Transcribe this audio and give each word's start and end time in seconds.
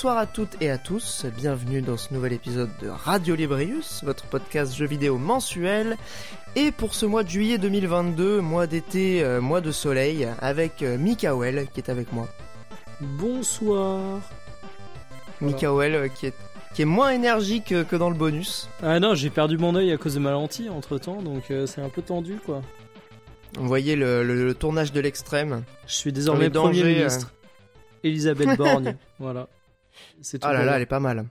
bonsoir 0.00 0.18
à 0.18 0.26
toutes 0.26 0.56
et 0.62 0.70
à 0.70 0.78
tous, 0.78 1.26
bienvenue 1.36 1.82
dans 1.82 1.96
ce 1.96 2.14
nouvel 2.14 2.32
épisode 2.32 2.70
de 2.80 2.88
Radio 2.88 3.34
Librius, 3.34 4.04
votre 4.04 4.24
podcast 4.24 4.74
jeux 4.74 4.86
vidéo 4.86 5.18
mensuel. 5.18 5.96
Et 6.56 6.70
pour 6.70 6.94
ce 6.94 7.06
mois 7.06 7.22
de 7.22 7.28
juillet 7.28 7.58
2022, 7.58 8.40
mois 8.40 8.66
d'été, 8.66 9.22
euh, 9.22 9.40
mois 9.40 9.60
de 9.60 9.72
soleil, 9.72 10.28
avec 10.40 10.82
euh, 10.82 10.96
qui 10.96 11.80
est 11.80 11.88
avec 11.90 12.12
moi. 12.12 12.28
Bonsoir. 13.00 14.20
Mikael 15.40 15.94
euh, 15.94 16.08
qui 16.08 16.26
est 16.26 16.34
qui 16.74 16.82
est 16.82 16.86
moins 16.86 17.10
énergique 17.10 17.74
que 17.88 17.96
dans 17.96 18.10
le 18.10 18.14
bonus. 18.14 18.68
Ah 18.80 19.00
non, 19.00 19.16
j'ai 19.16 19.28
perdu 19.28 19.58
mon 19.58 19.74
œil 19.74 19.90
à 19.90 19.96
cause 19.96 20.14
de 20.14 20.20
ma 20.20 20.30
lentille 20.30 20.68
entre 20.68 20.98
temps, 20.98 21.20
donc 21.20 21.52
c'est 21.66 21.80
un 21.80 21.88
peu 21.88 22.00
tendu 22.00 22.36
quoi. 22.36 22.62
Vous 23.58 23.66
voyez 23.66 23.96
le, 23.96 24.52
tournage 24.52 24.92
de 24.92 25.00
l'extrême. 25.00 25.64
Je 25.88 25.94
suis 25.94 26.12
désormais 26.12 26.48
Premier 26.48 26.84
ministre. 26.84 27.32
Elisabeth 28.04 28.56
Borgne, 28.56 28.96
voilà. 29.18 29.48
Ah 30.42 30.52
là 30.52 30.64
là, 30.64 30.76
elle 30.76 30.82
est 30.82 30.86
pas 30.86 31.00
mal. 31.00 31.26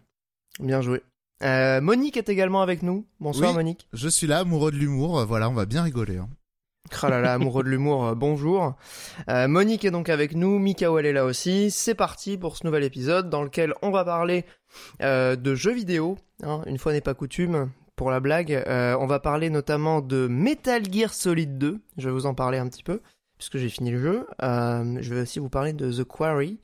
Bien 0.60 0.82
joué. 0.82 1.02
Euh, 1.42 1.80
Monique 1.80 2.18
est 2.18 2.28
également 2.28 2.62
avec 2.62 2.84
nous. 2.84 3.08
Bonsoir 3.20 3.54
Monique. 3.54 3.88
Je 3.94 4.10
suis 4.10 4.28
là, 4.28 4.40
amoureux 4.40 4.72
de 4.72 4.78
l'humour. 4.78 5.26
Voilà, 5.26 5.50
on 5.50 5.54
va 5.54 5.66
bien 5.66 5.84
rigoler. 5.84 6.18
Hein. 6.18 6.30
Là, 7.04 7.34
amoureux 7.34 7.64
de 7.64 7.70
l'humour, 7.70 8.08
euh, 8.08 8.16
bonjour. 8.16 8.76
Euh, 9.30 9.48
Monique 9.48 9.86
est 9.86 9.92
donc 9.92 10.10
avec 10.10 10.36
nous, 10.36 10.60
Mikael 10.60 11.06
est 11.06 11.14
là 11.14 11.26
aussi. 11.26 11.72
C'est 11.72 11.96
parti 11.96 12.38
pour 12.38 12.58
ce 12.58 12.66
nouvel 12.66 12.84
épisode 12.84 13.30
dans 13.30 13.44
lequel 13.44 13.74
on 13.82 13.92
va 13.92 14.04
parler 14.04 14.46
de 15.00 15.56
jeux 15.56 15.74
vidéo. 15.74 16.18
Hein, 16.44 16.62
une 16.68 16.78
fois 16.78 16.94
n'est 16.94 17.02
pas 17.02 17.14
coutume, 17.14 17.70
pour 17.96 18.12
la 18.12 18.20
blague. 18.20 18.64
on 18.68 19.08
va 19.08 19.20
parler 19.20 19.50
notamment 19.50 20.02
de 20.02 20.28
Metal 20.28 20.84
Gear 20.92 21.14
Solid 21.14 21.58
2. 21.58 21.80
Je 21.98 22.10
vais 22.10 22.14
vous 22.14 22.26
en 22.26 22.34
parler 22.34 22.58
un 22.58 22.68
petit 22.68 22.84
peu 22.84 23.02
puisque 23.40 23.58
j'ai 23.58 23.70
fini 23.70 23.90
le 23.90 24.00
jeu. 24.00 24.28
Euh, 24.44 24.98
je 25.02 25.14
vais 25.14 25.22
aussi 25.22 25.40
vous 25.40 25.50
parler 25.50 25.72
de 25.72 25.92
The 25.92 26.04
Quarry. 26.04 26.60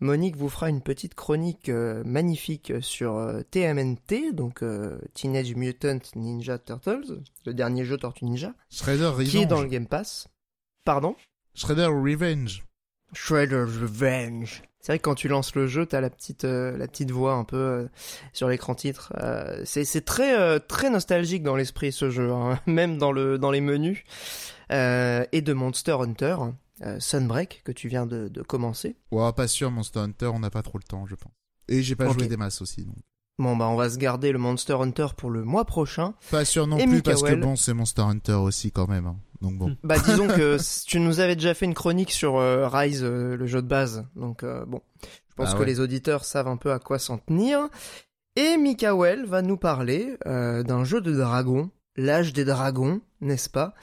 Monique 0.00 0.36
vous 0.36 0.48
fera 0.48 0.68
une 0.68 0.82
petite 0.82 1.14
chronique 1.14 1.68
euh, 1.68 2.02
magnifique 2.04 2.72
sur 2.80 3.42
TMNT, 3.52 4.12
euh, 4.12 4.32
donc 4.32 4.62
Teenage 5.14 5.54
Mutant 5.54 6.00
Ninja 6.16 6.58
Turtles, 6.58 7.22
le 7.46 7.54
dernier 7.54 7.84
jeu 7.84 7.96
Tortue 7.96 8.24
Ninja. 8.24 8.52
Shredder 8.70 9.06
Revenge. 9.06 9.28
Qui 9.28 9.38
est 9.38 9.46
dans 9.46 9.62
le 9.62 9.68
Game 9.68 9.86
Pass. 9.86 10.26
Pardon? 10.84 11.14
Shredder 11.54 11.86
Revenge. 11.86 12.64
Shredder's 13.12 13.78
Revenge. 13.78 14.62
C'est 14.86 14.92
vrai 14.92 14.98
que 15.00 15.04
quand 15.04 15.16
tu 15.16 15.26
lances 15.26 15.56
le 15.56 15.66
jeu, 15.66 15.84
t'as 15.84 16.00
la 16.00 16.10
petite 16.10 16.44
la 16.44 16.86
petite 16.86 17.10
voix 17.10 17.34
un 17.34 17.42
peu 17.42 17.88
sur 18.32 18.48
l'écran 18.48 18.76
titre. 18.76 19.12
c'est 19.64 20.04
très 20.04 20.60
très 20.60 20.90
nostalgique 20.90 21.42
dans 21.42 21.56
l'esprit 21.56 21.90
ce 21.90 22.08
jeu, 22.08 22.30
hein. 22.30 22.60
même 22.66 22.96
dans 22.96 23.10
le 23.10 23.36
dans 23.36 23.50
les 23.50 23.60
menus. 23.60 24.04
Euh, 24.72 25.24
et 25.32 25.42
de 25.42 25.52
Monster 25.52 25.96
Hunter, 26.00 26.36
euh, 26.82 26.98
Sunbreak, 26.98 27.62
que 27.64 27.72
tu 27.72 27.88
viens 27.88 28.06
de, 28.06 28.28
commencer. 28.42 28.96
Ouais, 29.10 29.32
pas 29.32 29.48
sûr, 29.48 29.70
Monster 29.70 30.00
Hunter, 30.00 30.26
on 30.26 30.40
n'a 30.40 30.50
pas 30.50 30.62
trop 30.62 30.78
le 30.78 30.84
temps, 30.84 31.06
je 31.06 31.14
pense. 31.14 31.32
Et 31.68 31.82
j'ai 31.82 31.96
pas 31.96 32.08
joué 32.10 32.26
des 32.26 32.36
masses 32.36 32.60
aussi, 32.62 32.84
donc. 32.84 32.96
Bon 33.38 33.56
bah 33.56 33.66
on 33.68 33.76
va 33.76 33.90
se 33.90 33.98
garder 33.98 34.32
le 34.32 34.38
Monster 34.38 34.74
Hunter 34.74 35.08
pour 35.16 35.30
le 35.30 35.44
mois 35.44 35.64
prochain. 35.64 36.14
Pas 36.30 36.44
sûr 36.44 36.66
non 36.66 36.78
plus 36.78 37.02
parce 37.02 37.22
que 37.22 37.34
bon 37.34 37.56
c'est 37.56 37.74
Monster 37.74 38.02
Hunter 38.02 38.32
aussi 38.34 38.70
quand 38.70 38.88
même. 38.88 39.06
Hein. 39.06 39.16
Donc 39.42 39.58
bon. 39.58 39.76
Bah 39.82 39.98
disons 39.98 40.26
que 40.26 40.56
tu 40.86 41.00
nous 41.00 41.20
avais 41.20 41.36
déjà 41.36 41.52
fait 41.52 41.66
une 41.66 41.74
chronique 41.74 42.12
sur 42.12 42.36
euh, 42.36 42.68
Rise, 42.68 43.04
le 43.04 43.46
jeu 43.46 43.60
de 43.60 43.68
base. 43.68 44.06
Donc 44.16 44.44
bon, 44.66 44.80
je 45.02 45.34
pense 45.36 45.50
ah 45.52 45.58
que 45.58 45.64
les 45.64 45.80
auditeurs 45.80 46.24
savent 46.24 46.48
un 46.48 46.56
peu 46.56 46.72
à 46.72 46.78
quoi 46.78 46.98
s'en 46.98 47.18
tenir. 47.18 47.68
Et 48.36 48.56
Mikael 48.56 49.26
va 49.26 49.42
nous 49.42 49.56
parler 49.56 50.16
d'un 50.24 50.84
jeu 50.84 51.00
de 51.00 51.12
dragon 51.12 51.70
l'âge 51.96 52.32
des 52.32 52.44
dragons, 52.44 53.00
n'est-ce 53.20 53.50
pas? 53.50 53.74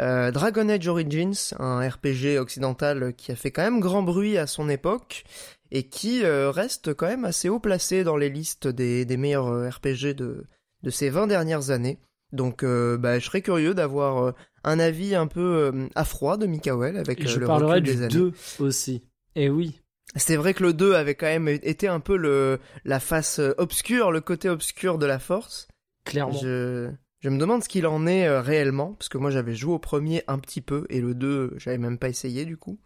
Euh, 0.00 0.30
Dragon 0.30 0.68
Age 0.68 0.88
Origins, 0.88 1.54
un 1.58 1.86
RPG 1.86 2.38
occidental 2.38 3.14
qui 3.14 3.32
a 3.32 3.36
fait 3.36 3.50
quand 3.50 3.62
même 3.62 3.80
grand 3.80 4.02
bruit 4.02 4.38
à 4.38 4.46
son 4.46 4.68
époque 4.68 5.24
et 5.70 5.88
qui 5.88 6.24
euh, 6.24 6.50
reste 6.50 6.94
quand 6.94 7.06
même 7.06 7.24
assez 7.24 7.48
haut 7.48 7.60
placé 7.60 8.04
dans 8.04 8.16
les 8.16 8.28
listes 8.28 8.68
des, 8.68 9.04
meilleurs 9.16 9.48
euh, 9.48 9.68
RPG 9.68 10.14
de, 10.14 10.44
de 10.82 10.90
ces 10.90 11.10
20 11.10 11.26
dernières 11.26 11.70
années. 11.70 11.98
Donc 12.32 12.64
bah, 12.64 13.18
je 13.20 13.24
serais 13.24 13.40
curieux 13.40 13.72
d'avoir 13.72 14.34
un 14.64 14.78
avis 14.80 15.14
un 15.14 15.28
peu 15.28 15.88
à 15.94 16.04
froid 16.04 16.36
de 16.36 16.46
Mikael 16.46 16.96
avec 16.96 17.26
je 17.26 17.38
le 17.38 17.46
parlerai 17.46 17.80
du 17.80 17.94
2 17.94 18.32
aussi. 18.58 19.04
Et 19.36 19.44
eh 19.44 19.48
oui. 19.48 19.80
C'est 20.16 20.36
vrai 20.36 20.52
que 20.52 20.64
le 20.64 20.72
2 20.72 20.94
avait 20.94 21.14
quand 21.14 21.26
même 21.26 21.46
été 21.48 21.86
un 21.86 22.00
peu 22.00 22.16
le, 22.16 22.58
la 22.84 22.98
face 22.98 23.40
obscure, 23.58 24.10
le 24.10 24.20
côté 24.20 24.48
obscur 24.48 24.98
de 24.98 25.06
la 25.06 25.20
force. 25.20 25.68
Clairement. 26.04 26.36
Je, 26.36 26.90
je 27.26 27.30
me 27.30 27.38
demande 27.38 27.64
ce 27.64 27.68
qu'il 27.68 27.88
en 27.88 28.06
est 28.06 28.28
euh, 28.28 28.40
réellement, 28.40 28.92
parce 28.92 29.08
que 29.08 29.18
moi 29.18 29.30
j'avais 29.30 29.56
joué 29.56 29.72
au 29.72 29.78
premier 29.78 30.22
un 30.28 30.38
petit 30.38 30.60
peu, 30.60 30.86
et 30.90 31.00
le 31.00 31.12
2, 31.14 31.54
j'avais 31.56 31.76
même 31.76 31.98
pas 31.98 32.08
essayé 32.08 32.44
du 32.44 32.56
coup. 32.56 32.78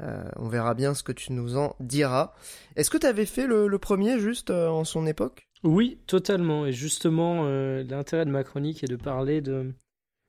Euh, 0.00 0.24
on 0.36 0.48
verra 0.48 0.74
bien 0.74 0.94
ce 0.94 1.02
que 1.02 1.12
tu 1.12 1.32
nous 1.32 1.56
en 1.56 1.74
diras. 1.80 2.32
Est-ce 2.76 2.90
que 2.90 2.98
tu 2.98 3.06
avais 3.06 3.26
fait 3.26 3.46
le, 3.46 3.78
premier 3.78 4.18
juste 4.18 4.50
euh, 4.50 4.68
en 4.68 4.84
son 4.84 5.06
époque? 5.06 5.48
Oui, 5.64 5.98
totalement. 6.06 6.66
Et 6.66 6.72
justement, 6.72 7.44
l'intérêt 7.44 8.24
de 8.24 8.30
ma 8.30 8.44
chronique 8.44 8.84
est 8.84 8.88
de 8.88 8.96
parler 8.96 9.40
de, 9.40 9.74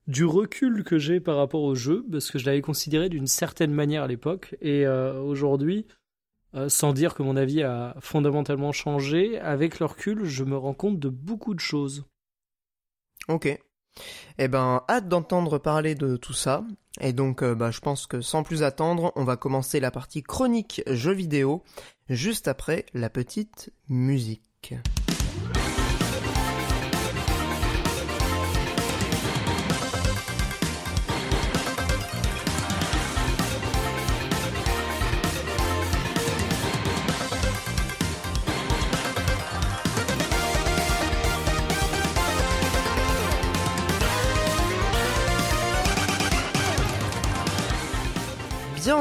du 0.08 0.24
recul 0.24 0.82
que 0.82 0.98
j'ai 0.98 1.20
par 1.20 1.36
rapport 1.36 1.62
au 1.62 1.76
jeu, 1.76 2.04
parce 2.10 2.32
que 2.32 2.38
je 2.40 2.46
l'avais 2.46 2.62
considéré 2.62 3.08
d'une 3.08 3.28
certaine 3.28 3.72
manière 3.72 4.02
à 4.02 4.08
l'époque. 4.08 4.56
Et 4.60 4.88
aujourd'hui, 4.88 5.86
sans 6.66 6.92
dire 6.92 7.14
que 7.14 7.22
mon 7.22 7.36
avis 7.36 7.62
a 7.62 7.94
fondamentalement 8.00 8.72
changé, 8.72 9.38
avec 9.38 9.78
le 9.78 9.86
recul, 9.86 10.24
je 10.24 10.42
me 10.42 10.56
rends 10.56 10.74
compte 10.74 10.98
de 10.98 11.08
beaucoup 11.08 11.54
de 11.54 11.60
choses. 11.60 12.04
Ok. 13.28 13.56
Eh 14.38 14.48
ben, 14.48 14.82
hâte 14.88 15.08
d'entendre 15.08 15.58
parler 15.58 15.94
de 15.94 16.16
tout 16.16 16.32
ça. 16.32 16.64
Et 17.00 17.12
donc, 17.12 17.42
euh, 17.42 17.54
bah, 17.54 17.70
je 17.70 17.80
pense 17.80 18.06
que 18.06 18.20
sans 18.20 18.42
plus 18.42 18.62
attendre, 18.62 19.12
on 19.16 19.24
va 19.24 19.36
commencer 19.36 19.80
la 19.80 19.90
partie 19.90 20.22
chronique 20.22 20.82
jeux 20.86 21.12
vidéo, 21.12 21.62
juste 22.08 22.48
après 22.48 22.86
la 22.94 23.10
petite 23.10 23.70
musique. 23.88 24.74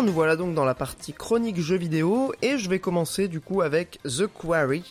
Nous 0.09 0.15
voilà 0.15 0.35
donc 0.35 0.55
dans 0.55 0.65
la 0.65 0.73
partie 0.73 1.13
chronique 1.13 1.59
jeux 1.59 1.77
vidéo 1.77 2.33
et 2.41 2.57
je 2.57 2.67
vais 2.67 2.79
commencer 2.79 3.27
du 3.27 3.41
coup 3.41 3.61
avec 3.61 3.99
The 4.05 4.25
Quarry, 4.25 4.83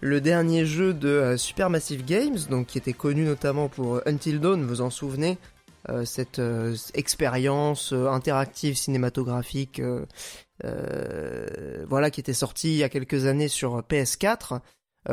le 0.00 0.20
dernier 0.20 0.66
jeu 0.66 0.94
de 0.94 1.08
euh, 1.08 1.36
Supermassive 1.36 2.04
Games, 2.04 2.38
donc 2.48 2.68
qui 2.68 2.78
était 2.78 2.92
connu 2.92 3.24
notamment 3.24 3.68
pour 3.68 3.96
euh, 3.96 4.02
Until 4.06 4.38
Dawn, 4.38 4.64
vous 4.64 4.80
en 4.80 4.90
souvenez, 4.90 5.36
euh, 5.88 6.04
cette 6.04 6.40
expérience 6.94 7.92
interactive 7.92 8.76
cinématographique, 8.76 9.82
voilà, 10.62 12.10
qui 12.12 12.20
était 12.20 12.32
sortie 12.32 12.68
il 12.74 12.76
y 12.76 12.84
a 12.84 12.88
quelques 12.88 13.26
années 13.26 13.48
sur 13.48 13.80
PS4, 13.80 14.60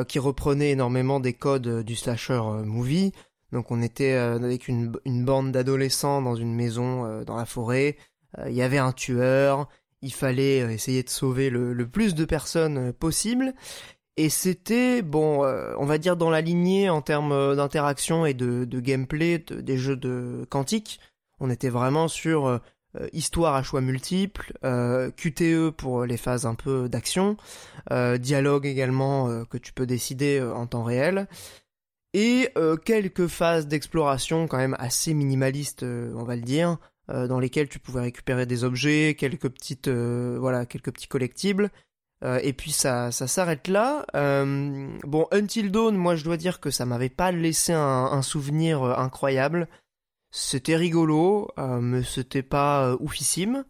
qui 0.08 0.20
reprenait 0.20 0.70
énormément 0.70 1.20
des 1.20 1.34
codes 1.34 1.84
du 1.84 1.96
slasher 1.96 2.42
movie. 2.64 3.14
Donc 3.52 3.72
on 3.72 3.82
était 3.82 4.14
avec 4.14 4.68
une, 4.68 4.92
une 5.06 5.26
bande 5.26 5.52
d'adolescents 5.52 6.22
dans 6.22 6.36
une 6.36 6.54
maison 6.54 7.24
dans 7.24 7.36
la 7.36 7.46
forêt 7.46 7.98
il 8.38 8.44
euh, 8.44 8.50
y 8.50 8.62
avait 8.62 8.78
un 8.78 8.92
tueur, 8.92 9.68
il 10.02 10.14
fallait 10.14 10.62
euh, 10.62 10.70
essayer 10.70 11.04
de 11.04 11.10
sauver 11.10 11.50
le, 11.50 11.88
plus 11.88 12.16
de 12.16 12.26
personnes 12.26 12.90
euh, 12.90 12.94
possible. 12.94 13.54
Et 14.18 14.30
c'était, 14.30 15.02
bon, 15.02 15.46
on 15.46 15.86
va 15.86 15.98
dire 15.98 16.18
dans 16.18 16.30
la 16.30 16.42
lignée 16.42 16.90
en 16.90 17.02
termes 17.02 17.56
d'interaction 17.56 18.26
et 18.26 18.34
de, 18.34 18.66
gameplay 18.66 19.40
des 19.40 19.78
jeux 19.78 19.96
de 19.96 20.46
quantique. 20.50 21.00
On 21.40 21.50
était 21.50 21.70
vraiment 21.70 22.10
sur 22.10 22.60
histoire 23.14 23.56
à 23.56 23.64
choix 23.64 23.80
multiples, 23.80 24.52
QTE 25.16 25.70
pour 25.70 26.04
les 26.04 26.18
phases 26.18 26.46
un 26.46 26.56
peu 26.56 26.90
d'action, 26.90 27.38
dialogue 27.90 28.66
également 28.66 29.46
que 29.46 29.58
tu 29.58 29.72
peux 29.72 29.86
décider 29.86 30.42
en 30.42 30.68
temps 30.68 30.84
réel, 30.84 31.30
et 32.14 32.50
quelques 32.84 33.28
phases 33.28 33.68
d'exploration 33.68 34.50
quand 34.50 34.58
même 34.58 34.76
assez 34.80 35.14
minimalistes, 35.14 35.84
on 35.84 36.24
va 36.24 36.36
le 36.36 36.42
dire, 36.42 36.78
dans 37.10 37.40
lesquels 37.40 37.70
tu 37.70 37.80
pouvais 37.80 38.02
récupérer 38.02 38.46
des 38.46 38.64
objets, 38.64 39.16
quelques 39.18 39.50
petites, 39.50 39.88
euh, 39.88 40.38
voilà, 40.40 40.66
quelques 40.66 40.92
petits 40.92 41.08
collectibles. 41.08 41.72
Euh, 42.24 42.40
et 42.44 42.54
puis 42.54 42.72
ça, 42.72 43.12
ça 43.12 43.28
s'arrête 43.28 43.68
là. 43.68 44.06
bon, 44.14 45.28
Until 45.32 45.72
Dawn, 45.72 45.96
moi 45.96 46.16
je 46.16 46.24
dois 46.24 46.38
dire 46.38 46.60
que 46.60 46.70
ça 46.70 46.86
m'avait 46.86 47.10
pas 47.10 47.32
laissé 47.32 47.74
un, 47.74 48.22
souvenir 48.22 48.84
incroyable. 48.84 49.68
C'était 50.32 50.76
rigolo, 50.76 51.50
mais 51.58 52.04
c'était 52.04 52.44
pas 52.44 52.96
oufissime. 53.00 53.64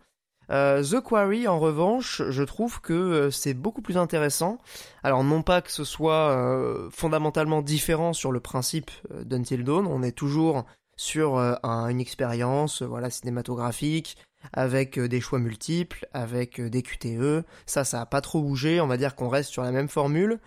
The 0.49 0.99
Quarry, 0.99 1.47
en 1.47 1.59
revanche, 1.59 2.23
je 2.27 2.43
trouve 2.43 2.81
que 2.81 3.29
c'est 3.29 3.53
beaucoup 3.53 3.83
plus 3.83 3.97
intéressant. 3.97 4.57
Alors 5.03 5.23
non 5.23 5.43
pas 5.43 5.61
que 5.61 5.71
ce 5.71 5.83
soit 5.83 6.89
fondamentalement 6.91 7.61
différent 7.61 8.13
sur 8.13 8.31
le 8.31 8.39
principe 8.39 8.89
d'Until 9.11 9.63
Dawn, 9.63 9.85
on 9.85 10.01
est 10.01 10.11
toujours 10.11 10.65
sur 10.99 11.37
une 11.37 12.01
expérience 12.01 12.81
voilà 12.81 13.09
cinématographique 13.09 14.17
avec 14.51 14.99
des 14.99 15.21
choix 15.21 15.39
multiples, 15.39 16.07
avec 16.13 16.59
des 16.59 16.81
QTE. 16.81 17.45
Ça, 17.65 17.83
ça 17.83 18.01
a 18.01 18.05
pas 18.05 18.21
trop 18.21 18.41
bougé. 18.41 18.81
On 18.81 18.87
va 18.87 18.97
dire 18.97 19.15
qu'on 19.15 19.29
reste 19.29 19.51
sur 19.51 19.63
la 19.63 19.71
même 19.71 19.87
formule. 19.89 20.39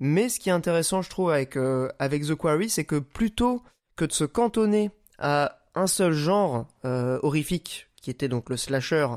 Mais 0.00 0.28
ce 0.28 0.40
qui 0.40 0.50
est 0.50 0.52
intéressant, 0.52 1.02
je 1.02 1.10
trouve, 1.10 1.30
avec, 1.30 1.56
avec 1.98 2.26
The 2.26 2.34
Quarry, 2.34 2.68
c'est 2.68 2.84
que 2.84 2.98
plutôt 2.98 3.62
que 3.96 4.04
de 4.04 4.12
se 4.12 4.24
cantonner 4.24 4.90
à 5.18 5.58
un 5.74 5.86
seul 5.86 6.12
genre 6.12 6.66
euh, 6.84 7.18
horrifique, 7.22 7.88
qui 8.00 8.10
était 8.10 8.28
donc 8.28 8.50
le 8.50 8.56
slasher 8.56 9.08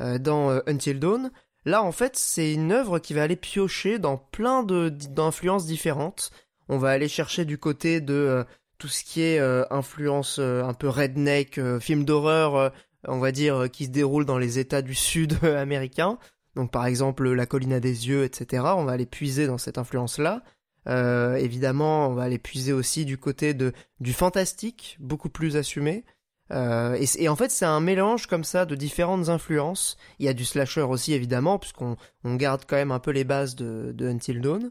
euh, 0.00 0.18
dans 0.18 0.50
euh, 0.50 0.60
Until 0.66 0.98
Dawn, 0.98 1.30
là 1.64 1.82
en 1.82 1.92
fait 1.92 2.16
c'est 2.16 2.52
une 2.52 2.72
œuvre 2.72 2.98
qui 2.98 3.14
va 3.14 3.22
aller 3.22 3.36
piocher 3.36 3.98
dans 3.98 4.16
plein 4.16 4.62
d'influences 4.62 5.66
différentes. 5.66 6.30
On 6.68 6.78
va 6.78 6.90
aller 6.90 7.08
chercher 7.08 7.44
du 7.44 7.58
côté 7.58 8.00
de 8.00 8.44
tout 8.82 8.88
ce 8.88 9.04
qui 9.04 9.22
est 9.22 9.38
influence 9.70 10.40
un 10.40 10.74
peu 10.74 10.88
redneck, 10.88 11.60
film 11.78 12.04
d'horreur, 12.04 12.72
on 13.06 13.18
va 13.18 13.30
dire, 13.30 13.70
qui 13.70 13.84
se 13.84 13.90
déroule 13.90 14.24
dans 14.24 14.38
les 14.38 14.58
États 14.58 14.82
du 14.82 14.94
Sud 14.94 15.38
américain. 15.44 16.18
Donc 16.56 16.70
par 16.70 16.86
exemple 16.86 17.28
La 17.30 17.46
colline 17.46 17.78
des 17.78 18.08
yeux, 18.08 18.24
etc. 18.24 18.64
On 18.76 18.84
va 18.84 18.92
aller 18.92 19.06
puiser 19.06 19.46
dans 19.46 19.58
cette 19.58 19.78
influence-là. 19.78 20.42
Euh, 20.88 21.36
évidemment, 21.36 22.08
on 22.08 22.14
va 22.14 22.24
aller 22.24 22.38
puiser 22.38 22.72
aussi 22.72 23.04
du 23.04 23.18
côté 23.18 23.54
de 23.54 23.72
du 24.00 24.12
fantastique, 24.12 24.96
beaucoup 25.00 25.28
plus 25.28 25.56
assumé. 25.56 26.04
Euh, 26.50 26.98
et, 27.18 27.28
en 27.28 27.36
fait, 27.36 27.50
c'est 27.50 27.64
un 27.64 27.80
mélange 27.80 28.26
comme 28.26 28.44
ça 28.44 28.66
de 28.66 28.74
différentes 28.74 29.28
influences. 29.30 29.96
Il 30.18 30.26
y 30.26 30.28
a 30.28 30.34
du 30.34 30.44
slasher 30.44 30.82
aussi, 30.82 31.14
évidemment, 31.14 31.58
puisqu'on 31.58 31.96
on 32.24 32.34
garde 32.34 32.64
quand 32.66 32.76
même 32.76 32.92
un 32.92 32.98
peu 32.98 33.10
les 33.10 33.24
bases 33.24 33.54
de, 33.54 33.92
de 33.94 34.08
Until 34.08 34.40
Dawn. 34.40 34.70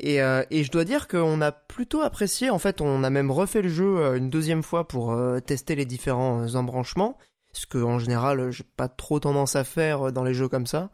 Et, 0.00 0.22
euh, 0.22 0.44
et, 0.50 0.62
je 0.62 0.70
dois 0.70 0.84
dire 0.84 1.08
qu'on 1.08 1.40
a 1.40 1.50
plutôt 1.52 2.02
apprécié. 2.02 2.50
En 2.50 2.58
fait, 2.58 2.80
on 2.80 3.02
a 3.02 3.10
même 3.10 3.30
refait 3.30 3.62
le 3.62 3.68
jeu 3.68 4.16
une 4.16 4.30
deuxième 4.30 4.62
fois 4.62 4.86
pour 4.86 5.16
tester 5.44 5.74
les 5.74 5.86
différents 5.86 6.54
embranchements. 6.54 7.18
Ce 7.52 7.66
que 7.66 7.78
en 7.78 7.98
général, 7.98 8.50
j'ai 8.52 8.64
pas 8.76 8.88
trop 8.88 9.18
tendance 9.18 9.56
à 9.56 9.64
faire 9.64 10.12
dans 10.12 10.22
les 10.22 10.34
jeux 10.34 10.48
comme 10.48 10.66
ça. 10.66 10.90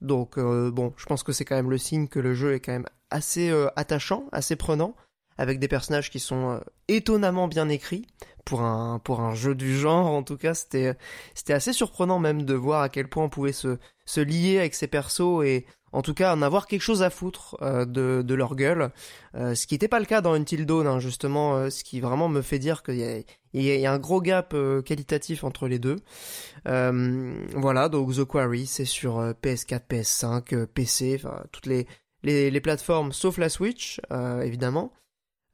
Donc 0.00 0.38
bon, 0.38 0.92
je 0.96 1.06
pense 1.06 1.22
que 1.22 1.32
c'est 1.32 1.44
quand 1.44 1.54
même 1.54 1.70
le 1.70 1.78
signe 1.78 2.08
que 2.08 2.18
le 2.18 2.34
jeu 2.34 2.54
est 2.54 2.60
quand 2.60 2.72
même 2.72 2.86
assez 3.10 3.50
euh, 3.50 3.68
attachant, 3.76 4.24
assez 4.32 4.56
prenant, 4.56 4.94
avec 5.36 5.58
des 5.58 5.68
personnages 5.68 6.10
qui 6.10 6.20
sont 6.20 6.50
euh, 6.50 6.58
étonnamment 6.88 7.48
bien 7.48 7.68
écrits 7.68 8.06
pour 8.44 8.62
un 8.62 8.98
pour 8.98 9.20
un 9.20 9.34
jeu 9.34 9.54
du 9.54 9.76
genre. 9.76 10.06
En 10.06 10.22
tout 10.22 10.36
cas, 10.36 10.54
c'était 10.54 10.96
c'était 11.34 11.52
assez 11.52 11.72
surprenant 11.72 12.18
même 12.18 12.42
de 12.42 12.54
voir 12.54 12.82
à 12.82 12.88
quel 12.88 13.08
point 13.08 13.24
on 13.24 13.28
pouvait 13.28 13.52
se 13.52 13.78
se 14.04 14.20
lier 14.20 14.58
avec 14.58 14.74
ces 14.74 14.88
persos 14.88 15.44
et 15.44 15.66
en 15.92 16.02
tout 16.02 16.14
cas 16.14 16.34
en 16.34 16.42
avoir 16.42 16.66
quelque 16.66 16.82
chose 16.82 17.02
à 17.02 17.10
foutre 17.10 17.56
euh, 17.62 17.84
de, 17.84 18.22
de 18.22 18.34
leur 18.34 18.54
gueule, 18.54 18.90
ce 19.34 19.66
qui 19.66 19.74
n'était 19.74 19.88
pas 19.88 20.00
le 20.00 20.06
cas 20.06 20.20
dans 20.20 20.34
Until 20.34 20.66
Dawn, 20.66 20.86
hein, 20.86 20.98
justement, 20.98 21.70
ce 21.70 21.84
qui 21.84 22.00
vraiment 22.00 22.28
me 22.28 22.42
fait 22.42 22.58
dire 22.58 22.82
qu'il 22.82 23.24
y 23.54 23.62
y 23.62 23.86
a 23.86 23.92
un 23.92 23.98
gros 23.98 24.20
gap 24.20 24.54
qualitatif 24.84 25.44
entre 25.44 25.68
les 25.68 25.78
deux. 25.78 25.96
voilà, 26.64 27.88
donc 27.88 28.14
The 28.14 28.24
Quarry, 28.24 28.66
c'est 28.66 28.84
sur 28.84 29.20
PS4, 29.42 29.82
PS5, 29.88 30.66
PC, 30.66 31.20
toutes 31.52 31.66
les 31.66 31.86
les, 32.22 32.60
plateformes 32.60 33.12
sauf 33.12 33.38
la 33.38 33.48
Switch, 33.48 34.00
euh, 34.12 34.42
évidemment. 34.42 34.92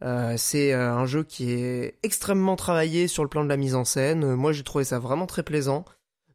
Euh, 0.02 0.34
c'est 0.36 0.72
euh, 0.72 0.92
un 0.92 1.06
jeu 1.06 1.22
qui 1.22 1.52
est 1.52 1.98
extrêmement 2.02 2.56
travaillé 2.56 3.08
sur 3.08 3.22
le 3.22 3.28
plan 3.28 3.44
de 3.44 3.48
la 3.48 3.56
mise 3.56 3.74
en 3.74 3.84
scène. 3.84 4.34
Moi, 4.34 4.52
j'ai 4.52 4.64
trouvé 4.64 4.84
ça 4.84 4.98
vraiment 4.98 5.26
très 5.26 5.42
plaisant. 5.42 5.84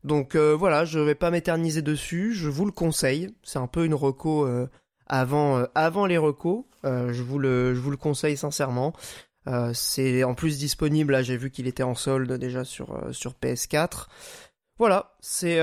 Donc 0.04 0.36
voilà, 0.36 0.86
je 0.86 1.00
vais 1.00 1.16
pas 1.16 1.32
m'éterniser 1.32 1.82
dessus. 1.82 2.34
Je 2.34 2.50
vous 2.50 2.66
le 2.66 2.72
conseille. 2.72 3.30
C'est 3.44 3.60
un 3.60 3.68
peu 3.68 3.86
une 3.86 3.94
reco 3.94 4.48
avant 5.08 5.64
avant 5.76 6.06
les 6.06 6.18
recos. 6.18 6.64
je 6.84 7.22
vous 7.22 7.40
le 7.40 7.76
je 7.76 7.80
vous 7.80 7.92
le 7.92 7.98
conseille 7.98 8.38
sincèrement. 8.38 8.94
c'est 9.74 10.24
en 10.24 10.36
plus 10.36 10.58
disponible. 10.58 11.12
Là, 11.12 11.22
j'ai 11.22 11.38
vu 11.38 11.52
qu'il 11.52 11.68
était 11.68 11.84
en 11.84 11.96
solde 11.96 12.32
déjà 12.34 12.64
sur 12.64 12.98
sur 13.12 13.34
PS4. 13.34 14.08
Voilà, 14.78 15.18
c'est 15.20 15.60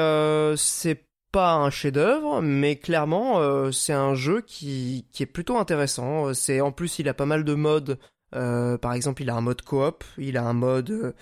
c'est 0.57 1.07
pas 1.37 1.55
un 1.57 1.69
chef-d'œuvre, 1.69 2.41
mais 2.41 2.77
clairement 2.77 3.41
euh, 3.41 3.71
c'est 3.71 3.93
un 3.93 4.15
jeu 4.15 4.41
qui, 4.41 5.07
qui 5.13 5.23
est 5.23 5.27
plutôt 5.27 5.59
intéressant. 5.59 6.33
C'est 6.33 6.63
en 6.63 6.73
plus 6.73 6.99
il 6.99 7.11
a 7.11 7.15
pas 7.15 7.27
mal 7.27 7.45
de 7.45 7.53
modes. 7.55 7.99
Euh, 8.35 8.79
par 8.79 8.95
exemple, 8.95 9.21
il 9.21 9.29
a 9.29 9.35
un 9.37 9.43
mode 9.43 9.61
coop, 9.61 10.03
il 10.17 10.39
a 10.39 10.45
un 10.45 10.55
mode 10.55 10.91
euh, 10.91 11.13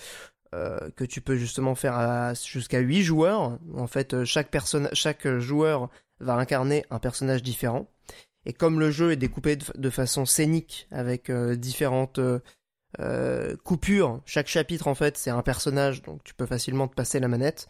que 0.96 1.04
tu 1.04 1.20
peux 1.20 1.36
justement 1.36 1.74
faire 1.74 2.34
jusqu'à 2.34 2.78
8 2.78 3.02
joueurs. 3.02 3.58
En 3.76 3.86
fait, 3.86 4.24
chaque 4.24 4.50
personne, 4.50 4.88
chaque 4.92 5.26
joueur 5.38 5.90
va 6.20 6.34
incarner 6.34 6.84
un 6.90 6.98
personnage 6.98 7.42
différent. 7.42 7.88
Et 8.46 8.52
comme 8.52 8.78
le 8.78 8.90
jeu 8.90 9.12
est 9.12 9.16
découpé 9.16 9.56
de 9.56 9.90
façon 9.90 10.26
scénique 10.26 10.86
avec 10.90 11.30
différentes 11.30 12.20
euh, 13.00 13.56
coupure. 13.64 14.20
Chaque 14.24 14.46
chapitre, 14.46 14.86
en 14.86 14.94
fait, 14.94 15.16
c'est 15.18 15.30
un 15.30 15.42
personnage, 15.42 16.02
donc 16.02 16.22
tu 16.22 16.34
peux 16.34 16.46
facilement 16.46 16.86
te 16.86 16.94
passer 16.94 17.18
la 17.18 17.28
manette. 17.28 17.66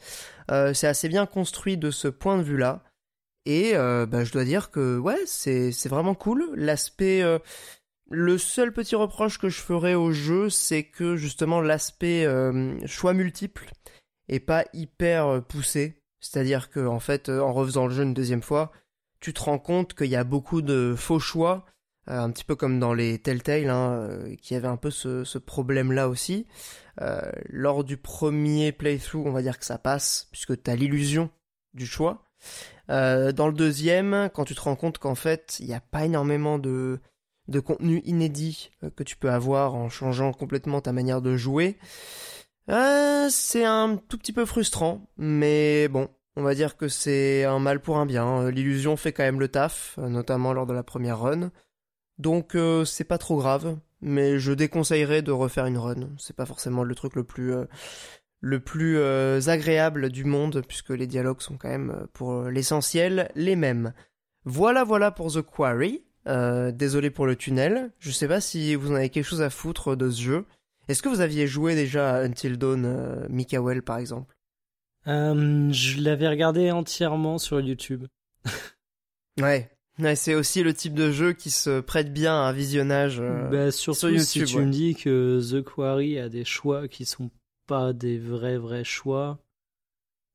Euh, 0.50 0.74
c'est 0.74 0.86
assez 0.86 1.08
bien 1.08 1.24
construit 1.26 1.78
de 1.78 1.90
ce 1.90 2.08
point 2.08 2.36
de 2.36 2.42
vue-là. 2.42 2.82
Et 3.46 3.72
euh, 3.74 4.06
bah, 4.06 4.24
je 4.24 4.32
dois 4.32 4.44
dire 4.44 4.70
que 4.70 4.98
ouais, 4.98 5.18
c'est 5.26 5.72
c'est 5.72 5.88
vraiment 5.88 6.14
cool. 6.14 6.50
L'aspect, 6.54 7.22
le 8.10 8.38
seul 8.38 8.72
petit 8.72 8.94
reproche 8.94 9.38
que 9.38 9.48
je 9.48 9.60
ferais 9.60 9.94
au 9.94 10.12
jeu, 10.12 10.50
c'est 10.50 10.84
que 10.84 11.16
justement 11.16 11.60
l'aspect 11.60 12.26
choix 12.86 13.14
multiple 13.14 13.70
est 14.28 14.40
pas 14.40 14.64
hyper 14.72 15.42
poussé. 15.44 16.02
C'est-à-dire 16.20 16.70
que 16.70 16.86
en 16.86 17.00
fait, 17.00 17.28
en 17.28 17.52
refaisant 17.52 17.86
le 17.86 17.94
jeu 17.94 18.02
une 18.02 18.14
deuxième 18.14 18.42
fois, 18.42 18.72
tu 19.20 19.32
te 19.32 19.40
rends 19.40 19.58
compte 19.58 19.94
qu'il 19.94 20.08
y 20.08 20.16
a 20.16 20.24
beaucoup 20.24 20.60
de 20.60 20.94
faux 20.96 21.18
choix 21.18 21.64
euh, 22.10 22.18
un 22.20 22.30
petit 22.30 22.44
peu 22.44 22.54
comme 22.54 22.78
dans 22.78 22.92
les 22.92 23.18
Telltale, 23.18 23.70
hein, 23.70 23.92
euh, 23.92 24.36
qui 24.36 24.54
avait 24.54 24.68
un 24.68 24.76
peu 24.76 24.90
ce, 24.90 25.38
problème-là 25.38 26.08
aussi. 26.08 26.46
Euh, 27.00 27.32
lors 27.48 27.84
du 27.84 27.96
premier 27.96 28.72
playthrough, 28.72 29.26
on 29.26 29.32
va 29.32 29.42
dire 29.42 29.58
que 29.58 29.64
ça 29.64 29.78
passe, 29.78 30.28
puisque 30.30 30.62
tu 30.62 30.70
as 30.70 30.76
l'illusion 30.76 31.30
du 31.72 31.86
choix. 31.86 32.26
dans 32.88 33.46
le 33.48 33.54
deuxième, 33.54 34.28
quand 34.34 34.44
tu 34.44 34.54
te 34.54 34.60
rends 34.60 34.76
compte 34.76 34.98
qu'en 34.98 35.14
fait, 35.14 35.56
il 35.60 35.66
n'y 35.66 35.74
a 35.74 35.80
pas 35.80 36.04
énormément 36.04 36.58
de, 36.58 37.00
de 37.48 37.60
contenu 37.60 38.00
inédit 38.04 38.70
que 38.96 39.02
tu 39.02 39.16
peux 39.16 39.30
avoir 39.30 39.74
en 39.74 39.88
changeant 39.88 40.32
complètement 40.32 40.80
ta 40.80 40.92
manière 40.92 41.22
de 41.22 41.36
jouer, 41.36 41.78
c'est 42.68 43.64
un 43.64 43.96
tout 44.08 44.18
petit 44.18 44.32
peu 44.32 44.44
frustrant, 44.44 45.06
mais 45.18 45.88
bon, 45.88 46.08
on 46.36 46.42
va 46.42 46.54
dire 46.54 46.76
que 46.76 46.88
c'est 46.88 47.44
un 47.44 47.58
mal 47.58 47.80
pour 47.80 47.98
un 47.98 48.06
bien. 48.06 48.50
L'illusion 48.50 48.96
fait 48.96 49.12
quand 49.12 49.22
même 49.22 49.40
le 49.40 49.48
taf, 49.48 49.96
notamment 49.98 50.52
lors 50.52 50.66
de 50.66 50.72
la 50.72 50.82
première 50.82 51.20
run. 51.20 51.50
Donc 52.18 52.54
euh, 52.54 52.84
c'est 52.84 53.04
pas 53.04 53.18
trop 53.18 53.38
grave, 53.38 53.76
mais 54.00 54.38
je 54.38 54.52
déconseillerais 54.52 55.22
de 55.22 55.32
refaire 55.32 55.66
une 55.66 55.78
run. 55.78 56.10
C'est 56.18 56.36
pas 56.36 56.46
forcément 56.46 56.82
le 56.82 56.94
truc 56.94 57.14
le 57.14 57.24
plus 57.24 57.52
euh, 57.54 57.64
le 58.40 58.60
plus 58.60 58.98
euh, 58.98 59.40
agréable 59.46 60.10
du 60.10 60.24
monde 60.24 60.62
puisque 60.66 60.90
les 60.90 61.06
dialogues 61.06 61.40
sont 61.40 61.56
quand 61.56 61.68
même 61.68 62.06
pour 62.12 62.42
l'essentiel 62.44 63.30
les 63.34 63.56
mêmes. 63.56 63.94
Voilà 64.44 64.84
voilà 64.84 65.10
pour 65.10 65.32
The 65.32 65.42
Quarry. 65.42 66.04
Désolé 66.26 67.10
pour 67.10 67.26
le 67.26 67.36
tunnel. 67.36 67.90
Je 67.98 68.10
sais 68.10 68.28
pas 68.28 68.40
si 68.40 68.74
vous 68.74 68.90
en 68.90 68.96
avez 68.96 69.10
quelque 69.10 69.24
chose 69.26 69.42
à 69.42 69.50
foutre 69.50 69.96
de 69.96 70.10
ce 70.10 70.20
jeu. 70.20 70.44
Est-ce 70.88 71.02
que 71.02 71.08
vous 71.08 71.20
aviez 71.20 71.46
joué 71.46 71.74
déjà 71.74 72.14
à 72.16 72.22
Until 72.22 72.58
Dawn, 72.58 73.26
Mikael 73.28 73.82
par 73.82 73.98
exemple? 73.98 74.34
Je 75.06 76.00
l'avais 76.00 76.28
regardé 76.28 76.70
entièrement 76.70 77.38
sur 77.38 77.60
YouTube. 77.60 78.06
ouais, 79.40 79.70
c'est 80.16 80.34
aussi 80.34 80.62
le 80.62 80.74
type 80.74 80.94
de 80.94 81.10
jeu 81.10 81.32
qui 81.32 81.50
se 81.50 81.80
prête 81.80 82.12
bien 82.12 82.34
à 82.34 82.48
un 82.48 82.52
visionnage 82.52 83.20
euh, 83.20 83.48
bah, 83.48 83.70
surtout 83.70 84.00
sur 84.00 84.10
YouTube. 84.10 84.46
Si 84.46 84.54
tu 84.54 84.58
me 84.58 84.70
dis 84.70 84.94
que 84.94 85.40
The 85.40 85.62
Quarry 85.62 86.18
a 86.18 86.28
des 86.28 86.44
choix 86.44 86.88
qui 86.88 87.04
sont 87.04 87.30
pas 87.66 87.92
des 87.92 88.18
vrais 88.18 88.58
vrais 88.58 88.84
choix. 88.84 89.38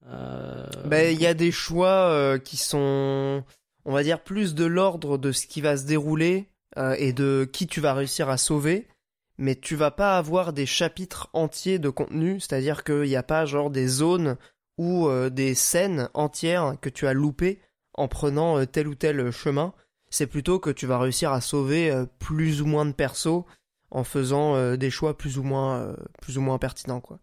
Euh... 0.07 0.65
Ben, 0.85 1.13
il 1.13 1.21
y 1.21 1.27
a 1.27 1.33
des 1.33 1.51
choix 1.51 2.09
euh, 2.09 2.37
qui 2.37 2.57
sont, 2.57 3.43
on 3.85 3.93
va 3.93 4.03
dire, 4.03 4.23
plus 4.23 4.55
de 4.55 4.65
l'ordre 4.65 5.17
de 5.17 5.31
ce 5.31 5.47
qui 5.47 5.61
va 5.61 5.77
se 5.77 5.85
dérouler 5.85 6.49
euh, 6.77 6.95
et 6.97 7.13
de 7.13 7.49
qui 7.51 7.67
tu 7.67 7.81
vas 7.81 7.93
réussir 7.93 8.29
à 8.29 8.37
sauver. 8.37 8.87
Mais 9.37 9.55
tu 9.55 9.75
vas 9.75 9.91
pas 9.91 10.17
avoir 10.17 10.51
des 10.51 10.65
chapitres 10.65 11.29
entiers 11.33 11.79
de 11.79 11.89
contenu, 11.89 12.39
c'est-à-dire 12.39 12.83
qu'il 12.83 13.03
n'y 13.03 13.15
a 13.15 13.23
pas 13.23 13.45
genre 13.45 13.69
des 13.69 13.87
zones 13.87 14.35
ou 14.77 15.09
des 15.29 15.55
scènes 15.55 16.09
entières 16.13 16.75
que 16.81 16.89
tu 16.89 17.07
as 17.07 17.13
loupées 17.13 17.59
en 17.99 18.07
prenant 18.07 18.57
euh, 18.57 18.65
tel 18.65 18.87
ou 18.87 18.95
tel 18.95 19.29
chemin. 19.31 19.73
C'est 20.09 20.27
plutôt 20.27 20.59
que 20.59 20.69
tu 20.69 20.87
vas 20.87 20.97
réussir 20.97 21.31
à 21.31 21.41
sauver 21.41 21.91
euh, 21.91 22.05
plus 22.17 22.61
ou 22.61 22.65
moins 22.65 22.85
de 22.85 22.93
persos 22.93 23.43
en 23.91 24.03
faisant 24.03 24.55
euh, 24.55 24.77
des 24.77 24.89
choix 24.89 25.17
plus 25.17 25.37
ou 25.37 25.43
moins 25.43 25.95
plus 26.21 26.37
ou 26.37 26.41
moins 26.41 26.57
pertinents 26.57 27.01
quoi. 27.01 27.19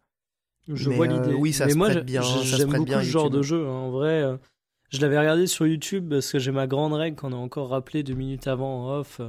Je 0.68 0.90
vois 0.90 1.06
l'idée. 1.06 1.32
oui, 1.32 1.52
ça 1.52 1.66
Mais 1.66 1.72
se 1.72 1.76
moi, 1.76 1.90
prête 1.90 2.04
bien. 2.04 2.22
J'aime 2.22 2.72
beaucoup 2.72 2.92
ce 2.92 3.02
genre 3.02 3.30
de 3.30 3.40
jeu. 3.40 3.66
Hein. 3.66 3.70
En 3.70 3.90
vrai, 3.90 4.25
je 4.90 5.00
l'avais 5.00 5.18
regardé 5.18 5.46
sur 5.46 5.66
YouTube 5.66 6.08
parce 6.10 6.30
que 6.30 6.38
j'ai 6.38 6.52
ma 6.52 6.66
grande 6.66 6.92
règle 6.92 7.16
qu'on 7.16 7.32
a 7.32 7.36
encore 7.36 7.70
rappelé 7.70 8.02
deux 8.02 8.14
minutes 8.14 8.46
avant 8.46 8.84
en 8.84 8.98
off. 8.98 9.20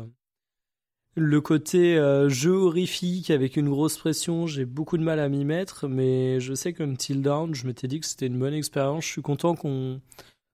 Le 1.15 1.41
côté 1.41 1.97
euh, 1.97 2.29
jeu 2.29 2.51
horrifique 2.51 3.31
avec 3.31 3.57
une 3.57 3.69
grosse 3.69 3.97
pression, 3.97 4.45
j'ai 4.45 4.65
beaucoup 4.65 4.99
de 4.99 5.03
mal 5.03 5.19
à 5.19 5.29
m'y 5.29 5.45
mettre, 5.45 5.87
mais 5.87 6.39
je 6.39 6.53
sais 6.53 6.73
qu'Until 6.73 7.21
Dawn, 7.23 7.55
je 7.55 7.65
m'étais 7.65 7.87
dit 7.87 7.99
que 7.99 8.05
c'était 8.05 8.27
une 8.27 8.37
bonne 8.37 8.53
expérience. 8.53 9.03
Je 9.03 9.13
suis 9.13 9.21
content 9.23 9.55
qu'on 9.55 9.99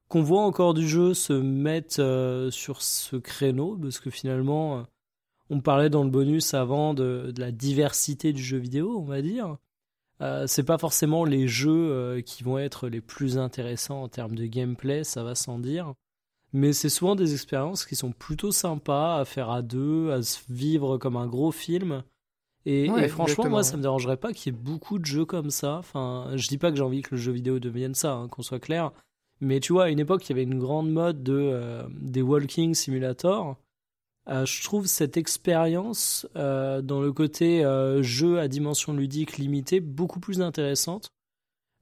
qu'on 0.08 0.22
voit 0.22 0.44
encore 0.44 0.76
du 0.76 0.88
jeu 0.88 1.16
se 1.16 1.34
mettre 1.34 2.00
euh, 2.00 2.52
sur 2.52 2.82
ce 2.84 3.16
créneau, 3.16 3.76
parce 3.82 4.00
que 4.00 4.12
finalement, 4.12 4.78
euh, 4.78 4.84
on 5.50 5.60
parlait 5.60 5.90
dans 5.90 6.04
le 6.04 6.12
bonus 6.12 6.54
avant 6.54 6.94
de, 6.94 7.34
la 7.38 7.52
diversité 7.52 8.32
du 8.32 8.44
jeu 8.44 8.60
vidéo, 8.60 8.96
on 9.00 9.06
va 9.06 9.22
dire. 9.22 9.58
Euh, 10.24 10.48
c'est 10.48 10.64
pas 10.64 10.78
forcément 10.78 11.26
les 11.26 11.48
jeux 11.48 12.22
qui 12.26 12.44
vont 12.44 12.58
être 12.58 12.88
les 12.88 13.02
plus 13.02 13.38
intéressants 13.38 14.02
en 14.04 14.08
termes 14.08 14.36
de 14.36 14.46
gameplay, 14.46 15.04
ça 15.04 15.24
va 15.24 15.36
sans 15.36 15.60
dire 15.60 15.94
mais 16.54 16.72
c'est 16.72 16.90
souvent 16.90 17.16
des 17.16 17.34
expériences 17.34 17.86
qui 17.86 17.96
sont 17.96 18.12
plutôt 18.12 18.52
sympas 18.52 19.20
à 19.20 19.26
faire 19.26 19.50
à 19.50 19.64
deux, 19.64 20.12
à 20.12 20.22
se 20.22 20.40
vivre 20.50 20.98
comme 21.00 21.18
un 21.18 21.28
gros 21.28 21.52
film. 21.52 22.04
Et, 22.66 22.88
franchement, 23.10 23.50
moi, 23.50 23.64
ça 23.64 23.76
me 23.76 23.82
dérangerait 23.82 24.18
pas 24.18 24.32
qu'il 24.32 24.54
y 24.54 24.56
ait 24.56 24.60
beaucoup 24.60 24.98
de 24.98 25.06
jeux 25.06 25.26
comme 25.26 25.50
ça. 25.50 25.78
Enfin, 25.80 26.30
je 26.36 26.48
dis 26.48 26.58
pas 26.58 26.70
que 26.72 26.78
j'ai 26.78 26.84
envie 26.84 27.02
que 27.02 27.16
le 27.16 27.20
jeu 27.20 27.34
vidéo 27.34 27.60
devienne 27.60 27.96
ça, 27.96 28.14
hein, 28.14 28.28
qu'on 28.30 28.44
soit 28.44 28.60
clair. 28.60 28.92
Mais 29.42 29.60
tu 29.60 29.74
vois, 29.74 29.86
à 29.86 29.90
une 29.90 30.00
époque, 30.00 30.24
il 30.26 30.30
y 30.30 30.34
avait 30.34 30.44
une 30.44 30.60
grande 30.60 30.90
mode 30.90 31.24
de 31.24 31.34
euh, 31.36 31.84
des 32.00 32.22
walking 32.22 32.74
simulator. 32.74 33.58
Euh, 34.30 34.46
je 34.46 34.64
trouve 34.64 34.88
cette 34.88 35.18
expérience 35.18 36.28
euh, 36.36 36.82
dans 36.82 37.02
le 37.02 37.12
côté 37.12 37.64
jeu 38.02 38.40
à 38.40 38.48
dimension 38.48 38.94
ludique 38.94 39.38
limitée 39.38 39.80
beaucoup 39.80 40.20
plus 40.20 40.42
intéressante 40.42 41.10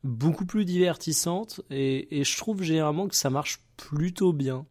beaucoup 0.04 0.46
plus 0.46 0.66
divertissante 0.66 1.62
et, 1.70 2.24
je 2.24 2.38
trouve 2.38 2.64
généralement 2.64 3.08
que 3.08 3.16
ça 3.16 3.30
marche 3.30 3.62
plutôt 3.78 4.34
bien. 4.34 4.66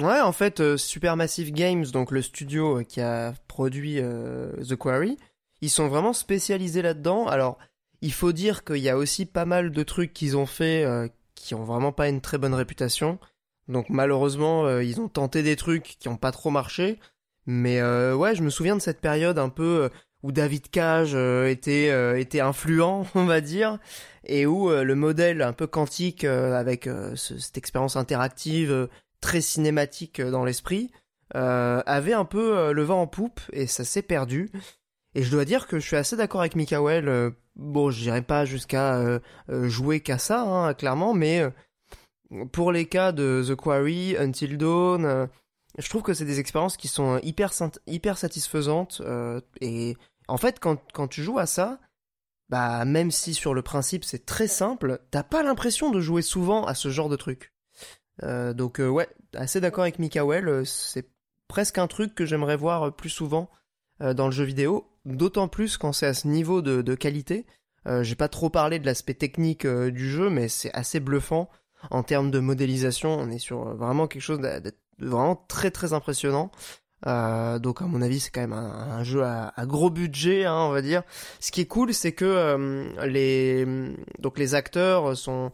Ouais, 0.00 0.20
en 0.20 0.32
fait, 0.32 0.60
euh, 0.60 0.76
Supermassive 0.76 1.52
Games, 1.52 1.86
donc 1.86 2.10
le 2.10 2.20
studio 2.20 2.80
euh, 2.80 2.82
qui 2.82 3.00
a 3.00 3.32
produit 3.48 3.98
euh, 3.98 4.52
The 4.62 4.76
Quarry, 4.76 5.16
ils 5.62 5.70
sont 5.70 5.88
vraiment 5.88 6.12
spécialisés 6.12 6.82
là-dedans. 6.82 7.26
Alors, 7.26 7.56
il 8.02 8.12
faut 8.12 8.32
dire 8.32 8.62
qu'il 8.62 8.76
y 8.78 8.90
a 8.90 8.98
aussi 8.98 9.24
pas 9.24 9.46
mal 9.46 9.70
de 9.70 9.82
trucs 9.82 10.12
qu'ils 10.12 10.36
ont 10.36 10.44
fait 10.44 10.84
qui 11.34 11.54
ont 11.54 11.64
vraiment 11.64 11.92
pas 11.92 12.10
une 12.10 12.20
très 12.20 12.36
bonne 12.36 12.52
réputation. 12.52 13.18
Donc 13.68 13.88
malheureusement, 13.88 14.78
ils 14.78 15.00
ont 15.00 15.08
tenté 15.08 15.42
des 15.42 15.56
trucs 15.56 15.96
qui 15.98 16.08
ont 16.08 16.16
pas 16.16 16.32
trop 16.32 16.50
marché. 16.50 16.98
Mais 17.46 17.82
ouais, 18.12 18.34
je 18.34 18.42
me 18.42 18.50
souviens 18.50 18.76
de 18.76 18.80
cette 18.80 19.00
période 19.00 19.38
un 19.38 19.48
peu 19.48 19.90
où 20.22 20.32
David 20.32 20.70
Cage 20.70 21.14
était 21.14 22.20
était 22.20 22.40
influent, 22.40 23.06
on 23.14 23.24
va 23.24 23.40
dire, 23.40 23.78
et 24.24 24.46
où 24.46 24.70
le 24.70 24.94
modèle 24.94 25.42
un 25.42 25.52
peu 25.52 25.66
quantique 25.66 26.24
avec 26.24 26.88
cette 27.16 27.58
expérience 27.58 27.96
interactive 27.96 28.88
très 29.20 29.40
cinématique 29.40 30.20
euh, 30.20 30.30
dans 30.30 30.44
l'esprit, 30.44 30.90
euh, 31.34 31.82
avait 31.86 32.12
un 32.12 32.24
peu 32.24 32.56
euh, 32.56 32.72
le 32.72 32.82
vent 32.82 33.02
en 33.02 33.06
poupe 33.06 33.40
et 33.52 33.66
ça 33.66 33.84
s'est 33.84 34.02
perdu. 34.02 34.50
Et 35.14 35.22
je 35.22 35.30
dois 35.30 35.44
dire 35.44 35.66
que 35.66 35.78
je 35.78 35.86
suis 35.86 35.96
assez 35.96 36.16
d'accord 36.16 36.40
avec 36.40 36.56
Mikael. 36.56 37.32
bon, 37.56 37.90
je 37.90 38.00
dirais 38.02 38.22
pas 38.22 38.44
jusqu'à 38.44 39.18
jouer 39.48 40.00
qu'à 40.00 40.18
ça, 40.18 40.42
hein, 40.42 40.74
clairement, 40.74 41.14
mais 41.14 41.42
pour 42.52 42.72
les 42.72 42.86
cas 42.86 43.12
de 43.12 43.44
The 43.46 43.54
Quarry, 43.54 44.16
Until 44.18 44.58
Dawn, 44.58 45.28
je 45.78 45.88
trouve 45.88 46.02
que 46.02 46.14
c'est 46.14 46.24
des 46.24 46.40
expériences 46.40 46.76
qui 46.76 46.88
sont 46.88 47.18
hyper, 47.22 47.52
hyper 47.86 48.18
satisfaisantes. 48.18 49.02
et 49.60 49.96
en 50.28 50.36
fait, 50.36 50.58
quand, 50.58 50.80
quand 50.92 51.08
tu 51.08 51.22
joues 51.22 51.38
à 51.38 51.46
ça, 51.46 51.78
bah 52.48 52.84
même 52.84 53.10
si 53.10 53.34
sur 53.34 53.54
le 53.54 53.62
principe 53.62 54.04
c'est 54.04 54.24
très 54.24 54.48
simple, 54.48 55.00
t'as 55.10 55.22
pas 55.22 55.42
l'impression 55.42 55.90
de 55.90 56.00
jouer 56.00 56.22
souvent 56.22 56.64
à 56.64 56.74
ce 56.74 56.90
genre 56.90 57.08
de 57.08 57.16
truc. 57.16 57.52
Euh, 58.22 58.54
donc 58.54 58.80
euh, 58.80 58.88
ouais, 58.88 59.08
assez 59.34 59.60
d'accord 59.60 59.82
avec 59.82 59.98
Mikael, 59.98 60.48
euh, 60.48 60.64
c'est 60.64 61.08
presque 61.48 61.78
un 61.78 61.86
truc 61.86 62.14
que 62.14 62.24
j'aimerais 62.24 62.56
voir 62.56 62.94
plus 62.94 63.10
souvent 63.10 63.50
dans 63.98 64.26
le 64.26 64.32
jeu 64.32 64.44
vidéo, 64.44 64.90
d'autant 65.06 65.48
plus 65.48 65.78
quand 65.78 65.94
c'est 65.94 66.04
à 66.04 66.12
ce 66.12 66.28
niveau 66.28 66.60
de, 66.60 66.82
de 66.82 66.94
qualité. 66.94 67.46
J'ai 68.02 68.14
pas 68.14 68.28
trop 68.28 68.50
parlé 68.50 68.78
de 68.78 68.84
l'aspect 68.84 69.14
technique 69.14 69.66
du 69.66 70.10
jeu, 70.10 70.28
mais 70.28 70.48
c'est 70.48 70.70
assez 70.74 71.00
bluffant 71.00 71.48
en 71.90 72.02
termes 72.02 72.30
de 72.30 72.40
modélisation. 72.40 73.10
On 73.10 73.30
est 73.30 73.38
sur 73.38 73.74
vraiment 73.76 74.06
quelque 74.06 74.22
chose 74.22 74.40
de, 74.40 74.72
vraiment 74.98 75.36
très 75.48 75.70
très 75.70 75.92
impressionnant. 75.92 76.50
Euh, 77.06 77.58
donc 77.58 77.82
à 77.82 77.84
mon 77.84 78.00
avis 78.00 78.20
c'est 78.20 78.30
quand 78.30 78.40
même 78.40 78.54
un, 78.54 79.04
jeu 79.04 79.22
à, 79.22 79.52
gros 79.66 79.90
budget, 79.90 80.44
hein, 80.44 80.58
on 80.60 80.70
va 80.70 80.82
dire. 80.82 81.02
Ce 81.40 81.50
qui 81.50 81.60
est 81.60 81.66
cool, 81.66 81.92
c'est 81.92 82.12
que 82.12 82.94
les 83.06 83.66
donc 84.18 84.38
les 84.38 84.54
acteurs 84.54 85.16
sont 85.16 85.52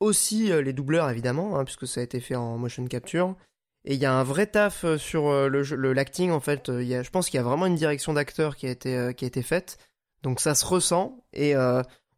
aussi 0.00 0.50
euh, 0.50 0.62
les 0.62 0.72
doubleurs 0.72 1.08
évidemment, 1.10 1.58
hein, 1.58 1.64
puisque 1.64 1.86
ça 1.86 2.00
a 2.00 2.02
été 2.02 2.20
fait 2.20 2.34
en 2.34 2.58
motion 2.58 2.84
capture. 2.86 3.36
Et 3.84 3.94
il 3.94 4.00
y 4.00 4.06
a 4.06 4.12
un 4.12 4.24
vrai 4.24 4.46
taf 4.46 4.84
euh, 4.84 4.98
sur 4.98 5.28
euh, 5.28 5.48
le 5.48 5.92
l'acting 5.92 6.30
en 6.30 6.40
fait. 6.40 6.68
Y 6.68 6.94
a, 6.94 7.02
je 7.02 7.10
pense 7.10 7.30
qu'il 7.30 7.38
y 7.38 7.40
a 7.40 7.44
vraiment 7.44 7.66
une 7.66 7.76
direction 7.76 8.12
d'acteur 8.12 8.56
qui 8.56 8.66
a 8.66 8.70
été 8.70 9.14
qui 9.14 9.24
a 9.24 9.28
été 9.28 9.42
faite. 9.42 9.78
Donc 10.22 10.40
ça 10.40 10.54
se 10.54 10.66
ressent 10.66 11.24
et 11.32 11.54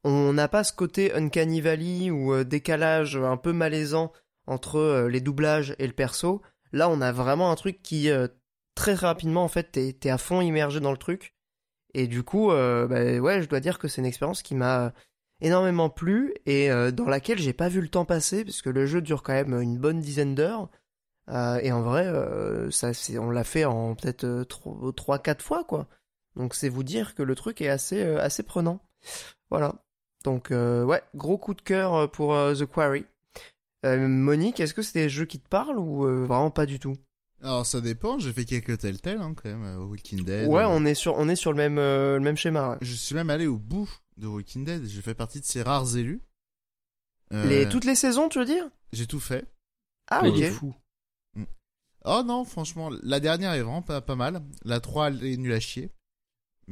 on 0.05 0.33
n'a 0.33 0.49
pas 0.49 0.65
ce 0.65 0.73
côté 0.73 1.13
uncanny 1.15 1.61
valley 1.61 2.11
ou 2.11 2.43
décalage 2.45 3.17
un 3.17 3.37
peu 3.37 3.53
malaisant 3.53 4.13
entre 4.47 5.07
les 5.09 5.21
doublages 5.21 5.77
et 5.79 5.87
le 5.87 5.93
perso. 5.93 6.43
Là, 6.73 6.89
on 6.89 7.01
a 7.01 7.13
vraiment 7.13 7.51
un 7.51 7.55
truc 7.55 7.83
qui 7.83 8.11
très 8.75 8.95
rapidement 8.95 9.45
en 9.45 9.49
fait 9.49 9.71
t'es 9.73 10.11
à 10.11 10.19
fond 10.19 10.41
immergé 10.41 10.81
dans 10.81 10.91
le 10.91 10.97
truc. 10.97 11.35
Et 11.95 12.09
du 12.09 12.23
coup, 12.23 12.49
bah, 12.49 13.19
ouais, 13.21 13.43
je 13.43 13.49
dois 13.49 13.61
dire 13.61 13.79
que 13.79 13.87
c'est 13.87 14.01
une 14.01 14.07
expérience 14.07 14.43
qui 14.43 14.55
m'a 14.55 14.93
énormément 15.43 15.91
plu 15.91 16.35
et 16.47 16.71
euh, 16.71 16.93
dans 16.93 17.09
laquelle 17.09 17.39
j'ai 17.39 17.53
pas 17.53 17.69
vu 17.69 17.81
le 17.81 17.89
temps 17.89 18.05
passer 18.05 18.45
parce 18.45 18.63
que 18.63 18.71
le 18.71 18.87
jeu 18.87 19.03
dure 19.03 19.23
quand 19.23 19.33
même 19.33 19.61
une 19.61 19.77
bonne 19.77 20.01
dizaine 20.01 20.35
d'heures. 20.35 20.71
Euh, 21.29 21.59
et 21.63 21.73
en 21.73 21.83
vrai, 21.83 22.07
euh, 22.07 22.71
ça, 22.71 22.93
on 23.21 23.31
l'a 23.31 23.45
fait 23.45 23.65
en 23.65 23.95
peut-être 23.95 24.45
3-4 24.45 25.41
fois, 25.41 25.65
quoi. 25.65 25.89
Donc 26.37 26.55
c'est 26.55 26.69
vous 26.69 26.85
dire 26.85 27.15
que 27.15 27.23
le 27.23 27.35
truc 27.35 27.61
est 27.61 27.69
assez, 27.69 28.03
assez 28.03 28.43
prenant. 28.43 28.81
Voilà. 29.51 29.75
Donc 30.25 30.49
ouais, 30.51 31.03
gros 31.15 31.39
coup 31.39 31.55
de 31.55 31.63
cœur 31.63 32.11
pour 32.11 32.35
The 32.35 32.67
Quarry. 32.67 33.05
Monique, 33.85 34.61
est-ce 34.61 34.75
que 34.75 34.83
c'est 34.83 35.01
des 35.01 35.09
jeux 35.09 35.25
qui 35.25 35.39
te 35.39 35.49
parlent 35.49 35.79
ou 35.79 36.03
vraiment 36.27 36.51
pas 36.51 36.67
du 36.67 36.79
tout? 36.79 36.97
Alors 37.43 37.67
ça 37.67 37.81
dépend, 37.81 38.21
j'ai 38.21 38.33
fait 38.33 38.45
quelques 38.45 38.79
Telltale 38.79 39.21
hein, 39.21 39.35
quand 39.35 39.49
même, 39.49 39.77
Walking 39.89 40.25
Dead. 40.25 40.49
Ouais, 40.49 40.65
on 40.65 40.85
est 40.85 40.95
sur 40.95 41.19
on 41.19 41.29
est 41.29 41.35
sur 41.35 41.51
le 41.53 41.57
même 41.57 41.77
le 41.77 42.21
même 42.21 42.37
schéma. 42.37 42.79
Je 42.81 42.95
suis 42.95 43.15
même 43.15 43.31
allé 43.31 43.47
au 43.47 43.59
bout 43.59 43.91
de 44.17 44.27
Walking 44.27 44.65
Dead. 44.65 44.87
J'ai 44.87 45.03
fait 45.03 45.15
partie 45.15 45.41
de 45.41 45.45
ces 45.45 45.63
rares 45.63 45.97
élus. 45.97 46.21
Euh, 47.33 47.47
les, 47.47 47.69
toutes 47.69 47.85
les 47.85 47.95
saisons, 47.95 48.29
tu 48.29 48.39
veux 48.39 48.45
dire? 48.45 48.69
J'ai 48.93 49.07
tout 49.07 49.21
fait. 49.21 49.47
Ah, 50.11 50.27
ok. 50.27 50.51
Fou. 50.51 50.75
Mm. 51.35 51.45
Oh 52.05 52.23
non, 52.25 52.45
franchement, 52.45 52.91
la 53.03 53.21
dernière 53.21 53.53
est 53.55 53.63
vraiment 53.63 53.83
pas, 53.83 54.01
pas 54.01 54.17
mal. 54.17 54.43
La 54.65 54.81
3, 54.81 55.09
elle 55.09 55.25
est 55.25 55.37
nulle 55.37 55.53
à 55.53 55.61
chier. 55.61 55.91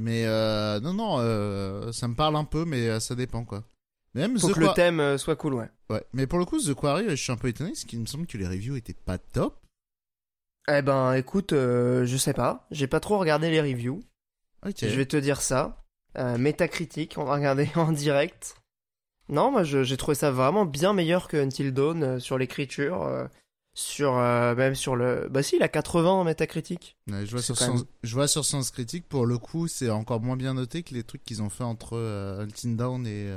Mais 0.01 0.25
euh, 0.27 0.81
non, 0.81 0.95
non, 0.95 1.17
euh, 1.19 1.93
ça 1.93 2.09
me 2.09 2.15
parle 2.15 2.37
un 2.37 2.45
peu, 2.45 2.65
mais 2.65 2.99
ça 3.01 3.15
dépend 3.15 3.45
quoi. 3.45 3.65
Même 4.15 4.39
Faut 4.39 4.49
que 4.49 4.61
le 4.61 4.73
thème 4.75 5.19
soit 5.19 5.37
cool, 5.37 5.55
ouais. 5.55 5.69
Ouais, 5.89 6.03
mais 6.13 6.27
pour 6.27 6.39
le 6.39 6.45
coup, 6.45 6.59
The 6.61 6.75
Quarry, 6.75 7.05
je 7.11 7.15
suis 7.15 7.31
un 7.31 7.37
peu 7.37 7.49
étonné, 7.49 7.71
parce 7.71 7.85
qu'il 7.85 8.01
me 8.01 8.07
semble 8.07 8.27
que 8.27 8.39
les 8.39 8.47
reviews 8.47 8.77
étaient 8.77 8.93
pas 8.93 9.19
top. 9.19 9.61
Eh 10.69 10.83
ben, 10.83 11.15
écoute, 11.15 11.53
je 11.53 12.17
sais 12.19 12.35
pas. 12.35 12.67
J'ai 12.71 12.87
pas 12.89 13.01
trop 13.01 13.19
regardé 13.19 13.51
les 13.51 13.61
reviews. 13.61 14.03
Je 14.65 14.87
vais 14.87 15.07
te 15.07 15.17
dire 15.17 15.41
ça. 15.41 15.81
Euh, 16.19 16.39
Métacritique, 16.39 17.15
on 17.19 17.25
va 17.25 17.35
regarder 17.35 17.69
en 17.77 17.93
direct. 17.93 18.57
Non, 19.29 19.53
moi 19.53 19.63
j'ai 19.63 19.97
trouvé 19.97 20.17
ça 20.17 20.33
vraiment 20.33 20.65
bien 20.65 20.93
meilleur 20.93 21.29
que 21.29 21.37
Until 21.37 21.73
Dawn 21.73 22.03
euh, 22.03 22.19
sur 22.19 22.37
l'écriture, 22.37 23.29
euh, 24.01 24.53
sur 24.53 24.57
même 24.57 24.75
sur 24.75 24.97
le. 24.97 25.29
Bah 25.31 25.43
si, 25.43 25.57
il 25.57 25.63
a 25.63 25.69
80 25.69 26.11
en 26.11 26.25
Métacritique. 26.25 26.97
je, 27.07 27.31
vois 27.31 27.43
sur 27.43 27.57
sens... 27.57 27.85
je 28.03 28.15
vois 28.15 28.29
sur 28.29 28.45
Sens 28.45 28.71
Critique, 28.71 29.09
pour 29.09 29.27
le 29.27 29.39
coup, 29.39 29.69
c'est 29.69 29.91
encore 29.91 30.21
moins 30.21 30.37
bien 30.37 30.55
noté 30.55 30.83
que 30.83 30.95
les 30.95 31.05
trucs 31.05 31.25
qu'ils 31.25 31.43
ont 31.43 31.51
fait 31.51 31.65
entre 31.65 31.97
Until 32.41 32.77
Dawn 32.77 33.07
et. 33.07 33.31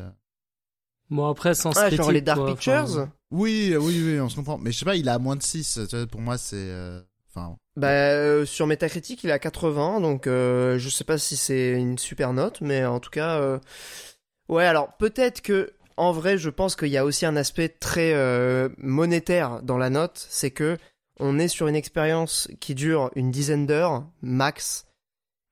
Bon 1.10 1.28
après 1.28 1.54
Sens 1.54 1.76
ah, 1.78 1.82
Critique. 1.82 1.98
Genre 1.98 2.12
les 2.12 2.22
Dark 2.22 2.46
Pictures. 2.48 3.08
Oui, 3.32 3.76
oui, 3.78 4.02
oui, 4.06 4.20
on 4.20 4.30
se 4.30 4.36
comprend. 4.36 4.58
Mais 4.58 4.72
je 4.72 4.80
sais 4.80 4.86
pas, 4.86 4.96
il 4.96 5.10
a 5.10 5.20
moins 5.20 5.36
de 5.36 5.44
6. 5.44 5.80
pour 6.12 6.22
moi, 6.22 6.38
c'est. 6.38 6.72
Enfin, 7.30 7.58
bah, 7.76 7.88
euh, 7.88 8.46
sur 8.46 8.68
Metacritic, 8.68 9.24
il 9.24 9.32
à 9.32 9.40
80, 9.40 10.00
donc 10.00 10.28
euh, 10.28 10.78
je 10.78 10.90
sais 10.90 11.04
pas 11.04 11.18
si 11.18 11.36
c'est 11.36 11.72
une 11.72 11.98
super 11.98 12.34
note, 12.34 12.62
mais 12.62 12.86
en 12.86 13.00
tout 13.00 13.10
cas, 13.10 13.40
euh, 13.40 13.58
ouais. 14.48 14.66
Alors 14.66 14.96
peut-être 14.98 15.42
que, 15.42 15.74
en 15.98 16.12
vrai, 16.12 16.38
je 16.38 16.50
pense 16.50 16.76
qu'il 16.76 16.90
y 16.90 16.98
a 16.98 17.06
aussi 17.06 17.26
un 17.26 17.36
aspect 17.36 17.70
très 17.70 18.14
monétaire 18.78 19.62
dans 19.62 19.78
la 19.78 19.90
note, 19.90 20.26
c'est 20.30 20.52
que 20.52 20.78
on 21.20 21.38
est 21.38 21.48
sur 21.48 21.68
une 21.68 21.76
expérience 21.76 22.50
qui 22.60 22.74
dure 22.74 23.12
une 23.16 23.32
dizaine 23.32 23.68
d'heures 23.68 24.04
max, 24.22 24.88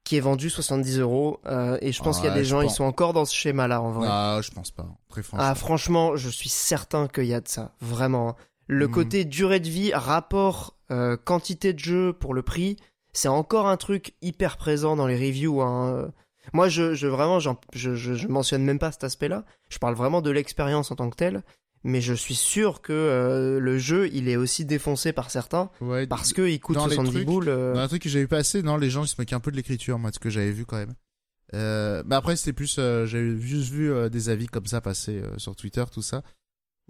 qui 0.04 0.18
est 0.18 0.20
vendue 0.20 0.50
70 0.50 1.00
euros, 1.00 1.40
et 1.82 1.92
je 1.92 2.02
pense 2.02 2.18
qu'il 2.18 2.28
y 2.28 2.32
a 2.32 2.36
des 2.36 2.46
gens, 2.46 2.62
ils 2.62 2.70
sont 2.70 2.84
encore 2.84 3.14
dans 3.14 3.26
ce 3.26 3.36
schéma-là 3.36 3.82
en 3.82 3.92
vrai. 3.92 4.08
Ah, 4.10 4.40
je 4.44 4.52
pense 4.52 4.72
pas. 4.72 4.88
Très 5.10 5.22
franchement. 5.22 5.48
Ah, 5.48 5.56
franchement, 5.56 6.16
je 6.16 6.30
suis 6.30 6.50
certain 6.50 7.08
qu'il 7.08 7.26
y 7.26 7.34
a 7.34 7.42
de 7.42 7.48
ça, 7.48 7.74
vraiment. 7.80 8.36
Le 8.68 8.88
hmm. 8.88 8.92
côté 8.92 9.26
durée 9.26 9.60
de 9.60 9.70
vie, 9.70 9.94
rapport 9.94 10.76
euh, 10.92 11.18
quantité 11.18 11.74
de 11.74 11.80
jeu 11.80 12.14
pour 12.14 12.34
le 12.34 12.42
prix, 12.42 12.78
c'est 13.14 13.28
encore 13.28 13.68
un 13.68 13.78
truc 13.78 14.14
hyper 14.22 14.58
présent 14.58 14.96
dans 14.96 15.08
les 15.08 15.16
reviews. 15.16 15.62
Hein. 15.62 16.12
Moi, 16.54 16.70
je, 16.70 16.94
je 16.96 17.08
vraiment, 17.08 17.40
je, 17.40 17.52
je, 17.74 18.28
mentionne 18.28 18.64
même 18.64 18.80
pas 18.80 18.92
cet 18.92 19.04
aspect-là. 19.04 19.46
Je 19.70 19.78
parle 19.78 19.96
vraiment 19.96 20.22
de 20.22 20.30
l'expérience 20.32 20.92
en 20.92 20.96
tant 20.96 21.10
que 21.10 21.16
telle. 21.16 21.44
mais 21.84 22.02
je 22.02 22.14
suis 22.14 22.36
sûr 22.36 22.82
que 22.82 22.94
euh, 22.94 23.60
le 23.60 23.78
jeu, 23.78 24.10
il 24.14 24.28
est 24.30 24.36
aussi 24.36 24.66
défoncé 24.66 25.14
par 25.14 25.30
certains 25.32 25.70
Ouais, 25.82 26.06
parce 26.08 26.34
que 26.34 26.48
il 26.48 26.60
coûte 26.60 26.76
dans 26.76 26.86
les 26.88 26.96
70 26.96 27.12
trucs, 27.14 27.26
boules. 27.26 27.50
euh, 27.50 27.74
Dans 27.74 27.80
un 27.82 27.88
truc 27.88 28.02
que 28.04 28.10
j'avais 28.10 28.28
passé, 28.28 28.62
non, 28.64 28.78
les 28.78 28.90
gens 28.90 29.04
ils 29.04 29.08
se 29.08 29.16
moquaient 29.20 29.36
un 29.36 29.40
peu 29.40 29.52
de 29.52 29.56
l'écriture, 29.58 29.98
moi, 30.00 30.10
de 30.10 30.16
ce 30.16 30.20
que 30.20 30.30
j'avais 30.30 30.52
vu 30.52 30.66
quand 30.66 30.78
même. 30.78 30.94
Euh, 31.54 32.02
mais 32.06 32.16
après, 32.16 32.36
c'était 32.36 32.54
plus, 32.54 32.78
euh, 32.80 33.06
j'avais 33.06 33.38
juste 33.40 33.72
vu 33.72 33.92
euh, 33.92 34.10
des 34.10 34.30
avis 34.30 34.48
comme 34.48 34.68
ça 34.68 34.80
passer 34.80 35.18
euh, 35.20 35.38
sur 35.38 35.56
Twitter, 35.56 35.84
tout 35.92 36.02
ça, 36.02 36.24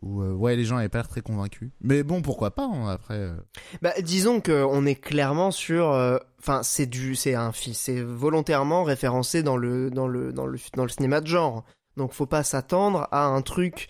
où 0.01 0.21
euh, 0.21 0.33
ouais, 0.33 0.55
les 0.55 0.65
gens 0.65 0.77
avaient 0.77 0.89
pas 0.89 0.99
l'air 0.99 1.07
très 1.07 1.21
convaincus. 1.21 1.71
Mais 1.81 2.03
bon, 2.03 2.21
pourquoi 2.21 2.51
pas 2.51 2.65
hein, 2.65 2.87
après. 2.87 3.17
euh. 3.17 3.35
Bah, 3.81 3.93
disons 4.01 4.41
que 4.41 4.63
on 4.63 4.85
est 4.85 4.95
clairement 4.95 5.51
sur, 5.51 5.91
euh, 5.91 6.17
enfin, 6.39 6.63
c'est 6.63 6.87
du, 6.87 7.15
c'est 7.15 7.35
un 7.35 7.51
film, 7.51 7.75
c'est 7.75 8.01
volontairement 8.01 8.83
référencé 8.83 9.43
dans 9.43 9.57
le, 9.57 9.91
dans 9.91 10.07
le, 10.07 10.33
dans 10.33 10.45
le, 10.45 10.57
dans 10.75 10.83
le 10.83 10.89
cinéma 10.89 11.21
de 11.21 11.27
genre. 11.27 11.63
Donc, 11.97 12.13
faut 12.13 12.25
pas 12.25 12.43
s'attendre 12.43 13.07
à 13.11 13.25
un 13.25 13.41
truc, 13.41 13.89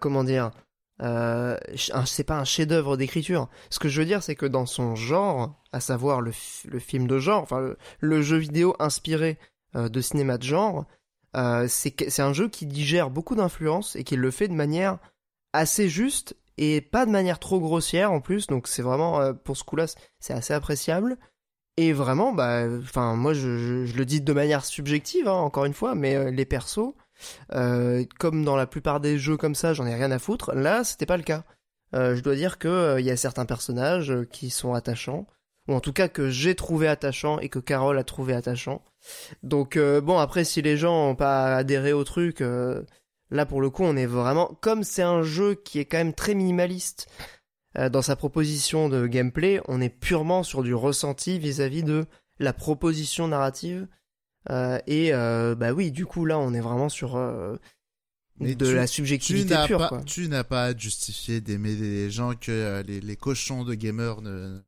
comment 0.00 0.24
dire, 0.24 0.50
c'est 0.98 2.24
pas 2.24 2.38
un 2.38 2.44
chef-d'œuvre 2.44 2.96
d'écriture. 2.96 3.48
Ce 3.68 3.78
que 3.78 3.88
je 3.88 4.00
veux 4.00 4.06
dire, 4.06 4.22
c'est 4.22 4.34
que 4.34 4.46
dans 4.46 4.64
son 4.64 4.94
genre, 4.94 5.62
à 5.70 5.80
savoir 5.80 6.22
le, 6.22 6.32
le 6.64 6.78
film 6.78 7.06
de 7.06 7.18
genre, 7.18 7.42
enfin, 7.42 7.60
le, 7.60 7.76
le 8.00 8.22
jeu 8.22 8.38
vidéo 8.38 8.74
inspiré 8.78 9.38
de 9.74 10.00
cinéma 10.00 10.38
de 10.38 10.42
genre, 10.42 10.86
c'est 11.68 12.10
c'est 12.10 12.22
un 12.22 12.32
jeu 12.32 12.48
qui 12.48 12.64
digère 12.64 13.10
beaucoup 13.10 13.34
d'influences 13.34 13.94
et 13.94 14.04
qui 14.04 14.16
le 14.16 14.30
fait 14.30 14.48
de 14.48 14.54
manière 14.54 14.98
assez 15.54 15.88
juste 15.88 16.36
et 16.58 16.80
pas 16.80 17.06
de 17.06 17.10
manière 17.10 17.38
trop 17.38 17.60
grossière 17.60 18.12
en 18.12 18.20
plus. 18.20 18.46
Donc 18.46 18.68
c'est 18.68 18.82
vraiment 18.82 19.20
euh, 19.20 19.32
pour 19.32 19.56
ce 19.56 19.64
coup-là, 19.64 19.86
c'est 20.20 20.34
assez 20.34 20.52
appréciable. 20.52 21.16
Et 21.76 21.92
vraiment, 21.92 22.32
bah, 22.32 22.66
enfin 22.82 23.16
moi 23.16 23.32
je, 23.34 23.84
le 23.96 24.04
dis 24.04 24.20
de 24.20 24.32
manière 24.32 24.64
subjective, 24.64 25.26
hein, 25.26 25.32
encore 25.32 25.64
une 25.64 25.74
fois, 25.74 25.94
mais 25.94 26.14
euh, 26.14 26.30
les 26.30 26.44
persos, 26.44 26.94
euh, 27.52 28.04
comme 28.18 28.44
dans 28.44 28.56
la 28.56 28.66
plupart 28.66 29.00
des 29.00 29.18
jeux 29.18 29.36
comme 29.36 29.54
ça, 29.54 29.72
j'en 29.72 29.86
ai 29.86 29.94
rien 29.94 30.10
à 30.10 30.18
foutre. 30.18 30.54
Là, 30.54 30.84
c'était 30.84 31.06
pas 31.06 31.16
le 31.16 31.22
cas. 31.22 31.44
Je 31.92 32.20
dois 32.22 32.34
dire 32.34 32.58
que 32.58 32.96
il 32.98 33.06
y 33.06 33.10
a 33.12 33.16
certains 33.16 33.46
personnages 33.46 34.12
qui 34.32 34.50
sont 34.50 34.74
attachants, 34.74 35.28
ou 35.68 35.74
en 35.74 35.80
tout 35.80 35.92
cas 35.92 36.08
que 36.08 36.28
j'ai 36.28 36.56
trouvé 36.56 36.88
attachant 36.88 37.38
et 37.38 37.48
que 37.48 37.60
Carole 37.60 37.96
a 37.98 38.02
trouvé 38.02 38.34
attachant. 38.34 38.82
Donc 39.44 39.78
bon, 39.78 40.18
après 40.18 40.42
si 40.42 40.60
les 40.60 40.76
gens 40.76 41.10
ont 41.10 41.14
pas 41.14 41.54
adhéré 41.54 41.92
au 41.92 42.02
truc, 42.02 42.42
là 43.34 43.44
pour 43.46 43.60
le 43.60 43.68
coup 43.68 43.82
on 43.84 43.96
est 43.96 44.06
vraiment 44.06 44.56
comme 44.62 44.82
c'est 44.84 45.02
un 45.02 45.22
jeu 45.22 45.54
qui 45.54 45.78
est 45.78 45.84
quand 45.84 45.98
même 45.98 46.14
très 46.14 46.34
minimaliste 46.34 47.06
euh, 47.76 47.88
dans 47.90 48.02
sa 48.02 48.14
proposition 48.16 48.88
de 48.88 49.06
gameplay, 49.06 49.60
on 49.68 49.80
est 49.80 49.88
purement 49.88 50.42
sur 50.44 50.62
du 50.62 50.74
ressenti 50.74 51.38
vis-à-vis 51.38 51.82
de 51.82 52.06
la 52.38 52.52
proposition 52.52 53.26
narrative. 53.28 53.88
Euh, 54.50 54.78
et 54.86 55.12
euh, 55.12 55.54
bah 55.54 55.72
oui, 55.72 55.90
du 55.90 56.06
coup 56.06 56.24
là 56.24 56.38
on 56.38 56.54
est 56.54 56.60
vraiment 56.60 56.88
sur 56.88 57.16
de 57.16 58.54
tu- 58.54 58.74
la 58.74 58.86
Tu 58.86 58.94
subjectivité 58.94 59.54
n'as 59.54 59.66
pure. 59.66 59.78
pas, 59.78 59.88
quoi. 59.88 60.02
tu 60.04 60.28
n'as 60.28 60.44
pas 60.44 60.64
à 60.66 60.76
justifier 60.76 61.40
d'aimer 61.40 61.74
des 61.76 62.10
gens 62.10 62.34
que 62.34 62.82
les, 62.86 63.00
les 63.00 63.16
cochons 63.16 63.64
de 63.64 63.74
gamers 63.74 64.20
ne, 64.22 64.60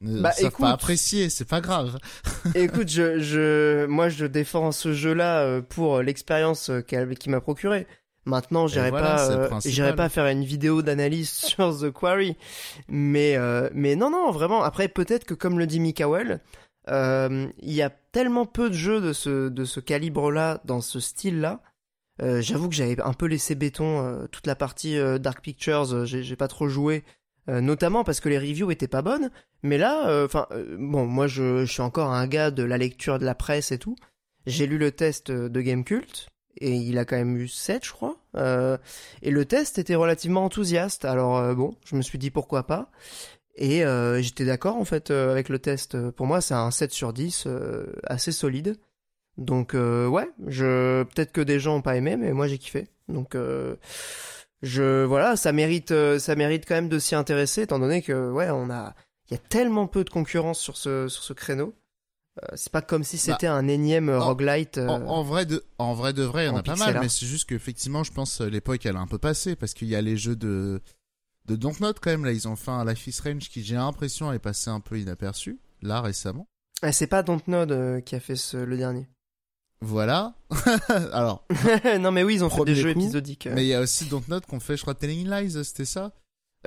ne 0.00 0.20
Bah, 0.20 0.32
savent 0.32 0.46
écoute. 0.48 0.60
pas 0.64 0.70
apprécier. 0.72 1.30
C'est 1.30 1.48
pas 1.48 1.60
grave. 1.60 1.98
Écoute, 2.54 2.88
je, 2.88 3.18
je, 3.20 3.86
moi, 3.86 4.08
je 4.08 4.26
défends 4.26 4.72
ce 4.72 4.92
jeu-là 4.92 5.40
euh, 5.42 5.62
pour 5.62 6.02
l'expérience 6.02 6.70
euh, 6.70 6.80
qu'elle- 6.82 7.16
qu'il 7.16 7.32
m'a 7.32 7.40
procuré. 7.40 7.86
Maintenant, 8.26 8.66
j'irai 8.66 8.90
voilà, 8.90 9.14
pas, 9.14 9.30
euh, 9.30 9.48
j'irai 9.64 9.94
pas 9.94 10.08
faire 10.08 10.26
une 10.26 10.44
vidéo 10.44 10.82
d'analyse 10.82 11.30
sur 11.30 11.78
The 11.78 11.90
Quarry, 11.92 12.36
mais, 12.88 13.36
euh, 13.36 13.70
mais 13.72 13.94
non, 13.96 14.10
non, 14.10 14.30
vraiment. 14.32 14.62
Après, 14.64 14.88
peut-être 14.88 15.24
que 15.24 15.34
comme 15.34 15.58
le 15.58 15.66
dit 15.66 15.78
Mikael, 15.80 16.40
euh, 16.88 17.46
il 17.60 17.72
y 17.72 17.82
a 17.82 17.90
tellement 17.90 18.44
peu 18.46 18.68
de 18.68 18.74
jeux 18.74 19.00
de 19.00 19.12
ce, 19.12 19.48
de 19.48 19.64
ce 19.64 19.80
calibre-là, 19.80 20.60
dans 20.64 20.80
ce 20.80 20.98
style-là. 21.00 21.60
Euh, 22.22 22.40
J'avoue 22.40 22.68
que 22.68 22.74
j'avais 22.74 23.00
un 23.00 23.12
peu 23.12 23.26
laissé 23.26 23.54
béton 23.54 24.00
euh, 24.04 24.26
toute 24.26 24.46
la 24.46 24.56
partie 24.56 24.96
euh, 24.98 25.18
Dark 25.18 25.40
Pictures. 25.42 25.92
euh, 25.94 26.04
j'ai 26.06 26.36
pas 26.36 26.48
trop 26.48 26.66
joué, 26.68 27.04
euh, 27.48 27.60
notamment 27.60 28.04
parce 28.04 28.20
que 28.20 28.28
les 28.28 28.38
reviews 28.38 28.70
étaient 28.70 28.88
pas 28.88 29.02
bonnes. 29.02 29.30
Mais 29.62 29.78
là, 29.78 30.24
enfin, 30.24 30.46
bon, 30.78 31.06
moi 31.06 31.26
je, 31.26 31.64
je 31.64 31.72
suis 31.72 31.82
encore 31.82 32.12
un 32.12 32.26
gars 32.26 32.50
de 32.50 32.62
la 32.62 32.78
lecture 32.78 33.18
de 33.18 33.24
la 33.24 33.34
presse 33.34 33.72
et 33.72 33.78
tout. 33.78 33.96
J'ai 34.46 34.66
lu 34.66 34.78
le 34.78 34.92
test 34.92 35.30
de 35.30 35.60
Gamecult 35.60 36.28
et 36.60 36.74
il 36.74 36.98
a 36.98 37.04
quand 37.04 37.16
même 37.16 37.36
eu 37.36 37.48
7, 37.48 37.84
je 37.84 37.92
crois. 37.92 38.16
Euh, 38.36 38.78
et 39.22 39.30
le 39.30 39.44
test 39.44 39.78
était 39.78 39.94
relativement 39.94 40.44
enthousiaste. 40.44 41.04
Alors 41.04 41.36
euh, 41.36 41.54
bon, 41.54 41.74
je 41.84 41.96
me 41.96 42.02
suis 42.02 42.18
dit 42.18 42.30
pourquoi 42.30 42.66
pas. 42.66 42.90
Et 43.56 43.84
euh, 43.84 44.20
j'étais 44.20 44.44
d'accord 44.44 44.76
en 44.76 44.84
fait 44.84 45.10
euh, 45.10 45.30
avec 45.30 45.48
le 45.48 45.58
test. 45.58 46.10
Pour 46.12 46.26
moi, 46.26 46.40
c'est 46.40 46.54
un 46.54 46.70
7 46.70 46.92
sur 46.92 47.12
10 47.12 47.44
euh, 47.46 47.86
assez 48.04 48.32
solide. 48.32 48.76
Donc 49.38 49.74
euh, 49.74 50.06
ouais, 50.06 50.30
je 50.46 51.02
peut-être 51.04 51.32
que 51.32 51.42
des 51.42 51.60
gens 51.60 51.76
ont 51.76 51.82
pas 51.82 51.96
aimé, 51.96 52.16
mais 52.16 52.32
moi 52.32 52.48
j'ai 52.48 52.58
kiffé. 52.58 52.88
Donc 53.08 53.34
euh, 53.34 53.76
je 54.62 55.04
voilà, 55.04 55.36
ça 55.36 55.52
mérite 55.52 55.90
euh, 55.90 56.18
ça 56.18 56.34
mérite 56.34 56.64
quand 56.66 56.74
même 56.74 56.88
de 56.88 56.98
s'y 56.98 57.14
intéresser 57.14 57.62
étant 57.62 57.78
donné 57.78 58.02
que 58.02 58.30
ouais, 58.30 58.48
on 58.50 58.70
a 58.70 58.94
il 59.28 59.34
y 59.34 59.36
a 59.36 59.40
tellement 59.40 59.86
peu 59.86 60.04
de 60.04 60.10
concurrence 60.10 60.58
sur 60.60 60.76
ce 60.76 61.08
sur 61.08 61.22
ce 61.22 61.32
créneau. 61.32 61.74
Euh, 62.42 62.46
c'est 62.54 62.70
pas 62.70 62.82
comme 62.82 63.02
si 63.02 63.16
c'était 63.16 63.46
un 63.46 63.66
énième 63.66 64.10
en- 64.10 64.20
roguelite. 64.26 64.76
euh, 64.76 64.88
En, 64.88 65.00
en 65.06 65.22
vrai 65.22 65.46
de, 65.46 65.64
en 65.78 65.94
vrai 65.94 66.12
de 66.12 66.22
vrai, 66.22 66.44
il 66.44 66.46
y 66.48 66.50
en 66.50 66.56
a 66.56 66.62
pas 66.62 66.76
mal, 66.76 66.96
art. 66.96 67.02
mais 67.02 67.08
c'est 67.08 67.24
juste 67.24 67.48
qu'effectivement, 67.48 68.04
je 68.04 68.12
pense 68.12 68.42
euh, 68.42 68.48
l'époque 68.50 68.84
elle 68.84 68.96
a 68.96 69.00
un 69.00 69.06
peu 69.06 69.16
passé 69.18 69.56
parce 69.56 69.72
qu'il 69.72 69.88
y 69.88 69.96
a 69.96 70.02
les 70.02 70.16
jeux 70.18 70.36
de 70.36 70.80
de 71.46 71.56
Dontnod 71.56 71.98
quand 72.00 72.10
même 72.10 72.24
là, 72.24 72.32
ils 72.32 72.46
ont 72.48 72.56
fait 72.56 72.70
un 72.72 72.84
Life 72.84 73.06
is 73.06 73.12
Strange 73.12 73.48
qui 73.48 73.62
j'ai 73.64 73.76
l'impression 73.76 74.32
est 74.32 74.38
passé 74.38 74.68
un 74.68 74.80
peu 74.80 74.98
inaperçu 74.98 75.58
là 75.80 76.00
récemment. 76.02 76.46
ah, 76.82 76.92
c'est 76.92 77.06
pas 77.06 77.22
Dontnod 77.22 77.72
euh, 77.72 78.00
qui 78.00 78.14
a 78.16 78.20
fait 78.20 78.36
ce, 78.36 78.56
le 78.58 78.76
dernier. 78.76 79.08
Voilà. 79.80 80.34
Alors, 81.12 81.44
non 82.00 82.10
mais 82.10 82.22
oui, 82.24 82.36
ils 82.36 82.44
ont 82.44 82.50
fait 82.50 82.64
des 82.64 82.74
jeux 82.74 82.92
coup, 82.94 83.00
épisodiques. 83.00 83.48
mais 83.52 83.64
il 83.64 83.68
y 83.68 83.74
a 83.74 83.80
aussi 83.80 84.06
Dontnod 84.06 84.44
qu'on 84.46 84.60
fait, 84.60 84.76
je 84.76 84.82
crois, 84.82 84.94
Telling 84.94 85.28
Lies, 85.30 85.64
c'était 85.64 85.84
ça? 85.84 86.12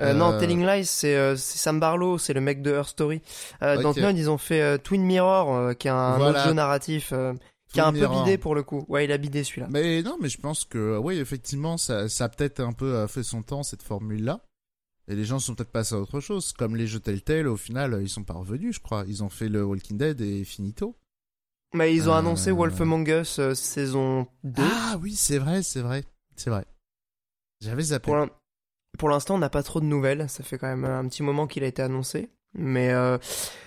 Euh, 0.00 0.14
Non, 0.14 0.32
Euh, 0.32 0.38
Telling 0.38 0.64
Lies, 0.64 0.86
c'est 0.86 1.16
euh, 1.16 1.36
Sam 1.36 1.80
Barlow, 1.80 2.18
c'est 2.18 2.32
le 2.32 2.40
mec 2.40 2.62
de 2.62 2.70
Her 2.70 2.88
Story. 2.88 3.20
Euh. 3.62 3.82
Dontnod, 3.82 4.16
ils 4.16 4.30
ont 4.30 4.38
fait 4.38 4.62
euh, 4.62 4.78
Twin 4.78 5.02
Mirror, 5.02 5.54
euh, 5.54 5.72
qui 5.74 5.88
est 5.88 5.90
un 5.90 6.16
Voilà. 6.16 6.38
autre 6.38 6.48
jeu 6.48 6.54
narratif, 6.54 7.10
euh, 7.12 7.34
qui 7.72 7.80
a 7.80 7.86
un 7.86 7.92
peu 7.92 8.06
bidé 8.08 8.38
pour 8.38 8.54
le 8.54 8.62
coup. 8.62 8.84
Ouais, 8.88 9.04
il 9.04 9.12
a 9.12 9.18
bidé 9.18 9.44
celui-là. 9.44 9.66
Mais 9.70 10.02
non, 10.02 10.16
mais 10.20 10.28
je 10.28 10.38
pense 10.38 10.64
que 10.64 10.96
oui, 10.98 11.18
effectivement, 11.18 11.76
ça, 11.76 12.08
ça 12.08 12.24
a 12.24 12.28
peut-être 12.28 12.60
un 12.60 12.72
peu 12.72 12.94
euh, 12.94 13.08
fait 13.08 13.22
son 13.24 13.42
temps 13.42 13.62
cette 13.62 13.82
formule-là. 13.82 14.40
Et 15.08 15.16
les 15.16 15.24
gens 15.24 15.40
sont 15.40 15.54
peut-être 15.56 15.72
passés 15.72 15.96
à 15.96 15.98
autre 15.98 16.20
chose. 16.20 16.52
Comme 16.52 16.76
les 16.76 16.86
jeux 16.86 17.00
Telltale, 17.00 17.48
au 17.48 17.56
final, 17.56 17.98
ils 18.00 18.08
sont 18.08 18.22
pas 18.22 18.34
revenus, 18.34 18.76
je 18.76 18.80
crois. 18.80 19.04
Ils 19.08 19.24
ont 19.24 19.28
fait 19.28 19.48
le 19.48 19.64
Walking 19.64 19.98
Dead 19.98 20.20
et 20.20 20.44
finito. 20.44 20.94
Mais 21.74 21.94
ils 21.94 22.08
ont 22.08 22.14
Euh, 22.14 22.18
annoncé 22.18 22.50
Wolf 22.50 22.80
Among 22.80 23.08
Us 23.08 23.38
euh, 23.38 23.54
saison 23.54 24.26
2. 24.44 24.62
Ah 24.64 24.96
oui, 25.00 25.14
c'est 25.14 25.38
vrai, 25.38 25.62
c'est 25.62 25.80
vrai, 25.80 26.04
c'est 26.36 26.50
vrai. 26.50 26.64
J'avais 27.60 27.82
zappé. 27.82 28.04
Pour 28.06 28.16
l'in- 28.16 28.30
pour 28.98 29.08
l'instant, 29.08 29.36
on 29.36 29.38
n'a 29.38 29.50
pas 29.50 29.62
trop 29.62 29.80
de 29.80 29.84
nouvelles. 29.86 30.28
Ça 30.28 30.42
fait 30.42 30.58
quand 30.58 30.66
même 30.66 30.84
un 30.84 31.06
petit 31.08 31.22
moment 31.22 31.46
qu'il 31.46 31.62
a 31.62 31.66
été 31.68 31.80
annoncé. 31.82 32.30
Mais 32.54 32.90
euh, 32.90 33.16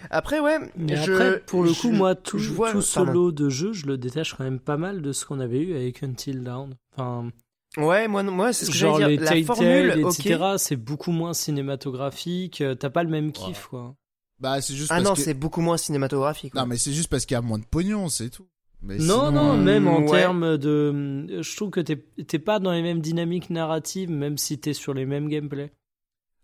après, 0.10 0.42
ouais. 0.42 0.60
Mais 0.76 0.98
je- 0.98 1.12
après, 1.14 1.40
pour 1.42 1.64
le 1.64 1.70
coup, 1.70 1.92
je- 1.94 1.98
moi, 1.98 2.16
tout, 2.16 2.38
je 2.38 2.52
vois- 2.52 2.72
tout 2.74 2.82
pardon. 2.94 3.12
solo 3.14 3.32
de 3.32 3.48
jeu, 3.50 3.72
je 3.72 3.86
le 3.86 3.98
détache 3.98 4.34
quand 4.34 4.44
même 4.44 4.60
pas 4.60 4.76
mal 4.76 5.02
de 5.02 5.12
ce 5.14 5.26
qu'on 5.26 5.40
avait 5.40 5.62
eu 5.62 5.74
avec 5.76 6.04
Until 6.04 6.44
Dawn. 6.44 6.76
Enfin, 6.98 7.32
Ouais, 7.78 8.08
moi, 8.08 8.22
moi 8.24 8.52
c'est 8.54 8.66
ce 8.66 8.72
que 8.72 8.78
genre 8.78 9.00
j'allais 9.00 9.16
les 9.18 9.26
dire. 9.26 9.34
La 9.34 9.44
formule, 9.46 10.06
etc., 10.10 10.40
c'est 10.58 10.76
beaucoup 10.76 11.12
moins 11.12 11.34
cinématographique. 11.34 12.62
euh, 12.62 12.76
T'as 12.76 12.90
pas 12.92 13.04
le 13.04 13.10
même 13.10 13.32
kiff, 13.32 13.66
quoi. 13.68 13.96
Bah, 14.44 14.62
c'est 14.62 14.76
juste 14.76 14.92
Ah 14.92 14.96
parce 14.98 15.08
non, 15.10 15.14
que... 15.16 15.22
c'est 15.22 15.34
beaucoup 15.34 15.62
moins 15.62 15.78
cinématographique. 15.78 16.54
Non, 16.54 16.62
ouais. 16.64 16.68
mais 16.68 16.78
c'est 16.78 16.92
juste 16.94 17.10
parce 17.10 17.26
qu'il 17.26 17.34
y 17.34 17.38
a 17.38 17.42
moins 17.42 17.58
de 17.60 17.66
pognon, 17.66 18.10
c'est 18.10 18.30
tout. 18.30 18.46
Mais 18.82 18.98
Non, 18.98 19.28
sinon, 19.28 19.32
non, 19.32 19.54
euh, 19.54 19.58
même 19.64 19.88
en 19.88 20.02
ouais. 20.02 20.12
termes 20.20 20.58
de. 20.58 21.42
Je 21.42 21.56
trouve 21.56 21.70
que 21.70 21.80
t'es 21.80 21.96
t'es 22.28 22.38
pas 22.40 22.60
dans 22.60 22.72
les 22.74 22.82
mêmes 22.82 23.00
dynamiques 23.00 23.50
narratives, 23.50 24.12
même 24.12 24.38
si 24.38 24.60
t'es 24.60 24.74
sur 24.74 24.94
les 24.94 25.06
mêmes 25.06 25.30
gameplays. 25.30 25.72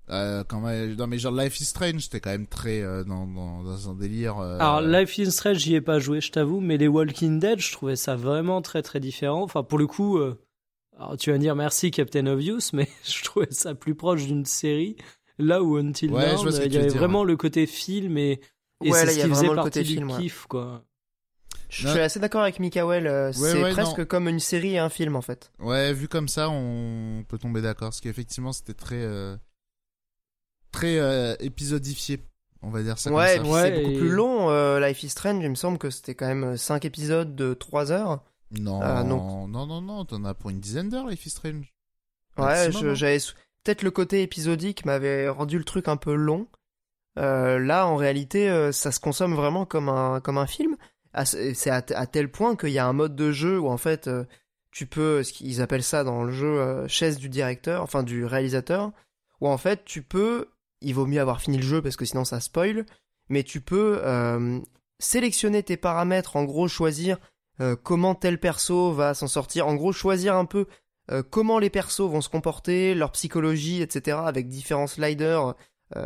euh, 0.10 0.44
quand 0.48 0.62
même, 0.62 0.96
non, 0.96 1.06
mais 1.08 1.20
genre 1.20 1.34
Life 1.36 1.60
is 1.60 1.66
Strange, 1.66 2.10
t'es 2.10 2.20
quand 2.22 2.30
même 2.32 2.48
très 2.48 2.82
euh, 2.82 3.04
dans, 3.04 3.28
dans, 3.28 3.64
dans 3.64 3.90
un 3.90 3.94
délire. 3.96 4.38
euh, 4.40 4.56
Alors, 4.58 4.82
Life 4.82 5.18
is 5.18 5.32
Strange, 5.32 5.58
j'y 5.58 5.76
ai 5.76 5.82
pas 5.82 6.00
joué, 6.00 6.22
je 6.22 6.32
t'avoue, 6.32 6.62
mais 6.62 6.78
les 6.78 6.88
Walking 6.88 7.40
Dead, 7.40 7.60
je 7.60 7.72
trouvais 7.74 7.96
ça 7.98 8.16
vraiment 8.16 8.62
très 8.62 8.82
très 8.82 9.00
différent. 9.02 9.44
Enfin, 9.44 9.62
pour 9.64 9.78
le 9.78 9.86
coup, 9.88 10.18
euh, 10.18 10.40
alors 10.98 11.18
tu 11.18 11.30
vas 11.32 11.36
me 11.38 11.42
dire 11.42 11.56
merci 11.56 11.92
Captain 11.92 12.26
Obvious, 12.26 12.60
mais 12.74 12.88
je 13.04 13.22
trouvais 13.24 13.52
ça 13.52 13.76
plus 13.76 13.96
proche 13.96 14.26
d'une 14.26 14.46
série. 14.46 14.96
Là 15.40 15.64
où 15.64 15.78
Until 15.78 16.12
Ouais, 16.12 16.26
Dawn, 16.36 16.48
il 16.48 16.54
y 16.74 16.78
avait 16.78 16.88
dire, 16.88 16.98
vraiment 16.98 17.24
le 17.24 17.36
côté 17.38 17.66
film 17.66 18.18
et, 18.18 18.42
et 18.84 18.92
Ouais, 18.92 19.00
c'est 19.00 19.08
ce 19.08 19.12
il 19.14 19.18
y 19.20 19.22
a 19.22 19.24
qui 19.26 19.30
faisait 19.30 19.48
vraiment 19.48 19.54
le 19.54 19.56
partie 19.56 19.70
côté 19.80 19.84
du 19.84 19.94
film, 19.96 20.12
ouais. 20.12 20.18
kiff, 20.22 20.46
quoi. 20.48 20.84
Je 21.70 21.86
Non. 21.88 21.94
suis 21.94 22.02
assez 22.02 22.20
d'accord 22.20 22.42
avec 22.42 22.60
Mikael. 22.60 23.08
euh, 23.08 23.28
Ouais, 23.28 23.34
c'est 23.34 23.64
ouais, 23.64 23.72
presque 23.72 24.00
non. 24.00 24.06
comme 24.06 24.28
une 24.28 24.40
série 24.40 24.74
et 24.74 24.80
un 24.80 24.90
film 24.90 25.16
en 25.16 25.22
fait. 25.22 25.52
Ouais, 25.60 25.94
vu 25.94 26.08
comme 26.08 26.28
ça, 26.28 26.50
on 26.50 27.24
peut 27.28 27.38
tomber 27.38 27.62
d'accord. 27.62 27.90
Parce 27.90 28.02
qu'effectivement, 28.02 28.52
c'était 28.54 28.74
très, 28.74 28.96
euh, 29.04 29.38
très 30.72 30.98
euh, 31.00 31.36
épisodifié. 31.40 32.20
On 32.62 32.70
va 32.70 32.84
dire 32.84 32.98
ça 32.98 33.12
Ouais, 33.12 33.38
comme 33.38 33.46
ça. 33.46 33.52
Ouais, 33.52 33.64
c'est 33.76 33.82
beaucoup 33.84 33.96
et- 33.96 33.98
plus 34.00 34.10
long. 34.10 34.50
euh, 34.50 34.86
Life 34.86 35.04
is 35.04 35.10
Strange, 35.10 35.44
il 35.44 35.50
me 35.50 35.56
semble 35.56 35.78
que 35.78 35.90
c'était 35.90 36.16
quand 36.16 36.28
même 36.28 36.58
5 36.58 36.84
épisodes 36.86 37.36
de 37.36 37.54
3 37.54 37.92
heures. 37.92 38.22
Non, 38.52 38.80
Ah, 38.82 39.04
non, 39.04 39.48
non, 39.48 39.66
non, 39.68 39.82
non, 39.82 40.06
t'en 40.06 40.26
as 40.26 40.34
pour 40.34 40.50
une 40.50 40.60
dizaine 40.60 40.90
d'heures, 40.90 41.08
Life 41.08 41.26
is 41.26 41.30
Strange. 41.30 41.74
Ouais, 42.38 42.68
hein. 42.68 42.94
j'avais 42.96 43.20
sou- 43.20 43.36
peut-être 43.64 43.84
le 43.84 43.92
côté 43.92 44.22
épisodique 44.22 44.86
m'avait 44.86 45.30
rendu 45.30 45.58
le 45.58 45.64
truc 45.64 45.88
un 45.88 45.98
peu 45.98 46.14
long. 46.14 46.48
Euh, 47.18 47.60
là, 47.60 47.88
en 47.88 47.96
réalité, 47.96 48.50
euh, 48.50 48.72
ça 48.72 48.92
se 48.92 49.00
consomme 49.00 49.36
vraiment 49.36 49.66
comme 49.66 49.90
un 49.90 50.48
film. 50.48 50.78
C'est 51.26 51.72
à, 51.72 51.82
tel 51.82 52.32
point 52.32 52.56
qu'il 52.56 52.70
y 52.70 52.80
a 52.80 52.86
un 52.86 52.94
mode 52.94 53.16
de 53.16 53.32
jeu 53.32 53.60
où 53.60 53.68
en 53.68 53.78
fait, 53.78 54.08
euh, 54.08 54.26
tu 54.72 54.86
peux, 54.86 55.24
ce 55.24 55.34
qu'ils 55.34 55.62
appellent 55.62 55.84
ça 55.84 56.04
dans 56.04 56.24
le 56.24 56.32
jeu, 56.32 56.88
chaise 56.88 57.18
du 57.18 57.30
directeur, 57.30 57.82
enfin 57.82 58.04
du 58.04 58.26
réalisateur, 58.26 58.92
où 59.42 59.48
en 59.48 59.58
fait 59.58 59.84
tu 59.86 60.04
peux, 60.04 60.50
il 60.82 60.94
vaut 60.94 61.08
mieux 61.08 61.20
avoir 61.20 61.42
fini 61.42 61.58
le 61.58 61.64
jeu 61.64 61.82
parce 61.82 61.96
que 61.96 62.06
sinon 62.06 62.26
ça 62.26 62.40
spoil, 62.40 62.86
mais 63.28 63.42
tu 63.42 63.60
peux 63.60 64.00
sélectionner 65.00 65.64
tes 65.64 65.78
paramètres, 65.78 66.36
en 66.36 66.44
gros 66.44 66.68
choisir 66.68 67.18
comment 67.82 68.14
tel 68.14 68.40
perso 68.40 68.94
va 68.94 69.16
s'en 69.16 69.28
sortir, 69.28 69.68
en 69.68 69.74
gros 69.74 69.92
choisir 69.92 70.36
un 70.36 70.46
peu 70.46 70.68
comment 71.30 71.60
les 71.60 71.70
persos 71.70 72.02
vont 72.02 72.22
se 72.22 72.30
comporter, 72.30 72.94
leur 72.94 73.12
psychologie, 73.12 73.82
etc. 73.82 74.18
avec 74.24 74.48
différents 74.48 74.88
sliders 74.88 75.56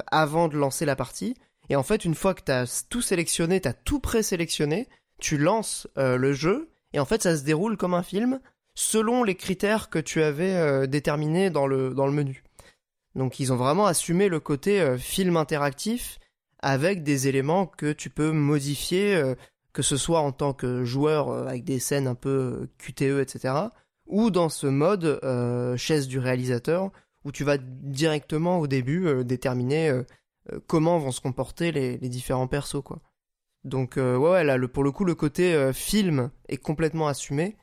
avant 0.08 0.48
de 0.48 0.58
lancer 0.58 0.86
la 0.86 0.96
partie. 0.96 1.36
Et 1.70 1.76
en 1.76 1.84
fait, 1.84 2.06
une 2.06 2.16
fois 2.16 2.34
que 2.34 2.44
tu 2.44 2.52
as 2.52 2.86
tout 2.90 3.02
sélectionné, 3.02 3.60
tu 3.60 3.68
as 3.68 3.74
tout 3.74 4.00
présélectionné, 4.00 4.88
tu 5.20 5.38
lances 5.38 5.88
le 5.96 6.34
jeu, 6.34 6.70
et 6.94 7.00
en 7.00 7.06
fait 7.06 7.24
ça 7.24 7.36
se 7.36 7.44
déroule 7.44 7.78
comme 7.78 7.94
un 7.94 8.04
film 8.04 8.40
selon 8.76 9.24
les 9.24 9.36
critères 9.36 9.90
que 9.90 10.00
tu 10.00 10.22
avais 10.24 10.56
euh, 10.56 10.88
déterminés 10.88 11.50
dans 11.50 11.68
le, 11.68 11.94
dans 11.94 12.08
le 12.08 12.12
menu. 12.12 12.44
Donc 13.16 13.40
ils 13.40 13.54
ont 13.54 13.56
vraiment 13.56 13.86
assumé 13.86 14.30
le 14.30 14.40
côté 14.40 14.82
euh, 14.82 14.98
film 14.98 15.38
interactif 15.38 16.20
avec 16.60 17.04
des 17.04 17.28
éléments 17.28 17.68
que 17.68 17.92
tu 17.92 18.10
peux 18.10 18.32
modifier, 18.32 19.16
euh, 19.16 19.36
que 19.74 19.82
ce 19.82 19.98
soit 19.98 20.22
en 20.22 20.32
tant 20.32 20.54
que 20.54 20.84
joueur 20.84 21.32
avec 21.32 21.64
des 21.64 21.80
scènes 21.80 22.08
un 22.08 22.16
peu 22.16 22.70
QTE, 22.78 23.20
etc. 23.20 23.56
Ou 24.08 24.32
dans 24.32 24.50
ce 24.50 24.68
mode 24.68 25.20
chaise 25.78 26.08
du 26.08 26.20
réalisateur 26.20 26.92
où 27.26 27.32
tu 27.32 27.44
vas 27.44 27.58
directement 27.58 28.60
au 28.60 28.68
début 28.68 29.24
déterminer 29.24 30.02
comment 30.68 31.00
vont 31.00 31.12
se 31.12 31.22
comporter 31.22 31.72
les, 31.72 31.98
différents 31.98 32.48
persos 32.48 32.82
quoi. 32.84 33.00
Donc 33.64 33.96
ouais, 33.96 34.44
là 34.44 34.60
pour 34.68 34.84
le 34.84 34.92
coup 34.92 35.06
le 35.06 35.16
côté 35.16 35.72
film 35.74 36.32
est 36.50 36.58
complètement 36.58 37.08
assumé 37.08 37.56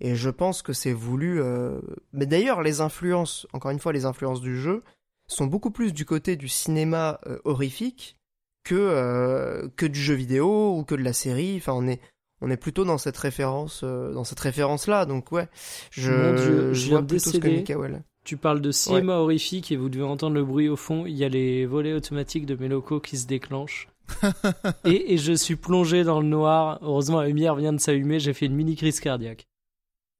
et 0.00 0.16
je 0.16 0.30
pense 0.30 0.62
que 0.62 0.72
c'est 0.72 0.92
voulu. 0.92 1.40
Euh, 1.40 1.80
mais 2.12 2.26
d'ailleurs, 2.26 2.62
les 2.62 2.80
influences, 2.80 3.46
encore 3.52 3.70
une 3.70 3.78
fois, 3.78 3.92
les 3.92 4.06
influences 4.06 4.40
du 4.40 4.58
jeu 4.58 4.82
sont 5.28 5.46
beaucoup 5.46 5.70
plus 5.70 5.92
du 5.92 6.04
côté 6.04 6.36
du 6.36 6.48
cinéma 6.48 7.20
euh, 7.26 7.38
horrifique 7.44 8.16
que 8.64 8.74
euh, 8.74 9.68
que 9.76 9.86
du 9.86 10.00
jeu 10.00 10.14
vidéo 10.14 10.76
ou 10.76 10.84
que 10.84 10.94
de 10.94 11.02
la 11.02 11.12
série. 11.12 11.56
Enfin, 11.58 11.74
on 11.74 11.86
est 11.86 12.00
on 12.40 12.50
est 12.50 12.56
plutôt 12.56 12.84
dans 12.84 12.98
cette 12.98 13.16
référence 13.16 13.84
dans 13.84 14.24
cette 14.24 14.40
référence 14.40 14.86
là. 14.86 15.06
Donc 15.06 15.32
ouais, 15.32 15.48
je, 15.90 16.72
je 16.72 16.90
vois 16.90 17.02
plutôt 17.02 17.30
ce 17.30 17.38
que 17.38 17.48
Mikael. 17.48 18.02
Tu 18.24 18.36
parles 18.36 18.60
de 18.60 18.70
cinéma 18.70 19.16
horrifique 19.16 19.72
et 19.72 19.76
vous 19.76 19.88
devez 19.88 20.04
entendre 20.04 20.34
le 20.34 20.44
bruit 20.44 20.68
au 20.68 20.76
fond. 20.76 21.06
Il 21.06 21.16
y 21.16 21.24
a 21.24 21.28
les 21.28 21.64
volets 21.64 21.94
automatiques 21.94 22.46
de 22.46 22.54
Meloco 22.54 23.00
qui 23.00 23.16
se 23.16 23.26
déclenchent. 23.26 23.88
et, 24.84 25.14
et, 25.14 25.18
je 25.18 25.32
suis 25.32 25.56
plongé 25.56 26.04
dans 26.04 26.20
le 26.20 26.26
noir. 26.26 26.78
Heureusement, 26.82 27.20
la 27.20 27.28
lumière 27.28 27.54
vient 27.54 27.72
de 27.72 27.80
s'allumer. 27.80 28.18
J'ai 28.18 28.34
fait 28.34 28.46
une 28.46 28.54
mini 28.54 28.76
crise 28.76 29.00
cardiaque. 29.00 29.46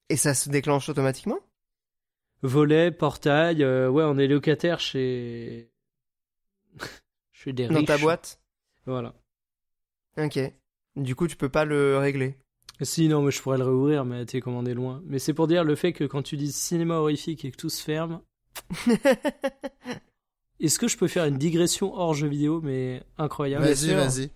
Et 0.09 0.16
ça 0.16 0.35
se 0.35 0.48
déclenche 0.48 0.88
automatiquement? 0.88 1.38
Volet, 2.42 2.90
portail, 2.90 3.62
euh, 3.62 3.90
ouais, 3.90 4.04
on 4.04 4.16
est 4.18 4.26
locataire 4.26 4.80
chez. 4.80 5.70
chez 7.33 7.52
des 7.52 7.66
riches. 7.66 7.76
Dans 7.76 7.85
ta 7.85 7.98
boîte? 7.98 8.40
Voilà. 8.87 9.14
Ok. 10.16 10.38
Du 10.96 11.14
coup, 11.14 11.26
tu 11.26 11.37
peux 11.37 11.48
pas 11.48 11.64
le 11.64 11.98
régler 11.98 12.37
Si, 12.83 13.09
non, 13.09 13.22
mais 13.22 13.31
je 13.31 13.40
pourrais 13.40 13.59
le 13.59 13.64
réouvrir, 13.64 14.05
mais 14.05 14.24
t'es 14.26 14.40
commandé 14.40 14.74
loin. 14.74 15.03
Mais 15.07 15.18
c'est 15.18 15.35
pour 15.35 15.46
dire 15.46 15.64
le 15.64 15.76
fait 15.76 15.92
que 15.92 16.05
quand 16.05 16.22
tu 16.22 16.37
dis 16.37 16.53
cinéma 16.53 16.96
horrifique 16.96 17.44
et 17.44 17.50
que 17.50 17.57
tout 17.57 17.70
se 17.70 17.83
ferme. 17.83 18.20
Est-ce 20.61 20.79
que 20.79 20.88
je 20.88 20.98
peux 20.98 21.09
faire 21.09 21.24
une 21.24 21.38
digression 21.38 21.94
hors 21.94 22.12
jeu 22.14 22.29
vidéo, 22.29 22.61
mais 22.61 23.03
incroyable? 23.16 23.64
Vas-y, 23.64 23.94
vas-y. 23.94 24.31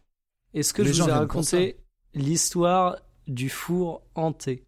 Est-ce 0.55 0.73
que 0.73 0.85
je 0.85 1.03
vous 1.03 1.09
ai 1.09 1.13
raconté 1.13 1.77
l'histoire 2.15 2.97
du 3.27 3.49
four 3.49 4.03
hanté? 4.15 4.65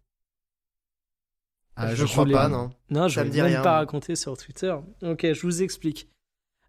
Ah, 1.75 1.93
je, 1.93 2.05
crois 2.05 2.25
pas, 2.25 2.47
non. 2.49 2.71
Non, 2.89 3.07
je 3.07 3.21
ne 3.21 3.29
vais 3.29 3.43
même 3.43 3.61
pas 3.61 3.77
raconter 3.77 4.15
sur 4.15 4.35
Twitter. 4.35 4.75
Ok, 5.03 5.31
je 5.31 5.41
vous 5.41 5.61
explique. 5.61 6.09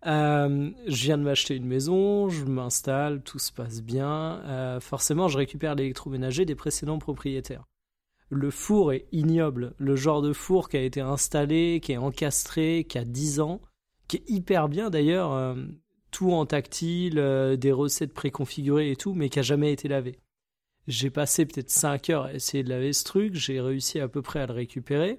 Euh, 0.07 0.71
je 0.87 1.03
viens 1.05 1.19
de 1.19 1.25
m'acheter 1.25 1.57
une 1.57 1.67
maison, 1.67 2.29
je 2.29 2.45
m'installe, 2.45 3.23
tout 3.23 3.39
se 3.39 3.53
passe 3.53 3.83
bien. 3.83 4.41
Euh, 4.45 4.81
forcément, 4.81 5.29
je 5.29 5.39
récupère 5.39 5.75
l'électroménager 5.75 6.45
des 6.45 6.55
précédents 6.55 6.99
propriétaires. 6.99 7.65
Le 8.31 8.51
four 8.51 8.93
est 8.93 9.07
ignoble. 9.11 9.75
Le 9.79 9.97
genre 9.97 10.23
de 10.23 10.33
four 10.33 10.69
qui 10.69 10.77
a 10.77 10.83
été 10.83 11.01
installé, 11.01 11.81
qui 11.83 11.93
est 11.93 11.97
encastré, 11.97 12.85
qui 12.89 12.99
a 12.99 13.05
10 13.05 13.41
ans, 13.41 13.61
qui 14.07 14.19
est 14.19 14.31
hyper 14.31 14.69
bien 14.69 14.91
d'ailleurs, 14.91 15.33
euh, 15.33 15.55
tout 16.11 16.33
en 16.33 16.47
tactile, 16.47 17.17
des 17.59 17.73
recettes 17.73 18.15
préconfigurées 18.15 18.91
et 18.91 18.97
tout, 18.97 19.15
mais 19.15 19.29
qui 19.29 19.41
a 19.41 19.43
jamais 19.43 19.73
été 19.73 19.89
lavé. 19.89 20.19
J'ai 20.87 21.11
passé 21.11 21.45
peut-être 21.45 21.71
5 21.71 22.11
heures 22.11 22.25
à 22.25 22.35
essayer 22.35 22.63
de 22.63 22.71
laver 22.71 22.95
ce 22.95 23.05
truc, 23.05 23.35
j'ai 23.35 23.61
réussi 23.61 24.01
à 24.01 24.09
peu 24.09 24.23
près 24.23 24.41
à 24.41 24.47
le 24.47 24.55
récupérer. 24.55 25.19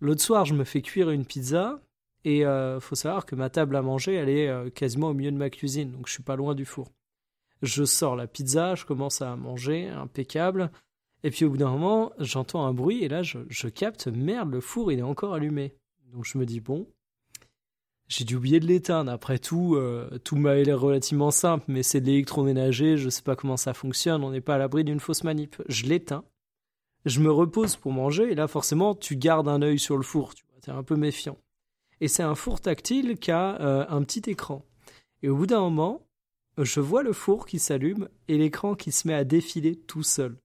L'autre 0.00 0.22
soir, 0.22 0.46
je 0.46 0.54
me 0.54 0.64
fais 0.64 0.80
cuire 0.80 1.10
une 1.10 1.26
pizza 1.26 1.82
et 2.24 2.46
euh, 2.46 2.78
faut 2.80 2.94
savoir 2.94 3.26
que 3.26 3.34
ma 3.34 3.50
table 3.50 3.76
à 3.76 3.82
manger, 3.82 4.14
elle 4.14 4.28
est 4.28 4.48
euh, 4.48 4.70
quasiment 4.70 5.08
au 5.08 5.14
milieu 5.14 5.32
de 5.32 5.36
ma 5.36 5.50
cuisine, 5.50 5.90
donc 5.90 6.06
je 6.06 6.12
suis 6.12 6.22
pas 6.22 6.36
loin 6.36 6.54
du 6.54 6.64
four. 6.64 6.92
Je 7.62 7.84
sors 7.84 8.16
la 8.16 8.26
pizza, 8.26 8.74
je 8.74 8.84
commence 8.84 9.22
à 9.22 9.36
manger, 9.36 9.88
impeccable. 9.88 10.70
Et 11.24 11.30
puis 11.30 11.44
au 11.44 11.50
bout 11.50 11.56
d'un 11.56 11.70
moment, 11.70 12.12
j'entends 12.18 12.64
un 12.66 12.72
bruit 12.72 13.04
et 13.04 13.08
là, 13.08 13.22
je, 13.22 13.68
capte, 13.68 14.08
merde, 14.08 14.50
le 14.50 14.60
four, 14.60 14.90
il 14.90 14.98
est 14.98 15.02
encore 15.02 15.34
allumé. 15.34 15.74
Donc 16.12 16.24
je 16.24 16.38
me 16.38 16.44
dis, 16.44 16.60
bon, 16.60 16.88
j'ai 18.08 18.24
dû 18.24 18.36
oublier 18.36 18.58
de 18.58 18.66
l'éteindre. 18.66 19.10
Après 19.10 19.38
tout, 19.38 19.76
euh, 19.76 20.18
tout 20.24 20.36
m'a 20.36 20.54
l'air 20.56 20.80
relativement 20.80 21.30
simple, 21.30 21.64
mais 21.68 21.84
c'est 21.84 22.00
de 22.00 22.06
l'électroménager, 22.06 22.96
je 22.96 23.08
sais 23.08 23.22
pas 23.22 23.36
comment 23.36 23.56
ça 23.56 23.74
fonctionne, 23.74 24.24
on 24.24 24.30
n'est 24.30 24.40
pas 24.40 24.56
à 24.56 24.58
l'abri 24.58 24.82
d'une 24.82 25.00
fausse 25.00 25.22
manip. 25.22 25.62
Je 25.68 25.86
l'éteins, 25.86 26.24
je 27.04 27.20
me 27.20 27.30
repose 27.30 27.76
pour 27.76 27.92
manger, 27.92 28.32
et 28.32 28.34
là 28.34 28.48
forcément 28.48 28.94
tu 28.96 29.16
gardes 29.16 29.48
un 29.48 29.62
œil 29.62 29.78
sur 29.78 29.96
le 29.96 30.02
four, 30.02 30.34
tu 30.34 30.44
vois, 30.46 30.74
es 30.74 30.76
un 30.76 30.82
peu 30.82 30.96
méfiant. 30.96 31.36
Et 32.02 32.08
c'est 32.08 32.24
un 32.24 32.34
four 32.34 32.60
tactile 32.60 33.16
qui 33.16 33.30
a 33.30 33.60
euh, 33.60 33.86
un 33.88 34.02
petit 34.02 34.28
écran. 34.28 34.66
Et 35.22 35.28
au 35.28 35.36
bout 35.36 35.46
d'un 35.46 35.60
moment, 35.60 36.04
je 36.58 36.80
vois 36.80 37.04
le 37.04 37.12
four 37.12 37.46
qui 37.46 37.60
s'allume 37.60 38.08
et 38.26 38.36
l'écran 38.38 38.74
qui 38.74 38.90
se 38.90 39.06
met 39.06 39.14
à 39.14 39.22
défiler 39.22 39.76
tout 39.76 40.02
seul. 40.02 40.36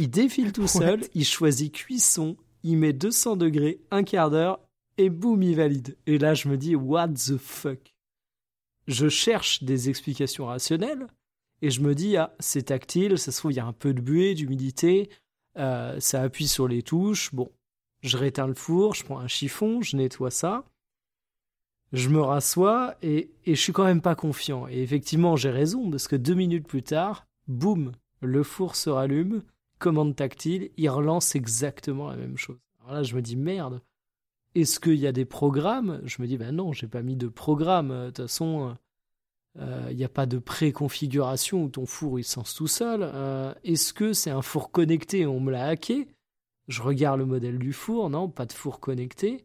Il 0.00 0.10
défile 0.10 0.50
tout 0.50 0.66
seul, 0.66 1.02
il 1.14 1.24
choisit 1.24 1.72
cuisson, 1.72 2.36
il 2.64 2.78
met 2.78 2.92
200 2.92 3.36
degrés, 3.36 3.80
un 3.92 4.02
quart 4.02 4.28
d'heure, 4.28 4.58
et 4.98 5.08
boum, 5.08 5.40
il 5.40 5.54
valide. 5.54 5.96
Et 6.08 6.18
là, 6.18 6.34
je 6.34 6.48
me 6.48 6.56
dis, 6.56 6.74
what 6.74 7.10
the 7.10 7.36
fuck? 7.36 7.94
Je 8.88 9.08
cherche 9.08 9.62
des 9.62 9.88
explications 9.88 10.46
rationnelles, 10.46 11.06
et 11.62 11.70
je 11.70 11.80
me 11.80 11.94
dis, 11.94 12.16
ah, 12.16 12.34
c'est 12.40 12.64
tactile, 12.64 13.18
ça 13.18 13.30
se 13.30 13.38
trouve, 13.38 13.52
il 13.52 13.58
y 13.58 13.60
a 13.60 13.66
un 13.66 13.72
peu 13.72 13.94
de 13.94 14.00
buée, 14.00 14.34
d'humidité, 14.34 15.10
euh, 15.58 16.00
ça 16.00 16.22
appuie 16.22 16.48
sur 16.48 16.66
les 16.66 16.82
touches, 16.82 17.32
bon. 17.32 17.52
Je 18.02 18.16
réteins 18.16 18.46
le 18.46 18.54
four, 18.54 18.94
je 18.94 19.04
prends 19.04 19.18
un 19.18 19.28
chiffon, 19.28 19.82
je 19.82 19.96
nettoie 19.96 20.30
ça, 20.30 20.64
je 21.92 22.08
me 22.08 22.20
rassois, 22.20 22.94
et, 23.02 23.30
et 23.44 23.54
je 23.54 23.60
suis 23.60 23.72
quand 23.72 23.84
même 23.84 24.00
pas 24.00 24.14
confiant. 24.14 24.66
Et 24.68 24.82
effectivement, 24.82 25.36
j'ai 25.36 25.50
raison, 25.50 25.90
parce 25.90 26.08
que 26.08 26.16
deux 26.16 26.34
minutes 26.34 26.66
plus 26.66 26.82
tard, 26.82 27.26
boum, 27.48 27.92
le 28.20 28.42
four 28.42 28.76
se 28.76 28.90
rallume, 28.90 29.42
commande 29.78 30.14
tactile, 30.14 30.70
il 30.76 30.88
relance 30.88 31.34
exactement 31.34 32.08
la 32.08 32.16
même 32.16 32.36
chose. 32.36 32.58
Alors 32.80 32.94
là, 32.94 33.02
je 33.02 33.14
me 33.14 33.22
dis, 33.22 33.36
merde, 33.36 33.80
est-ce 34.54 34.80
qu'il 34.80 34.96
y 34.96 35.06
a 35.06 35.12
des 35.12 35.24
programmes? 35.24 36.00
Je 36.04 36.20
me 36.22 36.26
dis, 36.26 36.36
ben 36.36 36.54
non, 36.54 36.72
j'ai 36.72 36.86
pas 36.86 37.02
mis 37.02 37.16
de 37.16 37.28
programme. 37.28 37.88
De 37.88 38.06
toute 38.06 38.26
façon, 38.26 38.76
euh, 39.58 39.86
il 39.90 39.96
n'y 39.96 40.04
a 40.04 40.08
pas 40.08 40.26
de 40.26 40.38
préconfiguration 40.38 41.64
où 41.64 41.68
ton 41.68 41.86
four 41.86 42.18
il 42.18 42.24
sens 42.24 42.54
tout 42.54 42.66
seul. 42.66 43.00
Euh, 43.02 43.54
est-ce 43.64 43.92
que 43.92 44.12
c'est 44.12 44.30
un 44.30 44.42
four 44.42 44.70
connecté? 44.70 45.26
On 45.26 45.40
me 45.40 45.50
l'a 45.50 45.66
hacké. 45.66 46.08
Je 46.70 46.82
regarde 46.82 47.18
le 47.18 47.26
modèle 47.26 47.58
du 47.58 47.72
four, 47.72 48.10
non, 48.10 48.28
pas 48.28 48.46
de 48.46 48.52
four 48.52 48.78
connecté. 48.78 49.44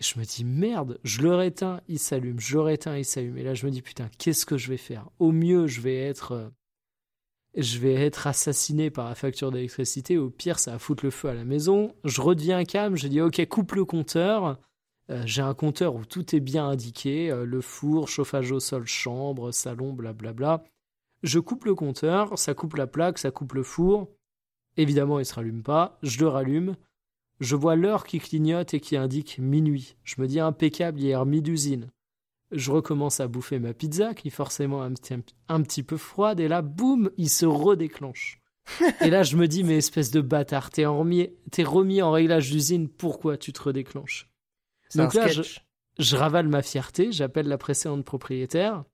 Et 0.00 0.02
je 0.02 0.18
me 0.18 0.24
dis, 0.24 0.44
merde, 0.44 0.98
je 1.04 1.22
le 1.22 1.34
réteins, 1.34 1.80
il 1.86 2.00
s'allume, 2.00 2.40
je 2.40 2.54
le 2.54 2.62
réteins, 2.62 2.96
il 2.96 3.04
s'allume. 3.04 3.38
Et 3.38 3.44
là, 3.44 3.54
je 3.54 3.64
me 3.64 3.70
dis, 3.70 3.80
putain, 3.80 4.10
qu'est-ce 4.18 4.44
que 4.44 4.58
je 4.58 4.68
vais 4.68 4.76
faire? 4.76 5.08
Au 5.20 5.30
mieux, 5.30 5.68
je 5.68 5.80
vais 5.80 5.96
être 5.96 6.32
euh, 6.32 6.48
je 7.54 7.78
vais 7.78 7.94
être 7.94 8.26
assassiné 8.26 8.90
par 8.90 9.08
la 9.08 9.14
facture 9.14 9.50
d'électricité. 9.50 10.18
Au 10.18 10.30
pire, 10.30 10.58
ça 10.58 10.72
va 10.72 10.78
foutre 10.80 11.04
le 11.04 11.10
feu 11.10 11.28
à 11.28 11.34
la 11.34 11.44
maison. 11.44 11.94
Je 12.04 12.20
redeviens 12.20 12.64
calme. 12.64 12.96
Je 12.96 13.08
dis 13.08 13.20
ok, 13.20 13.44
coupe 13.46 13.72
le 13.72 13.84
compteur. 13.84 14.58
Euh, 15.10 15.22
j'ai 15.26 15.42
un 15.42 15.54
compteur 15.54 15.94
où 15.94 16.04
tout 16.04 16.34
est 16.34 16.40
bien 16.40 16.68
indiqué 16.68 17.30
euh, 17.30 17.44
le 17.44 17.60
four, 17.60 18.08
chauffage 18.08 18.52
au 18.52 18.60
sol, 18.60 18.86
chambre, 18.86 19.52
salon, 19.52 19.92
blablabla. 19.92 20.64
Je 21.22 21.38
coupe 21.38 21.64
le 21.66 21.74
compteur, 21.74 22.38
ça 22.38 22.54
coupe 22.54 22.76
la 22.76 22.86
plaque, 22.86 23.18
ça 23.18 23.30
coupe 23.30 23.52
le 23.52 23.62
four. 23.62 24.08
Évidemment, 24.76 25.18
il 25.18 25.22
ne 25.22 25.24
se 25.24 25.34
rallume 25.34 25.62
pas. 25.62 25.98
Je 26.02 26.20
le 26.20 26.28
rallume. 26.28 26.76
Je 27.40 27.56
vois 27.56 27.76
l'heure 27.76 28.04
qui 28.04 28.18
clignote 28.18 28.74
et 28.74 28.80
qui 28.80 28.96
indique 28.96 29.38
minuit. 29.38 29.96
Je 30.04 30.20
me 30.20 30.26
dis 30.26 30.40
impeccable, 30.40 31.00
hier 31.00 31.24
midi 31.24 31.50
d'usine 31.50 31.90
je 32.52 32.70
recommence 32.70 33.20
à 33.20 33.28
bouffer 33.28 33.58
ma 33.58 33.74
pizza, 33.74 34.14
qui 34.14 34.30
forcément 34.30 34.84
est 34.84 35.14
un 35.48 35.62
petit, 35.62 35.82
peu 35.82 35.96
froide, 35.96 36.40
et 36.40 36.48
là, 36.48 36.62
boum, 36.62 37.10
il 37.16 37.30
se 37.30 37.46
redéclenche. 37.46 38.40
et 39.00 39.10
là, 39.10 39.22
je 39.22 39.36
me 39.36 39.48
dis, 39.48 39.64
mais 39.64 39.76
espèce 39.76 40.10
de 40.10 40.20
bâtard, 40.20 40.70
t'es 40.70 40.86
remis, 40.86 41.30
remis 41.58 42.02
en 42.02 42.12
réglage 42.12 42.50
d'usine, 42.50 42.88
pourquoi 42.88 43.36
tu 43.36 43.52
te 43.52 43.62
redéclenches? 43.62 44.28
Donc 44.94 45.14
là, 45.14 45.28
je, 45.28 46.16
ravale 46.16 46.48
ma 46.48 46.62
fierté, 46.62 47.12
j'appelle 47.12 47.46
la 47.46 47.58
précédente 47.58 48.04
propriétaire, 48.04 48.84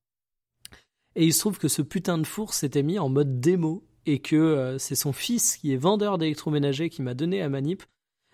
et 1.15 1.25
il 1.25 1.33
se 1.33 1.41
trouve 1.41 1.59
que 1.59 1.69
ce 1.69 1.83
putain 1.83 2.19
de 2.19 2.27
four 2.27 2.53
s'était 2.53 2.83
mis 2.83 2.99
en 2.99 3.09
mode 3.09 3.41
démo, 3.41 3.87
et 4.07 4.21
que 4.21 4.37
euh, 4.37 4.79
c'est 4.79 4.95
son 4.95 5.13
fils 5.13 5.57
qui 5.57 5.73
est 5.73 5.77
vendeur 5.77 6.17
d'électroménager 6.19 6.89
qui 6.89 7.03
m'a 7.03 7.15
donné 7.15 7.43
à 7.43 7.49
Manip 7.49 7.83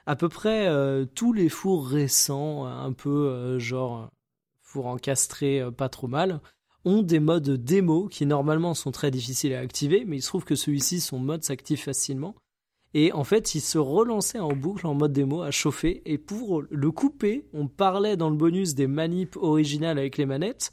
à 0.07 0.17
peu 0.17 0.29
près 0.29 0.67
euh, 0.67 1.05
tous 1.05 1.33
les 1.33 1.49
fours 1.49 1.87
récents, 1.87 2.67
un 2.67 2.93
peu 2.93 3.29
euh, 3.29 3.59
genre 3.59 4.11
four 4.63 4.87
encastré 4.87 5.63
pas 5.77 5.89
trop 5.89 6.09
mal, 6.09 6.41
ont 6.85 7.03
des 7.03 7.21
modes 7.21 7.51
démo 7.51 8.09
qui 8.09 8.27
normalement 8.27 8.75
sont 8.75 8.91
très 8.91 9.11
difficiles 9.11 9.55
à 9.55 9.61
activer, 9.61 10.05
mais 10.07 10.17
il 10.17 10.23
se 10.23 10.29
trouve 10.29 10.45
que 10.45 10.57
celui-ci, 10.57 11.01
son 11.01 11.19
mode 11.19 11.45
s'active 11.45 11.79
facilement. 11.79 12.35
Et 12.95 13.13
en 13.13 13.25
fait, 13.25 13.55
il 13.55 13.61
se 13.61 13.79
relançait 13.79 14.39
en 14.39 14.53
boucle 14.53 14.87
en 14.87 14.95
mode 14.95 15.13
démo 15.13 15.43
à 15.43 15.51
chauffer. 15.51 16.03
Et 16.05 16.19
pour 16.19 16.63
le 16.69 16.91
couper, 16.91 17.47
on 17.55 17.67
parlait 17.67 18.17
dans 18.17 18.29
le 18.29 18.37
bonus 18.37 18.75
des 18.75 18.87
manips 18.87 19.37
originales 19.37 19.99
avec 19.99 20.19
les 20.19 20.27
manettes. 20.27 20.73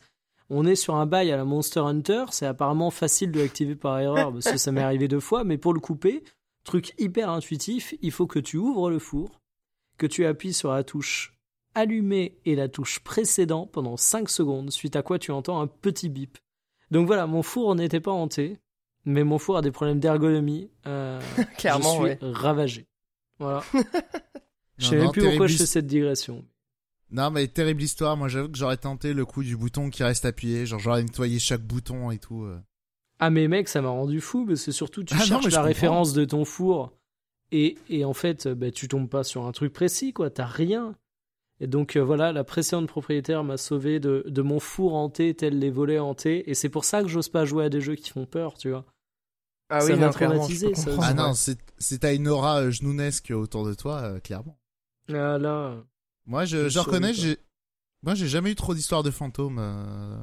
On 0.49 0.65
est 0.65 0.75
sur 0.75 0.95
un 0.95 1.05
bail 1.05 1.31
à 1.31 1.37
la 1.37 1.45
Monster 1.45 1.81
Hunter. 1.81 2.25
C'est 2.31 2.45
apparemment 2.45 2.89
facile 2.89 3.31
de 3.31 3.39
l'activer 3.39 3.75
par 3.75 3.99
erreur 3.99 4.31
parce 4.33 4.51
que 4.51 4.57
ça 4.57 4.71
m'est 4.71 4.81
arrivé 4.81 5.07
deux 5.07 5.19
fois. 5.19 5.43
Mais 5.43 5.57
pour 5.57 5.73
le 5.73 5.79
couper, 5.79 6.23
truc 6.63 6.93
hyper 6.97 7.29
intuitif, 7.29 7.93
il 8.01 8.11
faut 8.11 8.27
que 8.27 8.39
tu 8.39 8.57
ouvres 8.57 8.89
le 8.89 8.99
four, 8.99 9.41
que 9.97 10.07
tu 10.07 10.25
appuies 10.25 10.53
sur 10.53 10.71
la 10.71 10.83
touche 10.83 11.33
allumer 11.75 12.37
et 12.45 12.55
la 12.55 12.67
touche 12.67 12.99
précédent 12.99 13.67
pendant 13.67 13.95
5 13.95 14.29
secondes, 14.29 14.71
suite 14.71 14.95
à 14.95 15.03
quoi 15.03 15.19
tu 15.19 15.31
entends 15.31 15.61
un 15.61 15.67
petit 15.67 16.09
bip. 16.09 16.37
Donc 16.91 17.05
voilà, 17.05 17.27
mon 17.27 17.43
four 17.43 17.75
n'était 17.75 17.99
pas 17.99 18.11
hanté. 18.11 18.57
Mais 19.05 19.23
mon 19.23 19.37
four 19.37 19.57
a 19.57 19.61
des 19.61 19.71
problèmes 19.71 19.99
d'ergonomie. 19.99 20.69
Euh, 20.85 21.21
Clairement, 21.57 22.05
je 22.05 22.11
suis 22.11 22.17
ravagé. 22.21 22.87
Voilà. 23.39 23.63
je 24.77 24.87
sais 24.87 24.97
même 24.97 25.11
plus 25.11 25.23
pourquoi 25.23 25.47
je 25.47 25.57
fais 25.57 25.65
cette 25.65 25.87
digression. 25.87 26.45
Non, 27.11 27.31
mais 27.31 27.47
terrible 27.47 27.81
histoire. 27.81 28.17
Moi, 28.17 28.27
j'avoue 28.27 28.49
que 28.49 28.57
j'aurais 28.57 28.77
tenté 28.77 29.13
le 29.13 29.25
coup 29.25 29.43
du 29.43 29.57
bouton 29.57 29.89
qui 29.89 30.03
reste 30.03 30.25
appuyé. 30.25 30.65
Genre, 30.65 30.79
j'aurais 30.79 31.03
nettoyé 31.03 31.39
chaque 31.39 31.61
bouton 31.61 32.11
et 32.11 32.19
tout. 32.19 32.43
Euh. 32.43 32.59
Ah, 33.19 33.29
mais 33.29 33.47
mec, 33.47 33.67
ça 33.67 33.81
m'a 33.81 33.89
rendu 33.89 34.21
fou 34.21 34.45
parce 34.45 34.63
que 34.63 34.71
surtout, 34.71 35.03
tu 35.03 35.15
ah 35.17 35.23
cherches 35.23 35.51
la 35.51 35.61
référence 35.61 36.13
de 36.13 36.25
ton 36.25 36.45
four 36.45 36.93
et, 37.51 37.77
et 37.89 38.05
en 38.05 38.13
fait, 38.13 38.47
bah, 38.47 38.71
tu 38.71 38.87
tombes 38.87 39.09
pas 39.09 39.23
sur 39.23 39.45
un 39.45 39.51
truc 39.51 39.73
précis, 39.73 40.13
quoi. 40.13 40.29
T'as 40.29 40.45
rien. 40.45 40.95
Et 41.61 41.67
donc 41.67 41.97
euh, 41.97 42.03
voilà, 42.03 42.31
la 42.31 42.43
précédente 42.43 42.87
propriétaire 42.87 43.43
m'a 43.43 43.57
sauvé 43.57 43.99
de, 43.99 44.23
de, 44.27 44.41
mon 44.41 44.59
four 44.59 44.95
hanté 44.95 45.33
tel 45.33 45.59
les 45.59 45.69
volets 45.69 45.99
hantés. 45.99 46.49
Et 46.49 46.53
c'est 46.53 46.69
pour 46.69 46.85
ça 46.85 47.01
que 47.01 47.09
j'ose 47.09 47.29
pas 47.29 47.43
jouer 47.45 47.65
à 47.65 47.69
des 47.69 47.81
jeux 47.81 47.95
qui 47.95 48.11
font 48.11 48.25
peur, 48.25 48.57
tu 48.57 48.69
vois. 48.69 48.85
Ah 49.69 49.79
oui, 49.83 49.91
ça 49.91 49.95
m'a 49.97 50.09
traumatisé. 50.09 50.73
Ça 50.73 50.91
ah 51.01 51.13
non, 51.13 51.33
c'est 51.33 51.99
t'as 51.99 52.15
une 52.15 52.27
aura 52.27 52.61
euh, 52.61 52.71
genounesque 52.71 53.31
autour 53.35 53.65
de 53.65 53.73
toi, 53.73 54.01
euh, 54.03 54.19
clairement. 54.19 54.57
Ah 55.09 55.37
là. 55.37 55.83
Moi, 56.29 56.45
je, 56.45 56.69
je, 56.69 56.79
reconnais, 56.79 57.13
j'ai, 57.13 57.37
moi, 58.03 58.13
j'ai 58.13 58.27
jamais 58.27 58.51
eu 58.51 58.55
trop 58.55 58.73
d'histoires 58.73 59.03
de 59.03 59.11
fantômes 59.11 59.57
euh, 59.59 60.17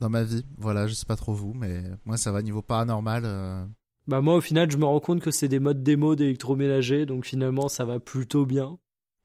dans 0.00 0.10
ma 0.10 0.24
vie. 0.24 0.44
Voilà, 0.58 0.88
je 0.88 0.94
sais 0.94 1.06
pas 1.06 1.16
trop 1.16 1.32
vous, 1.32 1.54
mais 1.54 1.82
moi, 2.04 2.16
ça 2.16 2.32
va 2.32 2.42
niveau 2.42 2.60
paranormal. 2.60 3.68
Bah 4.08 4.20
moi, 4.20 4.34
au 4.34 4.40
final, 4.40 4.70
je 4.70 4.76
me 4.76 4.84
rends 4.84 5.00
compte 5.00 5.20
que 5.20 5.30
c'est 5.30 5.48
des 5.48 5.60
modes 5.60 5.82
démo 5.82 6.16
d'électroménager, 6.16 7.06
donc 7.06 7.24
finalement, 7.24 7.68
ça 7.68 7.84
va 7.84 8.00
plutôt 8.00 8.44
bien. 8.46 8.78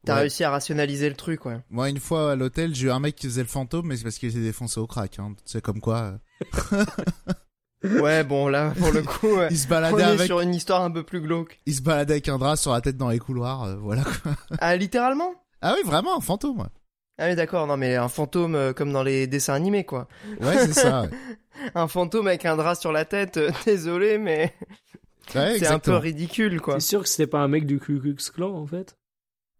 T'as 0.05 0.15
réussi 0.15 0.43
à 0.43 0.51
rationaliser 0.51 1.09
le 1.09 1.15
truc, 1.15 1.45
ouais. 1.45 1.61
Moi, 1.69 1.89
une 1.89 1.99
fois 1.99 2.33
à 2.33 2.35
l'hôtel, 2.35 2.75
j'ai 2.75 2.87
eu 2.87 2.91
un 2.91 2.99
mec 2.99 3.15
qui 3.15 3.27
faisait 3.27 3.41
le 3.41 3.47
fantôme, 3.47 3.87
mais 3.87 3.97
c'est 3.97 4.03
parce 4.03 4.17
qu'il 4.17 4.29
était 4.29 4.41
défoncé 4.41 4.79
au 4.79 4.87
crack. 4.87 5.17
Hein. 5.17 5.35
C'est 5.45 5.61
comme 5.61 5.79
quoi. 5.79 6.19
Ouais, 7.83 8.23
bon, 8.23 8.47
là, 8.47 8.73
pour 8.77 8.91
le 8.91 9.01
coup, 9.01 9.37
il 9.49 9.57
se 9.57 9.67
baladait 9.67 10.03
avec... 10.03 10.25
sur 10.25 10.39
une 10.39 10.55
histoire 10.55 10.83
un 10.83 10.91
peu 10.91 11.03
plus 11.03 11.21
glauque. 11.21 11.59
Il 11.65 11.75
se 11.75 11.81
baladait 11.81 12.13
avec 12.13 12.29
un 12.29 12.37
drap 12.37 12.55
sur 12.55 12.71
la 12.71 12.81
tête 12.81 12.97
dans 12.97 13.09
les 13.09 13.19
couloirs, 13.19 13.63
euh, 13.63 13.75
voilà 13.75 14.03
quoi. 14.03 14.31
Ah, 14.59 14.75
littéralement? 14.75 15.33
Ah 15.61 15.75
oui, 15.75 15.81
vraiment, 15.85 16.17
un 16.17 16.21
fantôme. 16.21 16.67
Ah 17.17 17.27
oui, 17.27 17.35
d'accord, 17.35 17.67
non, 17.67 17.77
mais 17.77 17.95
un 17.95 18.07
fantôme 18.07 18.55
euh, 18.55 18.73
comme 18.73 18.91
dans 18.91 19.03
les 19.03 19.27
dessins 19.27 19.53
animés, 19.53 19.83
quoi. 19.83 20.07
Ouais, 20.39 20.65
c'est 20.65 20.73
ça. 20.73 21.07
un 21.75 21.87
fantôme 21.87 22.27
avec 22.27 22.45
un 22.45 22.55
drap 22.55 22.75
sur 22.75 22.91
la 22.91 23.05
tête, 23.05 23.37
euh, 23.37 23.51
désolé, 23.65 24.17
mais... 24.17 24.53
c'est 25.27 25.67
un 25.67 25.79
peu 25.79 25.97
ridicule, 25.97 26.61
quoi. 26.61 26.79
C'est 26.79 26.87
sûr 26.87 27.03
que 27.03 27.09
c'était 27.09 27.27
pas 27.27 27.39
un 27.39 27.47
mec 27.49 27.65
du 27.65 27.79
Ku 27.79 27.99
Klux 27.99 28.15
Klan, 28.33 28.55
en 28.55 28.65
fait? 28.65 28.95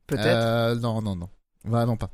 Peut-être. 0.07 0.79
non, 0.79 1.01
non, 1.01 1.15
non. 1.15 1.29
Vraiment 1.65 1.97
pas. 1.97 2.09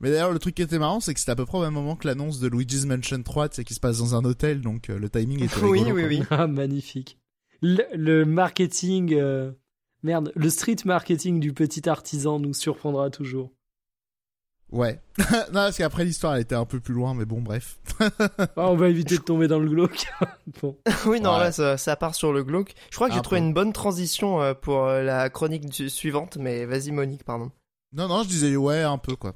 Mais 0.00 0.10
d'ailleurs, 0.10 0.32
le 0.32 0.38
truc 0.38 0.54
qui 0.54 0.62
était 0.62 0.78
marrant, 0.78 1.00
c'est 1.00 1.12
que 1.12 1.20
c'était 1.20 1.32
à 1.32 1.36
peu 1.36 1.44
près 1.44 1.58
au 1.58 1.62
même 1.62 1.74
moment 1.74 1.94
que 1.94 2.08
l'annonce 2.08 2.40
de 2.40 2.48
Luigi's 2.48 2.86
Mansion 2.86 3.22
3, 3.22 3.48
c'est 3.52 3.64
qui 3.64 3.74
se 3.74 3.80
passe 3.80 3.98
dans 3.98 4.14
un 4.14 4.24
hôtel, 4.24 4.62
donc 4.62 4.88
euh, 4.88 4.98
le 4.98 5.10
timing 5.10 5.44
était 5.44 5.60
Oui, 5.62 5.82
oui, 5.92 6.04
oui. 6.06 6.22
Ah, 6.30 6.46
magnifique. 6.46 7.18
Le, 7.60 8.24
marketing, 8.24 9.14
euh, 9.14 9.52
merde, 10.02 10.32
le 10.34 10.48
street 10.48 10.76
marketing 10.86 11.38
du 11.40 11.52
petit 11.52 11.86
artisan 11.86 12.40
nous 12.40 12.54
surprendra 12.54 13.10
toujours. 13.10 13.52
Ouais. 14.72 15.00
non, 15.18 15.52
parce 15.52 15.76
qu'après 15.76 16.04
l'histoire, 16.06 16.36
elle 16.36 16.42
était 16.42 16.54
un 16.54 16.64
peu 16.64 16.80
plus 16.80 16.94
loin, 16.94 17.12
mais 17.12 17.26
bon, 17.26 17.42
bref. 17.42 17.78
Ah, 18.56 18.70
on 18.70 18.76
va 18.76 18.88
éviter 18.88 19.18
de 19.18 19.22
tomber 19.22 19.48
dans 19.48 19.58
le 19.58 19.68
glauque. 19.68 20.06
bon. 20.62 20.78
Oui, 21.04 21.20
non, 21.20 21.36
là, 21.36 21.52
ça, 21.52 21.96
part 21.96 22.14
sur 22.14 22.32
le 22.32 22.42
glauque. 22.42 22.72
Je 22.90 22.96
crois 22.96 23.08
que 23.08 23.14
j'ai 23.14 23.20
trouvé 23.20 23.40
une 23.40 23.52
bonne 23.52 23.74
transition 23.74 24.40
euh, 24.40 24.54
pour 24.54 24.86
la 24.86 25.28
chronique 25.28 25.90
suivante, 25.90 26.38
mais 26.38 26.64
vas-y, 26.64 26.90
Monique, 26.92 27.24
pardon. 27.24 27.50
Non, 27.92 28.08
non, 28.08 28.22
je 28.22 28.28
disais 28.28 28.56
ouais, 28.56 28.82
un 28.82 28.98
peu, 28.98 29.16
quoi. 29.16 29.34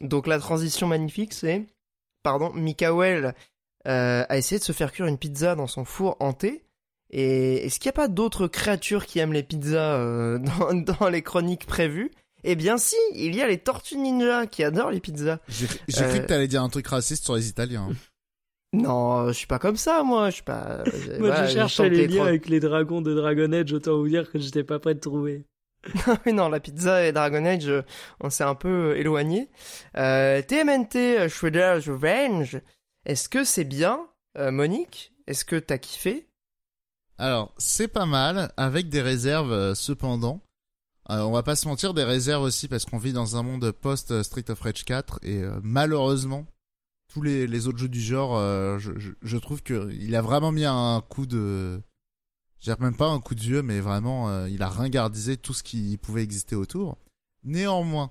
Donc 0.00 0.26
la 0.26 0.38
transition 0.38 0.86
magnifique, 0.86 1.34
c'est, 1.34 1.66
pardon, 2.22 2.52
Mikael 2.54 3.34
euh, 3.86 4.24
a 4.28 4.36
essayé 4.36 4.58
de 4.58 4.64
se 4.64 4.72
faire 4.72 4.92
cuire 4.92 5.06
une 5.06 5.18
pizza 5.18 5.54
dans 5.54 5.66
son 5.66 5.84
four 5.84 6.16
hanté. 6.20 6.64
Et 7.10 7.66
est-ce 7.66 7.80
qu'il 7.80 7.88
n'y 7.88 7.94
a 7.94 8.00
pas 8.00 8.08
d'autres 8.08 8.46
créatures 8.46 9.06
qui 9.06 9.18
aiment 9.18 9.32
les 9.32 9.42
pizzas 9.42 9.96
euh, 9.96 10.38
dans, 11.00 11.08
les 11.08 11.22
chroniques 11.22 11.66
prévues? 11.66 12.10
Eh 12.44 12.54
bien 12.54 12.78
si, 12.78 12.96
il 13.14 13.34
y 13.34 13.42
a 13.42 13.48
les 13.48 13.58
Tortues 13.58 13.98
Ninja 13.98 14.46
qui 14.46 14.64
adorent 14.64 14.90
les 14.90 15.00
pizzas. 15.00 15.40
J'ai 15.48 15.66
cru 15.66 15.84
que 15.88 16.22
euh, 16.22 16.26
t'allais 16.26 16.48
dire 16.48 16.62
un 16.62 16.68
truc 16.68 16.86
raciste 16.86 17.24
sur 17.24 17.36
les 17.36 17.48
Italiens. 17.48 17.88
Non, 18.72 19.26
je 19.26 19.32
suis 19.32 19.48
pas 19.48 19.58
comme 19.58 19.76
ça, 19.76 20.04
moi. 20.04 20.30
Je 20.30 20.34
suis 20.36 20.44
pas. 20.44 20.84
moi, 21.18 21.44
je 21.44 21.52
cherchais 21.54 21.88
les 21.88 22.06
liens 22.06 22.26
avec 22.26 22.48
les 22.48 22.60
dragons 22.60 23.00
de 23.00 23.12
Dragon 23.12 23.52
Age. 23.52 23.72
Autant 23.72 23.98
vous 23.98 24.08
dire 24.08 24.30
que 24.30 24.38
j'étais 24.38 24.62
pas 24.62 24.78
prêt 24.78 24.94
de 24.94 25.00
trouver. 25.00 25.44
non, 26.32 26.48
la 26.48 26.60
pizza 26.60 27.06
et 27.06 27.12
Dragon 27.12 27.44
Age, 27.44 27.68
euh, 27.68 27.82
on 28.20 28.30
s'est 28.30 28.44
un 28.44 28.54
peu 28.54 28.96
éloigné. 28.96 29.48
Euh, 29.96 30.42
TMNT 30.42 31.28
Shredder's 31.28 31.88
Revenge, 31.88 32.60
est-ce 33.06 33.28
que 33.28 33.44
c'est 33.44 33.64
bien, 33.64 34.06
euh, 34.38 34.50
Monique? 34.50 35.14
Est-ce 35.26 35.44
que 35.44 35.56
t'as 35.56 35.78
kiffé? 35.78 36.28
Alors, 37.18 37.54
c'est 37.58 37.88
pas 37.88 38.06
mal, 38.06 38.52
avec 38.56 38.88
des 38.88 39.02
réserves 39.02 39.74
cependant. 39.74 40.40
on 41.08 41.30
va 41.30 41.42
pas 41.42 41.56
se 41.56 41.68
mentir, 41.68 41.92
des 41.92 42.04
réserves 42.04 42.42
aussi 42.42 42.66
parce 42.66 42.86
qu'on 42.86 42.98
vit 42.98 43.12
dans 43.12 43.36
un 43.36 43.42
monde 43.42 43.70
post 43.72 44.22
Street 44.22 44.50
of 44.50 44.60
Rage 44.60 44.84
4 44.84 45.20
et 45.22 45.42
malheureusement, 45.62 46.46
tous 47.12 47.20
les, 47.20 47.66
autres 47.66 47.78
jeux 47.78 47.88
du 47.88 48.00
genre, 48.00 48.38
je, 48.78 48.98
je, 48.98 49.10
je, 49.20 49.36
trouve 49.36 49.62
qu'il 49.62 50.16
a 50.16 50.22
vraiment 50.22 50.50
mis 50.50 50.64
un 50.64 51.02
coup 51.10 51.26
de 51.26 51.82
j'ai 52.60 52.74
même 52.78 52.96
pas 52.96 53.08
un 53.08 53.20
coup 53.20 53.34
de 53.34 53.60
mais 53.62 53.80
vraiment, 53.80 54.28
euh, 54.28 54.48
il 54.48 54.62
a 54.62 54.68
ringardisé 54.68 55.36
tout 55.36 55.54
ce 55.54 55.62
qui 55.62 55.96
pouvait 55.96 56.22
exister 56.22 56.54
autour. 56.54 56.98
Néanmoins, 57.42 58.10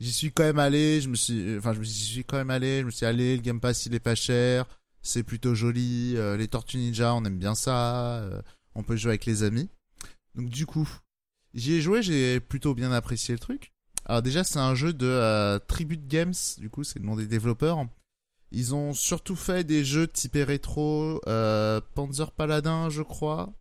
j'y 0.00 0.12
suis 0.12 0.32
quand 0.32 0.42
même 0.42 0.58
allé, 0.58 1.00
je 1.00 1.08
me 1.08 1.14
suis, 1.14 1.56
enfin, 1.56 1.72
je 1.72 1.82
suis 1.82 2.24
quand 2.24 2.36
même 2.36 2.50
allé, 2.50 2.80
je 2.80 2.86
me 2.86 2.90
suis 2.90 3.06
allé, 3.06 3.36
le 3.36 3.42
Game 3.42 3.60
Pass 3.60 3.86
il 3.86 3.94
est 3.94 4.00
pas 4.00 4.16
cher, 4.16 4.66
c'est 5.02 5.22
plutôt 5.22 5.54
joli, 5.54 6.16
euh, 6.16 6.36
les 6.36 6.48
Tortues 6.48 6.78
Ninja, 6.78 7.14
on 7.14 7.24
aime 7.24 7.38
bien 7.38 7.54
ça, 7.54 8.16
euh, 8.18 8.42
on 8.74 8.82
peut 8.82 8.96
jouer 8.96 9.10
avec 9.10 9.26
les 9.26 9.44
amis. 9.44 9.68
Donc 10.34 10.48
du 10.48 10.66
coup, 10.66 10.88
j'y 11.54 11.74
ai 11.74 11.80
joué, 11.80 12.02
j'ai 12.02 12.40
plutôt 12.40 12.74
bien 12.74 12.90
apprécié 12.90 13.32
le 13.32 13.38
truc. 13.38 13.72
Alors 14.06 14.22
déjà, 14.22 14.42
c'est 14.42 14.58
un 14.58 14.74
jeu 14.74 14.92
de 14.92 15.58
Tribute 15.68 16.08
Games, 16.08 16.34
du 16.58 16.68
coup, 16.68 16.82
c'est 16.82 16.98
le 16.98 17.04
nom 17.04 17.14
des 17.14 17.28
développeurs. 17.28 17.86
Ils 18.52 18.74
ont 18.74 18.92
surtout 18.94 19.36
fait 19.36 19.64
des 19.64 19.84
jeux 19.84 20.08
typés 20.08 20.44
rétro, 20.44 21.20
euh, 21.26 21.80
Panzer 21.94 22.32
Paladin, 22.32 22.88
je 22.90 23.02
crois. 23.02 23.52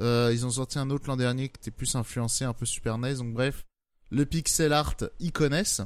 Euh, 0.00 0.30
ils 0.32 0.46
ont 0.46 0.50
sorti 0.50 0.78
un 0.78 0.88
autre 0.90 1.06
l'an 1.08 1.16
dernier 1.16 1.48
qui 1.48 1.58
était 1.58 1.70
plus 1.70 1.94
influencé, 1.96 2.44
un 2.44 2.54
peu 2.54 2.64
Super 2.64 2.96
NES. 2.98 3.16
Donc 3.16 3.34
bref, 3.34 3.66
le 4.10 4.24
pixel 4.24 4.72
art, 4.72 4.96
ils 5.20 5.32
connaissent. 5.32 5.82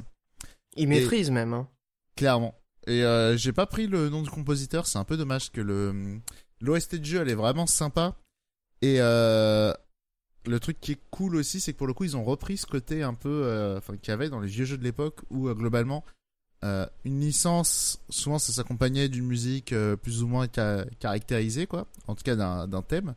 Ils 0.77 0.87
maîtrisent 0.87 1.31
même. 1.31 1.53
Hein. 1.53 1.67
Clairement. 2.15 2.55
Et 2.87 3.03
euh, 3.03 3.35
j'ai 3.35 3.51
pas 3.51 3.65
pris 3.65 3.85
le 3.85 4.09
nom 4.09 4.21
du 4.21 4.29
compositeur, 4.29 4.87
c'est 4.87 4.97
un 4.97 5.03
peu 5.03 5.17
dommage 5.17 5.51
que 5.51 5.61
le 5.61 6.19
l'OST 6.61 6.95
de 6.95 7.05
jeu 7.05 7.21
elle 7.21 7.29
est 7.29 7.35
vraiment 7.35 7.67
sympa. 7.67 8.15
Et 8.81 8.97
euh, 8.99 9.73
le 10.45 10.59
truc 10.59 10.79
qui 10.79 10.93
est 10.93 11.01
cool 11.11 11.35
aussi, 11.35 11.59
c'est 11.59 11.73
que 11.73 11.77
pour 11.77 11.87
le 11.87 11.93
coup 11.93 12.05
ils 12.05 12.15
ont 12.15 12.23
repris 12.23 12.57
ce 12.57 12.65
côté 12.65 13.03
un 13.03 13.13
peu, 13.13 13.43
euh, 13.43 13.77
enfin 13.77 13.97
qu'il 13.97 14.09
y 14.09 14.13
avait 14.13 14.29
dans 14.29 14.39
les 14.39 14.47
vieux 14.47 14.63
jeux 14.63 14.77
de 14.77 14.83
l'époque 14.83 15.21
où 15.29 15.53
globalement 15.53 16.05
euh, 16.63 16.87
une 17.05 17.19
licence, 17.19 17.99
souvent 18.09 18.39
ça 18.39 18.51
s'accompagnait 18.51 19.09
d'une 19.09 19.27
musique 19.27 19.73
euh, 19.73 19.95
plus 19.95 20.23
ou 20.23 20.27
moins 20.27 20.47
caractérisée, 20.47 21.67
quoi, 21.67 21.87
en 22.07 22.15
tout 22.15 22.23
cas 22.23 22.35
d'un 22.35 22.81
thème. 22.81 23.13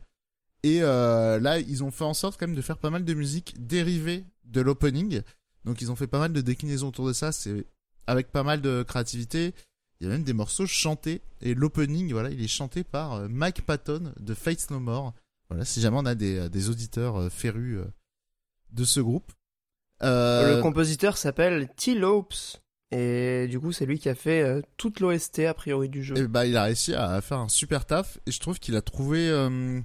Et 0.63 0.83
euh, 0.83 1.39
là, 1.39 1.59
ils 1.59 1.83
ont 1.83 1.89
fait 1.89 2.03
en 2.03 2.13
sorte 2.13 2.39
quand 2.39 2.45
même 2.45 2.55
de 2.55 2.61
faire 2.61 2.77
pas 2.77 2.91
mal 2.91 3.03
de 3.03 3.13
musique 3.15 3.55
dérivée 3.65 4.25
de 4.45 4.61
l'opening. 4.61 5.21
Donc 5.65 5.81
ils 5.81 5.91
ont 5.91 5.95
fait 5.95 6.07
pas 6.07 6.19
mal 6.19 6.33
de 6.33 6.41
déclinaisons 6.41 6.89
autour 6.89 7.07
de 7.07 7.13
ça, 7.13 7.31
c'est 7.31 7.65
avec 8.05 8.31
pas 8.31 8.43
mal 8.43 8.61
de 8.61 8.83
créativité. 8.83 9.55
Il 9.99 10.05
y 10.05 10.07
a 10.07 10.13
même 10.13 10.23
des 10.23 10.33
morceaux 10.33 10.67
chantés. 10.67 11.21
Et 11.41 11.55
l'opening, 11.55 12.11
voilà, 12.11 12.29
il 12.29 12.43
est 12.43 12.47
chanté 12.47 12.83
par 12.83 13.27
Mike 13.29 13.65
Patton 13.65 14.13
de 14.19 14.33
Fates 14.33 14.69
No 14.69 14.79
More. 14.79 15.13
Voilà, 15.49 15.65
si 15.65 15.81
jamais 15.81 15.97
on 15.97 16.05
a 16.05 16.15
des, 16.15 16.49
des 16.49 16.69
auditeurs 16.69 17.31
férus 17.31 17.79
de 18.71 18.83
ce 18.83 18.99
groupe. 18.99 19.31
Le 20.01 20.61
compositeur 20.61 21.17
s'appelle 21.17 21.69
T. 21.75 21.95
Lopes. 21.95 22.60
Et 22.91 23.47
du 23.47 23.59
coup, 23.59 23.71
c'est 23.71 23.85
lui 23.85 23.99
qui 23.99 24.09
a 24.09 24.15
fait 24.15 24.41
euh, 24.41 24.61
toute 24.75 24.99
l'OST 24.99 25.39
a 25.39 25.53
priori 25.53 25.87
du 25.87 26.03
jeu. 26.03 26.17
Et 26.17 26.27
bah, 26.27 26.45
il 26.45 26.57
a 26.57 26.63
réussi 26.63 26.93
à 26.93 27.21
faire 27.21 27.39
un 27.39 27.49
super 27.49 27.85
taf. 27.85 28.19
Et 28.25 28.31
je 28.31 28.39
trouve 28.39 28.59
qu'il 28.59 28.75
a 28.75 28.81
trouvé 28.81 29.29
euh, 29.29 29.79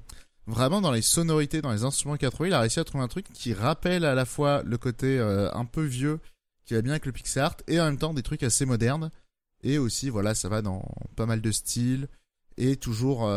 vraiment 0.49 0.81
dans 0.81 0.90
les 0.90 1.03
sonorités, 1.03 1.62
dans 1.62 1.73
les 1.73 1.85
instruments 1.85 2.16
qu'il 2.16 2.27
a 2.27 2.33
trouvé, 2.33 2.49
il 2.49 2.53
a 2.53 2.61
réussi 2.61 2.81
à 2.81 2.85
trouver 2.85 3.05
un 3.05 3.09
truc 3.09 3.27
qui 3.33 3.55
rappelle 3.55 4.05
à 4.05 4.14
la 4.14 4.25
fois 4.25 4.62
le 4.64 4.77
côté 4.77 5.19
euh, 5.19 5.49
un 5.53 5.64
peu 5.64 5.85
vieux, 5.85 6.19
qui 6.64 6.75
va 6.75 6.83
bien 6.83 6.92
avec 6.92 7.07
le 7.07 7.12
pixel 7.12 7.45
art, 7.45 7.57
et 7.69 7.81
en 7.81 7.85
même 7.85 7.99
temps 7.99 8.12
des 8.12 8.23
trucs 8.23 8.42
assez 8.42 8.66
modernes. 8.66 9.11
Et 9.62 9.79
aussi, 9.79 10.11
voilà, 10.11 10.35
ça 10.35 10.49
va 10.49 10.61
dans 10.61 10.85
pas 11.14 11.27
mal 11.27 11.40
de 11.40 11.53
styles. 11.53 12.09
Et 12.59 12.77
toujours 12.77 13.29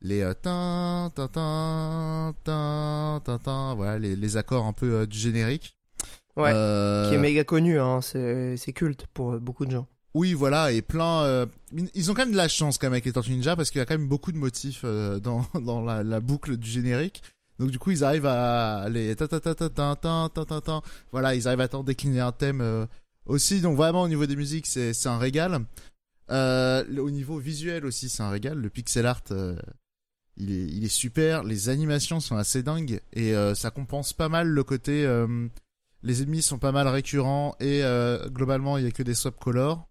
les 0.00 0.22
euh, 0.22 0.34
tin, 0.34 1.12
tin, 1.14 1.28
tin, 1.28 2.34
tin, 2.44 3.38
tin, 3.38 3.74
voilà, 3.74 3.98
les, 3.98 4.16
les 4.16 4.36
accords 4.36 4.66
un 4.66 4.72
peu 4.72 5.06
du 5.06 5.18
générique. 5.18 5.77
Ouais, 6.38 6.52
Euh, 6.54 7.08
qui 7.08 7.14
est 7.14 7.18
méga 7.18 7.44
connu, 7.44 7.78
hein, 7.80 8.00
c'est 8.00 8.72
culte 8.72 9.06
pour 9.12 9.32
euh, 9.32 9.38
beaucoup 9.38 9.66
de 9.66 9.72
gens. 9.72 9.86
Oui, 10.14 10.32
voilà, 10.32 10.72
et 10.72 10.80
plein. 10.82 11.22
euh, 11.24 11.46
ils 11.94 12.10
ont 12.10 12.14
quand 12.14 12.22
même 12.22 12.32
de 12.32 12.36
la 12.36 12.48
chance 12.48 12.78
quand 12.78 12.86
même 12.86 12.94
avec 12.94 13.04
les 13.04 13.12
Tortues 13.12 13.32
Ninja 13.32 13.54
parce 13.56 13.70
qu'il 13.70 13.78
y 13.78 13.82
a 13.82 13.86
quand 13.86 13.98
même 13.98 14.08
beaucoup 14.08 14.32
de 14.32 14.38
motifs 14.38 14.80
euh, 14.84 15.20
dans 15.20 15.44
dans 15.60 15.82
la, 15.82 16.02
la 16.02 16.20
boucle 16.20 16.56
du 16.56 16.68
générique. 16.70 17.22
Donc 17.58 17.70
du 17.70 17.78
coup, 17.78 17.90
ils 17.90 18.04
arrivent 18.04 18.26
à 18.26 18.88
les 18.88 19.14
ta 19.16 19.28
ta 19.28 19.40
ta 19.40 19.54
ta 19.54 19.68
ta 19.68 19.96
ta 19.96 20.28
ta 20.32 20.44
ta 20.44 20.60
ta. 20.60 20.80
Voilà, 21.12 21.34
ils 21.34 21.46
arrivent 21.46 21.60
à 21.60 21.68
t'en 21.68 21.82
décliner 21.82 22.20
un 22.20 22.32
thème 22.32 22.60
euh, 22.60 22.86
aussi. 23.26 23.60
Donc 23.60 23.76
vraiment 23.76 24.02
au 24.02 24.08
niveau 24.08 24.26
des 24.26 24.36
musiques, 24.36 24.66
c'est 24.66 24.94
c'est 24.94 25.08
un 25.08 25.18
régal. 25.18 25.60
Euh, 26.30 26.84
au 26.98 27.10
niveau 27.10 27.38
visuel 27.38 27.84
aussi, 27.84 28.08
c'est 28.08 28.22
un 28.22 28.30
régal. 28.30 28.58
Le 28.58 28.70
pixel 28.70 29.06
art, 29.06 29.22
euh, 29.30 29.56
il 30.36 30.50
est 30.52 30.66
il 30.68 30.84
est 30.84 30.88
super. 30.88 31.42
Les 31.42 31.68
animations 31.68 32.20
sont 32.20 32.36
assez 32.36 32.62
dingues 32.62 33.00
et 33.12 33.34
euh, 33.34 33.54
ça 33.54 33.70
compense 33.70 34.12
pas 34.12 34.28
mal 34.28 34.48
le 34.48 34.64
côté. 34.64 35.04
Les 36.02 36.22
ennemis 36.22 36.42
sont 36.42 36.58
pas 36.58 36.72
mal 36.72 36.88
récurrents 36.88 37.56
et 37.60 37.82
euh, 37.82 38.28
globalement 38.28 38.78
il 38.78 38.84
y 38.84 38.86
a 38.86 38.90
que 38.90 39.02
des 39.02 39.14
swap 39.14 39.38
colors. 39.38 39.88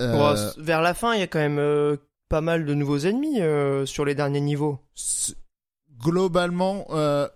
Euh, 0.00 0.50
vers 0.58 0.80
la 0.80 0.94
fin, 0.94 1.14
il 1.14 1.20
y 1.20 1.22
a 1.22 1.26
quand 1.26 1.38
même 1.38 1.58
euh, 1.58 1.96
pas 2.28 2.40
mal 2.40 2.64
de 2.64 2.72
nouveaux 2.74 2.98
ennemis 2.98 3.40
euh, 3.40 3.84
sur 3.84 4.04
les 4.04 4.14
derniers 4.14 4.40
niveaux. 4.40 4.78
globalement, 6.00 6.86
euh, 6.90 7.28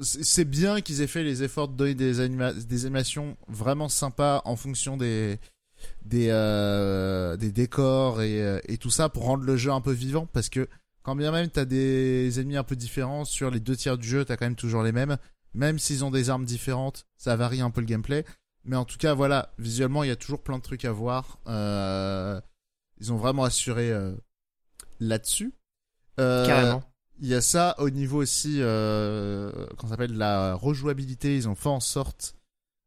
c'est 0.00 0.44
bien 0.46 0.80
qu'ils 0.80 1.02
aient 1.02 1.06
fait 1.06 1.22
les 1.22 1.42
efforts 1.42 1.68
de 1.68 1.76
donner 1.76 1.94
des, 1.94 2.20
anima- 2.20 2.54
des 2.54 2.86
animations 2.86 3.36
vraiment 3.48 3.88
sympas 3.88 4.40
en 4.44 4.56
fonction 4.56 4.96
des 4.96 5.38
des 6.04 6.28
euh, 6.30 7.36
des 7.36 7.52
décors 7.52 8.20
et, 8.22 8.60
et 8.68 8.76
tout 8.76 8.90
ça 8.90 9.08
pour 9.08 9.24
rendre 9.24 9.44
le 9.44 9.56
jeu 9.56 9.70
un 9.72 9.80
peu 9.80 9.92
vivant 9.92 10.26
parce 10.26 10.48
que 10.50 10.68
quand 11.02 11.16
bien 11.16 11.32
même 11.32 11.48
t'as 11.48 11.64
des 11.64 12.38
ennemis 12.38 12.58
un 12.58 12.64
peu 12.64 12.76
différents 12.76 13.24
sur 13.24 13.50
les 13.50 13.60
deux 13.60 13.76
tiers 13.76 13.96
du 13.96 14.06
jeu 14.06 14.24
t'as 14.26 14.36
quand 14.36 14.44
même 14.44 14.56
toujours 14.56 14.82
les 14.82 14.92
mêmes 14.92 15.16
même 15.54 15.78
s'ils 15.78 16.04
ont 16.04 16.10
des 16.10 16.30
armes 16.30 16.44
différentes 16.44 17.06
ça 17.16 17.36
varie 17.36 17.60
un 17.60 17.70
peu 17.70 17.80
le 17.80 17.86
gameplay 17.86 18.24
mais 18.64 18.76
en 18.76 18.84
tout 18.84 18.98
cas 18.98 19.14
voilà 19.14 19.52
visuellement 19.58 20.02
il 20.04 20.08
y 20.08 20.12
a 20.12 20.16
toujours 20.16 20.42
plein 20.42 20.58
de 20.58 20.62
trucs 20.62 20.84
à 20.84 20.92
voir 20.92 21.38
euh, 21.46 22.40
ils 23.00 23.12
ont 23.12 23.16
vraiment 23.16 23.44
assuré 23.44 23.90
euh, 23.90 24.12
là-dessus 25.00 25.52
Euh, 26.18 26.46
Carrément. 26.46 26.82
il 27.20 27.28
y 27.28 27.34
a 27.34 27.40
ça 27.40 27.74
au 27.78 27.88
niveau 27.88 28.20
aussi, 28.20 28.56
euh, 28.60 29.50
qu'on 29.78 29.88
s'appelle 29.88 30.12
la 30.18 30.54
rejouabilité. 30.54 31.34
Ils 31.34 31.48
ont 31.48 31.54
fait 31.54 31.68
en 31.70 31.80
sorte 31.80 32.34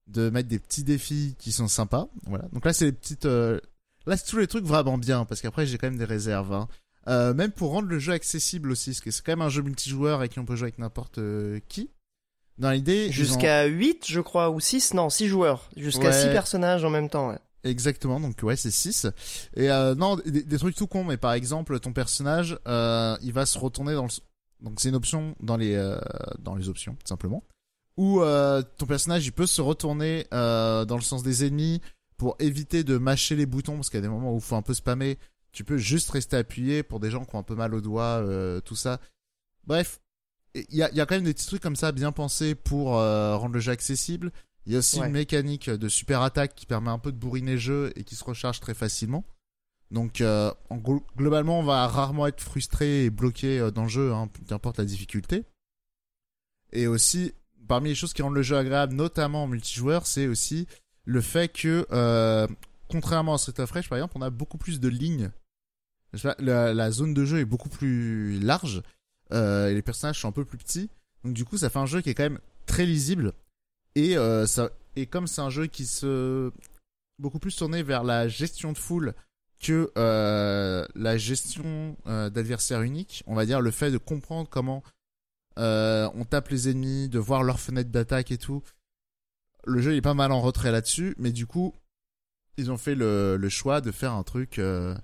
de 0.05 0.29
mettre 0.29 0.49
des 0.49 0.59
petits 0.59 0.83
défis 0.83 1.35
qui 1.39 1.51
sont 1.51 1.67
sympas. 1.67 2.09
Voilà. 2.27 2.47
Donc 2.53 2.63
là, 2.65 2.73
c'est 2.73 2.85
les 2.85 2.91
petites. 2.91 3.25
euh, 3.25 3.59
Là, 4.05 4.17
c'est 4.17 4.25
tous 4.29 4.37
les 4.37 4.45
trucs 4.47 4.65
vraiment 4.65 4.97
bien 4.99 5.25
parce 5.25 5.41
qu'après, 5.41 5.65
j'ai 5.65 5.77
quand 5.79 5.87
même 5.87 5.97
des 5.97 6.05
réserves. 6.05 6.53
Hein. 6.53 6.67
Euh, 7.07 7.33
même 7.33 7.51
pour 7.51 7.71
rendre 7.71 7.87
le 7.87 7.97
jeu 7.97 8.13
accessible 8.13 8.69
aussi, 8.71 8.91
parce 8.91 9.01
que 9.01 9.09
c'est 9.11 9.23
quand 9.25 9.31
même 9.31 9.41
un 9.41 9.49
jeu 9.49 9.63
multijoueur 9.63 10.21
et 10.21 10.29
qui 10.29 10.37
on 10.39 10.45
peut 10.45 10.55
jouer 10.55 10.67
avec 10.67 10.77
n'importe 10.77 11.17
euh, 11.17 11.59
qui. 11.69 11.89
Dans 12.57 12.71
l'idée, 12.71 13.05
ils 13.05 13.09
ont- 13.09 13.13
Jusqu'à 13.13 13.65
8, 13.65 14.05
je 14.07 14.19
crois, 14.21 14.49
ou 14.49 14.59
6, 14.59 14.93
non, 14.93 15.09
6 15.09 15.27
joueurs. 15.27 15.69
Jusqu'à 15.75 16.09
Ouais. 16.09 16.21
6 16.21 16.27
personnages 16.29 16.83
en 16.85 16.89
même 16.89 17.09
temps. 17.09 17.29
ouais. 17.29 17.39
Exactement, 17.65 18.19
donc 18.19 18.35
ouais, 18.43 18.57
c'est 18.57 18.71
6. 18.71 19.07
Et 19.55 19.71
euh, 19.71 19.95
non, 19.95 20.17
des, 20.17 20.43
des 20.43 20.57
trucs 20.57 20.75
tout 20.75 20.85
cons, 20.87 21.05
mais 21.05 21.15
par 21.17 21.31
exemple, 21.33 21.79
ton 21.79 21.93
personnage, 21.93 22.59
euh, 22.67 23.15
il 23.21 23.31
va 23.31 23.45
se 23.45 23.57
retourner 23.57 23.93
dans 23.93 24.03
le... 24.03 24.09
Donc 24.59 24.79
c'est 24.81 24.89
une 24.89 24.95
option 24.95 25.33
dans 25.39 25.55
les, 25.57 25.73
euh, 25.75 25.97
dans 26.39 26.55
les 26.55 26.67
options, 26.69 26.93
tout 26.93 27.07
simplement. 27.07 27.41
Où 27.95 28.21
euh, 28.21 28.61
ton 28.77 28.85
personnage, 28.85 29.25
il 29.25 29.31
peut 29.31 29.45
se 29.45 29.61
retourner 29.61 30.27
euh, 30.33 30.83
dans 30.83 30.95
le 30.95 31.01
sens 31.01 31.23
des 31.23 31.45
ennemis 31.45 31.81
pour 32.17 32.35
éviter 32.39 32.83
de 32.83 32.97
mâcher 32.97 33.35
les 33.37 33.45
boutons, 33.45 33.75
parce 33.75 33.89
qu'il 33.89 33.97
y 33.97 34.03
a 34.03 34.07
des 34.07 34.09
moments 34.09 34.33
où 34.33 34.37
il 34.37 34.41
faut 34.43 34.55
un 34.55 34.61
peu 34.61 34.73
spammer. 34.73 35.17
Tu 35.53 35.63
peux 35.63 35.77
juste 35.77 36.09
rester 36.11 36.35
appuyé 36.35 36.83
pour 36.83 36.99
des 36.99 37.11
gens 37.11 37.23
qui 37.23 37.33
ont 37.35 37.39
un 37.39 37.43
peu 37.43 37.55
mal 37.55 37.73
au 37.73 37.81
doigt, 37.81 38.19
euh, 38.21 38.59
tout 38.61 38.75
ça. 38.75 38.99
Bref, 39.67 40.01
il 40.55 40.75
y 40.75 40.83
a, 40.83 40.91
y 40.93 41.01
a 41.01 41.05
quand 41.05 41.15
même 41.15 41.23
des 41.23 41.33
petits 41.33 41.47
trucs 41.47 41.61
comme 41.61 41.75
ça 41.75 41.91
bien 41.91 42.11
pensés 42.11 42.55
pour 42.55 42.97
euh, 42.97 43.35
rendre 43.37 43.53
le 43.55 43.59
jeu 43.59 43.71
accessible. 43.71 44.31
Il 44.65 44.73
y 44.73 44.75
a 44.75 44.79
aussi 44.79 44.99
Ouais. 44.99 45.07
une 45.07 45.13
mécanique 45.13 45.69
de 45.69 45.89
super 45.89 46.21
attaque 46.21 46.55
qui 46.55 46.65
permet 46.65 46.89
un 46.89 46.99
peu 46.99 47.11
de 47.11 47.17
bourriner 47.17 47.53
le 47.53 47.57
jeu 47.57 47.91
et 47.95 48.03
qui 48.03 48.15
se 48.15 48.23
recharge 48.23 48.59
très 48.59 48.73
facilement. 48.73 49.25
Donc, 49.91 50.21
euh, 50.21 50.51
en 50.69 50.77
glo- 50.77 51.03
globalement, 51.17 51.59
on 51.59 51.63
va 51.63 51.85
rarement 51.87 52.25
être 52.27 52.41
frustré 52.41 53.05
et 53.05 53.09
bloqué 53.09 53.59
euh, 53.59 53.71
dans 53.71 53.83
le 53.83 53.89
jeu, 53.89 54.13
hein, 54.13 54.29
qu'importe 54.47 54.77
la 54.77 54.85
difficulté. 54.85 55.43
Et 56.71 56.87
aussi, 56.87 57.33
parmi 57.67 57.89
les 57.89 57.95
choses 57.95 58.13
qui 58.13 58.21
rendent 58.21 58.33
le 58.35 58.41
jeu 58.41 58.57
agréable, 58.57 58.93
notamment 58.95 59.43
en 59.43 59.47
multijoueur, 59.47 60.07
c'est 60.07 60.27
aussi 60.27 60.67
le 61.05 61.21
fait 61.21 61.49
que, 61.49 61.85
euh, 61.91 62.47
contrairement 62.89 63.33
à 63.33 63.37
Street 63.37 63.59
of 63.59 63.69
Rage, 63.71 63.89
par 63.89 63.97
exemple, 63.97 64.13
on 64.17 64.21
a 64.21 64.29
beaucoup 64.29 64.57
plus 64.57 64.79
de 64.79 64.87
lignes. 64.87 65.29
La 66.39 66.91
zone 66.91 67.13
de 67.13 67.25
jeu 67.25 67.39
est 67.39 67.45
beaucoup 67.45 67.69
plus 67.69 68.39
large 68.39 68.81
euh, 69.31 69.71
les 69.73 69.81
personnages 69.81 70.19
sont 70.19 70.27
un 70.27 70.31
peu 70.33 70.45
plus 70.45 70.57
petits. 70.57 70.89
Donc 71.23 71.33
du 71.33 71.45
coup, 71.45 71.57
ça 71.57 71.69
fait 71.69 71.79
un 71.79 71.85
jeu 71.85 72.01
qui 72.01 72.09
est 72.09 72.13
quand 72.13 72.23
même 72.23 72.39
très 72.65 72.85
lisible 72.85 73.33
et 73.95 74.17
euh, 74.17 74.45
ça 74.47 74.69
et 74.95 75.05
comme 75.05 75.27
c'est 75.27 75.41
un 75.41 75.49
jeu 75.49 75.67
qui 75.67 75.85
se 75.85 76.51
beaucoup 77.19 77.39
plus 77.39 77.55
tourné 77.55 77.83
vers 77.83 78.03
la 78.03 78.27
gestion 78.27 78.71
de 78.73 78.77
foule 78.77 79.13
que 79.59 79.91
euh, 79.97 80.85
la 80.95 81.17
gestion 81.17 81.95
euh, 82.07 82.29
d'adversaires 82.29 82.81
uniques, 82.81 83.23
on 83.27 83.35
va 83.35 83.45
dire 83.45 83.61
le 83.61 83.71
fait 83.71 83.91
de 83.91 83.97
comprendre 83.97 84.49
comment 84.49 84.83
euh, 85.59 86.09
on 86.15 86.25
tape 86.25 86.49
les 86.49 86.69
ennemis, 86.69 87.07
de 87.09 87.19
voir 87.19 87.43
leur 87.43 87.59
fenêtre 87.59 87.89
d'attaque 87.91 88.31
et 88.31 88.37
tout. 88.37 88.61
Le 89.65 89.79
jeu 89.81 89.95
est 89.95 90.01
pas 90.01 90.13
mal 90.15 90.31
en 90.31 90.41
retrait 90.41 90.71
là-dessus, 90.71 91.15
mais 91.17 91.31
du 91.31 91.45
coup 91.47 91.73
ils 92.57 92.71
ont 92.71 92.77
fait 92.77 92.95
le, 92.95 93.37
le 93.37 93.49
choix 93.49 93.79
de 93.81 93.91
faire 93.91 94.13
un 94.13 94.23
truc 94.23 94.59
euh, 94.59 94.95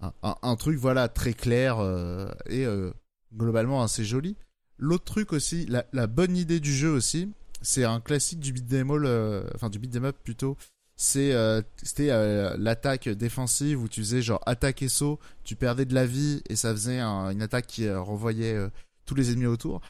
un, 0.00 0.12
un- 0.22 0.36
un 0.42 0.56
truc 0.56 0.78
voilà 0.78 1.08
très 1.08 1.34
clair 1.34 1.78
euh, 1.78 2.30
et 2.46 2.64
euh, 2.64 2.92
globalement 3.34 3.82
assez 3.82 4.04
joli. 4.04 4.36
L'autre 4.78 5.04
truc 5.04 5.32
aussi, 5.32 5.66
la, 5.66 5.84
la 5.92 6.06
bonne 6.06 6.36
idée 6.36 6.60
du 6.60 6.74
jeu 6.74 6.90
aussi, 6.90 7.30
c'est 7.62 7.84
un 7.84 8.00
classique 8.00 8.40
du 8.40 8.52
beat'em 8.52 8.90
all, 8.90 9.04
euh, 9.04 9.42
enfin 9.54 9.68
du 9.68 9.78
beat'em 9.78 10.04
up 10.06 10.16
plutôt. 10.24 10.56
C'est 10.96 11.32
euh, 11.32 11.62
c'était 11.82 12.10
euh, 12.10 12.54
l'attaque 12.58 13.08
défensive 13.08 13.80
où 13.82 13.88
tu 13.88 14.00
faisais 14.00 14.20
genre 14.22 14.40
attaque 14.46 14.82
et 14.82 14.88
saut, 14.88 15.18
tu 15.44 15.56
perdais 15.56 15.84
de 15.86 15.94
la 15.94 16.06
vie 16.06 16.42
et 16.48 16.56
ça 16.56 16.72
faisait 16.72 16.98
un- 16.98 17.30
une 17.30 17.40
attaque 17.42 17.66
qui 17.66 17.86
euh, 17.86 18.00
renvoyait 18.00 18.54
euh, 18.54 18.68
tous 19.06 19.14
les 19.14 19.30
ennemis 19.32 19.46
autour. 19.46 19.80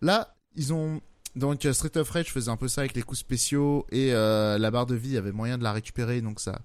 Là, 0.00 0.34
ils 0.54 0.72
ont 0.72 1.00
donc 1.34 1.66
euh, 1.66 1.72
Street 1.74 1.96
of 1.98 2.08
Rage 2.10 2.32
faisait 2.32 2.50
un 2.50 2.56
peu 2.56 2.68
ça 2.68 2.80
avec 2.82 2.94
les 2.94 3.02
coups 3.02 3.20
spéciaux 3.20 3.86
et 3.90 4.12
la 4.12 4.70
barre 4.70 4.86
de 4.86 4.94
vie, 4.94 5.10
il 5.10 5.14
y 5.14 5.18
avait 5.18 5.32
moyen 5.32 5.58
de 5.58 5.62
la 5.62 5.72
récupérer 5.72 6.20
donc 6.22 6.40
ça 6.40 6.60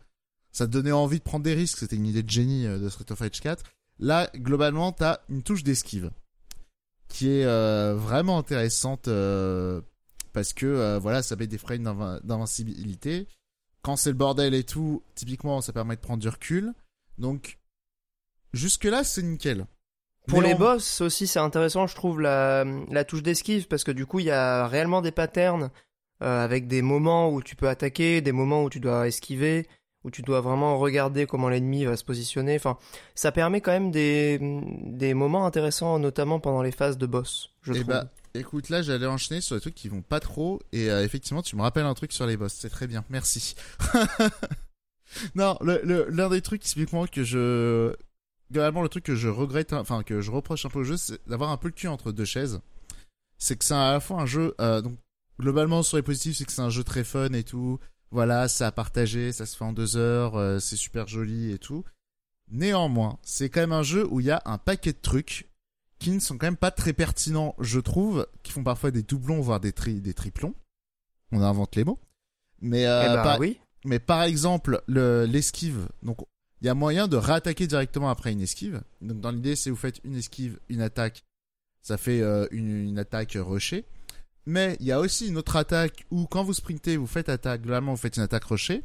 ça 0.53 0.67
donnait 0.67 0.91
envie 0.91 1.19
de 1.19 1.23
prendre 1.23 1.43
des 1.43 1.53
risques, 1.53 1.77
c'était 1.79 1.95
une 1.95 2.05
idée 2.05 2.23
de 2.23 2.29
génie 2.29 2.65
de 2.65 2.89
Street 2.89 3.09
of 3.11 3.19
Rage 3.19 3.39
4. 3.39 3.63
Là, 4.01 4.29
globalement, 4.35 4.91
t'as 4.91 5.19
une 5.29 5.43
touche 5.43 5.63
d'esquive 5.63 6.11
qui 7.07 7.29
est 7.29 7.45
euh, 7.45 7.93
vraiment 7.95 8.37
intéressante 8.37 9.07
euh, 9.07 9.81
parce 10.33 10.53
que 10.53 10.65
euh, 10.65 10.99
voilà, 10.99 11.21
ça 11.21 11.35
met 11.35 11.47
des 11.47 11.57
frames 11.57 11.83
d'invin- 11.83 12.19
d'invincibilité. 12.23 13.27
Quand 13.83 13.95
c'est 13.95 14.09
le 14.09 14.15
bordel 14.15 14.53
et 14.53 14.63
tout, 14.63 15.03
typiquement, 15.15 15.61
ça 15.61 15.73
permet 15.73 15.95
de 15.95 16.01
prendre 16.01 16.21
du 16.21 16.29
recul. 16.29 16.73
Donc, 17.17 17.59
jusque-là, 18.53 19.03
c'est 19.03 19.23
nickel. 19.23 19.65
Pour 20.27 20.41
les 20.41 20.53
boss 20.55 21.01
aussi, 21.01 21.27
c'est 21.27 21.39
intéressant, 21.39 21.87
je 21.87 21.95
trouve, 21.95 22.21
la, 22.21 22.63
la 22.89 23.03
touche 23.03 23.23
d'esquive, 23.23 23.67
parce 23.67 23.83
que 23.83 23.91
du 23.91 24.05
coup, 24.05 24.19
il 24.19 24.25
y 24.25 24.31
a 24.31 24.67
réellement 24.67 25.01
des 25.01 25.11
patterns 25.11 25.71
euh, 26.21 26.43
avec 26.43 26.67
des 26.67 26.81
moments 26.83 27.31
où 27.31 27.41
tu 27.41 27.55
peux 27.55 27.67
attaquer, 27.67 28.21
des 28.21 28.31
moments 28.31 28.63
où 28.63 28.69
tu 28.69 28.79
dois 28.79 29.07
esquiver, 29.07 29.67
où 30.03 30.11
tu 30.11 30.21
dois 30.23 30.41
vraiment 30.41 30.77
regarder 30.79 31.25
comment 31.27 31.49
l'ennemi 31.49 31.85
va 31.85 31.95
se 31.97 32.03
positionner. 32.03 32.55
Enfin, 32.55 32.77
ça 33.15 33.31
permet 33.31 33.61
quand 33.61 33.71
même 33.71 33.91
des, 33.91 34.39
des 34.83 35.13
moments 35.13 35.45
intéressants, 35.45 35.99
notamment 35.99 36.39
pendant 36.39 36.61
les 36.63 36.71
phases 36.71 36.97
de 36.97 37.05
boss, 37.05 37.51
je 37.61 37.71
Eh 37.73 37.75
trouve. 37.81 37.87
bah, 37.87 38.05
écoute, 38.33 38.69
là, 38.69 38.81
j'allais 38.81 39.05
enchaîner 39.05 39.41
sur 39.41 39.55
les 39.55 39.61
trucs 39.61 39.75
qui 39.75 39.89
vont 39.89 40.01
pas 40.01 40.19
trop. 40.19 40.59
Et 40.71 40.89
euh, 40.89 41.03
effectivement, 41.03 41.41
tu 41.43 41.55
me 41.55 41.61
rappelles 41.61 41.85
un 41.85 41.93
truc 41.93 42.13
sur 42.13 42.25
les 42.25 42.35
boss. 42.37 42.53
C'est 42.59 42.69
très 42.69 42.87
bien. 42.87 43.03
Merci. 43.09 43.55
non, 45.35 45.57
le- 45.61 45.81
le- 45.83 46.07
l'un 46.09 46.29
des 46.29 46.41
trucs 46.41 46.61
typiquement 46.63 47.05
que 47.05 47.23
je. 47.23 47.93
Globalement, 48.51 48.81
le 48.81 48.89
truc 48.89 49.05
que 49.05 49.15
je 49.15 49.29
regrette, 49.29 49.71
hein, 49.71 49.79
enfin, 49.79 50.03
que 50.03 50.19
je 50.19 50.29
reproche 50.31 50.65
un 50.65 50.69
peu 50.69 50.79
au 50.79 50.83
jeu, 50.83 50.97
c'est 50.97 51.25
d'avoir 51.27 51.51
un 51.51 51.57
peu 51.57 51.69
le 51.69 51.73
cul 51.73 51.87
entre 51.87 52.11
deux 52.11 52.25
chaises. 52.25 52.59
C'est 53.37 53.55
que 53.55 53.63
c'est 53.63 53.73
à 53.73 53.93
la 53.93 53.99
fois 53.99 54.21
un 54.21 54.25
jeu. 54.25 54.55
euh, 54.59 54.81
donc, 54.81 54.97
globalement, 55.39 55.83
sur 55.83 55.97
les 55.97 56.03
positifs, 56.03 56.37
c'est 56.37 56.45
que 56.45 56.51
c'est 56.51 56.61
un 56.61 56.69
jeu 56.69 56.83
très 56.83 57.03
fun 57.03 57.31
et 57.33 57.43
tout. 57.43 57.79
Voilà, 58.11 58.47
c'est 58.47 58.65
à 58.65 58.71
partager, 58.71 59.31
ça 59.31 59.45
se 59.45 59.55
fait 59.55 59.63
en 59.63 59.71
deux 59.73 59.95
heures, 59.95 60.35
euh, 60.35 60.59
c'est 60.59 60.75
super 60.75 61.07
joli 61.07 61.51
et 61.51 61.57
tout. 61.57 61.83
Néanmoins, 62.49 63.17
c'est 63.23 63.49
quand 63.49 63.61
même 63.61 63.71
un 63.71 63.83
jeu 63.83 64.05
où 64.11 64.19
il 64.19 64.25
y 64.25 64.31
a 64.31 64.41
un 64.45 64.57
paquet 64.57 64.91
de 64.91 64.97
trucs 65.01 65.49
qui 65.99 66.11
ne 66.11 66.19
sont 66.19 66.37
quand 66.37 66.47
même 66.47 66.57
pas 66.57 66.71
très 66.71 66.91
pertinents, 66.93 67.55
je 67.59 67.79
trouve, 67.79 68.27
qui 68.43 68.51
font 68.51 68.63
parfois 68.63 68.91
des 68.91 69.03
doublons, 69.03 69.39
voire 69.39 69.59
des, 69.61 69.71
tri 69.71 70.01
des 70.01 70.13
triplons. 70.13 70.53
On 71.31 71.41
invente 71.41 71.75
les 71.75 71.85
mots. 71.85 71.99
Mais 72.59 72.85
euh, 72.85 73.03
Eh 73.05 73.07
bah 73.07 73.23
par, 73.23 73.39
oui. 73.39 73.59
mais 73.85 73.99
par 73.99 74.23
exemple, 74.23 74.81
le, 74.87 75.25
l'esquive, 75.25 75.87
donc 76.03 76.17
il 76.59 76.67
y 76.67 76.69
a 76.69 76.73
moyen 76.73 77.07
de 77.07 77.15
réattaquer 77.15 77.65
directement 77.65 78.09
après 78.09 78.33
une 78.33 78.41
esquive. 78.41 78.81
Donc 78.99 79.21
dans 79.21 79.31
l'idée, 79.31 79.55
c'est 79.55 79.69
vous 79.69 79.75
faites 79.77 80.01
une 80.03 80.15
esquive, 80.15 80.59
une 80.69 80.81
attaque, 80.81 81.23
ça 81.81 81.97
fait 81.97 82.21
euh, 82.21 82.47
une, 82.51 82.89
une 82.89 82.99
attaque 82.99 83.37
rushée. 83.39 83.85
Mais 84.45 84.77
il 84.79 84.85
y 84.85 84.91
a 84.91 84.99
aussi 84.99 85.27
une 85.27 85.37
autre 85.37 85.55
attaque 85.55 86.05
où 86.09 86.25
quand 86.25 86.43
vous 86.43 86.53
sprintez, 86.53 86.97
vous 86.97 87.07
faites 87.07 87.29
attaque, 87.29 87.61
globalement 87.61 87.93
vous 87.93 88.01
faites 88.01 88.17
une 88.17 88.23
attaque 88.23 88.45
rushée. 88.45 88.83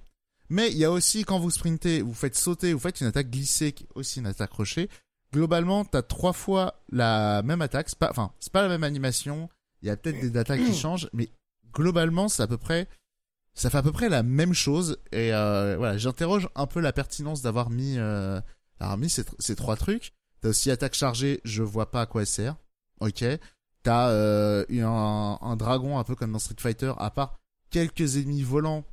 Mais 0.49 0.71
il 0.71 0.79
y 0.79 0.85
a 0.85 0.93
aussi 0.93 1.25
quand 1.25 1.39
vous 1.39 1.51
sprintez, 1.51 2.03
vous 2.03 2.15
faites 2.15 2.37
sauter, 2.37 2.73
vous 2.73 2.79
faites 2.79 3.01
une 3.01 3.07
attaque 3.09 3.31
glissée, 3.31 3.73
qui 3.73 3.85
est 3.85 3.89
aussi 3.95 4.21
une 4.21 4.27
attaque 4.27 4.53
rushée. 4.53 4.89
Globalement, 5.33 5.85
t'as 5.85 6.03
trois 6.03 6.33
fois 6.33 6.83
la 6.91 7.43
même 7.43 7.63
attaque. 7.63 7.89
C'est 7.89 7.99
pas, 7.99 8.11
enfin, 8.11 8.33
c'est 8.39 8.53
pas 8.53 8.63
la 8.63 8.69
même 8.69 8.85
animation. 8.85 9.49
Il 9.83 9.89
y 9.89 9.91
a 9.91 9.97
peut-être 9.97 10.21
des 10.21 10.39
attaques 10.39 10.65
qui 10.65 10.75
changent, 10.79 11.09
mais 11.13 11.31
globalement, 11.73 12.29
c'est 12.29 12.43
à 12.43 12.47
peu 12.47 12.59
près, 12.59 12.89
ça 13.55 13.71
fait 13.71 13.79
à 13.79 13.83
peu 13.83 13.93
près 13.93 14.09
la 14.09 14.23
même 14.23 14.55
chose. 14.55 14.99
Et 15.11 15.35
euh, 15.35 15.77
voilà, 15.79 15.99
j'interroge 15.99 16.49
un 16.55 16.67
peu 16.67 16.81
la 16.81 16.93
pertinence 16.93 17.43
d'avoir 17.43 17.71
mis, 17.71 17.99
euh, 17.99 18.41
d'avoir 18.79 18.99
mis 18.99 19.11
ces, 19.11 19.25
ces 19.41 19.57
trois 19.57 19.77
trucs. 19.77 20.13
T'as 20.41 20.51
aussi 20.51 20.71
attaque 20.71 20.95
chargée, 20.95 21.41
je 21.45 21.63
vois 21.63 21.91
pas 21.91 22.03
à 22.03 22.07
quoi 22.07 22.21
elle 22.21 22.27
sert. 22.27 22.57
Ok. 23.01 23.25
T'as 23.87 24.09
euh, 24.09 24.65
un, 24.69 25.39
un 25.41 25.55
dragon 25.55 25.97
un 25.97 26.03
peu 26.03 26.17
comme 26.17 26.33
dans 26.33 26.41
Street 26.41 26.57
Fighter, 26.59 26.93
à 26.99 27.09
part 27.09 27.39
quelques 27.71 28.17
ennemis 28.17 28.43
volants, 28.43 28.85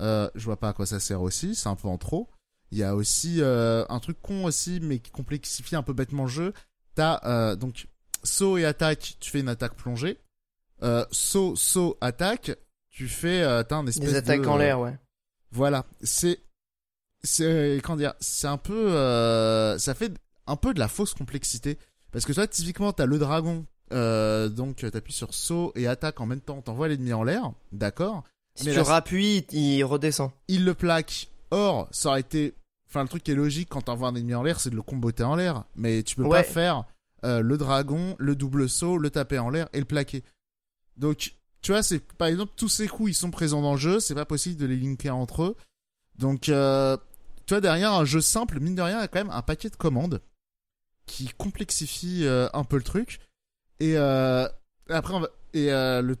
euh, 0.00 0.28
je 0.34 0.44
vois 0.44 0.56
pas 0.56 0.70
à 0.70 0.72
quoi 0.72 0.86
ça 0.86 0.98
sert 0.98 1.22
aussi, 1.22 1.54
c'est 1.54 1.68
un 1.68 1.76
peu 1.76 1.86
en 1.86 1.98
trop. 1.98 2.28
Il 2.72 2.78
y 2.78 2.82
a 2.82 2.96
aussi 2.96 3.36
euh, 3.40 3.84
un 3.88 4.00
truc 4.00 4.20
con 4.20 4.44
aussi, 4.44 4.80
mais 4.80 4.98
qui 4.98 5.12
complexifie 5.12 5.76
un 5.76 5.84
peu 5.84 5.92
bêtement 5.92 6.24
le 6.24 6.30
jeu. 6.30 6.52
T'as 6.96 7.20
euh, 7.24 7.54
donc 7.54 7.86
saut 8.24 8.58
et 8.58 8.64
attaque, 8.64 9.18
tu 9.20 9.30
fais 9.30 9.38
une 9.38 9.48
attaque 9.48 9.76
plongée. 9.76 10.18
Euh, 10.82 11.06
saut, 11.12 11.54
saut, 11.54 11.96
attaque, 12.00 12.50
tu 12.90 13.06
fais 13.06 13.40
euh, 13.44 13.62
t'as 13.62 13.76
un 13.76 13.86
espèce 13.86 14.10
Des 14.10 14.16
attaques 14.16 14.42
de, 14.42 14.48
en 14.48 14.56
l'air, 14.56 14.80
ouais. 14.80 14.98
Voilà, 15.52 15.86
c'est 16.02 16.40
c'est 17.22 17.80
comment 17.84 17.98
dire, 17.98 18.14
c'est 18.18 18.48
un 18.48 18.58
peu 18.58 18.96
euh, 18.96 19.78
ça 19.78 19.94
fait 19.94 20.12
un 20.48 20.56
peu 20.56 20.74
de 20.74 20.80
la 20.80 20.88
fausse 20.88 21.14
complexité 21.14 21.78
parce 22.10 22.24
que 22.24 22.32
toi 22.32 22.48
typiquement 22.48 22.92
t'as 22.92 23.06
le 23.06 23.20
dragon 23.20 23.64
euh, 23.92 24.48
donc 24.48 24.76
t'appuies 24.76 25.12
sur 25.12 25.34
saut 25.34 25.72
et 25.74 25.86
attaque 25.86 26.20
en 26.20 26.26
même 26.26 26.40
temps, 26.40 26.60
t'envoies 26.62 26.88
l'ennemi 26.88 27.12
en 27.12 27.22
l'air, 27.22 27.52
d'accord 27.72 28.24
Si 28.56 28.64
Mais 28.66 28.72
tu 28.72 28.78
la- 28.78 28.84
rappuies, 28.84 29.46
il 29.52 29.82
redescend. 29.84 30.30
il 30.48 30.64
le 30.64 30.74
plaque. 30.74 31.28
Or, 31.50 31.88
ça 31.90 32.08
aurait 32.10 32.20
été. 32.20 32.54
Enfin, 32.88 33.02
le 33.02 33.08
truc 33.08 33.22
qui 33.24 33.32
est 33.32 33.34
logique 33.36 33.68
quand 33.68 33.82
t'envoies 33.82 34.08
un 34.08 34.14
ennemi 34.14 34.34
en 34.34 34.42
l'air, 34.42 34.60
c'est 34.60 34.70
de 34.70 34.76
le 34.76 34.82
comboter 34.82 35.24
en 35.24 35.34
l'air. 35.36 35.64
Mais 35.76 36.02
tu 36.02 36.16
peux 36.16 36.22
Ouais. 36.22 36.42
pas 36.42 36.44
faire 36.44 36.84
euh, 37.24 37.40
le 37.40 37.56
dragon, 37.58 38.16
le 38.18 38.34
double 38.36 38.68
saut, 38.68 38.98
le 38.98 39.10
taper 39.10 39.38
en 39.38 39.50
l'air 39.50 39.68
et 39.72 39.78
le 39.78 39.84
plaquer. 39.84 40.22
Donc, 40.96 41.34
tu 41.60 41.72
vois, 41.72 41.82
c'est 41.82 41.98
par 41.98 42.28
exemple 42.28 42.52
tous 42.56 42.68
ces 42.68 42.86
coups, 42.88 43.10
ils 43.10 43.14
sont 43.14 43.30
présents 43.30 43.62
dans 43.62 43.72
le 43.72 43.78
jeu. 43.78 44.00
C'est 44.00 44.14
pas 44.14 44.24
possible 44.24 44.56
de 44.60 44.66
les 44.66 44.76
linker 44.76 45.16
entre 45.16 45.42
eux. 45.42 45.56
Donc, 46.18 46.48
euh, 46.48 46.96
tu 47.46 47.54
vois, 47.54 47.60
derrière 47.60 47.92
un 47.92 48.04
jeu 48.04 48.20
simple, 48.20 48.60
mine 48.60 48.74
de 48.76 48.82
rien, 48.82 48.98
il 48.98 49.00
y 49.00 49.04
a 49.04 49.08
quand 49.08 49.18
même 49.18 49.30
un 49.30 49.42
paquet 49.42 49.68
de 49.70 49.76
commandes 49.76 50.20
qui 51.06 51.28
complexifie 51.36 52.24
euh, 52.24 52.48
un 52.54 52.64
peu 52.64 52.76
le 52.76 52.82
truc. 52.82 53.20
Et 53.80 53.96
euh, 53.96 54.46
après, 54.88 55.14
on 55.14 55.20
va, 55.20 55.28
et 55.52 55.72
euh, 55.72 56.00
le 56.02 56.16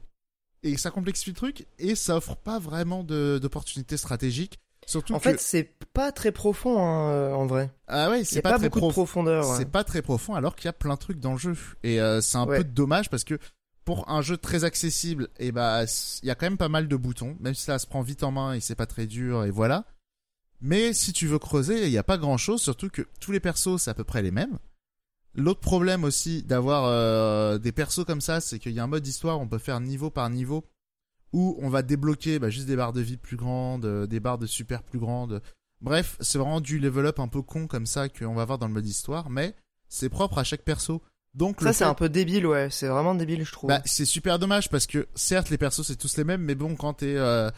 et 0.62 0.76
ça 0.78 0.90
complexifie 0.90 1.30
le 1.30 1.36
truc 1.36 1.66
et 1.78 1.94
ça 1.94 2.16
offre 2.16 2.36
pas 2.36 2.58
vraiment 2.58 3.04
de- 3.04 3.38
d'opportunités 3.40 3.96
stratégiques. 3.98 4.58
Surtout 4.86 5.14
En 5.14 5.18
que 5.18 5.24
fait, 5.30 5.40
c'est 5.40 5.70
pas 5.92 6.10
très 6.12 6.32
profond, 6.32 6.78
hein, 6.78 7.10
euh, 7.10 7.32
en 7.32 7.46
vrai. 7.46 7.70
ah 7.86 8.10
ouais, 8.10 8.24
c'est 8.24 8.40
pas, 8.42 8.52
pas, 8.52 8.58
très 8.58 8.68
beaucoup 8.68 8.78
de 8.80 8.84
profond. 8.84 9.02
profondeur. 9.04 9.48
ouais. 9.48 9.56
C'est 9.58 9.70
pas 9.70 9.84
très 9.84 10.00
profond 10.02 10.34
alors 10.34 10.56
qu'il 10.56 10.64
y 10.66 10.68
a 10.68 10.72
plein 10.74 10.94
de 10.94 10.98
trucs 10.98 11.20
dans 11.20 11.32
le 11.32 11.38
jeu 11.38 11.54
et 11.82 12.00
euh, 12.00 12.20
c'est 12.20 12.36
un 12.38 12.46
Ouais. 12.46 12.58
peu 12.58 12.64
dommage 12.64 13.08
parce 13.10 13.24
que 13.24 13.38
pour 13.84 14.10
un 14.10 14.22
jeu 14.22 14.36
très 14.38 14.64
accessible, 14.64 15.28
et 15.38 15.52
bah 15.52 15.86
c- 15.86 16.20
il 16.22 16.26
y 16.28 16.30
a 16.30 16.34
quand 16.34 16.46
même 16.46 16.56
pas 16.56 16.70
mal 16.70 16.88
de 16.88 16.96
boutons, 16.96 17.36
même 17.40 17.54
si 17.54 17.62
ça 17.64 17.78
se 17.78 17.86
prend 17.86 18.00
vite 18.02 18.22
en 18.22 18.30
main 18.30 18.54
et 18.54 18.60
c'est 18.60 18.74
pas 18.74 18.86
très 18.86 19.06
dur 19.06 19.44
et 19.44 19.50
voilà. 19.50 19.84
Mais 20.62 20.94
si 20.94 21.12
tu 21.12 21.26
veux 21.26 21.38
creuser, 21.38 21.84
il 21.86 21.92
y 21.92 21.98
a 21.98 22.02
pas 22.02 22.16
grand 22.16 22.38
chose, 22.38 22.62
surtout 22.62 22.88
que 22.88 23.02
tous 23.20 23.32
les 23.32 23.40
persos 23.40 23.82
c'est 23.82 23.90
à 23.90 23.94
peu 23.94 24.04
près 24.04 24.22
les 24.22 24.30
mêmes. 24.30 24.58
L'autre 25.36 25.60
problème 25.60 26.04
aussi 26.04 26.42
d'avoir 26.42 26.84
euh, 26.84 27.58
des 27.58 27.72
persos 27.72 28.04
comme 28.04 28.20
ça, 28.20 28.40
c'est 28.40 28.58
qu'il 28.58 28.72
y 28.72 28.80
a 28.80 28.84
un 28.84 28.88
mode 28.88 29.06
histoire, 29.06 29.40
on 29.40 29.48
peut 29.48 29.58
faire 29.58 29.80
niveau 29.80 30.10
par 30.10 30.30
niveau, 30.30 30.64
où 31.32 31.58
on 31.60 31.68
va 31.68 31.82
débloquer 31.82 32.38
bah, 32.38 32.50
juste 32.50 32.66
des 32.66 32.76
barres 32.76 32.92
de 32.92 33.00
vie 33.00 33.16
plus 33.16 33.36
grandes, 33.36 33.84
euh, 33.84 34.06
des 34.06 34.20
barres 34.20 34.38
de 34.38 34.46
super 34.46 34.82
plus 34.84 35.00
grandes. 35.00 35.42
Bref, 35.80 36.16
c'est 36.20 36.38
vraiment 36.38 36.60
du 36.60 36.78
level 36.78 37.06
up 37.06 37.18
un 37.18 37.28
peu 37.28 37.42
con 37.42 37.66
comme 37.66 37.86
ça 37.86 38.08
qu'on 38.08 38.34
va 38.34 38.44
voir 38.44 38.58
dans 38.58 38.68
le 38.68 38.72
mode 38.72 38.86
histoire, 38.86 39.28
mais 39.28 39.54
c'est 39.88 40.08
propre 40.08 40.38
à 40.38 40.44
chaque 40.44 40.62
perso. 40.62 41.02
Donc 41.34 41.60
Ça, 41.60 41.72
c'est 41.72 41.84
un 41.84 41.94
peu 41.94 42.08
débile, 42.08 42.46
ouais. 42.46 42.68
C'est 42.70 42.86
vraiment 42.86 43.14
débile, 43.16 43.44
je 43.44 43.50
trouve. 43.50 43.68
bah, 43.68 43.82
c'est 43.84 44.04
super 44.04 44.38
dommage 44.38 44.70
parce 44.70 44.86
que 44.86 45.08
certes 45.16 45.50
les 45.50 45.58
persos 45.58 45.82
c'est 45.84 45.96
tous 45.96 46.16
les 46.16 46.22
mêmes, 46.22 46.42
mais 46.42 46.54
bon 46.54 46.76
quand 46.76 46.94
t'es 46.94 47.16
euh... 47.16 47.50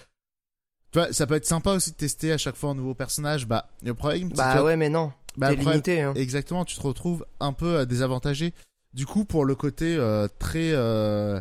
tu 0.93 0.99
vois, 0.99 1.12
ça 1.12 1.27
peut 1.27 1.35
être 1.35 1.45
sympa 1.45 1.72
aussi 1.72 1.91
de 1.91 1.97
tester 1.97 2.33
à 2.33 2.39
chaque 2.39 2.57
fois 2.57 2.70
un 2.70 2.74
nouveau 2.74 2.95
personnage. 2.95 3.47
Bah 3.47 3.68
le 3.83 3.93
problème, 3.93 4.31
Bah 4.31 4.62
ouais, 4.62 4.77
mais 4.77 4.89
non. 4.89 5.12
Bah, 5.37 5.53
limité, 5.53 6.01
hein. 6.01 6.12
Exactement, 6.14 6.64
tu 6.64 6.76
te 6.76 6.82
retrouves 6.82 7.24
un 7.41 7.53
peu 7.53 7.78
euh, 7.78 7.84
désavantagé. 7.84 8.55
Du 8.95 9.05
coup, 9.07 9.24
pour 9.24 9.45
le 9.45 9.55
côté 9.55 9.95
euh, 9.97 10.26
très, 10.39 10.72
euh, 10.72 11.41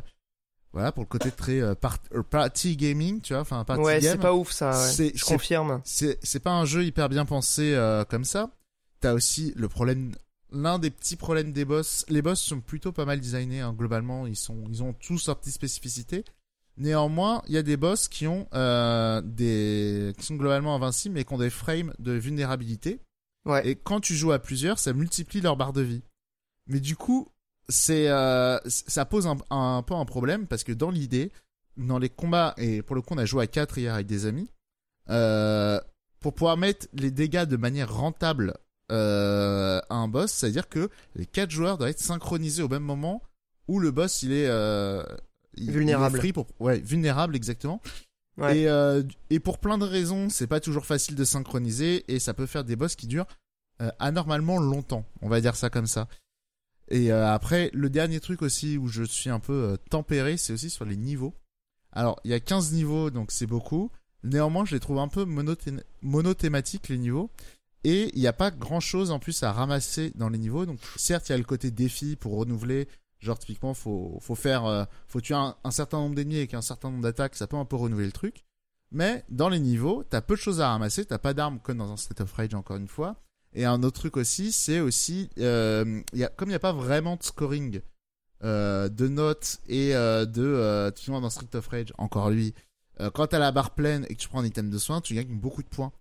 voilà, 0.74 0.92
pour 0.92 1.04
le 1.04 1.08
côté 1.08 1.32
très 1.32 1.62
euh, 1.62 1.74
part- 1.76 2.00
euh, 2.14 2.22
party 2.24 2.76
gaming, 2.76 3.22
tu 3.22 3.34
vois, 3.34 3.42
enfin 3.42 3.64
party 3.64 3.82
Ouais, 3.84 4.00
game, 4.02 4.12
c'est 4.14 4.22
pas 4.22 4.34
ouf, 4.34 4.52
ça, 4.52 4.72
ouais. 4.72 5.12
Je 5.16 5.24
confirme. 5.24 5.82
c'est 5.86 6.20
c'est 6.22 6.42
pas 6.42 6.52
un 6.52 6.66
jeu 6.66 6.84
hyper 6.84 7.08
bien 7.08 7.26
pensé 7.26 7.74
euh, 7.74 8.04
comme 8.04 8.26
ça. 8.26 8.50
T'as 9.00 9.14
aussi 9.14 9.54
le 9.56 9.70
problème, 9.70 10.14
l'un 10.52 10.80
des 10.80 10.90
petits 10.90 11.16
problèmes 11.16 11.54
des 11.54 11.64
boss. 11.64 12.06
Les 12.10 12.22
boss 12.22 12.42
sont 12.42 12.60
plutôt 12.60 12.92
pas 12.92 13.06
mal 13.06 13.22
designés 13.22 13.62
hein, 13.62 13.74
globalement. 13.78 14.28
Ils 14.28 14.36
sont, 14.36 14.64
ils 14.70 14.84
ont 14.84 14.94
tous 14.94 15.28
leurs 15.28 15.38
petites 15.38 15.54
spécificités. 15.54 16.26
Néanmoins, 16.78 17.42
il 17.48 17.54
y 17.54 17.58
a 17.58 17.64
des 17.64 17.78
boss 17.78 18.10
qui 18.10 18.28
ont 18.28 18.48
euh, 18.54 19.22
des, 19.24 20.14
qui 20.18 20.26
sont 20.26 20.36
globalement 20.36 20.76
invincibles 20.76 21.16
mais 21.16 21.24
qui 21.24 21.34
ont 21.34 21.38
des 21.38 21.50
frames 21.50 21.94
de 22.00 22.12
vulnérabilité. 22.12 23.00
Ouais. 23.46 23.68
Et 23.68 23.76
quand 23.76 24.00
tu 24.00 24.16
joues 24.16 24.32
à 24.32 24.40
plusieurs, 24.40 24.80
ça 24.80 24.94
multiplie 24.94 25.42
leur 25.42 25.56
barre 25.58 25.74
de 25.74 25.82
vie. 25.82 26.02
Mais 26.68 26.80
du 26.80 26.96
coup, 26.96 27.28
c'est 27.70 28.10
euh, 28.10 28.58
ça 28.66 29.06
pose 29.06 29.28
un, 29.28 29.38
un 29.50 29.84
peu 29.84 29.94
un 29.94 30.06
problème 30.06 30.48
parce 30.48 30.64
que 30.64 30.72
dans 30.72 30.90
l'idée, 30.92 31.32
dans 31.78 32.00
les 32.00 32.10
combats 32.10 32.54
et 32.58 32.82
pour 32.82 32.96
le 32.96 33.02
coup, 33.02 33.14
on 33.14 33.18
a 33.18 33.26
joué 33.26 33.44
à 33.44 33.48
4 33.48 33.78
hier 33.78 33.94
avec 33.94 34.08
des 34.08 34.26
amis. 34.26 34.50
Euh, 35.10 35.80
pour 36.20 36.34
pouvoir 36.34 36.58
mettre 36.58 36.88
les 36.94 37.12
dégâts 37.12 37.44
de 37.46 37.58
manière 37.58 37.94
rentable 37.94 38.56
euh, 38.92 39.80
à 39.90 39.96
un 39.96 40.08
boss, 40.08 40.32
c'est-à-dire 40.32 40.68
que 40.70 40.90
les 41.16 41.28
quatre 41.28 41.52
joueurs 41.52 41.78
doivent 41.78 41.92
être 41.92 42.00
synchronisés 42.00 42.64
au 42.64 42.68
même 42.70 42.82
moment 42.84 43.22
où 43.68 43.80
le 43.80 43.92
boss 43.92 44.24
il 44.24 44.32
est 44.32 44.48
euh, 44.48 45.04
il- 45.56 45.72
Vulnérable. 45.72 46.16
il 46.16 46.18
est 46.18 46.20
free 46.22 46.34
pour 46.34 46.48
ouais 46.60 46.80
vulnérable 46.80 47.36
exactement. 47.36 47.80
Euh, 48.68 49.04
et 49.30 49.40
pour 49.40 49.60
plein 49.60 49.78
de 49.78 49.86
raisons, 49.86 50.30
c'est 50.30 50.48
pas 50.48 50.60
toujours 50.60 50.86
facile 50.86 51.16
de 51.16 51.24
synchroniser 51.24 52.04
et 52.14 52.20
ça 52.20 52.34
peut 52.34 52.46
faire 52.46 52.64
des 52.64 52.76
boss 52.76 52.96
qui 52.96 53.08
durent 53.08 53.28
euh, 53.82 53.90
anormalement 54.00 54.58
longtemps. 54.58 55.06
On 55.22 55.30
va 55.30 55.42
dire 55.42 55.56
ça 55.56 55.70
comme 55.70 55.88
ça. 55.88 56.08
Et 56.90 57.12
euh, 57.12 57.28
après, 57.32 57.72
le 57.74 57.90
dernier 57.90 58.20
truc 58.20 58.42
aussi 58.42 58.78
où 58.78 58.88
je 58.88 59.04
suis 59.04 59.30
un 59.30 59.40
peu 59.40 59.78
tempéré, 59.90 60.38
c'est 60.38 60.54
aussi 60.54 60.70
sur 60.70 60.86
les 60.86 60.98
niveaux. 60.98 61.34
Alors, 61.92 62.20
il 62.26 62.32
y 62.32 62.34
a 62.34 62.40
15 62.40 62.74
niveaux, 62.74 63.10
donc 63.10 63.32
c'est 63.32 63.48
beaucoup. 63.48 63.90
Néanmoins, 64.24 64.66
je 64.66 64.74
les 64.76 64.80
trouve 64.80 65.00
un 65.00 65.08
peu 65.08 65.24
monothé- 65.26 65.82
monothématiques, 66.02 66.90
les 66.90 66.98
niveaux. 66.98 67.30
Et 67.84 68.10
il 68.16 68.20
n'y 68.20 68.28
a 68.28 68.34
pas 68.34 68.52
grand 68.52 68.80
chose 68.80 69.12
en 69.12 69.20
plus 69.20 69.44
à 69.44 69.52
ramasser 69.52 70.12
dans 70.16 70.30
les 70.30 70.40
niveaux. 70.40 70.66
Donc, 70.66 70.80
certes, 70.96 71.30
il 71.30 71.34
y 71.34 71.36
a 71.36 71.38
le 71.38 71.44
côté 71.44 71.72
défi 71.72 72.16
pour 72.16 72.36
renouveler. 72.36 72.88
Genre, 73.20 73.40
typiquement, 73.40 73.74
faut, 73.74 74.18
faut 74.22 74.36
faire, 74.36 74.66
euh, 74.66 74.86
faut 75.08 75.22
tuer 75.22 75.36
un, 75.36 75.72
certain 75.72 75.98
nombre 75.98 76.16
d'ennemis 76.16 76.38
avec 76.38 76.54
un 76.54 76.62
certain 76.62 76.92
nombre 76.92 77.04
d'attaques. 77.04 77.36
Ça 77.36 77.48
peut 77.48 77.58
un 77.58 77.66
peu 77.66 77.76
renouveler 77.76 78.08
le 78.08 78.12
truc. 78.12 78.46
Mais 78.92 79.26
dans 79.30 79.50
les 79.50 79.60
niveaux, 79.60 80.04
t'as 80.04 80.22
peu 80.22 80.36
de 80.36 80.40
choses 80.40 80.62
à 80.62 80.70
ramasser. 80.70 81.06
T'as 81.06 81.18
pas 81.18 81.34
d'armes 81.34 81.60
comme 81.60 81.78
dans 81.78 81.92
un 81.92 81.98
State 81.98 82.22
of 82.22 82.32
Rage, 82.34 82.54
encore 82.54 82.78
une 82.78 82.88
fois. 82.88 83.16
Et 83.54 83.66
un 83.66 83.84
autre 83.84 84.00
truc 84.00 84.18
aussi, 84.18 84.52
c'est 84.52 84.80
aussi, 84.82 85.30
euh, 85.40 86.02
y 86.14 86.24
a, 86.24 86.28
comme 86.28 86.50
il 86.50 86.52
n'y 86.52 86.56
a 86.56 86.60
pas 86.60 86.74
vraiment 86.74 87.16
de 87.16 87.24
scoring 87.24 87.82
euh, 88.44 88.90
de 88.90 89.08
notes 89.08 89.60
et 89.68 89.96
euh, 89.96 90.26
de, 90.26 90.44
euh, 90.44 90.92
typiquement 90.92 91.22
dans 91.22 91.30
Street 91.30 91.56
of 91.56 91.68
Rage, 91.68 91.94
encore 91.98 92.30
lui, 92.30 92.54
quand 93.14 93.28
t'as 93.28 93.40
la 93.40 93.52
barre 93.52 93.72
pleine 93.72 94.06
et 94.08 94.16
que 94.16 94.22
tu 94.22 94.30
prends 94.30 94.40
un 94.40 94.46
item 94.46 94.70
de 94.70 94.78
soin, 94.78 95.02
tu 95.02 95.16
gagnes 95.16 95.38
beaucoup 95.38 95.64
de 95.64 95.68
points. 95.68 95.92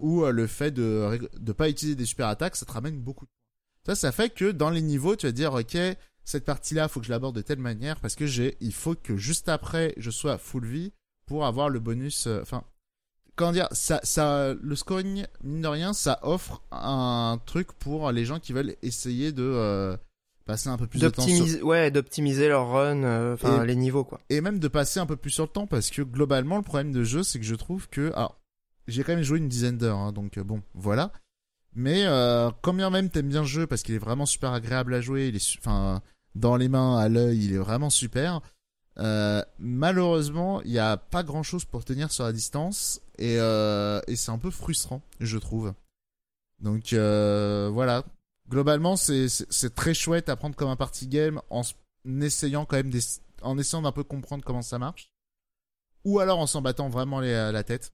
Ou 0.00 0.24
le 0.24 0.46
fait 0.46 0.70
de 0.70 1.28
de 1.38 1.52
pas 1.52 1.68
utiliser 1.68 1.96
des 1.96 2.06
super 2.06 2.28
attaques, 2.28 2.56
ça 2.56 2.64
te 2.64 2.72
ramène 2.72 2.98
beaucoup 2.98 3.26
de 3.26 3.30
points. 3.30 3.45
Ça, 3.86 3.94
ça 3.94 4.12
fait 4.12 4.30
que 4.30 4.50
dans 4.50 4.70
les 4.70 4.82
niveaux, 4.82 5.16
tu 5.16 5.26
vas 5.26 5.32
dire, 5.32 5.54
ok, 5.54 5.76
cette 6.24 6.44
partie-là, 6.44 6.88
faut 6.88 7.00
que 7.00 7.06
je 7.06 7.10
l'aborde 7.12 7.36
de 7.36 7.42
telle 7.42 7.58
manière 7.60 8.00
parce 8.00 8.16
que 8.16 8.26
j'ai, 8.26 8.56
il 8.60 8.72
faut 8.74 8.94
que 8.96 9.16
juste 9.16 9.48
après, 9.48 9.94
je 9.96 10.10
sois 10.10 10.38
full 10.38 10.66
vie 10.66 10.92
pour 11.26 11.46
avoir 11.46 11.68
le 11.68 11.78
bonus. 11.78 12.26
euh, 12.26 12.40
Enfin, 12.42 12.64
comment 13.36 13.52
dire, 13.52 13.68
ça, 13.70 14.00
ça, 14.02 14.54
le 14.60 14.74
scoring, 14.76 15.26
mine 15.44 15.62
de 15.62 15.68
rien, 15.68 15.92
ça 15.92 16.18
offre 16.22 16.62
un 16.72 17.38
truc 17.46 17.72
pour 17.74 18.10
les 18.10 18.24
gens 18.24 18.40
qui 18.40 18.52
veulent 18.52 18.74
essayer 18.82 19.30
de 19.30 19.44
euh, 19.44 19.96
passer 20.46 20.68
un 20.68 20.76
peu 20.78 20.86
plus 20.88 20.98
de 20.98 21.08
temps 21.08 21.22
sur, 21.22 21.64
ouais, 21.64 21.90
d'optimiser 21.92 22.48
leur 22.48 22.68
run, 22.70 23.04
euh, 23.04 23.34
enfin, 23.34 23.64
les 23.64 23.76
niveaux, 23.76 24.04
quoi. 24.04 24.20
et 24.30 24.40
même 24.40 24.58
de 24.58 24.68
passer 24.68 24.98
un 24.98 25.06
peu 25.06 25.16
plus 25.16 25.30
sur 25.30 25.44
le 25.44 25.50
temps 25.50 25.66
parce 25.68 25.90
que 25.90 26.02
globalement, 26.02 26.56
le 26.56 26.62
problème 26.62 26.90
de 26.92 27.04
jeu, 27.04 27.22
c'est 27.22 27.38
que 27.38 27.44
je 27.46 27.54
trouve 27.54 27.88
que, 27.88 28.12
alors, 28.14 28.40
j'ai 28.88 29.04
quand 29.04 29.14
même 29.14 29.22
joué 29.24 29.38
une 29.38 29.48
dizaine 29.48 29.78
d'heures, 29.78 29.98
hein, 29.98 30.12
donc 30.12 30.38
bon, 30.40 30.60
voilà. 30.74 31.12
Mais 31.78 32.06
euh, 32.06 32.50
quand 32.62 32.72
bien 32.72 32.88
même 32.88 33.10
t'aimes 33.10 33.28
bien 33.28 33.42
le 33.42 33.46
jeu 33.46 33.66
parce 33.66 33.82
qu'il 33.82 33.94
est 33.94 33.98
vraiment 33.98 34.24
super 34.24 34.52
agréable 34.52 34.94
à 34.94 35.02
jouer, 35.02 35.28
il 35.28 35.36
est, 35.36 35.58
enfin, 35.58 36.00
dans 36.34 36.56
les 36.56 36.68
mains, 36.68 36.98
à 36.98 37.08
l'œil, 37.10 37.44
il 37.44 37.52
est 37.52 37.58
vraiment 37.58 37.90
super. 37.90 38.40
Euh, 38.98 39.42
malheureusement, 39.58 40.62
il 40.62 40.70
n'y 40.70 40.78
a 40.78 40.96
pas 40.96 41.22
grand 41.22 41.42
chose 41.42 41.66
pour 41.66 41.84
tenir 41.84 42.10
sur 42.10 42.24
la 42.24 42.32
distance 42.32 43.02
et, 43.18 43.36
euh, 43.38 44.00
et 44.06 44.16
c'est 44.16 44.30
un 44.30 44.38
peu 44.38 44.50
frustrant, 44.50 45.02
je 45.20 45.36
trouve. 45.36 45.74
Donc 46.60 46.94
euh, 46.94 47.68
voilà, 47.70 48.04
globalement, 48.48 48.96
c'est 48.96 49.74
très 49.74 49.92
chouette 49.92 50.30
à 50.30 50.36
prendre 50.36 50.56
comme 50.56 50.70
un 50.70 50.76
party 50.76 51.08
game 51.08 51.42
en 51.50 51.60
essayant 52.22 52.64
quand 52.64 52.76
même 52.76 52.90
des, 52.90 53.02
en 53.42 53.58
essayant 53.58 53.82
d'un 53.82 53.92
peu 53.92 54.02
comprendre 54.02 54.44
comment 54.44 54.62
ça 54.62 54.78
marche, 54.78 55.10
ou 56.06 56.20
alors 56.20 56.38
en 56.38 56.46
s'en 56.46 56.62
battant 56.62 56.88
vraiment 56.88 57.20
la 57.20 57.64
tête. 57.64 57.92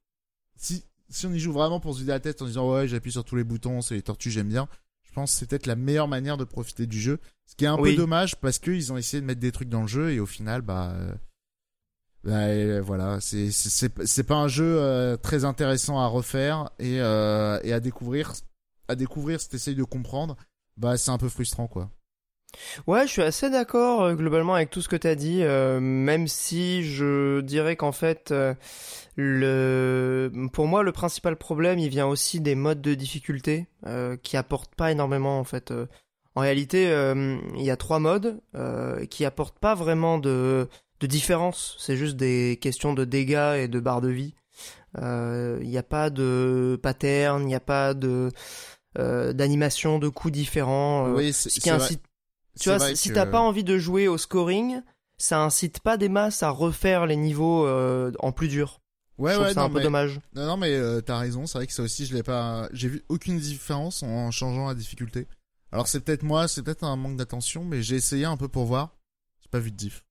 Si 0.57 0.85
si 1.13 1.27
on 1.27 1.33
y 1.33 1.39
joue 1.39 1.53
vraiment 1.53 1.81
pour 1.81 1.95
se 1.95 2.01
vider 2.01 2.13
la 2.13 2.21
tête 2.21 2.43
en 2.43 2.47
disant 2.47 2.73
ouais 2.73 2.89
j'appuie 2.89 3.13
sur 3.13 3.25
tous 3.25 3.37
les 3.37 3.45
boutons, 3.45 3.81
c'est 3.81 3.95
les 3.95 4.03
tortues 4.03 4.31
j'aime 4.31 4.49
bien, 4.49 4.69
je 5.03 5.13
pense 5.13 5.33
que 5.33 5.39
c'est 5.39 5.47
peut-être 5.47 5.67
la 5.67 5.77
meilleure 5.77 6.09
manière 6.09 6.37
de 6.37 6.45
profiter 6.45 6.87
du 6.87 6.99
jeu. 6.99 7.19
Ce 7.47 7.55
qui 7.55 7.65
est 7.65 7.69
un 7.69 7.77
peu 7.77 7.95
dommage 7.95 8.37
parce 8.37 8.59
qu'ils 8.59 8.93
ont 8.93 8.97
essayé 8.97 9.21
de 9.21 9.27
mettre 9.27 9.41
des 9.41 9.53
trucs 9.53 9.69
dans 9.69 9.83
le 9.83 9.87
jeu 9.87 10.11
et 10.11 10.21
au 10.21 10.27
final, 10.27 10.63
bah, 10.63 10.93
euh, 10.95 11.15
bah 12.25 12.47
euh, 12.47 12.81
voilà, 12.81 13.21
c'est 13.21 13.51
c'est 13.51 14.23
pas 14.23 14.37
un 14.37 14.49
jeu 14.49 14.79
euh, 14.79 15.19
très 15.19 15.45
intéressant 15.45 15.99
à 16.01 16.07
refaire 16.07 16.71
et 16.79 16.97
et 16.97 17.73
à 17.73 17.81
découvrir 17.81 18.33
à 18.89 18.95
découvrir 18.95 19.41
si 19.41 19.51
t'essayes 19.51 19.75
de 19.75 19.85
comprendre, 19.85 20.37
bah 20.77 20.97
c'est 20.97 21.11
un 21.11 21.19
peu 21.19 21.29
frustrant 21.29 21.67
quoi. 21.67 21.91
Ouais, 22.87 23.07
je 23.07 23.13
suis 23.13 23.23
assez 23.23 23.51
d'accord 23.51 24.03
euh, 24.03 24.15
globalement 24.15 24.55
avec 24.55 24.71
tout 24.71 24.83
ce 24.83 24.89
que 24.89 24.97
tu 24.97 25.07
as 25.07 25.15
dit, 25.15 25.43
euh, 25.43 25.81
même 25.81 26.29
si 26.29 26.85
je 26.85 27.41
dirais 27.41 27.77
qu'en 27.77 27.93
fait, 27.93 28.31
euh, 28.31 28.55
le, 29.17 30.31
pour 30.53 30.67
moi, 30.67 30.83
le 30.83 30.93
principal 30.93 31.37
problème, 31.37 31.79
il 31.79 31.89
vient 31.89 32.07
aussi 32.07 32.41
des 32.41 32.55
modes 32.55 32.81
de 32.81 32.95
difficulté 32.95 33.67
qui 34.23 34.37
apportent 34.37 34.75
pas 34.77 34.93
énormément 34.93 35.41
en 35.41 35.45
fait. 35.45 35.73
en 36.37 36.41
réalité, 36.41 36.85
il 37.57 37.63
y 37.63 37.71
a 37.71 37.77
trois 37.77 37.99
modes 37.99 38.41
qui 39.11 39.25
apportent 39.25 39.59
pas 39.59 39.75
vraiment 39.75 40.19
de, 40.19 40.69
de 41.01 41.07
différence. 41.07 41.77
C'est 41.81 41.97
juste 41.97 42.17
des 42.17 42.59
questions 42.61 42.95
de 42.95 43.05
dégâts 43.05 43.57
et 43.59 43.69
de 43.69 43.81
barres 43.81 44.01
de 44.01 44.09
vie. 44.09 44.35
Il 44.97 45.69
n'y 45.69 45.79
a 45.79 45.83
pas 45.83 46.11
de 46.11 46.79
pattern, 46.81 47.43
il 47.43 47.47
n'y 47.47 47.57
a 47.57 47.61
pas 47.61 47.93
de 47.93 48.31
d'animation 48.95 49.99
de 49.99 50.09
coups 50.09 50.33
différents. 50.33 51.11
oui, 51.11 51.33
ce 51.33 51.49
qui 51.49 51.71
incite 51.71 52.03
tu 52.59 52.69
vois, 52.69 52.95
si 52.95 53.13
t'as 53.13 53.27
pas 53.27 53.41
envie 53.41 53.65
de 53.65 53.79
jouer 53.79 54.09
au 54.09 54.19
scoring, 54.19 54.83
ça 55.19 55.41
incite 55.41 55.81
pas 55.81 55.97
des 55.97 56.09
masses 56.09 56.43
à 56.43 56.51
refaire 56.51 57.07
les 57.07 57.17
niveaux 57.17 57.67
euh, 57.67 58.13
en 58.19 58.33
plus 58.33 58.49
dur. 58.49 58.81
Ouais, 59.19 59.37
ouais, 59.37 59.53
c'est 59.53 59.59
un 59.59 59.71
peu 59.71 59.81
dommage. 59.81 60.21
Non, 60.35 60.47
non, 60.47 60.57
mais 60.57 60.73
euh, 60.75 61.01
t'as 61.01 61.19
raison. 61.19 61.47
C'est 61.47 61.59
vrai 61.59 61.67
que 61.67 61.73
ça 61.73 61.83
aussi, 61.83 62.07
je 62.07 62.15
l'ai 62.15 62.23
pas. 62.23 62.69
J'ai 62.73 62.89
vu 62.89 63.05
aucune 63.09 63.39
différence 63.39 64.03
en 64.03 64.31
changeant 64.31 64.67
la 64.67 64.75
difficulté. 64.75 65.29
Alors 65.71 65.87
c'est 65.87 66.01
peut-être 66.01 66.23
moi, 66.23 66.49
c'est 66.49 66.63
peut-être 66.63 66.85
un 66.85 66.97
manque 66.97 67.17
d'attention, 67.17 67.65
mais 67.65 67.83
j'ai 67.83 67.97
essayé 67.97 68.25
un 68.25 68.37
peu 68.37 68.49
pour 68.49 68.65
voir. 68.65 68.97
J'ai 69.41 69.49
pas 69.49 69.59
vu 69.59 69.71
de 69.71 69.77
diff. 69.77 70.05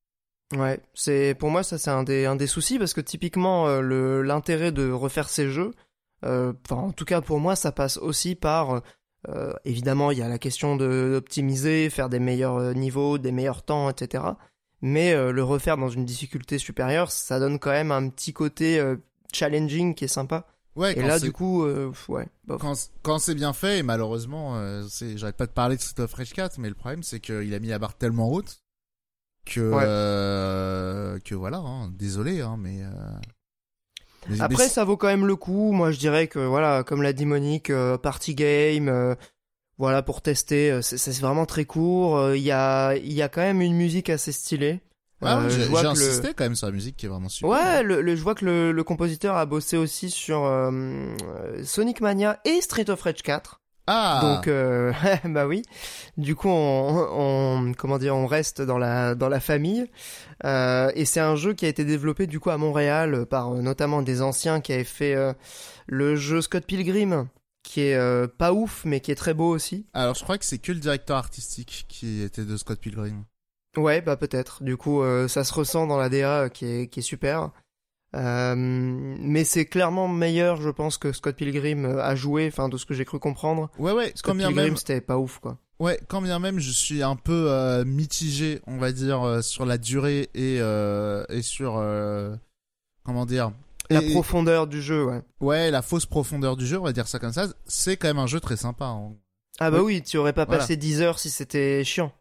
Ouais, 0.56 0.82
c'est 0.94 1.36
pour 1.40 1.50
moi 1.50 1.64
ça 1.64 1.78
c'est 1.78 1.92
un 1.92 2.04
des 2.04 2.26
un 2.26 2.36
des 2.36 2.48
soucis 2.48 2.78
parce 2.78 2.94
que 2.94 3.00
typiquement 3.00 3.68
euh, 3.68 3.80
le 3.80 4.22
l'intérêt 4.22 4.74
de 4.74 4.92
refaire 4.92 5.30
ces 5.30 5.50
jeux, 5.50 5.72
enfin 6.24 6.76
en 6.76 6.92
tout 6.92 7.06
cas 7.06 7.22
pour 7.22 7.40
moi 7.40 7.56
ça 7.56 7.72
passe 7.72 7.98
aussi 7.98 8.36
par 8.36 8.82
euh, 9.30 9.54
évidemment, 9.66 10.12
il 10.12 10.18
y 10.18 10.22
a 10.22 10.28
la 10.28 10.40
question 10.40 10.76
d'optimiser, 10.76 11.90
faire 11.90 12.10
des 12.10 12.20
meilleurs 12.20 12.58
euh, 12.58 12.74
niveaux, 12.74 13.18
des 13.18 13.32
meilleurs 13.32 13.64
temps, 13.64 13.90
etc. 13.90 14.24
Mais 14.82 15.14
euh, 15.14 15.32
le 15.32 15.44
refaire 15.44 15.78
dans 15.78 15.90
une 15.90 16.06
difficulté 16.06 16.58
supérieure, 16.58 17.12
ça 17.12 17.40
donne 17.40 17.60
quand 17.60 17.72
même 17.72 17.92
un 17.92 18.10
petit 18.10 18.34
côté 18.34 18.82
challenging 19.32 19.94
qui 19.94 20.06
est 20.06 20.10
sympa. 20.10 20.48
Ouais, 20.76 20.98
et 20.98 21.02
là, 21.02 21.20
du 21.20 21.34
coup, 21.34 21.66
ouais. 22.08 22.28
Quand, 22.48 22.74
quand 23.04 23.20
c'est 23.20 23.36
bien 23.36 23.54
fait, 23.54 23.80
et 23.80 23.84
malheureusement, 23.84 24.56
j'arrête 25.16 25.38
pas 25.38 25.46
de 25.46 25.52
parler 25.52 25.76
de 25.76 25.82
Street 25.82 26.02
of 26.02 26.14
Rage 26.14 26.34
4, 26.34 26.58
mais 26.58 26.70
le 26.70 26.76
problème, 26.76 27.04
c'est 27.04 27.20
qu'il 27.20 27.54
a 27.54 27.60
mis 27.60 27.68
la 27.68 27.78
barre 27.78 27.96
tellement 27.96 28.32
haute 28.32 28.64
que, 29.46 31.20
que 31.20 31.36
voilà, 31.36 31.58
hein, 31.58 31.92
désolé, 31.94 32.42
hein, 32.42 32.56
mais 32.58 32.82
après, 34.40 34.68
ça 34.68 34.84
vaut 34.84 34.98
quand 34.98 35.08
même 35.08 35.26
le 35.26 35.36
coup. 35.36 35.72
Moi, 35.72 35.92
je 35.92 36.00
dirais 36.00 36.28
que, 36.28 36.40
voilà, 36.40 36.84
comme 36.84 37.02
l'a 37.02 37.14
dit 37.14 37.26
Monique, 37.26 37.70
euh, 37.70 37.98
party 37.98 38.36
game, 38.36 38.90
euh, 38.90 39.16
voilà, 39.78 40.02
pour 40.04 40.22
tester, 40.22 40.72
euh, 40.72 40.82
c'est 40.82 41.20
vraiment 41.20 41.46
très 41.46 41.66
court. 41.66 42.34
Il 42.36 42.42
y, 42.42 42.52
a, 42.52 42.96
il 42.96 43.14
y 43.14 43.22
a 43.22 43.30
quand 43.30 43.42
même 43.42 43.62
une 43.62 43.76
musique 43.76 44.10
assez 44.10 44.32
stylée. 44.32 44.82
Ah 45.24 45.44
j'ai 45.48 45.86
insisté 45.86 46.34
quand 46.36 46.46
même 46.46 46.56
sur 46.56 46.66
la 46.66 46.74
musique 46.74 46.98
qui 46.98 47.06
est 47.06 47.10
vraiment 47.10 47.30
super. 47.30 47.52
Ouais, 47.52 47.84
le, 47.84 48.16
je 48.16 48.24
vois 48.24 48.34
que 48.34 48.44
le, 48.44 48.72
le, 48.72 48.84
compositeur 48.84 49.38
a 49.38 49.46
bossé 49.46 49.78
aussi 49.78 50.10
sur 50.10 50.50
Sonic 51.64 52.02
Mania 52.02 52.40
et 52.44 52.60
Street 52.62 52.90
of 52.90 53.04
Rage 53.04 53.22
4. 53.22 53.61
Ah. 53.88 54.20
Donc 54.22 54.48
euh, 54.48 54.94
bah 55.26 55.48
oui. 55.48 55.64
Du 56.18 56.36
coup 56.36 56.50
on, 56.50 57.08
on, 57.12 57.74
comment 57.74 57.98
dire 57.98 58.16
on 58.16 58.28
reste 58.28 58.62
dans 58.62 58.78
la 58.78 59.16
dans 59.16 59.30
la 59.30 59.40
famille 59.40 59.88
euh, 60.46 60.92
et 60.96 61.06
c'est 61.06 61.20
un 61.20 61.36
jeu 61.36 61.54
qui 61.54 61.66
a 61.66 61.70
été 61.70 61.84
développé 61.84 62.28
du 62.28 62.40
coup 62.40 62.50
à 62.50 62.58
Montréal 62.58 63.26
par 63.26 63.54
euh, 63.54 63.62
notamment 63.62 64.02
des 64.02 64.22
anciens 64.22 64.62
qui 64.62 64.74
avaient 64.74 64.84
fait 64.84 65.16
le 65.88 66.16
jeu 66.16 66.42
Scott 66.42 66.66
Pilgrim 66.66 67.28
qui 67.64 67.82
est 67.82 68.28
pas 68.38 68.54
ouf 68.54 68.84
mais 68.86 69.00
qui 69.00 69.12
est 69.12 69.16
très 69.16 69.34
beau 69.34 69.50
aussi. 69.50 69.88
Alors 69.94 70.16
je 70.16 70.24
crois 70.24 70.38
que 70.38 70.46
c'est 70.46 70.60
que 70.60 70.72
le 70.72 70.80
directeur 70.80 71.18
artistique 71.18 71.86
qui 71.88 72.22
était 72.22 72.46
de 72.46 72.58
Scott 72.58 72.80
Pilgrim. 72.80 73.24
Ouais 73.78 74.02
bah 74.02 74.18
peut-être. 74.18 74.64
Du 74.64 74.78
coup 74.78 75.02
ça 75.28 75.44
se 75.44 75.54
ressent 75.54 75.88
dans 75.88 75.98
la 75.98 76.10
DA 76.10 76.50
qui 76.50 76.66
est 76.66 76.88
qui 76.88 77.00
est 77.00 77.04
super. 77.04 77.52
Euh, 78.16 78.56
mais 78.58 79.44
c'est 79.44 79.66
clairement 79.66 80.08
meilleur, 80.08 80.62
je 80.62 80.70
pense, 80.70 80.98
que 80.98 81.14
Scott 81.14 81.36
Pilgrim 81.36 81.86
euh, 81.86 82.04
a 82.04 82.16
joué, 82.16 82.48
enfin 82.48 82.68
de 82.68 82.78
ce 82.78 82.86
que 82.86 82.94
j'ai 82.94 83.06
cru 83.06 83.20
comprendre. 83.20 83.70
Ouais, 83.80 83.94
ouais. 83.94 84.12
Scott 84.16 84.38
Pilgrim, 84.38 84.56
même... 84.56 84.78
c'était 84.78 85.02
pas 85.02 85.18
ouf, 85.18 85.40
quoi. 85.40 85.58
Ouais, 85.80 86.00
quand 86.08 86.22
bien 86.22 86.38
même, 86.38 86.60
je 86.60 86.72
suis 86.72 87.02
un 87.02 87.16
peu 87.16 87.46
euh, 87.50 87.86
mitigé, 87.86 88.62
on 88.68 88.78
va 88.78 88.92
dire, 88.92 89.44
sur 89.44 89.66
la 89.66 89.78
durée 89.78 90.30
et 90.36 90.58
et 90.58 91.42
sur 91.42 91.84
comment 93.04 93.26
dire. 93.26 93.52
La 93.90 94.02
profondeur 94.02 94.68
du 94.68 94.82
jeu, 94.82 95.04
ouais. 95.04 95.22
Ouais, 95.42 95.72
la 95.72 95.82
fausse 95.82 96.06
profondeur 96.06 96.56
du 96.56 96.66
jeu, 96.66 96.80
on 96.80 96.84
va 96.84 96.94
dire 96.94 97.08
ça 97.08 97.20
comme 97.20 97.34
ça. 97.34 97.48
C'est 97.66 97.98
quand 97.98 98.08
même 98.08 98.20
un 98.20 98.28
jeu 98.28 98.40
très 98.40 98.56
sympa. 98.56 98.86
Hein. 98.86 99.14
Ah 99.60 99.70
bah 99.70 99.82
oui, 99.82 100.02
tu 100.02 100.18
aurais 100.18 100.34
pas 100.34 100.46
passé 100.46 100.78
10 100.78 101.02
heures 101.02 101.20
si 101.20 101.30
c'était 101.30 101.84
chiant. 101.84 102.14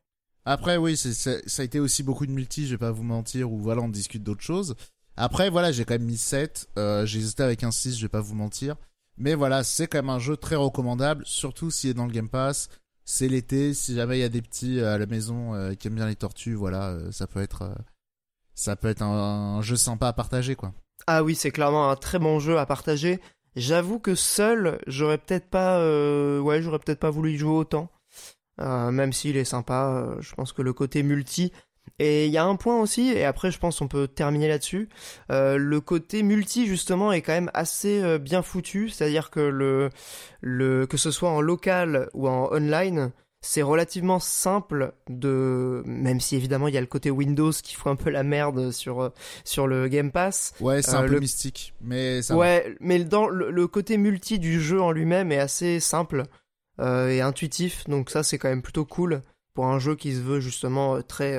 Après, 0.45 0.77
oui, 0.79 0.97
ça 0.97 1.31
a 1.59 1.63
été 1.63 1.79
aussi 1.79 2.03
beaucoup 2.03 2.27
de 2.27 2.33
multi, 2.33 2.67
je 2.67 2.73
vais 2.73 2.79
pas 2.79 2.91
vous 2.91 3.03
mentir, 3.03 3.53
ou 3.53 3.59
voilà, 3.59 3.83
on 3.83 3.89
discute 3.89 4.23
d'autres 4.23 4.43
choses. 4.43 4.75
Après, 5.17 5.51
voilà, 5.51 5.73
j'ai 5.73 5.85
quand 5.85 5.95
même 5.95 6.05
mis 6.05 6.17
7. 6.17 6.69
Euh, 6.79 7.05
j'ai 7.07 7.19
hésité 7.19 7.43
avec 7.43 7.63
un 7.65 7.71
6, 7.71 7.97
je 7.97 8.03
vais 8.03 8.09
pas 8.09 8.21
vous 8.21 8.35
mentir. 8.35 8.77
Mais 9.19 9.35
voilà, 9.35 9.65
c'est 9.65 9.87
quand 9.87 9.99
même 9.99 10.11
un 10.11 10.19
jeu 10.19 10.37
très 10.37 10.57
recommandable, 10.57 11.25
surtout 11.27 11.71
s'il 11.71 11.91
est 11.91 11.95
dans 11.95 12.07
le 12.07 12.13
Game 12.13 12.29
Pass. 12.29 12.69
C'est 13.05 13.29
l'été, 13.29 13.75
si 13.75 13.95
jamais 13.95 14.19
il 14.19 14.21
y 14.21 14.25
a 14.25 14.29
des 14.29 14.41
petits 14.41 14.81
à 14.81 14.97
la 14.97 15.07
maison 15.07 15.55
euh, 15.55 15.75
qui 15.75 15.89
aiment 15.89 15.97
bien 15.97 16.07
les 16.07 16.17
tortues, 16.17 16.55
voilà, 16.55 16.91
euh, 16.91 17.13
ça 17.13 17.27
peut 17.27 17.43
être, 17.43 17.75
ça 18.55 18.77
peut 18.77 18.89
être 18.89 19.03
un, 19.03 19.61
jeu 19.63 19.77
sympa 19.77 20.09
à 20.09 20.13
partager, 20.13 20.55
quoi. 20.55 20.73
Ah 21.07 21.23
oui, 21.23 21.35
c'est 21.35 21.51
clairement 21.51 21.91
un 21.91 21.97
très 21.97 22.19
bon 22.19 22.39
jeu 22.39 22.59
à 22.59 22.67
partager. 22.67 23.21
J'avoue 23.57 23.99
que 23.99 24.15
seul, 24.15 24.79
j'aurais 24.87 25.19
peut-être 25.19 25.51
pas, 25.51 25.81
ouais, 26.41 26.63
j'aurais 26.63 26.79
peut-être 26.79 27.01
pas 27.01 27.11
voulu 27.11 27.33
y 27.33 27.37
jouer 27.37 27.51
autant. 27.51 27.91
même 28.59 29.13
s'il 29.13 29.37
est 29.37 29.45
sympa, 29.45 30.17
je 30.21 30.35
pense 30.35 30.53
que 30.53 30.63
le 30.63 30.73
côté 30.73 31.03
multi, 31.03 31.53
et 32.01 32.25
il 32.25 32.33
y 32.33 32.39
a 32.39 32.45
un 32.47 32.57
point 32.57 32.81
aussi, 32.81 33.11
et 33.11 33.27
après 33.27 33.51
je 33.51 33.59
pense 33.59 33.79
qu'on 33.79 33.87
peut 33.87 34.09
terminer 34.09 34.49
là-dessus, 34.49 34.89
euh, 35.31 35.59
le 35.59 35.81
côté 35.83 36.23
multi 36.23 36.67
justement 36.67 37.13
est 37.13 37.21
quand 37.21 37.35
même 37.35 37.51
assez 37.53 38.03
euh, 38.03 38.17
bien 38.19 38.41
foutu, 38.41 38.89
c'est-à-dire 38.89 39.29
que 39.29 39.41
le, 39.41 39.91
le 40.41 40.87
que 40.87 40.97
ce 40.97 41.11
soit 41.11 41.29
en 41.29 41.43
local 41.43 42.09
ou 42.15 42.27
en 42.27 42.51
online, 42.55 43.13
c'est 43.43 43.61
relativement 43.61 44.19
simple 44.19 44.95
de 45.11 45.83
même 45.85 46.21
si 46.21 46.37
évidemment 46.37 46.69
il 46.69 46.75
y 46.75 46.79
a 46.79 46.81
le 46.81 46.87
côté 46.87 47.11
Windows 47.11 47.53
qui 47.53 47.75
fout 47.75 47.93
un 47.93 47.97
peu 47.97 48.09
la 48.09 48.23
merde 48.23 48.71
sur 48.71 49.03
euh, 49.03 49.11
sur 49.45 49.67
le 49.67 49.87
Game 49.89 50.11
Pass. 50.11 50.55
Ouais, 50.59 50.81
c'est 50.81 50.95
un 50.95 51.07
peu 51.07 51.21
mystique, 51.21 51.75
mais 51.83 52.23
ça 52.23 52.35
Ouais, 52.35 52.77
mais 52.81 53.05
dans 53.05 53.29
le, 53.29 53.67
côté 53.67 53.99
multi 53.99 54.39
du 54.39 54.59
jeu 54.59 54.81
en 54.81 54.91
lui-même 54.91 55.33
est 55.33 55.39
assez 55.39 55.81
simple 55.81 56.23
et 56.83 57.21
intuitif, 57.21 57.85
donc 57.89 58.09
ça 58.09 58.23
c'est 58.23 58.39
quand 58.39 58.49
même 58.49 58.63
plutôt 58.63 58.87
cool 58.87 59.21
pour 59.53 59.67
un 59.67 59.79
jeu 59.79 59.97
qui 59.97 60.15
se 60.15 60.21
veut 60.21 60.41
justement 60.41 61.03
très 61.03 61.39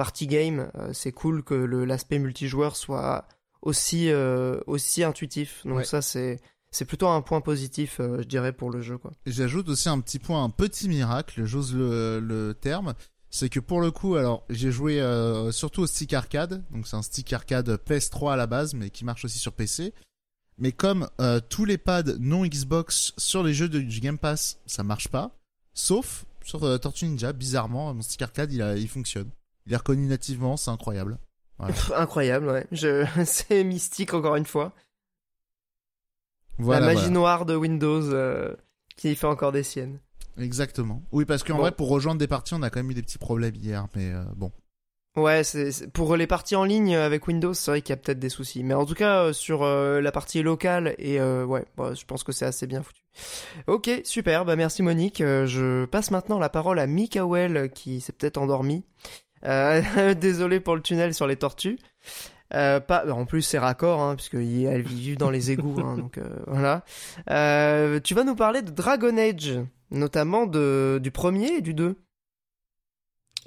party 0.00 0.26
game, 0.26 0.70
euh, 0.76 0.94
c'est 0.94 1.12
cool 1.12 1.42
que 1.42 1.52
l'aspect 1.52 2.18
multijoueur 2.18 2.74
soit 2.74 3.28
aussi 3.60 4.08
euh, 4.08 4.58
aussi 4.66 5.04
intuitif. 5.04 5.60
Donc 5.66 5.84
ça 5.84 6.00
c'est 6.00 6.40
c'est 6.70 6.86
plutôt 6.86 7.08
un 7.08 7.20
point 7.20 7.42
positif, 7.42 8.00
euh, 8.00 8.22
je 8.22 8.26
dirais, 8.26 8.54
pour 8.54 8.70
le 8.70 8.80
jeu. 8.80 8.96
Quoi. 8.96 9.10
J'ajoute 9.26 9.68
aussi 9.68 9.90
un 9.90 10.00
petit 10.00 10.18
point, 10.18 10.42
un 10.42 10.48
petit 10.48 10.88
miracle, 10.88 11.44
j'ose 11.44 11.74
le, 11.74 12.54
terme, 12.58 12.94
c'est 13.28 13.50
que 13.50 13.60
pour 13.60 13.82
le 13.82 13.90
coup, 13.90 14.14
alors 14.14 14.46
j'ai 14.48 14.72
joué 14.72 15.02
surtout 15.52 15.82
au 15.82 15.86
stick 15.86 16.14
arcade, 16.14 16.64
donc 16.70 16.88
c'est 16.88 16.96
un 16.96 17.02
stick 17.02 17.30
arcade 17.34 17.68
PS3 17.86 18.32
à 18.32 18.36
la 18.36 18.46
base, 18.46 18.72
mais 18.72 18.88
qui 18.88 19.04
marche 19.04 19.26
aussi 19.26 19.38
sur 19.38 19.52
PC. 19.52 19.92
Mais 20.56 20.72
comme 20.72 21.10
tous 21.50 21.66
les 21.66 21.76
pads 21.76 22.16
non 22.18 22.46
Xbox 22.46 23.12
sur 23.18 23.42
les 23.42 23.52
jeux 23.52 23.68
de, 23.68 23.80
du 23.80 24.00
Game 24.00 24.16
Pass, 24.16 24.60
ça 24.64 24.82
marche 24.82 25.08
pas, 25.08 25.36
sauf 25.74 26.24
sur 26.42 26.80
Tortue 26.80 27.04
Ninja, 27.04 27.34
bizarrement, 27.34 27.92
mon 27.92 28.00
stick 28.00 28.22
arcade 28.22 28.50
il, 28.50 28.64
il 28.78 28.88
fonctionne. 28.88 29.28
Il 29.66 29.72
est 29.72 29.76
reconnu 29.76 30.06
nativement, 30.06 30.56
c'est 30.56 30.70
incroyable. 30.70 31.18
incroyable, 31.94 32.48
ouais. 32.48 32.66
Je... 32.72 33.06
c'est 33.24 33.64
mystique 33.64 34.14
encore 34.14 34.36
une 34.36 34.46
fois. 34.46 34.72
la 36.58 36.80
magie 36.80 37.10
noire 37.10 37.46
de 37.46 37.54
Windows 37.54 38.12
euh, 38.12 38.54
qui 38.96 39.14
fait 39.14 39.26
encore 39.26 39.52
des 39.52 39.62
siennes. 39.62 39.98
Exactement. 40.38 41.02
Oui, 41.12 41.24
parce 41.24 41.42
qu'en 41.42 41.58
vrai, 41.58 41.72
pour 41.72 41.88
rejoindre 41.88 42.18
des 42.18 42.28
parties, 42.28 42.54
on 42.54 42.62
a 42.62 42.70
quand 42.70 42.78
même 42.78 42.90
eu 42.90 42.94
des 42.94 43.02
petits 43.02 43.18
problèmes 43.18 43.54
hier, 43.56 43.86
mais 43.94 44.10
euh, 44.10 44.24
bon. 44.36 44.52
Ouais, 45.16 45.42
c'est 45.42 45.92
pour 45.92 46.16
les 46.16 46.28
parties 46.28 46.54
en 46.54 46.62
ligne 46.62 46.94
avec 46.94 47.26
Windows, 47.26 47.52
c'est 47.52 47.72
vrai 47.72 47.82
qu'il 47.82 47.90
y 47.90 47.94
a 47.94 47.96
peut-être 47.96 48.20
des 48.20 48.28
soucis. 48.28 48.62
Mais 48.62 48.74
en 48.74 48.86
tout 48.86 48.94
cas, 48.94 49.24
euh, 49.24 49.32
sur 49.32 49.64
euh, 49.64 50.00
la 50.00 50.12
partie 50.12 50.40
locale, 50.40 50.94
et 50.98 51.20
euh, 51.20 51.44
ouais, 51.44 51.64
bah, 51.76 51.94
je 51.94 52.04
pense 52.04 52.22
que 52.22 52.30
c'est 52.30 52.44
assez 52.44 52.68
bien 52.68 52.80
foutu. 52.80 53.02
Ok, 53.66 53.90
super, 54.04 54.44
bah 54.44 54.54
merci 54.54 54.84
Monique. 54.84 55.18
je 55.18 55.84
passe 55.86 56.12
maintenant 56.12 56.38
la 56.38 56.48
parole 56.48 56.78
à 56.78 56.86
Mikael 56.86 57.70
qui 57.72 58.00
s'est 58.00 58.12
peut-être 58.12 58.38
endormi. 58.38 58.84
désolé 60.20 60.60
pour 60.60 60.76
le 60.76 60.82
tunnel 60.82 61.14
sur 61.14 61.26
les 61.26 61.36
tortues. 61.36 61.78
pas, 62.50 63.04
en 63.10 63.26
plus 63.26 63.42
c'est 63.42 63.58
raccord, 63.58 64.00
hein, 64.00 64.16
puisqu'elle 64.16 64.82
vit 64.82 65.16
dans 65.16 65.30
les 65.30 65.50
égouts, 65.50 65.80
hein, 65.80 65.96
donc 65.96 66.20
voilà. 66.46 66.84
tu 68.00 68.14
vas 68.14 68.24
nous 68.24 68.36
parler 68.36 68.62
de 68.62 68.70
Dragon 68.70 69.16
Age, 69.16 69.60
notamment 69.90 70.46
de, 70.46 71.00
du 71.02 71.10
premier 71.10 71.54
et 71.54 71.60
du 71.60 71.74
2. 71.74 71.96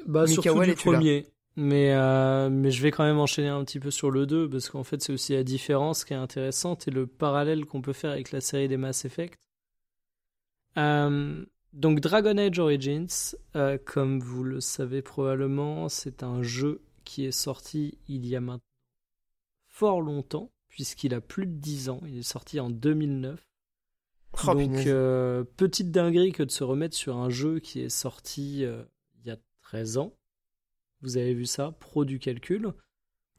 Bah, 0.05 0.27
surtout 0.27 0.61
du 0.61 0.75
premier. 0.75 1.27
Mais, 1.55 1.91
euh, 1.93 2.49
mais 2.49 2.71
je 2.71 2.81
vais 2.81 2.89
quand 2.89 3.03
même 3.03 3.19
enchaîner 3.19 3.49
un 3.49 3.63
petit 3.63 3.79
peu 3.79 3.91
sur 3.91 4.09
le 4.09 4.25
2 4.25 4.49
parce 4.49 4.69
qu'en 4.69 4.83
fait 4.83 5.01
c'est 5.03 5.13
aussi 5.13 5.33
la 5.33 5.43
différence 5.43 6.03
qui 6.03 6.13
est 6.13 6.17
intéressante 6.17 6.87
et 6.87 6.91
le 6.91 7.05
parallèle 7.05 7.65
qu'on 7.65 7.81
peut 7.81 7.93
faire 7.93 8.11
avec 8.11 8.31
la 8.31 8.41
série 8.41 8.67
des 8.67 8.77
Mass 8.77 9.05
Effect. 9.05 9.37
Euh, 10.77 11.45
donc 11.73 11.99
Dragon 11.99 12.37
Age 12.37 12.59
Origins, 12.59 13.35
euh, 13.55 13.77
comme 13.83 14.19
vous 14.19 14.43
le 14.43 14.61
savez 14.61 15.01
probablement, 15.01 15.89
c'est 15.89 16.23
un 16.23 16.41
jeu 16.41 16.81
qui 17.03 17.25
est 17.25 17.31
sorti 17.31 17.97
il 18.07 18.25
y 18.25 18.35
a 18.35 18.41
maintenant 18.41 18.61
fort 19.67 20.01
longtemps 20.01 20.51
puisqu'il 20.69 21.13
a 21.13 21.21
plus 21.21 21.45
de 21.45 21.51
10 21.51 21.89
ans, 21.89 22.01
il 22.05 22.17
est 22.17 22.23
sorti 22.23 22.59
en 22.59 22.69
2009. 22.69 23.45
donc 24.45 24.85
petite 25.57 25.91
dinguerie 25.91 26.31
que 26.31 26.43
de 26.43 26.51
se 26.51 26.63
remettre 26.63 26.95
sur 26.95 27.17
un 27.17 27.29
jeu 27.29 27.59
qui 27.59 27.81
est 27.81 27.89
sorti 27.89 28.61
il 28.61 29.25
y 29.25 29.31
a 29.31 29.37
13 29.61 29.97
ans 29.97 30.13
vous 31.03 31.17
avez 31.17 31.33
vu 31.33 31.45
ça, 31.45 31.75
pro 31.79 32.05
du 32.05 32.17
calcul. 32.17 32.73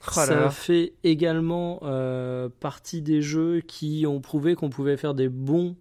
Oh 0.06 0.10
ça 0.10 0.50
fait 0.50 0.92
également 1.02 1.80
euh, 1.82 2.50
partie 2.60 3.00
des 3.00 3.22
jeux 3.22 3.62
qui 3.62 4.04
ont 4.06 4.20
prouvé 4.20 4.54
qu'on 4.54 4.68
pouvait 4.68 4.98
faire 4.98 5.14
des 5.14 5.30
bons 5.30 5.76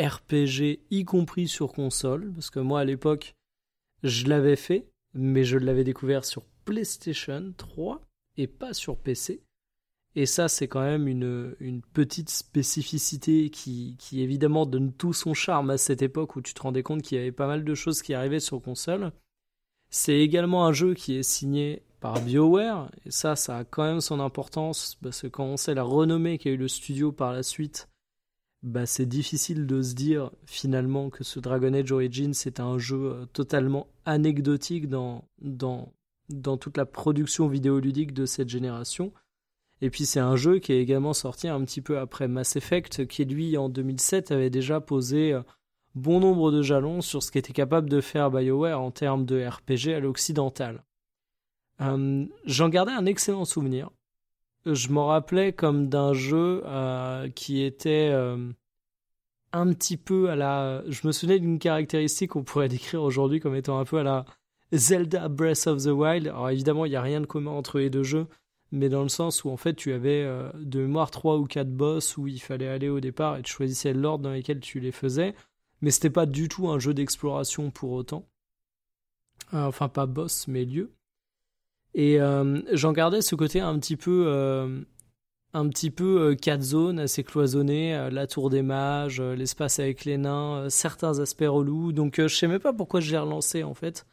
RPG, 0.00 0.80
y 0.90 1.04
compris 1.04 1.48
sur 1.48 1.72
console. 1.72 2.32
Parce 2.32 2.50
que 2.50 2.60
moi, 2.60 2.80
à 2.80 2.84
l'époque, 2.84 3.34
je 4.02 4.26
l'avais 4.26 4.56
fait, 4.56 4.88
mais 5.14 5.44
je 5.44 5.58
l'avais 5.58 5.84
découvert 5.84 6.24
sur 6.24 6.44
PlayStation 6.64 7.52
3 7.56 8.00
et 8.36 8.46
pas 8.46 8.72
sur 8.72 8.96
PC. 8.96 9.42
Et 10.16 10.26
ça, 10.26 10.48
c'est 10.48 10.66
quand 10.66 10.80
même 10.80 11.06
une, 11.06 11.54
une 11.60 11.82
petite 11.82 12.30
spécificité 12.30 13.50
qui, 13.50 13.96
qui, 13.98 14.22
évidemment, 14.22 14.66
donne 14.66 14.92
tout 14.92 15.12
son 15.12 15.34
charme 15.34 15.70
à 15.70 15.78
cette 15.78 16.02
époque 16.02 16.34
où 16.34 16.42
tu 16.42 16.52
te 16.52 16.62
rendais 16.62 16.82
compte 16.82 17.02
qu'il 17.02 17.16
y 17.16 17.20
avait 17.20 17.30
pas 17.30 17.46
mal 17.46 17.64
de 17.64 17.74
choses 17.74 18.02
qui 18.02 18.12
arrivaient 18.12 18.40
sur 18.40 18.60
console. 18.60 19.12
C'est 19.88 20.18
également 20.18 20.66
un 20.66 20.72
jeu 20.72 20.94
qui 20.94 21.16
est 21.16 21.22
signé 21.22 21.82
par 22.00 22.20
BioWare, 22.20 22.90
et 23.04 23.10
ça, 23.10 23.36
ça 23.36 23.58
a 23.58 23.64
quand 23.64 23.84
même 23.84 24.00
son 24.00 24.20
importance, 24.20 24.96
parce 25.02 25.22
que 25.22 25.26
quand 25.26 25.44
on 25.44 25.56
sait 25.56 25.74
la 25.74 25.82
renommée 25.82 26.38
qu'a 26.38 26.50
eu 26.50 26.56
le 26.56 26.68
studio 26.68 27.12
par 27.12 27.32
la 27.32 27.42
suite, 27.42 27.88
bah, 28.62 28.84
c'est 28.84 29.06
difficile 29.06 29.66
de 29.66 29.80
se 29.80 29.94
dire 29.94 30.30
finalement 30.44 31.08
que 31.08 31.24
ce 31.24 31.40
Dragon 31.40 31.72
Age 31.72 31.92
Origins 31.92 32.34
c'est 32.34 32.60
un 32.60 32.78
jeu 32.78 33.12
euh, 33.12 33.26
totalement 33.32 33.86
anecdotique 34.04 34.88
dans, 34.88 35.24
dans, 35.40 35.92
dans 36.28 36.58
toute 36.58 36.76
la 36.76 36.84
production 36.84 37.48
vidéoludique 37.48 38.12
de 38.12 38.26
cette 38.26 38.48
génération. 38.48 39.12
Et 39.80 39.88
puis 39.88 40.04
c'est 40.04 40.20
un 40.20 40.36
jeu 40.36 40.58
qui 40.58 40.72
est 40.72 40.82
également 40.82 41.14
sorti 41.14 41.48
un 41.48 41.64
petit 41.64 41.80
peu 41.80 41.98
après 41.98 42.28
Mass 42.28 42.56
Effect, 42.56 43.06
qui 43.06 43.24
lui 43.24 43.56
en 43.56 43.70
2007 43.70 44.30
avait 44.30 44.50
déjà 44.50 44.80
posé 44.80 45.32
euh, 45.32 45.42
bon 45.94 46.20
nombre 46.20 46.52
de 46.52 46.60
jalons 46.60 47.00
sur 47.00 47.22
ce 47.22 47.30
qu'était 47.32 47.54
capable 47.54 47.88
de 47.88 48.02
faire 48.02 48.30
BioWare 48.30 48.80
en 48.80 48.90
termes 48.90 49.24
de 49.24 49.42
RPG 49.42 49.94
à 49.94 50.00
l'occidental. 50.00 50.84
Euh, 51.80 52.26
j'en 52.44 52.68
gardais 52.68 52.92
un 52.92 53.06
excellent 53.06 53.46
souvenir. 53.46 53.90
Je 54.66 54.88
m'en 54.90 55.06
rappelais 55.06 55.52
comme 55.52 55.88
d'un 55.88 56.12
jeu 56.12 56.62
euh, 56.66 57.28
qui 57.30 57.62
était 57.62 58.10
euh, 58.12 58.52
un 59.52 59.72
petit 59.72 59.96
peu 59.96 60.30
à 60.30 60.36
la. 60.36 60.82
Je 60.88 61.06
me 61.06 61.12
souvenais 61.12 61.38
d'une 61.38 61.58
caractéristique 61.58 62.30
qu'on 62.30 62.44
pourrait 62.44 62.68
décrire 62.70 63.02
aujourd'hui 63.02 63.40
comme 63.40 63.54
étant 63.54 63.78
un 63.78 63.84
peu 63.84 63.98
à 63.98 64.02
la 64.02 64.24
Zelda 64.72 65.28
Breath 65.28 65.66
of 65.66 65.82
the 65.84 65.88
Wild. 65.88 66.28
Alors 66.28 66.50
évidemment, 66.50 66.84
il 66.84 66.90
n'y 66.90 66.96
a 66.96 67.02
rien 67.02 67.20
de 67.20 67.26
commun 67.26 67.52
entre 67.52 67.78
les 67.78 67.90
deux 67.90 68.02
jeux, 68.02 68.26
mais 68.70 68.88
dans 68.88 69.02
le 69.02 69.08
sens 69.08 69.44
où 69.44 69.50
en 69.50 69.56
fait 69.56 69.74
tu 69.74 69.92
avais 69.92 70.24
de 70.54 70.80
mémoire 70.80 71.10
3 71.10 71.38
ou 71.38 71.46
4 71.46 71.70
boss 71.70 72.16
où 72.16 72.26
il 72.26 72.40
fallait 72.40 72.68
aller 72.68 72.88
au 72.88 73.00
départ 73.00 73.38
et 73.38 73.42
tu 73.42 73.52
choisissais 73.52 73.94
l'ordre 73.94 74.24
dans 74.24 74.32
lequel 74.32 74.60
tu 74.60 74.78
les 74.78 74.92
faisais 74.92 75.34
mais 75.82 75.90
c'était 75.90 76.10
pas 76.10 76.26
du 76.26 76.48
tout 76.48 76.68
un 76.68 76.78
jeu 76.78 76.94
d'exploration 76.94 77.70
pour 77.70 77.92
autant. 77.92 78.28
Euh, 79.54 79.64
enfin, 79.64 79.88
pas 79.88 80.06
boss, 80.06 80.46
mais 80.48 80.64
lieu. 80.64 80.92
Et 81.94 82.20
euh, 82.20 82.60
j'en 82.72 82.92
gardais 82.92 83.22
ce 83.22 83.34
côté 83.34 83.60
un 83.60 83.78
petit 83.78 83.96
peu, 83.96 84.24
euh, 84.26 84.80
un 85.54 85.68
petit 85.68 85.90
peu 85.90 86.34
quatre 86.34 86.62
zones 86.62 87.00
assez 87.00 87.24
cloisonnées, 87.24 88.08
la 88.10 88.26
tour 88.26 88.50
des 88.50 88.62
mages, 88.62 89.20
l'espace 89.20 89.80
avec 89.80 90.04
les 90.04 90.18
nains, 90.18 90.68
certains 90.70 91.18
aspects 91.18 91.44
relous. 91.46 91.92
Donc 91.92 92.20
je 92.20 92.28
sais 92.28 92.46
même 92.46 92.60
pas 92.60 92.72
pourquoi 92.72 93.00
je 93.00 93.10
l'ai 93.10 93.18
relancé 93.18 93.64
en 93.64 93.74
fait. 93.74 94.06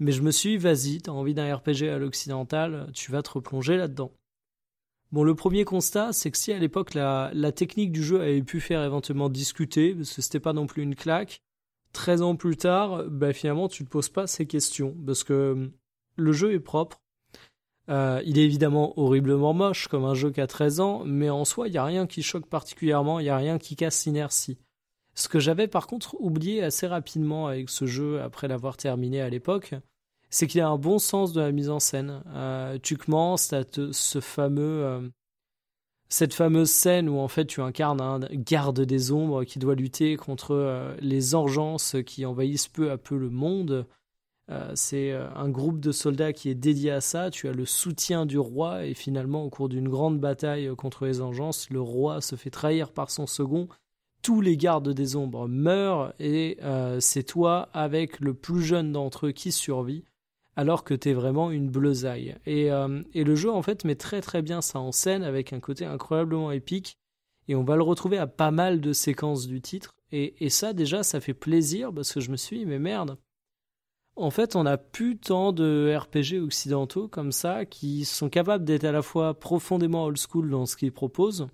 Mais 0.00 0.12
je 0.12 0.22
me 0.22 0.30
suis 0.30 0.50
dit, 0.50 0.56
vas-y, 0.56 0.98
t'as 1.02 1.12
envie 1.12 1.34
d'un 1.34 1.54
RPG 1.54 1.88
à 1.88 1.98
l'occidental, 1.98 2.90
tu 2.94 3.12
vas 3.12 3.22
te 3.22 3.30
replonger 3.30 3.76
là-dedans. 3.76 4.10
Bon, 5.12 5.22
le 5.22 5.36
premier 5.36 5.64
constat, 5.64 6.12
c'est 6.12 6.32
que 6.32 6.38
si 6.38 6.52
à 6.52 6.58
l'époque 6.58 6.94
la, 6.94 7.30
technique 7.52 7.92
du 7.92 8.02
jeu 8.02 8.20
avait 8.20 8.42
pu 8.42 8.60
faire 8.60 8.82
éventuellement 8.82 9.28
discuter, 9.28 9.94
parce 9.94 10.12
que 10.12 10.22
c'était 10.22 10.40
pas 10.40 10.52
non 10.52 10.66
plus 10.66 10.82
une 10.82 10.96
claque, 10.96 11.40
13 11.92 12.22
ans 12.22 12.34
plus 12.34 12.56
tard, 12.56 13.04
bah, 13.08 13.32
finalement 13.32 13.68
tu 13.68 13.84
te 13.84 13.88
poses 13.90 14.08
pas 14.08 14.26
ces 14.26 14.46
questions, 14.46 14.96
parce 15.06 15.22
que 15.22 15.52
hum, 15.52 15.72
le 16.16 16.32
jeu 16.32 16.52
est 16.52 16.60
propre. 16.60 17.00
Euh, 17.90 18.22
il 18.24 18.38
est 18.38 18.44
évidemment 18.44 18.98
horriblement 18.98 19.52
moche 19.52 19.88
comme 19.88 20.04
un 20.04 20.14
jeu 20.14 20.30
qui 20.30 20.40
a 20.40 20.46
13 20.46 20.80
ans, 20.80 21.02
mais 21.04 21.30
en 21.30 21.44
soi, 21.44 21.68
il 21.68 21.72
n'y 21.72 21.78
a 21.78 21.84
rien 21.84 22.06
qui 22.06 22.22
choque 22.22 22.46
particulièrement, 22.46 23.20
il 23.20 23.24
n'y 23.24 23.30
a 23.30 23.36
rien 23.36 23.58
qui 23.58 23.76
casse 23.76 24.06
l'inertie. 24.06 24.58
Ce 25.14 25.28
que 25.28 25.38
j'avais 25.38 25.68
par 25.68 25.86
contre 25.86 26.16
oublié 26.18 26.62
assez 26.62 26.86
rapidement 26.86 27.46
avec 27.46 27.70
ce 27.70 27.86
jeu 27.86 28.20
après 28.20 28.48
l'avoir 28.48 28.76
terminé 28.76 29.20
à 29.20 29.28
l'époque, 29.28 29.74
c'est 30.34 30.48
qu'il 30.48 30.60
a 30.60 30.68
un 30.68 30.78
bon 30.78 30.98
sens 30.98 31.32
de 31.32 31.40
la 31.40 31.52
mise 31.52 31.70
en 31.70 31.78
scène. 31.78 32.22
Euh, 32.34 32.76
tu 32.82 32.96
commences 32.96 33.52
à 33.52 33.62
ce 33.92 34.20
fameux, 34.20 34.84
euh, 34.84 35.08
cette 36.08 36.34
fameuse 36.34 36.70
scène 36.70 37.08
où 37.08 37.18
en 37.18 37.28
fait 37.28 37.46
tu 37.46 37.60
incarnes 37.60 38.00
un 38.00 38.18
garde 38.32 38.80
des 38.80 39.12
ombres 39.12 39.44
qui 39.44 39.60
doit 39.60 39.76
lutter 39.76 40.16
contre 40.16 40.56
euh, 40.56 40.96
les 40.98 41.36
engences 41.36 41.94
qui 42.04 42.26
envahissent 42.26 42.66
peu 42.66 42.90
à 42.90 42.98
peu 42.98 43.16
le 43.16 43.30
monde. 43.30 43.86
C'est 44.74 45.12
un 45.12 45.48
groupe 45.48 45.80
de 45.80 45.90
soldats 45.90 46.32
qui 46.32 46.50
est 46.50 46.54
dédié 46.54 46.90
à 46.90 47.00
ça. 47.00 47.30
Tu 47.30 47.48
as 47.48 47.52
le 47.52 47.64
soutien 47.64 48.26
du 48.26 48.38
roi 48.38 48.84
et 48.84 48.94
finalement 48.94 49.44
au 49.44 49.50
cours 49.50 49.68
d'une 49.68 49.88
grande 49.88 50.20
bataille 50.20 50.70
contre 50.76 51.06
les 51.06 51.20
engences, 51.20 51.70
le 51.70 51.80
roi 51.80 52.20
se 52.20 52.36
fait 52.36 52.50
trahir 52.50 52.92
par 52.92 53.10
son 53.10 53.26
second 53.26 53.68
tous 54.22 54.40
les 54.40 54.56
gardes 54.56 54.88
des 54.88 55.16
ombres 55.16 55.48
meurent 55.48 56.14
et 56.18 56.58
c'est 57.00 57.24
toi 57.24 57.68
avec 57.72 58.20
le 58.20 58.34
plus 58.34 58.62
jeune 58.62 58.92
d'entre 58.92 59.26
eux 59.26 59.32
qui 59.32 59.52
survit 59.52 60.04
alors 60.56 60.84
que 60.84 60.94
t'es 60.94 61.12
vraiment 61.12 61.50
une 61.50 61.68
bleusaille. 61.68 62.36
Et, 62.46 62.70
euh, 62.70 63.02
et, 63.12 63.24
le 63.24 63.34
jeu, 63.34 63.50
en 63.50 63.62
fait, 63.62 63.84
met 63.84 63.96
très 63.96 64.20
très 64.20 64.42
bien 64.42 64.60
ça 64.60 64.78
en 64.78 64.92
scène 64.92 65.22
avec 65.22 65.52
un 65.52 65.60
côté 65.60 65.84
incroyablement 65.84 66.52
épique. 66.52 66.98
Et 67.48 67.54
on 67.54 67.64
va 67.64 67.76
le 67.76 67.82
retrouver 67.82 68.18
à 68.18 68.26
pas 68.26 68.50
mal 68.50 68.80
de 68.80 68.92
séquences 68.92 69.46
du 69.46 69.60
titre. 69.60 69.94
Et, 70.12 70.44
et 70.44 70.50
ça, 70.50 70.72
déjà, 70.72 71.02
ça 71.02 71.20
fait 71.20 71.34
plaisir 71.34 71.92
parce 71.92 72.12
que 72.12 72.20
je 72.20 72.30
me 72.30 72.36
suis 72.36 72.58
dit, 72.58 72.66
mais 72.66 72.78
merde. 72.78 73.18
En 74.16 74.30
fait, 74.30 74.54
on 74.54 74.64
a 74.64 74.76
plus 74.76 75.18
tant 75.18 75.52
de 75.52 75.92
RPG 75.96 76.40
occidentaux 76.40 77.08
comme 77.08 77.32
ça 77.32 77.64
qui 77.64 78.04
sont 78.04 78.28
capables 78.28 78.64
d'être 78.64 78.84
à 78.84 78.92
la 78.92 79.02
fois 79.02 79.34
profondément 79.34 80.04
old 80.04 80.18
school 80.18 80.50
dans 80.50 80.66
ce 80.66 80.76
qu'ils 80.76 80.92
proposent. 80.92 81.48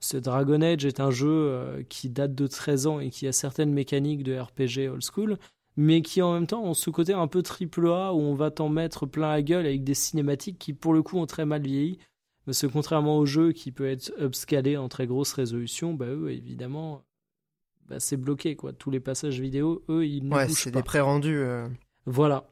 Ce 0.00 0.16
Dragon 0.18 0.60
Age 0.60 0.84
est 0.84 1.00
un 1.00 1.10
jeu 1.10 1.28
euh, 1.30 1.82
qui 1.88 2.10
date 2.10 2.34
de 2.34 2.46
13 2.46 2.86
ans 2.86 3.00
et 3.00 3.10
qui 3.10 3.26
a 3.26 3.32
certaines 3.32 3.72
mécaniques 3.72 4.22
de 4.22 4.38
RPG 4.38 4.90
old 4.90 5.02
school, 5.02 5.38
mais 5.76 6.02
qui 6.02 6.20
en 6.20 6.34
même 6.34 6.46
temps 6.46 6.62
ont 6.62 6.74
ce 6.74 6.90
côté 6.90 7.14
un 7.14 7.26
peu 7.26 7.42
triple 7.42 7.88
A 7.88 8.12
où 8.12 8.20
on 8.20 8.34
va 8.34 8.50
t'en 8.50 8.68
mettre 8.68 9.06
plein 9.06 9.30
la 9.30 9.42
gueule 9.42 9.66
avec 9.66 9.82
des 9.82 9.94
cinématiques 9.94 10.58
qui 10.58 10.74
pour 10.74 10.92
le 10.92 11.02
coup 11.02 11.18
ont 11.18 11.26
très 11.26 11.46
mal 11.46 11.62
vieilli. 11.62 11.98
Parce 12.44 12.60
que 12.62 12.66
contrairement 12.66 13.18
au 13.18 13.26
jeu 13.26 13.52
qui 13.52 13.72
peut 13.72 13.88
être 13.88 14.12
upscalé 14.20 14.76
en 14.76 14.88
très 14.88 15.06
grosse 15.06 15.32
résolution, 15.32 15.94
bah 15.94 16.06
eux 16.06 16.30
évidemment 16.30 17.02
bah, 17.88 18.00
c'est 18.00 18.16
bloqué 18.16 18.54
quoi. 18.54 18.72
Tous 18.72 18.90
les 18.90 19.00
passages 19.00 19.40
vidéo, 19.40 19.82
eux 19.88 20.06
ils 20.06 20.24
ne 20.24 20.34
ouais, 20.34 20.48
c'est 20.48 20.70
des 20.70 20.82
pré-rendus. 20.82 21.38
Euh. 21.38 21.68
Voilà. 22.06 22.50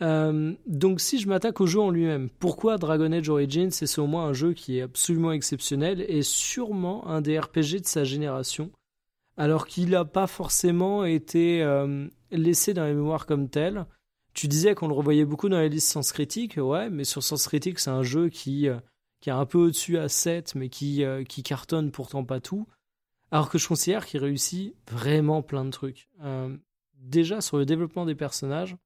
Euh, 0.00 0.54
donc 0.66 1.00
si 1.00 1.18
je 1.18 1.26
m'attaque 1.26 1.60
au 1.60 1.66
jeu 1.66 1.80
en 1.80 1.90
lui-même, 1.90 2.28
pourquoi 2.38 2.76
Dragon 2.76 3.10
Age 3.10 3.28
Origins 3.28 3.70
c'est 3.70 3.86
selon 3.86 4.06
moi 4.06 4.22
un 4.22 4.32
jeu 4.32 4.52
qui 4.52 4.78
est 4.78 4.82
absolument 4.82 5.32
exceptionnel 5.32 6.04
et 6.08 6.22
sûrement 6.22 7.08
un 7.08 7.20
des 7.20 7.38
RPG 7.38 7.80
de 7.80 7.86
sa 7.86 8.04
génération 8.04 8.70
alors 9.36 9.66
qu'il 9.66 9.90
n'a 9.90 10.04
pas 10.04 10.26
forcément 10.26 11.04
été 11.04 11.62
euh, 11.62 12.06
laissé 12.30 12.74
dans 12.74 12.84
les 12.84 12.94
mémoires 12.94 13.26
comme 13.26 13.48
tel? 13.48 13.86
Tu 14.34 14.46
disais 14.46 14.74
qu'on 14.74 14.88
le 14.88 14.94
revoyait 14.94 15.24
beaucoup 15.24 15.48
dans 15.48 15.58
les 15.58 15.68
listes 15.68 15.90
Sens 15.90 16.12
Critique, 16.12 16.58
ouais, 16.58 16.90
mais 16.90 17.04
sur 17.04 17.22
Sens 17.22 17.46
Critique, 17.46 17.80
c'est 17.80 17.90
un 17.90 18.02
jeu 18.02 18.28
qui, 18.28 18.68
qui 19.20 19.30
est 19.30 19.32
un 19.32 19.46
peu 19.46 19.58
au-dessus 19.58 19.98
à 19.98 20.08
7, 20.08 20.54
mais 20.54 20.68
qui, 20.68 21.04
qui 21.28 21.42
cartonne 21.42 21.90
pourtant 21.90 22.24
pas 22.24 22.38
tout. 22.40 22.66
Alors 23.30 23.50
que 23.50 23.58
je 23.58 23.68
considère 23.68 24.06
qu'il 24.06 24.20
réussit 24.20 24.74
vraiment 24.90 25.42
plein 25.42 25.64
de 25.64 25.70
trucs. 25.70 26.08
déjà 26.96 27.40
sur 27.40 27.58
le 27.58 27.66
développement 27.66 28.06
des 28.06 28.14
personnages, 28.14 28.76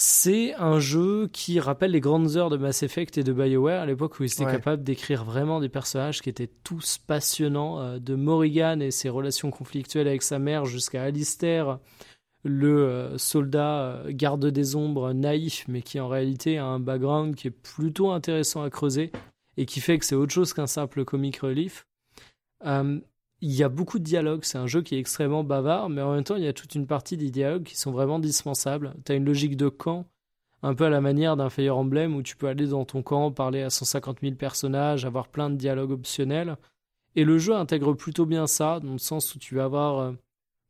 C'est 0.00 0.54
un 0.54 0.78
jeu 0.78 1.28
qui 1.32 1.58
rappelle 1.58 1.90
les 1.90 1.98
grandes 1.98 2.36
heures 2.36 2.50
de 2.50 2.56
Mass 2.56 2.84
Effect 2.84 3.18
et 3.18 3.24
de 3.24 3.32
BioWare 3.32 3.82
à 3.82 3.86
l'époque 3.86 4.20
où 4.20 4.22
ils 4.22 4.32
étaient 4.32 4.44
capables 4.44 4.84
d'écrire 4.84 5.24
vraiment 5.24 5.58
des 5.58 5.68
personnages 5.68 6.22
qui 6.22 6.28
étaient 6.28 6.46
tous 6.62 6.98
passionnants, 6.98 7.80
euh, 7.80 7.98
de 7.98 8.14
Morrigan 8.14 8.78
et 8.80 8.92
ses 8.92 9.08
relations 9.08 9.50
conflictuelles 9.50 10.06
avec 10.06 10.22
sa 10.22 10.38
mère 10.38 10.66
jusqu'à 10.66 11.02
Alistair, 11.02 11.80
le 12.44 12.86
euh, 12.86 13.18
soldat 13.18 13.80
euh, 13.80 14.04
garde 14.10 14.46
des 14.46 14.76
ombres 14.76 15.12
naïf 15.12 15.64
mais 15.66 15.82
qui 15.82 15.98
en 15.98 16.06
réalité 16.06 16.58
a 16.58 16.64
un 16.64 16.78
background 16.78 17.34
qui 17.34 17.48
est 17.48 17.50
plutôt 17.50 18.12
intéressant 18.12 18.62
à 18.62 18.70
creuser 18.70 19.10
et 19.56 19.66
qui 19.66 19.80
fait 19.80 19.98
que 19.98 20.04
c'est 20.04 20.14
autre 20.14 20.32
chose 20.32 20.52
qu'un 20.52 20.68
simple 20.68 21.04
comic 21.04 21.38
relief. 21.38 21.88
Il 22.64 23.52
y 23.52 23.62
a 23.62 23.68
beaucoup 23.68 23.98
de 23.98 24.04
dialogues, 24.04 24.44
c'est 24.44 24.58
un 24.58 24.66
jeu 24.66 24.82
qui 24.82 24.96
est 24.96 24.98
extrêmement 24.98 25.44
bavard, 25.44 25.88
mais 25.88 26.02
en 26.02 26.12
même 26.12 26.24
temps, 26.24 26.36
il 26.36 26.44
y 26.44 26.48
a 26.48 26.52
toute 26.52 26.74
une 26.74 26.86
partie 26.86 27.16
des 27.16 27.30
dialogues 27.30 27.62
qui 27.62 27.76
sont 27.76 27.92
vraiment 27.92 28.18
dispensables. 28.18 28.94
Tu 29.04 29.12
as 29.12 29.14
une 29.14 29.24
logique 29.24 29.56
de 29.56 29.68
camp, 29.68 30.06
un 30.62 30.74
peu 30.74 30.84
à 30.84 30.90
la 30.90 31.00
manière 31.00 31.36
d'un 31.36 31.50
Fire 31.50 31.76
Emblem, 31.76 32.16
où 32.16 32.22
tu 32.22 32.36
peux 32.36 32.48
aller 32.48 32.66
dans 32.66 32.84
ton 32.84 33.02
camp, 33.02 33.30
parler 33.30 33.62
à 33.62 33.70
150 33.70 34.20
000 34.22 34.34
personnages, 34.34 35.04
avoir 35.04 35.28
plein 35.28 35.50
de 35.50 35.56
dialogues 35.56 35.92
optionnels. 35.92 36.56
Et 37.14 37.24
le 37.24 37.38
jeu 37.38 37.54
intègre 37.54 37.94
plutôt 37.94 38.26
bien 38.26 38.46
ça, 38.46 38.80
dans 38.80 38.92
le 38.92 38.98
sens 38.98 39.34
où 39.34 39.38
tu 39.38 39.54
vas 39.54 39.64
avoir 39.64 39.98
euh, 39.98 40.12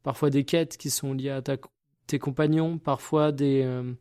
parfois 0.03 0.31
des 0.31 0.45
quêtes 0.45 0.77
qui 0.77 0.91
sont 0.91 1.15
liées 1.15 1.31
à 1.31 1.43
tes 1.43 2.19
compagnons, 2.19 2.79
parfois 2.79 3.33
des, 3.33 3.63
euh, 3.65 3.93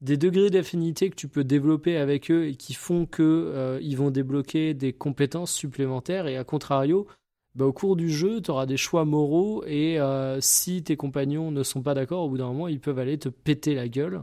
des 0.00 0.16
degrés 0.16 0.50
d'affinité 0.50 1.10
que 1.10 1.16
tu 1.16 1.28
peux 1.28 1.44
développer 1.44 1.96
avec 1.96 2.30
eux 2.30 2.46
et 2.46 2.54
qui 2.54 2.74
font 2.74 3.06
que 3.06 3.22
euh, 3.22 3.96
vont 3.96 4.10
débloquer 4.10 4.74
des 4.74 4.92
compétences 4.92 5.52
supplémentaires 5.52 6.26
et 6.26 6.36
à 6.36 6.44
contrario 6.44 7.06
bah, 7.54 7.64
au 7.64 7.72
cours 7.72 7.96
du 7.96 8.08
jeu 8.08 8.40
tu 8.40 8.50
auras 8.50 8.66
des 8.66 8.76
choix 8.76 9.04
moraux 9.04 9.64
et 9.66 9.98
euh, 9.98 10.40
si 10.40 10.82
tes 10.84 10.96
compagnons 10.96 11.50
ne 11.50 11.62
sont 11.64 11.82
pas 11.82 11.94
d'accord 11.94 12.24
au 12.24 12.28
bout 12.28 12.38
d'un 12.38 12.46
moment 12.46 12.68
ils 12.68 12.80
peuvent 12.80 12.98
aller 12.98 13.18
te 13.18 13.28
péter 13.28 13.74
la 13.74 13.88
gueule. 13.88 14.22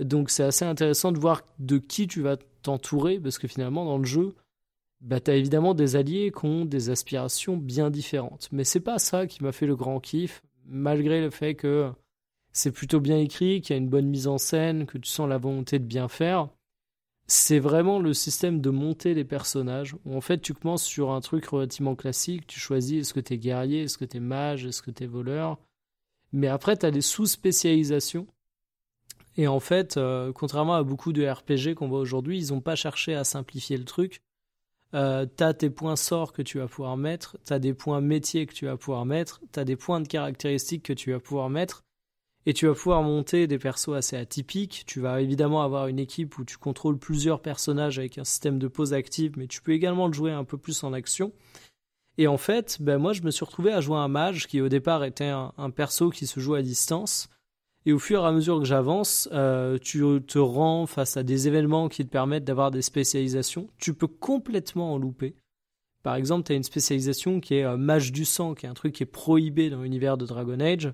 Donc 0.00 0.30
c'est 0.30 0.44
assez 0.44 0.64
intéressant 0.64 1.12
de 1.12 1.18
voir 1.18 1.42
de 1.58 1.76
qui 1.76 2.06
tu 2.06 2.22
vas 2.22 2.36
t'entourer 2.62 3.20
parce 3.20 3.38
que 3.38 3.48
finalement 3.48 3.84
dans 3.84 3.98
le 3.98 4.04
jeu 4.04 4.34
bah, 5.02 5.20
tu 5.20 5.30
as 5.30 5.34
évidemment 5.34 5.74
des 5.74 5.96
alliés 5.96 6.32
qui 6.32 6.46
ont 6.46 6.64
des 6.64 6.88
aspirations 6.88 7.56
bien 7.56 7.90
différentes. 7.90 8.48
Mais 8.52 8.64
c'est 8.64 8.80
pas 8.80 8.98
ça 8.98 9.26
qui 9.26 9.42
m'a 9.42 9.52
fait 9.52 9.66
le 9.66 9.76
grand 9.76 10.00
kiff 10.00 10.42
malgré 10.64 11.20
le 11.20 11.30
fait 11.30 11.54
que 11.54 11.90
c'est 12.52 12.72
plutôt 12.72 13.00
bien 13.00 13.18
écrit, 13.18 13.60
qu'il 13.60 13.74
y 13.74 13.78
a 13.78 13.82
une 13.82 13.88
bonne 13.88 14.08
mise 14.08 14.28
en 14.28 14.38
scène, 14.38 14.86
que 14.86 14.98
tu 14.98 15.08
sens 15.08 15.28
la 15.28 15.38
volonté 15.38 15.78
de 15.78 15.84
bien 15.84 16.08
faire. 16.08 16.48
C'est 17.26 17.58
vraiment 17.58 17.98
le 17.98 18.12
système 18.12 18.60
de 18.60 18.70
monter 18.70 19.14
les 19.14 19.24
personnages. 19.24 19.96
Où 20.04 20.16
en 20.16 20.20
fait, 20.20 20.38
tu 20.38 20.52
commences 20.52 20.84
sur 20.84 21.12
un 21.12 21.20
truc 21.20 21.46
relativement 21.46 21.94
classique. 21.94 22.46
Tu 22.46 22.60
choisis 22.60 23.00
est-ce 23.00 23.14
que 23.14 23.20
tu 23.20 23.34
es 23.34 23.38
guerrier, 23.38 23.82
est-ce 23.82 23.96
que 23.96 24.04
tu 24.04 24.18
es 24.18 24.20
mage, 24.20 24.66
est-ce 24.66 24.82
que 24.82 24.90
tu 24.90 25.04
es 25.04 25.06
voleur. 25.06 25.58
Mais 26.32 26.48
après, 26.48 26.76
tu 26.76 26.84
as 26.84 26.90
des 26.90 27.00
sous-spécialisations. 27.00 28.26
Et 29.36 29.46
en 29.48 29.60
fait, 29.60 29.96
euh, 29.96 30.32
contrairement 30.32 30.74
à 30.74 30.82
beaucoup 30.82 31.12
de 31.12 31.26
RPG 31.26 31.74
qu'on 31.74 31.88
voit 31.88 32.00
aujourd'hui, 32.00 32.38
ils 32.38 32.52
n'ont 32.52 32.60
pas 32.60 32.76
cherché 32.76 33.14
à 33.14 33.24
simplifier 33.24 33.78
le 33.78 33.84
truc. 33.84 34.22
Euh, 34.94 35.24
tu 35.38 35.42
as 35.42 35.54
tes 35.54 35.70
points 35.70 35.96
sorts 35.96 36.34
que 36.34 36.42
tu 36.42 36.58
vas 36.58 36.66
pouvoir 36.66 36.98
mettre, 36.98 37.38
tu 37.46 37.52
as 37.54 37.58
des 37.58 37.72
points 37.72 38.02
métiers 38.02 38.44
que 38.44 38.52
tu 38.52 38.66
vas 38.66 38.76
pouvoir 38.76 39.06
mettre, 39.06 39.40
tu 39.50 39.58
as 39.58 39.64
des 39.64 39.76
points 39.76 40.02
de 40.02 40.06
caractéristiques 40.06 40.82
que 40.82 40.92
tu 40.92 41.12
vas 41.12 41.20
pouvoir 41.20 41.48
mettre, 41.48 41.82
et 42.46 42.54
tu 42.54 42.66
vas 42.66 42.74
pouvoir 42.74 43.02
monter 43.02 43.46
des 43.46 43.58
persos 43.58 43.94
assez 43.94 44.16
atypiques. 44.16 44.84
Tu 44.86 45.00
vas 45.00 45.20
évidemment 45.20 45.62
avoir 45.62 45.86
une 45.86 45.98
équipe 45.98 46.38
où 46.38 46.44
tu 46.44 46.56
contrôles 46.56 46.98
plusieurs 46.98 47.40
personnages 47.40 47.98
avec 47.98 48.18
un 48.18 48.24
système 48.24 48.58
de 48.58 48.68
pause 48.68 48.94
active, 48.94 49.32
mais 49.36 49.46
tu 49.46 49.62
peux 49.62 49.72
également 49.72 50.08
le 50.08 50.12
jouer 50.12 50.32
un 50.32 50.44
peu 50.44 50.58
plus 50.58 50.82
en 50.82 50.92
action. 50.92 51.32
Et 52.18 52.26
en 52.26 52.36
fait, 52.36 52.78
ben 52.80 52.98
moi 52.98 53.12
je 53.12 53.22
me 53.22 53.30
suis 53.30 53.44
retrouvé 53.44 53.72
à 53.72 53.80
jouer 53.80 53.96
un 53.96 54.08
mage 54.08 54.46
qui 54.46 54.60
au 54.60 54.68
départ 54.68 55.04
était 55.04 55.28
un, 55.28 55.70
perso 55.74 56.10
qui 56.10 56.26
se 56.26 56.40
joue 56.40 56.54
à 56.54 56.62
distance. 56.62 57.28
Et 57.84 57.92
au 57.92 57.98
fur 57.98 58.22
et 58.22 58.26
à 58.26 58.32
mesure 58.32 58.58
que 58.60 58.64
j'avance, 58.64 59.28
euh, 59.32 59.76
tu 59.78 60.04
te 60.26 60.38
rends 60.38 60.86
face 60.86 61.16
à 61.16 61.22
des 61.22 61.48
événements 61.48 61.88
qui 61.88 62.04
te 62.04 62.10
permettent 62.10 62.44
d'avoir 62.44 62.70
des 62.70 62.82
spécialisations. 62.82 63.68
Tu 63.78 63.92
peux 63.94 64.06
complètement 64.06 64.92
en 64.92 64.98
louper. 64.98 65.34
Par 66.04 66.14
exemple, 66.14 66.46
tu 66.46 66.52
as 66.52 66.56
une 66.56 66.62
spécialisation 66.62 67.40
qui 67.40 67.54
est 67.54 67.64
euh, 67.64 67.76
mage 67.76 68.12
du 68.12 68.24
sang, 68.24 68.54
qui 68.54 68.66
est 68.66 68.68
un 68.68 68.74
truc 68.74 68.94
qui 68.94 69.02
est 69.02 69.06
prohibé 69.06 69.70
dans 69.70 69.82
l'univers 69.82 70.16
de 70.16 70.26
Dragon 70.26 70.60
Age 70.60 70.92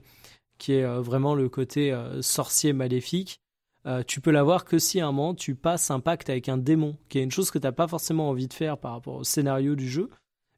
qui 0.58 0.74
est 0.74 0.84
euh, 0.84 1.00
vraiment 1.00 1.34
le 1.34 1.48
côté 1.48 1.92
euh, 1.92 2.20
sorcier 2.20 2.72
maléfique, 2.72 3.40
euh, 3.86 4.02
tu 4.06 4.20
peux 4.20 4.32
l'avoir 4.32 4.64
que 4.64 4.78
si 4.78 5.00
à 5.00 5.06
un 5.06 5.12
moment 5.12 5.34
tu 5.34 5.54
passes 5.54 5.90
un 5.90 6.00
pacte 6.00 6.28
avec 6.28 6.48
un 6.48 6.58
démon, 6.58 6.96
qui 7.08 7.18
est 7.18 7.22
une 7.22 7.30
chose 7.30 7.50
que 7.50 7.58
tu 7.58 7.66
n'as 7.66 7.72
pas 7.72 7.88
forcément 7.88 8.28
envie 8.28 8.48
de 8.48 8.52
faire 8.52 8.76
par 8.76 8.92
rapport 8.92 9.14
au 9.14 9.24
scénario 9.24 9.76
du 9.76 9.88
jeu, 9.88 10.10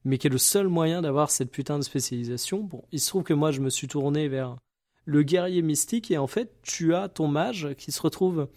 mais 0.05 0.19
qui 0.19 0.27
est 0.27 0.31
le 0.31 0.39
seul 0.39 0.69
moyen 0.69 1.03
d'avoir 1.03 1.31
cette 1.31 1.51
putain 1.51 1.79
de 1.79 1.85
spécialisation. 1.85 2.63
Bon, 2.63 2.83
il 2.91 3.01
se 3.01 3.09
trouve 3.09 3.23
que 3.23 3.35
moi 3.35 3.53
je 3.53 3.61
me 3.61 3.71
suis 3.71 3.87
tourné 3.87 4.29
vers 4.29 4.57
le 5.05 5.23
guerrier 5.23 5.63
mystique 5.63 6.11
et 6.11 6.19
en 6.19 6.27
fait 6.27 6.57
tu 6.63 6.95
as 6.95 7.09
ton 7.09 7.29
mage 7.29 7.75
qui 7.77 7.93
se 7.93 8.01
retrouve 8.01 8.49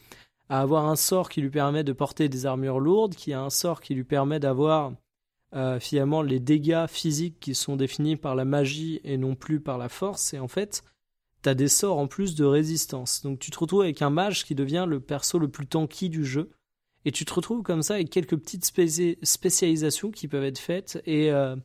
à 0.49 0.61
avoir 0.61 0.87
un 0.87 0.95
sort 0.95 1.29
qui 1.29 1.41
lui 1.41 1.49
permet 1.49 1.83
de 1.83 1.93
porter 1.93 2.29
des 2.29 2.45
armures 2.45 2.79
lourdes, 2.79 3.15
qui 3.15 3.33
a 3.33 3.41
un 3.41 3.49
sort 3.49 3.81
qui 3.81 3.93
lui 3.93 4.03
permet 4.03 4.39
d'avoir 4.39 4.93
finalement 5.79 6.23
les 6.23 6.39
dégâts 6.39 6.87
physiques 6.87 7.39
qui 7.39 7.53
sont 7.53 7.75
définis 7.75 8.15
par 8.15 8.33
la 8.33 8.43
magie 8.43 8.99
et 9.03 9.17
non 9.17 9.35
plus 9.35 9.59
par 9.59 9.77
la 9.77 9.87
force. 9.87 10.33
Et 10.33 10.39
en 10.39 10.47
fait, 10.47 10.83
t'as 11.43 11.53
des 11.53 11.67
sorts 11.67 11.99
en 11.99 12.07
plus 12.07 12.33
de 12.33 12.45
résistance. 12.45 13.21
Donc 13.21 13.37
tu 13.37 13.51
te 13.51 13.59
retrouves 13.59 13.81
avec 13.81 14.01
un 14.01 14.09
mage 14.09 14.45
qui 14.45 14.55
devient 14.55 14.85
le 14.87 14.99
perso 14.99 15.37
le 15.37 15.49
plus 15.49 15.67
tanky 15.67 16.09
du 16.09 16.25
jeu. 16.25 16.49
Et 17.05 17.11
tu 17.11 17.25
te 17.25 17.33
retrouves 17.33 17.63
comme 17.63 17.83
ça 17.83 17.95
avec 17.95 18.09
quelques 18.09 18.37
petites 18.37 18.65
spécialisations 18.65 20.09
qui 20.09 20.29
peuvent 20.29 20.45
être 20.45 20.57
faites 20.57 21.03
et, 21.05 21.31
euh, 21.31 21.57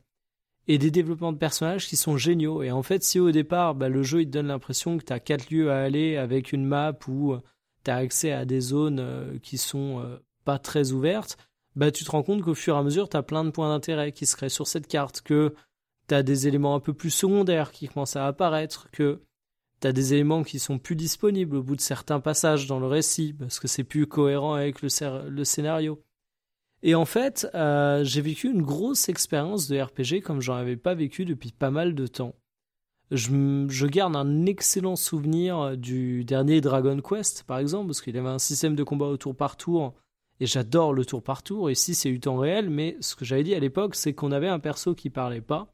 et 0.67 0.77
des 0.77 0.91
développements 0.91 1.31
de 1.31 1.37
personnages 1.37 1.87
qui 1.87 1.95
sont 1.95 2.17
géniaux. 2.17 2.61
Et 2.61 2.71
en 2.71 2.83
fait, 2.83 3.03
si 3.03 3.21
au 3.21 3.31
départ, 3.31 3.73
bah, 3.73 3.87
le 3.87 4.03
jeu 4.03 4.21
il 4.21 4.25
te 4.25 4.31
donne 4.31 4.47
l'impression 4.47 4.97
que 4.97 5.05
tu 5.05 5.13
as 5.13 5.21
quatre 5.21 5.49
lieux 5.49 5.71
à 5.71 5.79
aller 5.79 6.17
avec 6.17 6.51
une 6.51 6.65
map 6.65 6.93
où 7.07 7.31
euh, 7.31 7.41
tu 7.85 7.91
as 7.91 7.95
accès 7.95 8.33
à 8.33 8.43
des 8.43 8.59
zones 8.59 8.99
euh, 8.99 9.39
qui 9.41 9.57
sont 9.57 10.03
pas 10.43 10.59
très 10.59 10.91
ouvertes, 10.91 11.37
bah, 11.77 11.89
tu 11.89 12.03
te 12.03 12.11
rends 12.11 12.23
compte 12.23 12.41
qu'au 12.41 12.53
fur 12.53 12.75
et 12.75 12.79
à 12.79 12.83
mesure, 12.83 13.07
tu 13.07 13.15
as 13.15 13.23
plein 13.23 13.45
de 13.45 13.51
points 13.51 13.69
d'intérêt 13.69 14.11
qui 14.11 14.25
se 14.25 14.35
créent 14.35 14.49
sur 14.49 14.67
cette 14.67 14.87
carte, 14.87 15.21
que 15.21 15.55
tu 16.09 16.15
as 16.15 16.23
des 16.23 16.49
éléments 16.49 16.75
un 16.75 16.81
peu 16.81 16.93
plus 16.93 17.11
secondaires 17.11 17.71
qui 17.71 17.87
commencent 17.87 18.17
à 18.17 18.27
apparaître, 18.27 18.89
que 18.91 19.21
t'as 19.79 19.91
des 19.91 20.13
éléments 20.13 20.43
qui 20.43 20.59
sont 20.59 20.79
plus 20.79 20.95
disponibles 20.95 21.57
au 21.57 21.63
bout 21.63 21.75
de 21.75 21.81
certains 21.81 22.19
passages 22.19 22.67
dans 22.67 22.79
le 22.79 22.87
récit, 22.87 23.33
parce 23.33 23.59
que 23.59 23.67
c'est 23.67 23.83
plus 23.83 24.07
cohérent 24.07 24.53
avec 24.53 24.81
le, 24.81 24.89
scénario. 25.43 26.01
Et 26.83 26.95
en 26.95 27.05
fait, 27.05 27.47
euh, 27.55 28.03
j'ai 28.03 28.21
vécu 28.21 28.49
une 28.49 28.61
grosse 28.61 29.09
expérience 29.09 29.67
de 29.67 29.79
RPG 29.79 30.21
comme 30.23 30.41
j'en 30.41 30.55
avais 30.55 30.77
pas 30.77 30.95
vécu 30.95 31.25
depuis 31.25 31.51
pas 31.51 31.71
mal 31.71 31.95
de 31.95 32.07
temps. 32.07 32.35
Je, 33.11 33.85
garde 33.87 34.15
un 34.15 34.45
excellent 34.45 34.95
souvenir 34.95 35.75
du 35.75 36.23
dernier 36.25 36.61
Dragon 36.61 36.99
Quest, 37.01 37.43
par 37.43 37.57
exemple, 37.57 37.87
parce 37.87 38.01
qu'il 38.01 38.15
avait 38.17 38.29
un 38.29 38.39
système 38.39 38.75
de 38.75 38.83
combat 38.83 39.07
au 39.07 39.17
tour 39.17 39.35
par 39.35 39.57
tour, 39.57 39.95
et 40.39 40.45
j'adore 40.45 40.93
le 40.93 41.05
tour 41.05 41.23
par 41.23 41.41
tour. 41.41 41.71
Ici, 41.71 41.95
c'est 41.95 42.11
du 42.11 42.19
temps 42.19 42.37
réel, 42.37 42.69
mais 42.69 42.97
ce 43.01 43.15
que 43.15 43.25
j'avais 43.25 43.43
dit 43.43 43.55
à 43.55 43.59
l'époque, 43.59 43.95
c'est 43.95 44.13
qu'on 44.13 44.31
avait 44.31 44.47
un 44.47 44.59
perso 44.59 44.93
qui 44.93 45.09
parlait 45.09 45.41
pas, 45.41 45.73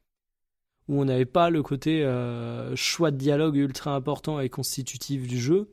où 0.88 1.00
on 1.00 1.04
n'avait 1.04 1.24
pas 1.24 1.50
le 1.50 1.62
côté 1.62 2.04
euh, 2.04 2.74
choix 2.76 3.10
de 3.10 3.16
dialogue 3.16 3.56
ultra 3.56 3.94
important 3.94 4.40
et 4.40 4.48
constitutif 4.48 5.26
du 5.26 5.38
jeu. 5.38 5.70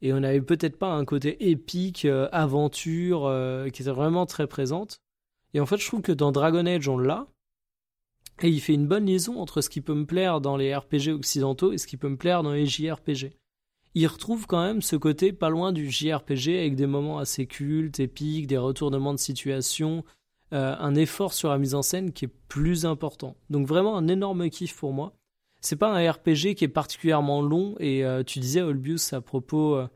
Et 0.00 0.12
on 0.12 0.20
n'avait 0.20 0.42
peut-être 0.42 0.78
pas 0.78 0.92
un 0.92 1.04
côté 1.04 1.50
épique, 1.50 2.04
euh, 2.04 2.28
aventure, 2.32 3.26
euh, 3.26 3.68
qui 3.68 3.82
était 3.82 3.92
vraiment 3.92 4.26
très 4.26 4.48
présente. 4.48 5.00
Et 5.54 5.60
en 5.60 5.66
fait, 5.66 5.76
je 5.78 5.86
trouve 5.86 6.02
que 6.02 6.12
dans 6.12 6.32
Dragon 6.32 6.66
Age, 6.66 6.88
on 6.88 6.98
l'a. 6.98 7.28
Et 8.42 8.48
il 8.48 8.60
fait 8.60 8.74
une 8.74 8.88
bonne 8.88 9.06
liaison 9.06 9.40
entre 9.40 9.60
ce 9.60 9.68
qui 9.68 9.80
peut 9.80 9.94
me 9.94 10.06
plaire 10.06 10.40
dans 10.40 10.56
les 10.56 10.74
RPG 10.74 11.10
occidentaux 11.12 11.72
et 11.72 11.78
ce 11.78 11.86
qui 11.86 11.96
peut 11.96 12.08
me 12.08 12.16
plaire 12.16 12.42
dans 12.42 12.52
les 12.52 12.66
JRPG. 12.66 13.32
Il 13.94 14.06
retrouve 14.06 14.46
quand 14.46 14.64
même 14.64 14.82
ce 14.82 14.96
côté 14.96 15.32
pas 15.32 15.50
loin 15.50 15.70
du 15.70 15.90
JRPG 15.90 16.58
avec 16.58 16.74
des 16.74 16.86
moments 16.86 17.18
assez 17.18 17.46
cultes, 17.46 18.00
épiques, 18.00 18.46
des 18.46 18.56
retournements 18.56 19.12
de 19.12 19.18
situation, 19.18 20.02
euh, 20.52 20.76
un 20.78 20.94
effort 20.94 21.32
sur 21.32 21.48
la 21.48 21.56
mise 21.56 21.74
en 21.74 21.80
scène 21.80 22.12
qui 22.12 22.26
est 22.26 22.32
plus 22.48 22.84
important. 22.84 23.36
Donc 23.48 23.66
vraiment 23.66 23.96
un 23.96 24.06
énorme 24.06 24.50
kiff 24.50 24.76
pour 24.76 24.92
moi. 24.92 25.14
C'est 25.62 25.76
pas 25.76 25.90
un 25.90 26.10
RPG 26.10 26.54
qui 26.56 26.64
est 26.64 26.68
particulièrement 26.68 27.40
long 27.40 27.74
et 27.78 28.04
euh, 28.04 28.22
tu 28.22 28.38
disais 28.38 28.60
Olbius 28.60 29.14
à 29.14 29.22
propos 29.22 29.76
euh, 29.76 29.88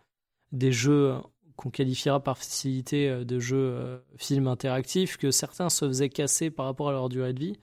des 0.52 0.72
jeux 0.72 1.14
qu'on 1.56 1.68
qualifiera 1.68 2.20
par 2.20 2.38
facilité 2.38 3.24
de 3.24 3.38
jeux 3.38 4.02
films 4.16 4.46
interactifs 4.46 5.16
que 5.16 5.30
certains 5.30 5.68
se 5.68 5.86
faisaient 5.86 6.08
casser 6.08 6.50
par 6.50 6.66
rapport 6.66 6.88
à 6.88 6.92
leur 6.92 7.08
durée 7.08 7.32
de 7.32 7.40
vie. 7.40 7.56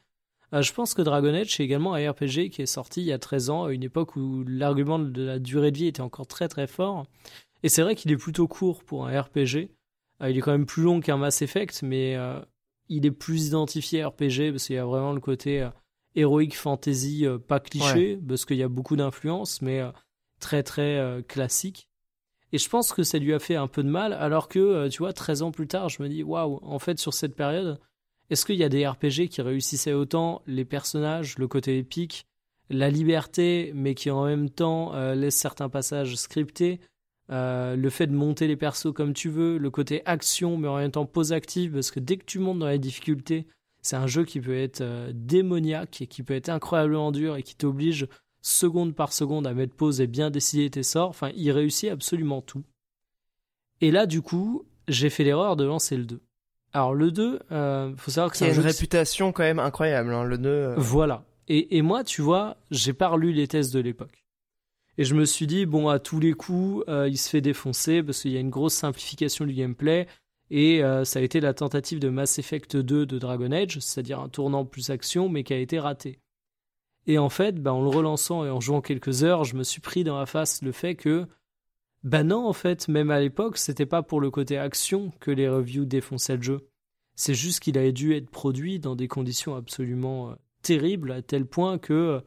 je 0.52 0.74
pense 0.74 0.96
que 0.96 1.04
Dragon 1.04 1.34
Age 1.34 1.60
est 1.60 1.64
également 1.64 1.94
un 1.94 2.12
RPG 2.12 2.50
qui 2.50 2.64
est 2.64 2.68
sorti 2.68 3.02
il 3.02 3.08
y 3.08 3.12
a 3.12 3.20
13 3.20 3.50
ans, 3.52 3.66
à 3.66 3.72
une 3.72 3.84
époque 3.84 4.16
où 4.16 4.44
l'argument 4.48 4.98
de 4.98 5.22
la 5.22 5.38
durée 5.38 5.72
de 5.72 5.78
vie 5.78 5.88
était 5.88 6.02
encore 6.02 6.26
très 6.26 6.48
très 6.48 6.66
fort. 6.66 7.06
Et 7.62 7.70
c'est 7.70 7.84
vrai 7.84 7.96
qu'il 7.96 8.12
est 8.12 8.18
plutôt 8.18 8.48
court 8.48 8.84
pour 8.84 9.08
un 9.08 9.22
RPG. 9.22 9.70
il 10.22 10.38
est 10.38 10.42
quand 10.42 10.52
même 10.52 10.66
plus 10.66 10.84
long 10.84 11.00
qu'un 11.00 11.18
Mass 11.18 11.44
Effect, 11.44 11.84
mais 11.84 12.18
il 12.90 13.06
est 13.06 13.12
plus 13.12 13.48
identifié 13.48 14.04
RPG 14.06 14.52
parce 14.52 14.68
qu'il 14.68 14.76
y 14.76 14.80
a 14.80 14.86
vraiment 14.86 15.14
le 15.14 15.20
côté 15.20 15.62
euh, 15.62 15.70
héroïque 16.16 16.58
fantasy 16.58 17.26
euh, 17.26 17.38
pas 17.38 17.60
cliché 17.60 18.20
parce 18.28 18.46
qu'il 18.46 18.58
y 18.58 18.64
a 18.64 18.68
beaucoup 18.68 18.96
d'influence 18.96 19.62
mais 19.62 19.80
euh, 19.80 19.92
très 20.40 20.64
très 20.64 21.24
classique. 21.28 21.88
Et 22.52 22.58
je 22.58 22.70
pense 22.70 22.92
que 22.92 23.04
ça 23.04 23.18
lui 23.18 23.34
a 23.34 23.40
fait 23.40 23.56
un 23.56 23.68
peu 23.68 23.82
de 23.82 23.90
mal 23.90 24.14
alors 24.14 24.48
que 24.48 24.88
tu 24.90 25.00
vois 25.00 25.14
13 25.14 25.42
ans 25.42 25.52
plus 25.52 25.68
tard 25.68 25.90
je 25.90 26.04
me 26.04 26.10
dis 26.10 26.22
waouh 26.22 26.60
en 26.62 26.80
fait 26.80 27.00
sur 27.00 27.14
cette 27.14 27.36
période 27.36 27.80
est-ce 28.30 28.46
qu'il 28.46 28.58
y 28.58 28.64
a 28.64 28.70
des 28.70 28.86
RPG 28.86 29.30
qui 29.30 29.42
réussissaient 29.42 29.94
autant 29.94 30.42
les 30.46 30.66
personnages 30.66 31.38
le 31.38 31.48
côté 31.48 31.78
épique 31.78 32.26
la 32.70 32.90
liberté 32.90 33.72
mais 33.74 33.96
qui 33.96 34.12
en 34.12 34.26
même 34.26 34.50
temps 34.50 34.94
laissent 35.14 35.38
certains 35.38 35.70
passages 35.70 36.16
scriptés 36.16 36.80
euh, 37.34 37.76
le 37.76 37.90
fait 37.90 38.08
de 38.08 38.14
monter 38.14 38.48
les 38.48 38.56
persos 38.56 38.94
comme 38.94 39.14
tu 39.14 39.28
veux, 39.30 39.58
le 39.58 39.70
côté 39.70 40.02
action 40.06 40.56
mais 40.58 40.68
en 40.70 40.78
même 40.78 40.92
temps 40.92 41.06
pause 41.06 41.34
active, 41.34 41.74
parce 41.74 41.92
que 41.92 42.00
dès 42.00 42.16
que 42.18 42.26
tu 42.26 42.40
montes 42.40 42.60
dans 42.60 42.68
les 42.70 42.80
difficultés, 42.80 43.48
c'est 43.82 43.96
un 43.98 44.08
jeu 44.08 44.24
qui 44.24 44.40
peut 44.40 44.56
être 44.58 44.80
euh, 44.82 45.12
démoniaque 45.14 46.02
et 46.02 46.08
qui 46.08 46.24
peut 46.24 46.36
être 46.36 46.50
incroyablement 46.50 47.12
dur 47.12 47.36
et 47.36 47.44
qui 47.44 47.56
t'oblige 47.56 48.08
seconde 48.42 48.94
par 48.96 49.12
seconde 49.14 49.48
à 49.48 49.54
mettre 49.54 49.74
pause 49.74 50.00
et 50.00 50.08
bien 50.08 50.30
décider 50.30 50.70
tes 50.70 50.84
sorts. 50.84 51.10
Enfin, 51.10 51.32
il 51.36 51.52
réussit 51.52 51.90
absolument 51.90 52.42
tout. 52.42 52.64
Et 53.82 53.92
là, 53.92 54.06
du 54.06 54.22
coup, 54.22 54.66
j'ai 54.88 55.10
fait 55.10 55.24
l'erreur 55.24 55.56
de 55.56 55.66
lancer 55.66 55.98
le 55.98 56.06
2. 56.06 56.22
Alors 56.74 56.94
le 56.94 57.12
2, 57.12 57.40
euh, 57.52 57.94
faut 57.98 58.12
savoir 58.12 58.32
que 58.32 58.38
c'est 58.38 58.46
un 58.46 58.50
une 58.50 58.56
jeu 58.56 58.62
réputation 58.62 59.32
quand 59.32 59.44
même 59.44 59.60
incroyable, 59.60 60.14
hein, 60.14 60.24
le 60.24 60.38
2. 60.38 60.50
euh, 60.50 60.76
Voilà. 60.78 61.24
Et, 61.48 61.78
et 61.78 61.82
moi, 61.82 62.04
tu 62.04 62.22
vois, 62.22 62.58
j'ai 62.72 62.94
pas 62.94 63.10
relu 63.10 63.32
les 63.34 63.48
tests 63.48 63.74
de 63.74 63.80
l'époque. 63.80 64.23
Et 64.98 65.04
je 65.06 65.16
me 65.16 65.26
suis 65.26 65.48
dit, 65.48 65.66
bon, 65.66 65.88
à 65.88 66.00
tous 66.00 66.20
les 66.20 66.34
coups, 66.34 66.84
euh, 66.88 67.08
il 67.08 67.18
se 67.18 67.30
fait 67.30 67.42
défoncer 67.42 68.04
parce 68.04 68.22
qu'il 68.22 68.32
y 68.32 68.38
a 68.38 68.40
une 68.40 68.50
grosse 68.50 68.76
simplification 68.76 69.46
du 69.46 69.54
gameplay. 69.54 70.08
Et 70.52 70.84
euh, 70.84 71.04
ça 71.04 71.20
a 71.20 71.22
été 71.24 71.40
la 71.40 71.54
tentative 71.54 72.00
de 72.00 72.10
Mass 72.10 72.38
Effect 72.38 72.78
2 72.78 73.06
de 73.06 73.18
Dragon 73.18 73.52
Age, 73.52 73.80
c'est-à-dire 73.80 74.20
un 74.20 74.30
tournant 74.30 74.66
plus 74.66 74.92
action, 74.92 75.30
mais 75.30 75.44
qui 75.44 75.54
a 75.54 75.58
été 75.58 75.80
raté. 75.80 76.20
Et 77.08 77.18
en 77.18 77.30
fait, 77.30 77.62
bah, 77.62 77.74
en 77.74 77.82
le 77.82 77.90
relançant 77.90 78.46
et 78.46 78.50
en 78.50 78.60
jouant 78.60 78.82
quelques 78.82 79.24
heures, 79.24 79.46
je 79.46 79.56
me 79.56 79.64
suis 79.64 79.82
pris 79.82 80.04
dans 80.04 80.18
la 80.18 80.26
face 80.26 80.62
le 80.62 80.72
fait 80.72 80.96
que, 80.96 81.26
bah 82.04 82.24
non, 82.24 82.48
en 82.48 82.54
fait, 82.54 82.88
même 82.88 83.10
à 83.10 83.20
l'époque, 83.20 83.58
c'était 83.58 83.86
pas 83.86 84.04
pour 84.04 84.22
le 84.22 84.30
côté 84.30 84.58
action 84.58 85.12
que 85.20 85.32
les 85.32 85.50
reviews 85.50 85.86
défonçaient 85.86 86.38
le 86.38 86.44
jeu. 86.44 86.68
C'est 87.16 87.34
juste 87.34 87.60
qu'il 87.60 87.78
avait 87.78 87.92
dû 87.92 88.14
être 88.14 88.30
produit 88.30 88.80
dans 88.80 88.96
des 88.96 89.08
conditions 89.08 89.56
absolument 89.56 90.30
euh, 90.30 90.36
terribles, 90.62 91.12
à 91.12 91.22
tel 91.22 91.46
point 91.46 91.78
que 91.78 92.22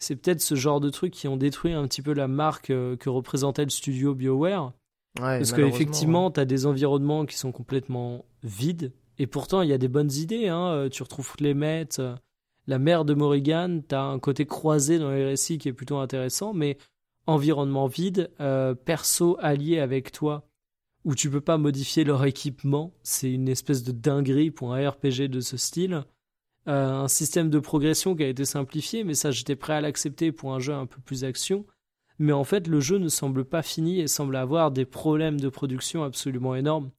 c'est 0.00 0.16
peut-être 0.16 0.40
ce 0.40 0.54
genre 0.56 0.80
de 0.80 0.90
trucs 0.90 1.12
qui 1.12 1.28
ont 1.28 1.36
détruit 1.36 1.72
un 1.72 1.86
petit 1.86 2.02
peu 2.02 2.12
la 2.12 2.26
marque 2.26 2.70
euh, 2.70 2.96
que 2.96 3.08
représentait 3.08 3.64
le 3.64 3.70
studio 3.70 4.14
BioWare. 4.14 4.72
ouais, 5.20 5.38
Parce 5.38 5.52
qu'effectivement, 5.52 6.30
tu 6.30 6.40
as 6.40 6.44
des 6.44 6.66
environnements 6.66 7.26
qui 7.26 7.36
sont 7.36 7.52
complètement 7.52 8.24
vides. 8.42 8.92
Et 9.18 9.26
pourtant, 9.26 9.60
il 9.60 9.68
y 9.68 9.74
a 9.74 9.78
des 9.78 9.88
bonnes 9.88 10.12
idées. 10.12 10.48
Hein. 10.48 10.68
Euh, 10.68 10.88
Tu 10.88 11.02
retrouves 11.02 11.36
Clémet, 11.36 11.88
euh, 11.98 12.16
la 12.66 12.78
mère 12.78 13.04
de 13.04 13.12
Morrigan. 13.12 13.82
Tu 13.86 13.94
as 13.94 14.02
un 14.02 14.18
côté 14.18 14.46
croisé 14.46 14.98
dans 14.98 15.10
les 15.10 15.24
récits 15.24 15.58
qui 15.58 15.68
est 15.68 15.74
plutôt 15.74 15.98
intéressant. 15.98 16.54
Mais 16.54 16.78
environnement 17.26 17.86
vide, 17.86 18.30
euh, 18.40 18.74
perso 18.74 19.36
allié 19.40 19.78
avec 19.78 20.12
toi, 20.12 20.48
où 21.04 21.14
tu 21.14 21.30
peux 21.30 21.40
pas 21.42 21.58
modifier 21.58 22.04
leur 22.04 22.24
équipement. 22.24 22.92
C'est 23.02 23.30
une 23.30 23.48
espèce 23.48 23.82
de 23.82 23.92
dinguerie 23.92 24.50
pour 24.50 24.74
un 24.74 24.88
RPG 24.88 25.28
de 25.28 25.40
ce 25.40 25.56
style. 25.56 26.04
Euh, 26.68 26.92
un 26.92 27.08
système 27.08 27.50
de 27.50 27.58
progression 27.58 28.14
qui 28.14 28.22
a 28.22 28.28
été 28.28 28.44
simplifié, 28.44 29.02
mais 29.02 29.14
ça, 29.14 29.30
j'étais 29.30 29.56
prêt 29.56 29.72
à 29.72 29.80
l'accepter 29.80 30.30
pour 30.30 30.52
un 30.54 30.58
jeu 30.58 30.74
un 30.74 30.86
peu 30.86 31.00
plus 31.00 31.24
action 31.24 31.64
mais 32.20 32.32
en 32.32 32.44
fait 32.44 32.68
le 32.68 32.80
jeu 32.80 32.98
ne 32.98 33.08
semble 33.08 33.46
pas 33.46 33.62
fini 33.62 33.98
et 33.98 34.06
semble 34.06 34.36
avoir 34.36 34.70
des 34.70 34.84
problèmes 34.84 35.40
de 35.40 35.48
production 35.48 36.04
absolument 36.04 36.54
énormes. 36.54 36.90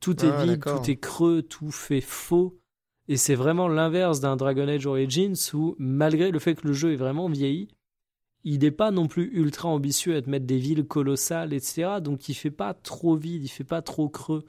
Tout 0.00 0.24
est 0.24 0.30
Ah, 0.30 0.44
vide, 0.44 0.62
tout 0.62 0.88
est 0.88 0.96
creux, 0.96 1.42
tout 1.42 1.72
fait 1.72 2.00
faux. 2.00 2.60
Et 3.08 3.16
c'est 3.16 3.34
vraiment 3.34 3.66
l'inverse 3.66 4.20
d'un 4.20 4.36
Dragon 4.36 4.68
Age 4.68 4.86
Origins 4.86 5.34
où, 5.52 5.74
malgré 5.78 6.30
le 6.30 6.38
fait 6.38 6.54
que 6.54 6.68
le 6.68 6.72
jeu 6.72 6.92
est 6.92 6.96
vraiment 6.96 7.28
vieilli, 7.28 7.66
il 8.44 8.60
n'est 8.60 8.70
pas 8.70 8.92
non 8.92 9.08
plus 9.08 9.28
ultra 9.32 9.68
ambitieux 9.68 10.14
à 10.14 10.22
te 10.22 10.30
mettre 10.30 10.46
des 10.46 10.58
villes 10.58 10.86
colossales, 10.86 11.52
etc. 11.52 12.00
Donc 12.00 12.28
il 12.28 12.34
fait 12.34 12.52
pas 12.52 12.72
trop 12.72 13.16
vide, 13.16 13.42
il 13.42 13.48
fait 13.48 13.64
pas 13.64 13.82
trop 13.82 14.08
creux. 14.08 14.44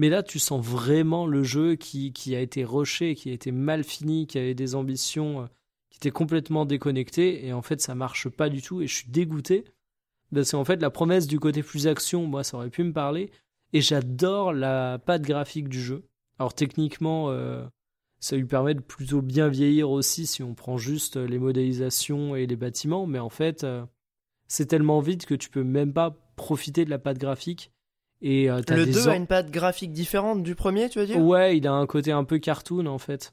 Mais 0.00 0.08
là, 0.08 0.22
tu 0.22 0.38
sens 0.38 0.64
vraiment 0.64 1.26
le 1.26 1.42
jeu 1.42 1.76
qui, 1.76 2.10
a 2.34 2.40
été 2.40 2.64
rushé, 2.64 3.14
qui 3.14 3.28
a 3.28 3.34
été 3.34 3.52
mal 3.52 3.84
fini, 3.84 4.26
qui 4.26 4.38
avait 4.38 4.54
des 4.54 4.74
ambitions 4.74 5.42
euh, 5.42 5.46
qui 5.90 5.98
étaient 5.98 6.10
complètement 6.10 6.64
déconnectées. 6.64 7.46
Et 7.46 7.52
en 7.52 7.60
fait, 7.60 7.82
ça 7.82 7.94
marche 7.94 8.30
pas 8.30 8.48
du 8.48 8.62
tout. 8.62 8.80
Et 8.80 8.86
je 8.86 8.94
suis 8.94 9.10
dégoûté. 9.10 9.62
Parce 10.34 10.52
qu'en 10.52 10.64
fait, 10.64 10.80
la 10.80 10.88
promesse 10.88 11.26
du 11.26 11.38
côté 11.38 11.62
plus 11.62 11.86
action, 11.86 12.26
moi, 12.26 12.44
ça 12.44 12.56
aurait 12.56 12.70
pu 12.70 12.82
me 12.82 12.94
parler. 12.94 13.30
Et 13.74 13.82
j'adore 13.82 14.54
la 14.54 14.98
patte 14.98 15.20
graphique 15.20 15.68
du 15.68 15.82
jeu. 15.82 16.08
Alors 16.38 16.54
techniquement, 16.54 17.28
euh, 17.28 17.62
ça 18.20 18.36
lui 18.36 18.46
permet 18.46 18.72
de 18.72 18.80
plutôt 18.80 19.20
bien 19.20 19.48
vieillir 19.48 19.90
aussi 19.90 20.26
si 20.26 20.42
on 20.42 20.54
prend 20.54 20.78
juste 20.78 21.18
les 21.18 21.38
modélisations 21.38 22.34
et 22.34 22.46
les 22.46 22.56
bâtiments. 22.56 23.06
Mais 23.06 23.18
en 23.18 23.28
fait, 23.28 23.64
euh, 23.64 23.84
c'est 24.48 24.64
tellement 24.64 25.00
vite 25.00 25.26
que 25.26 25.34
tu 25.34 25.50
peux 25.50 25.62
même 25.62 25.92
pas 25.92 26.16
profiter 26.36 26.86
de 26.86 26.90
la 26.90 26.98
patte 26.98 27.18
graphique. 27.18 27.70
Et 28.22 28.50
euh, 28.50 28.60
t'as 28.60 28.76
Le 28.76 28.84
des 28.86 28.92
2 28.92 29.08
en- 29.08 29.12
a 29.12 29.16
une 29.16 29.26
patte 29.26 29.50
graphique 29.50 29.92
différente 29.92 30.42
du 30.42 30.54
premier, 30.54 30.88
tu 30.88 30.98
veux 30.98 31.06
dire? 31.06 31.18
Ouais, 31.18 31.56
il 31.56 31.66
a 31.66 31.72
un 31.72 31.86
côté 31.86 32.12
un 32.12 32.24
peu 32.24 32.38
cartoon 32.38 32.86
en 32.86 32.98
fait. 32.98 33.32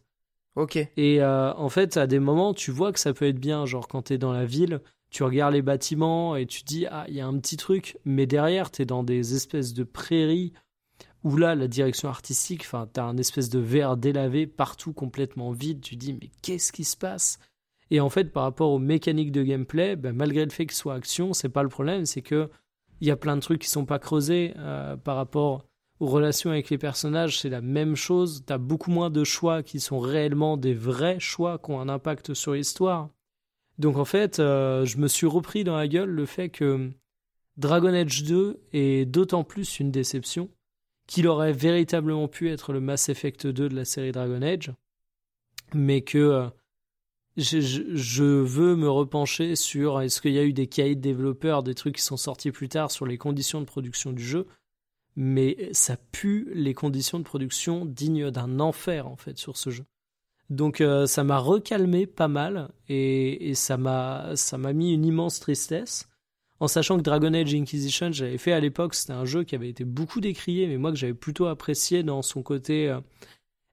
Ok. 0.55 0.75
Et 0.77 1.21
euh, 1.21 1.53
en 1.53 1.69
fait, 1.69 1.97
à 1.97 2.07
des 2.07 2.19
moments, 2.19 2.53
tu 2.53 2.71
vois 2.71 2.91
que 2.93 2.99
ça 2.99 3.13
peut 3.13 3.27
être 3.27 3.39
bien. 3.39 3.65
Genre, 3.65 3.87
quand 3.87 4.03
t'es 4.03 4.17
dans 4.17 4.31
la 4.33 4.45
ville, 4.45 4.81
tu 5.11 5.23
regardes 5.23 5.53
les 5.53 5.61
bâtiments 5.61 6.35
et 6.35 6.45
tu 6.47 6.63
dis, 6.63 6.87
ah, 6.87 7.05
il 7.09 7.15
y 7.15 7.21
a 7.21 7.27
un 7.27 7.37
petit 7.37 7.57
truc. 7.57 7.97
Mais 8.05 8.25
derrière, 8.25 8.71
t'es 8.71 8.85
dans 8.85 9.03
des 9.03 9.35
espèces 9.35 9.73
de 9.73 9.83
prairies 9.83 10.53
où 11.23 11.35
là, 11.37 11.53
la 11.53 11.67
direction 11.67 12.09
artistique, 12.09 12.61
enfin, 12.61 12.87
t'as 12.91 13.03
un 13.03 13.17
espèce 13.17 13.49
de 13.49 13.59
verre 13.59 13.97
délavé 13.97 14.47
partout 14.47 14.93
complètement 14.93 15.51
vide. 15.51 15.81
Tu 15.81 15.95
dis, 15.95 16.13
mais 16.13 16.29
qu'est-ce 16.41 16.71
qui 16.71 16.85
se 16.85 16.97
passe? 16.97 17.37
Et 17.91 17.99
en 17.99 18.09
fait, 18.09 18.31
par 18.31 18.43
rapport 18.43 18.71
aux 18.71 18.79
mécaniques 18.79 19.31
de 19.31 19.43
gameplay, 19.43 19.95
ben, 19.95 20.15
malgré 20.15 20.43
le 20.45 20.51
fait 20.51 20.65
que 20.65 20.73
ce 20.73 20.79
soit 20.79 20.95
action, 20.95 21.33
c'est 21.33 21.49
pas 21.49 21.63
le 21.63 21.69
problème. 21.69 22.05
C'est 22.05 22.21
que 22.21 22.49
il 23.01 23.07
y 23.07 23.11
a 23.11 23.17
plein 23.17 23.35
de 23.35 23.41
trucs 23.41 23.61
qui 23.61 23.69
sont 23.69 23.85
pas 23.85 23.99
creusés 23.99 24.53
euh, 24.57 24.97
par 24.97 25.15
rapport 25.15 25.65
aux 25.99 26.07
relations 26.07 26.51
avec 26.51 26.69
les 26.69 26.77
personnages, 26.77 27.39
c'est 27.39 27.49
la 27.49 27.61
même 27.61 27.95
chose. 27.95 28.43
T'as 28.45 28.57
beaucoup 28.57 28.91
moins 28.91 29.09
de 29.09 29.23
choix 29.23 29.63
qui 29.63 29.79
sont 29.79 29.99
réellement 29.99 30.55
des 30.57 30.73
vrais 30.73 31.19
choix 31.19 31.57
qui 31.57 31.71
ont 31.71 31.79
un 31.79 31.89
impact 31.89 32.33
sur 32.33 32.53
l'histoire. 32.53 33.09
Donc 33.79 33.97
en 33.97 34.05
fait, 34.05 34.39
euh, 34.39 34.85
je 34.85 34.97
me 34.97 35.07
suis 35.07 35.27
repris 35.27 35.63
dans 35.63 35.75
la 35.75 35.87
gueule 35.87 36.09
le 36.09 36.25
fait 36.25 36.49
que 36.49 36.91
Dragon 37.57 37.93
Age 37.93 38.23
2 38.23 38.59
est 38.73 39.05
d'autant 39.05 39.43
plus 39.43 39.79
une 39.79 39.91
déception 39.91 40.49
qu'il 41.07 41.27
aurait 41.27 41.53
véritablement 41.53 42.27
pu 42.27 42.49
être 42.49 42.73
le 42.73 42.79
Mass 42.79 43.09
Effect 43.09 43.47
2 43.47 43.69
de 43.69 43.75
la 43.75 43.85
série 43.85 44.11
Dragon 44.11 44.41
Age, 44.41 44.71
mais 45.73 46.01
que 46.01 46.17
euh, 46.17 46.47
je, 47.37 48.23
veux 48.23 48.75
me 48.75 48.89
repencher 48.89 49.55
sur 49.55 50.01
est-ce 50.01 50.21
qu'il 50.21 50.33
y 50.33 50.39
a 50.39 50.43
eu 50.43 50.53
des 50.53 50.67
cahiers 50.67 50.95
de 50.95 51.01
développeurs, 51.01 51.61
des 51.61 51.75
trucs 51.75 51.97
qui 51.97 52.01
sont 52.01 52.17
sortis 52.17 52.51
plus 52.51 52.67
tard 52.67 52.91
sur 52.91 53.05
les 53.05 53.17
conditions 53.17 53.61
de 53.61 53.65
production 53.65 54.11
du 54.11 54.23
jeu, 54.23 54.47
mais 55.15 55.69
ça 55.71 55.97
pue 56.11 56.49
les 56.53 56.73
conditions 56.73 57.19
de 57.19 57.23
production 57.23 57.85
dignes 57.85 58.31
d'un 58.31 58.59
enfer 58.59 59.07
en 59.07 59.15
fait 59.15 59.37
sur 59.37 59.55
ce 59.55 59.69
jeu. 59.69 59.85
Donc 60.49 60.81
euh, 60.81 61.05
ça 61.05 61.23
m'a 61.23 61.37
recalmé 61.37 62.07
pas 62.07 62.27
mal 62.27 62.69
et, 62.87 63.49
et 63.49 63.53
ça 63.53 63.77
m'a 63.77 64.35
ça 64.35 64.57
m'a 64.57 64.73
mis 64.73 64.93
une 64.93 65.05
immense 65.05 65.39
tristesse 65.39 66.07
en 66.59 66.67
sachant 66.67 66.97
que 66.97 67.03
Dragon 67.03 67.33
Age 67.33 67.53
Inquisition 67.53 68.13
j'avais 68.13 68.37
fait 68.37 68.53
à 68.53 68.61
l'époque 68.61 68.95
c'était 68.95 69.11
un 69.11 69.25
jeu 69.25 69.43
qui 69.43 69.55
avait 69.55 69.67
été 69.67 69.83
beaucoup 69.83 70.21
décrié 70.21 70.67
mais 70.67 70.77
moi 70.77 70.91
que 70.91 70.97
j'avais 70.97 71.13
plutôt 71.13 71.47
apprécié 71.47 72.01
dans 72.01 72.21
son 72.21 72.43
côté 72.43 72.87
euh, 72.89 73.01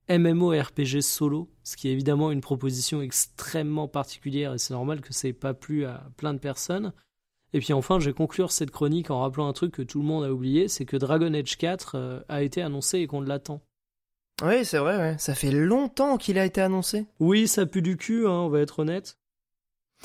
MMORPG 0.08 1.00
solo 1.00 1.50
ce 1.62 1.76
qui 1.76 1.88
est 1.88 1.92
évidemment 1.92 2.30
une 2.30 2.40
proposition 2.40 3.00
extrêmement 3.00 3.88
particulière 3.88 4.54
et 4.54 4.58
c'est 4.58 4.74
normal 4.74 5.00
que 5.00 5.12
ça 5.12 5.28
ait 5.28 5.32
pas 5.32 5.54
plu 5.54 5.84
à 5.84 6.06
plein 6.16 6.34
de 6.34 6.38
personnes 6.38 6.92
et 7.54 7.60
puis 7.60 7.72
enfin, 7.72 8.00
je 8.00 8.06
vais 8.06 8.12
conclure 8.12 8.50
cette 8.50 8.72
chronique 8.72 9.12
en 9.12 9.20
rappelant 9.20 9.46
un 9.46 9.52
truc 9.52 9.72
que 9.72 9.82
tout 9.82 10.00
le 10.00 10.04
monde 10.04 10.24
a 10.24 10.32
oublié, 10.32 10.66
c'est 10.66 10.84
que 10.84 10.96
Dragon 10.96 11.32
Age 11.32 11.56
4 11.56 11.94
euh, 11.94 12.20
a 12.28 12.42
été 12.42 12.60
annoncé 12.60 12.98
et 12.98 13.06
qu'on 13.06 13.20
l'attend. 13.20 13.62
Oui, 14.42 14.64
c'est 14.64 14.78
vrai, 14.78 14.96
ouais. 14.96 15.14
Ça 15.18 15.36
fait 15.36 15.52
longtemps 15.52 16.16
qu'il 16.16 16.36
a 16.36 16.44
été 16.44 16.60
annoncé. 16.60 17.06
Oui, 17.20 17.46
ça 17.46 17.64
pue 17.64 17.80
du 17.80 17.96
cul, 17.96 18.26
hein, 18.26 18.32
on 18.32 18.48
va 18.48 18.60
être 18.60 18.80
honnête. 18.80 19.18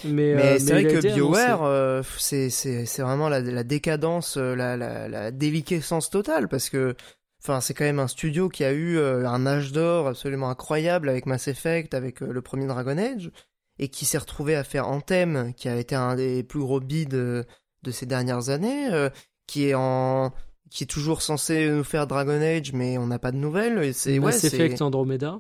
Mais, 0.03 0.35
Mais 0.35 0.43
euh, 0.43 0.59
c'est 0.59 0.73
vrai 0.73 0.83
que 0.83 1.01
BioWare, 1.01 1.63
euh, 1.63 2.03
c'est 2.19 2.99
vraiment 2.99 3.29
la, 3.29 3.41
la 3.41 3.63
décadence, 3.63 4.37
la, 4.37 4.77
la, 4.77 5.09
la 5.09 5.31
déliquescence 5.31 6.11
totale 6.11 6.47
parce 6.47 6.69
que 6.69 6.95
enfin 7.41 7.61
c'est 7.61 7.73
quand 7.73 7.85
même 7.85 7.99
un 7.99 8.07
studio 8.07 8.49
qui 8.49 8.63
a 8.63 8.71
eu 8.71 8.97
euh, 8.97 9.27
un 9.27 9.45
âge 9.45 9.71
d'or 9.71 10.07
absolument 10.07 10.49
incroyable 10.49 11.09
avec 11.09 11.25
Mass 11.25 11.47
Effect, 11.47 11.93
avec 11.93 12.21
euh, 12.21 12.31
le 12.31 12.41
premier 12.41 12.67
Dragon 12.67 12.97
Age 12.97 13.31
et 13.79 13.87
qui 13.87 14.05
s'est 14.05 14.17
retrouvé 14.17 14.55
à 14.55 14.63
faire 14.63 14.87
Anthem, 14.87 15.53
qui 15.55 15.69
a 15.69 15.75
été 15.77 15.95
un 15.95 16.15
des 16.15 16.43
plus 16.43 16.59
gros 16.59 16.81
bids 16.81 17.05
de, 17.05 17.45
de 17.81 17.91
ces 17.91 18.05
dernières 18.05 18.49
années, 18.49 18.91
euh, 18.91 19.09
qui 19.47 19.69
est 19.69 19.73
en 19.73 20.33
qui 20.69 20.83
est 20.83 20.87
toujours 20.87 21.23
censé 21.23 21.67
nous 21.67 21.83
faire 21.83 22.05
Dragon 22.05 22.39
Age, 22.41 22.73
mais 22.73 22.99
on 22.99 23.07
n'a 23.07 23.17
pas 23.17 23.31
de 23.31 23.37
nouvelles. 23.37 23.81
Et 23.83 23.93
c'est 23.93 24.19
Mass 24.19 24.43
Effect 24.43 24.81
Andromeda. 24.83 25.39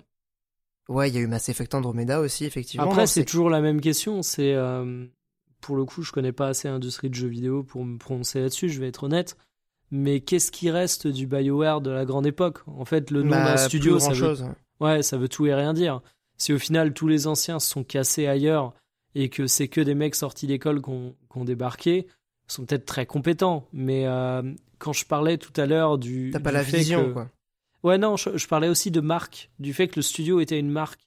ouais, 0.87 1.09
il 1.09 1.15
y 1.15 1.19
a 1.19 1.21
eu 1.21 1.27
Mass 1.27 1.49
Effect 1.49 1.75
Andromeda 1.75 2.19
aussi, 2.19 2.45
effectivement. 2.45 2.89
Après, 2.89 3.05
c'est 3.05 3.25
toujours 3.25 3.51
la 3.51 3.61
même 3.61 3.79
question. 3.79 4.23
C'est 4.23 4.55
euh, 4.55 5.05
pour 5.61 5.75
le 5.75 5.85
coup, 5.85 6.01
je 6.01 6.11
connais 6.11 6.31
pas 6.31 6.47
assez 6.47 6.67
l'industrie 6.67 7.11
de 7.11 7.15
jeux 7.15 7.27
vidéo 7.27 7.63
pour 7.63 7.85
me 7.85 7.99
prononcer 7.99 8.39
là-dessus. 8.39 8.69
Je 8.69 8.79
vais 8.79 8.87
être 8.87 9.03
honnête. 9.03 9.37
Mais 9.91 10.19
qu'est-ce 10.21 10.51
qui 10.51 10.69
reste 10.69 11.07
du 11.07 11.25
BioWare 11.27 11.81
de 11.81 11.89
la 11.89 12.05
grande 12.05 12.27
époque? 12.27 12.59
En 12.67 12.85
fait, 12.85 13.09
le 13.11 13.23
nom 13.23 13.31
Bah, 13.31 13.43
d'un 13.45 13.55
plus 13.55 13.65
studio, 13.65 13.99
ça 13.99 14.09
veut 14.11 14.15
grand-chose. 14.19 14.45
Ouais, 14.79 15.01
ça 15.01 15.17
veut 15.17 15.27
tout 15.29 15.45
et 15.47 15.53
rien 15.53 15.73
dire. 15.73 16.01
Si 16.37 16.53
au 16.53 16.59
final 16.59 16.93
tous 16.93 17.07
les 17.07 17.27
anciens 17.27 17.59
se 17.59 17.69
sont 17.69 17.83
cassés 17.83 18.27
ailleurs 18.27 18.73
et 19.15 19.29
que 19.29 19.47
c'est 19.47 19.67
que 19.67 19.81
des 19.81 19.95
mecs 19.95 20.15
sortis 20.15 20.47
d'école 20.47 20.81
qui 20.81 20.89
ont, 20.91 21.43
débarqué, 21.43 22.05
ils 22.07 22.51
sont 22.53 22.65
peut-être 22.65 22.85
très 22.85 23.05
compétents. 23.05 23.67
Mais 23.73 24.05
euh, 24.07 24.41
quand 24.77 24.93
je 24.93 25.05
parlais 25.05 25.37
tout 25.37 25.53
à 25.59 25.65
l'heure 25.65 25.97
du. 25.97 26.29
T'as 26.31 26.39
pas 26.39 26.51
la 26.51 26.61
vision, 26.63 27.07
que- 27.07 27.11
quoi. 27.13 27.29
Ouais, 27.83 27.97
non, 27.97 28.15
je, 28.17 28.37
je 28.37 28.47
parlais 28.47 28.67
aussi 28.69 28.91
de 28.91 28.99
marque, 29.01 29.49
du 29.59 29.73
fait 29.73 29.87
que 29.87 29.95
le 29.95 30.01
studio 30.01 30.39
était 30.39 30.59
une 30.59 30.69
marque. 30.69 31.01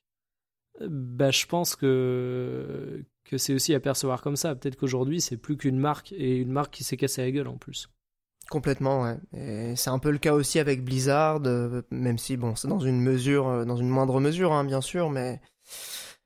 Euh, 0.80 0.88
Bah, 0.90 1.30
je 1.30 1.46
pense 1.46 1.76
que, 1.76 3.04
que 3.24 3.38
c'est 3.38 3.54
aussi 3.54 3.74
à 3.74 3.80
percevoir 3.80 4.22
comme 4.22 4.36
ça. 4.36 4.54
Peut-être 4.54 4.76
qu'aujourd'hui, 4.76 5.20
c'est 5.20 5.36
plus 5.36 5.56
qu'une 5.56 5.78
marque 5.78 6.12
et 6.12 6.36
une 6.38 6.50
marque 6.50 6.72
qui 6.74 6.84
s'est 6.84 6.96
cassée 6.96 7.22
la 7.22 7.30
gueule 7.30 7.48
en 7.48 7.56
plus. 7.56 7.88
Complètement, 8.52 9.04
ouais. 9.04 9.16
Et 9.32 9.76
c'est 9.76 9.88
un 9.88 9.98
peu 9.98 10.10
le 10.10 10.18
cas 10.18 10.34
aussi 10.34 10.58
avec 10.58 10.84
Blizzard, 10.84 11.40
euh, 11.46 11.80
même 11.90 12.18
si 12.18 12.36
bon, 12.36 12.54
c'est 12.54 12.68
dans 12.68 12.80
une 12.80 13.00
mesure, 13.00 13.48
euh, 13.48 13.64
dans 13.64 13.78
une 13.78 13.88
moindre 13.88 14.20
mesure, 14.20 14.52
hein, 14.52 14.62
bien 14.62 14.82
sûr, 14.82 15.08
mais 15.08 15.40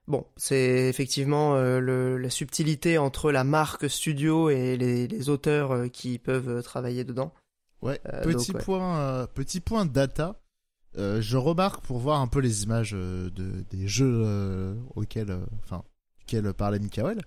bon, 0.08 0.26
c'est 0.36 0.88
effectivement 0.88 1.54
euh, 1.54 1.78
le, 1.78 2.18
la 2.18 2.28
subtilité 2.28 2.98
entre 2.98 3.30
la 3.30 3.44
marque 3.44 3.88
studio 3.88 4.50
et 4.50 4.76
les, 4.76 5.06
les 5.06 5.28
auteurs 5.28 5.70
euh, 5.70 5.86
qui 5.86 6.18
peuvent 6.18 6.64
travailler 6.64 7.04
dedans. 7.04 7.32
Ouais, 7.80 8.00
Euh, 8.12 8.24
petit, 8.24 8.50
donc, 8.50 8.56
ouais. 8.56 8.64
point, 8.64 9.26
petit 9.32 9.60
point 9.60 9.86
data. 9.86 10.40
Je 10.96 11.36
remarque 11.36 11.84
pour 11.84 11.98
voir 11.98 12.20
un 12.20 12.26
peu 12.26 12.40
les 12.40 12.64
images 12.64 12.90
de, 12.90 13.30
des 13.70 13.86
jeux 13.86 14.76
auxquels, 14.96 15.38
enfin, 15.62 15.84
duquel 16.18 16.52
parlait 16.54 16.80
Mikael. 16.80 17.20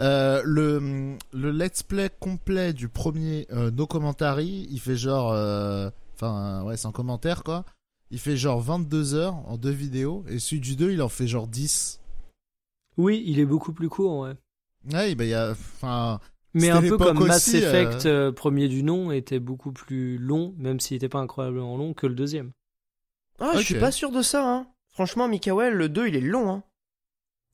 Euh, 0.00 0.42
le, 0.44 1.16
le 1.32 1.50
let's 1.50 1.82
play 1.82 2.10
complet 2.20 2.72
du 2.72 2.88
premier 2.88 3.46
euh, 3.52 3.70
No 3.70 3.86
Commentary, 3.86 4.66
il 4.70 4.78
fait 4.78 4.96
genre, 4.96 5.32
euh, 5.32 5.88
enfin, 6.14 6.62
ouais, 6.64 6.76
c'est 6.76 6.86
un 6.86 6.92
commentaire 6.92 7.42
quoi. 7.42 7.64
Il 8.10 8.18
fait 8.18 8.36
genre 8.36 8.60
22 8.60 9.14
heures 9.14 9.36
en 9.48 9.56
deux 9.56 9.70
vidéos 9.70 10.24
et 10.28 10.38
celui 10.38 10.60
du 10.60 10.76
2 10.76 10.92
il 10.92 11.02
en 11.02 11.08
fait 11.08 11.26
genre 11.26 11.48
10. 11.48 12.00
Oui, 12.98 13.22
il 13.26 13.40
est 13.40 13.46
beaucoup 13.46 13.72
plus 13.72 13.88
court, 13.88 14.18
ouais. 14.18 14.34
Ouais, 14.92 15.14
bah 15.14 15.24
il 15.24 15.30
y 15.30 15.34
a, 15.34 15.50
enfin, 15.50 16.20
Mais 16.54 16.70
un 16.70 16.80
peu 16.80 16.96
comme 16.96 17.26
Mass 17.26 17.48
aussi, 17.48 17.56
Effect, 17.56 18.06
euh, 18.06 18.32
premier 18.32 18.68
du 18.68 18.82
nom, 18.82 19.10
était 19.10 19.40
beaucoup 19.40 19.72
plus 19.72 20.18
long, 20.18 20.54
même 20.58 20.78
s'il 20.78 20.94
n'était 20.94 21.08
pas 21.08 21.18
incroyablement 21.18 21.76
long, 21.76 21.94
que 21.94 22.06
le 22.06 22.14
deuxième. 22.14 22.52
Ah, 23.40 23.52
je 23.56 23.62
suis 23.62 23.78
pas 23.78 23.92
sûr 23.92 24.12
de 24.12 24.22
ça, 24.22 24.46
hein. 24.48 24.66
Franchement, 24.90 25.28
Mikael, 25.28 25.74
le 25.74 25.88
2, 25.88 26.08
il 26.08 26.16
est 26.16 26.20
long, 26.20 26.50
hein. 26.50 26.62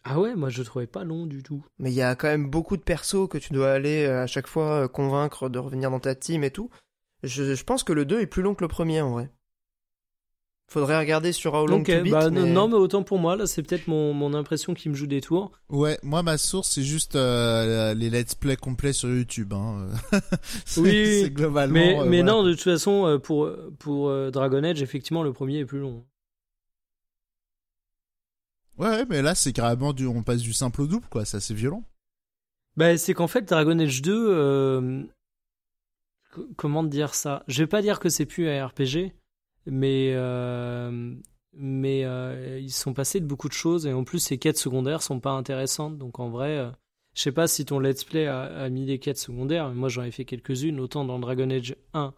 Ah 0.04 0.20
ouais, 0.20 0.34
moi 0.34 0.48
je 0.48 0.62
trouvais 0.62 0.86
pas 0.86 1.04
long 1.04 1.26
du 1.26 1.42
tout. 1.42 1.64
Mais 1.78 1.90
il 1.90 1.94
y 1.94 2.02
a 2.02 2.14
quand 2.16 2.28
même 2.28 2.50
beaucoup 2.50 2.76
de 2.76 2.82
persos 2.82 3.28
que 3.28 3.38
tu 3.38 3.52
dois 3.52 3.70
aller 3.70 4.04
euh, 4.04 4.22
à 4.22 4.26
chaque 4.26 4.48
fois 4.48 4.84
euh, 4.84 4.88
convaincre 4.88 5.48
de 5.48 5.58
revenir 5.58 5.90
dans 5.90 6.00
ta 6.00 6.14
team 6.14 6.42
et 6.42 6.50
tout. 6.50 6.70
Je, 7.22 7.54
je 7.54 7.64
pense 7.64 7.84
que 7.84 7.92
le 7.92 8.04
2 8.04 8.20
est 8.20 8.26
plus 8.26 8.42
long 8.42 8.54
que 8.54 8.64
le 8.64 8.68
premier 8.68 9.00
en 9.00 9.12
vrai. 9.12 9.30
Faudrait 10.72 10.98
regarder 10.98 11.32
sur 11.32 11.52
How 11.52 11.66
Long 11.66 11.82
to 11.82 12.00
Beat, 12.02 12.10
bah, 12.10 12.30
mais... 12.30 12.44
non, 12.44 12.66
mais 12.66 12.76
autant 12.76 13.02
pour 13.02 13.18
moi, 13.18 13.36
là 13.36 13.46
c'est 13.46 13.62
peut-être 13.62 13.88
mon, 13.88 14.14
mon 14.14 14.32
impression 14.32 14.72
qui 14.72 14.88
me 14.88 14.94
joue 14.94 15.06
des 15.06 15.20
tours. 15.20 15.52
ouais, 15.68 15.98
moi 16.02 16.22
ma 16.22 16.38
source 16.38 16.70
c'est 16.70 16.82
juste 16.82 17.14
euh, 17.14 17.92
les 17.92 18.08
let's 18.08 18.34
play 18.34 18.56
complets 18.56 18.94
sur 18.94 19.10
YouTube. 19.10 19.52
Hein. 19.52 19.88
c'est, 20.64 20.80
Oui, 20.80 21.20
c'est 21.24 21.30
globalement. 21.30 21.74
Mais, 21.74 21.98
euh, 21.98 22.04
mais 22.06 22.22
voilà. 22.22 22.32
non, 22.32 22.42
de 22.42 22.52
toute 22.52 22.62
façon, 22.62 23.20
pour, 23.22 23.50
pour 23.78 24.08
euh, 24.08 24.30
Dragon 24.30 24.64
Age, 24.64 24.80
effectivement, 24.80 25.22
le 25.22 25.34
premier 25.34 25.58
est 25.58 25.66
plus 25.66 25.80
long. 25.80 26.06
Ouais, 28.78 29.04
mais 29.06 29.22
là 29.22 29.34
c'est 29.34 29.52
carrément 29.52 29.92
du, 29.92 30.06
on 30.06 30.22
passe 30.22 30.40
du 30.40 30.52
simple 30.52 30.82
au 30.82 30.86
double 30.86 31.06
quoi, 31.08 31.24
c'est 31.24 31.36
assez 31.36 31.54
violent. 31.54 31.84
Bah, 32.76 32.96
c'est 32.96 33.14
qu'en 33.14 33.26
fait, 33.26 33.42
Dragon 33.42 33.78
Age 33.78 34.00
2, 34.02 34.28
euh, 34.30 35.02
comment 36.56 36.82
dire 36.82 37.14
ça? 37.14 37.44
Je 37.46 37.62
vais 37.62 37.66
pas 37.66 37.82
dire 37.82 38.00
que 38.00 38.08
c'est 38.08 38.24
plus 38.26 38.48
un 38.48 38.66
RPG, 38.66 39.12
mais, 39.66 40.12
euh, 40.14 41.14
mais 41.52 42.04
euh, 42.04 42.58
ils 42.60 42.72
sont 42.72 42.94
passés 42.94 43.20
de 43.20 43.26
beaucoup 43.26 43.48
de 43.48 43.52
choses 43.52 43.86
et 43.86 43.92
en 43.92 44.04
plus, 44.04 44.20
ces 44.20 44.38
quêtes 44.38 44.56
secondaires 44.58 45.02
sont 45.02 45.20
pas 45.20 45.32
intéressantes. 45.32 45.98
Donc 45.98 46.18
en 46.18 46.30
vrai, 46.30 46.72
je 47.14 47.22
sais 47.22 47.32
pas 47.32 47.46
si 47.46 47.66
ton 47.66 47.78
let's 47.78 48.04
play 48.04 48.26
a, 48.26 48.68
mis 48.70 48.86
des 48.86 48.98
quêtes 48.98 49.18
secondaires, 49.18 49.68
mais 49.68 49.74
moi 49.74 49.88
j'en 49.90 50.02
ai 50.04 50.10
fait 50.10 50.24
quelques-unes. 50.24 50.80
Autant 50.80 51.04
dans 51.04 51.18
Dragon 51.18 51.50
Age 51.50 51.76
1, 51.92 52.14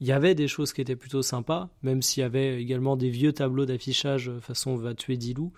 il 0.00 0.06
y 0.06 0.12
avait 0.12 0.34
des 0.34 0.48
choses 0.48 0.72
qui 0.72 0.80
étaient 0.80 0.96
plutôt 0.96 1.22
sympas, 1.22 1.68
même 1.82 2.00
s'il 2.00 2.22
y 2.22 2.24
avait 2.24 2.60
également 2.60 2.96
des 2.96 3.10
vieux 3.10 3.34
tableaux 3.34 3.66
d'affichage 3.66 4.32
façon 4.40 4.70
on 4.72 4.76
va 4.76 4.94
tuer 4.94 5.18
10 5.18 5.34
loups. 5.34 5.52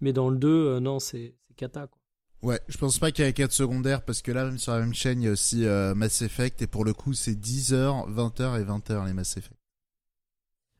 Mais 0.00 0.12
dans 0.12 0.28
le 0.30 0.36
2, 0.36 0.48
euh, 0.48 0.80
non, 0.80 0.98
c'est 1.00 1.34
cata 1.56 1.86
quoi. 1.86 1.98
Ouais, 2.42 2.60
je 2.68 2.76
pense 2.78 2.98
pas 2.98 3.10
qu'il 3.12 3.24
y 3.24 3.28
ait 3.28 3.32
quête 3.32 3.50
secondaire 3.52 4.04
parce 4.04 4.20
que 4.22 4.30
là 4.30 4.44
même 4.44 4.58
sur 4.58 4.72
la 4.72 4.80
même 4.80 4.92
chaîne 4.94 5.22
il 5.22 5.24
y 5.24 5.28
a 5.28 5.32
aussi 5.32 5.64
euh, 5.66 5.94
Mass 5.94 6.20
Effect 6.22 6.60
et 6.62 6.66
pour 6.66 6.84
le 6.84 6.92
coup 6.92 7.14
c'est 7.14 7.32
10h, 7.34 8.08
20h 8.12 8.60
et 8.60 8.64
20h 8.64 9.06
les 9.06 9.14
Mass 9.14 9.36
Effect. 9.38 9.56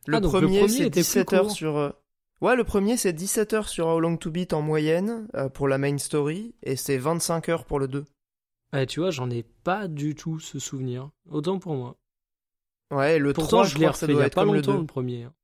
Le 0.06 0.18
Ah, 0.18 0.20
premier, 0.20 0.58
premier 0.60 0.68
c'est 0.68 0.86
était 0.86 1.02
plus 1.02 1.24
17 1.24 1.32
heures 1.32 1.46
court. 1.46 1.50
sur... 1.50 1.76
euh, 1.76 1.90
Ouais, 2.42 2.54
le 2.54 2.64
premier, 2.64 2.98
c'est 2.98 3.14
17 3.14 3.54
heures 3.54 3.68
sur 3.68 3.86
How 3.86 3.98
Long 3.98 4.18
to 4.18 4.30
Beat 4.30 4.52
en 4.52 4.60
moyenne 4.60 5.26
euh, 5.34 5.48
pour 5.48 5.68
la 5.68 5.78
main 5.78 5.96
story, 5.96 6.54
et 6.62 6.76
c'est 6.76 6.98
25 6.98 7.48
heures 7.48 7.64
pour 7.64 7.78
le 7.80 7.88
2. 7.88 8.04
Ouais, 8.74 8.86
tu 8.86 9.00
vois, 9.00 9.10
j'en 9.10 9.30
ai 9.30 9.42
pas 9.42 9.88
du 9.88 10.14
tout 10.14 10.38
ce 10.38 10.58
souvenir. 10.58 11.10
Autant 11.30 11.58
pour 11.58 11.74
moi. 11.74 11.96
Ouais, 12.90 13.18
le 13.18 13.32
Pourtant, 13.32 13.48
3, 13.48 13.64
je 13.64 13.70
je 13.70 13.74
l'ai 13.76 13.80
crois 13.80 13.92
que 13.92 13.98
ça 13.98 14.06
refait 14.06 14.12
il 14.12 14.16
y 14.16 14.16
doit 14.16 14.24
a 14.24 14.26
être 14.26 14.34
pas 14.34 14.42
comme 14.42 14.50
le 14.52 14.56
longtemps 14.58 14.74
2. 14.74 14.80
le 14.80 14.86
premier. 14.86 15.22
hein. 15.24 15.34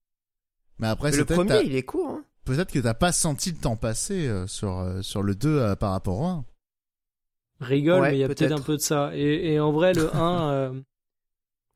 Mais 0.78 0.88
après 0.88 1.10
Mais 1.10 1.16
le 1.16 1.24
premier, 1.24 1.62
il 1.64 1.74
est 1.76 1.82
court, 1.82 2.10
hein. 2.10 2.24
Peut-être 2.44 2.72
que 2.72 2.78
t'as 2.78 2.94
pas 2.94 3.12
senti 3.12 3.50
le 3.52 3.58
temps 3.58 3.76
passer 3.76 4.26
euh, 4.28 4.46
sur 4.46 4.78
euh, 4.78 5.02
sur 5.02 5.22
le 5.22 5.34
2 5.34 5.48
euh, 5.58 5.76
par 5.76 5.92
rapport 5.92 6.18
au 6.20 6.24
1. 6.26 6.44
Rigole, 7.60 8.00
Ouais, 8.00 8.10
mais 8.10 8.16
il 8.16 8.20
y 8.20 8.24
a 8.24 8.28
peut-être 8.28 8.52
un 8.52 8.60
peu 8.60 8.76
de 8.76 8.80
ça. 8.82 9.10
Et, 9.14 9.52
et 9.52 9.60
en 9.60 9.70
vrai, 9.72 9.92
le 9.94 10.14
1, 10.14 10.50
euh, 10.50 10.80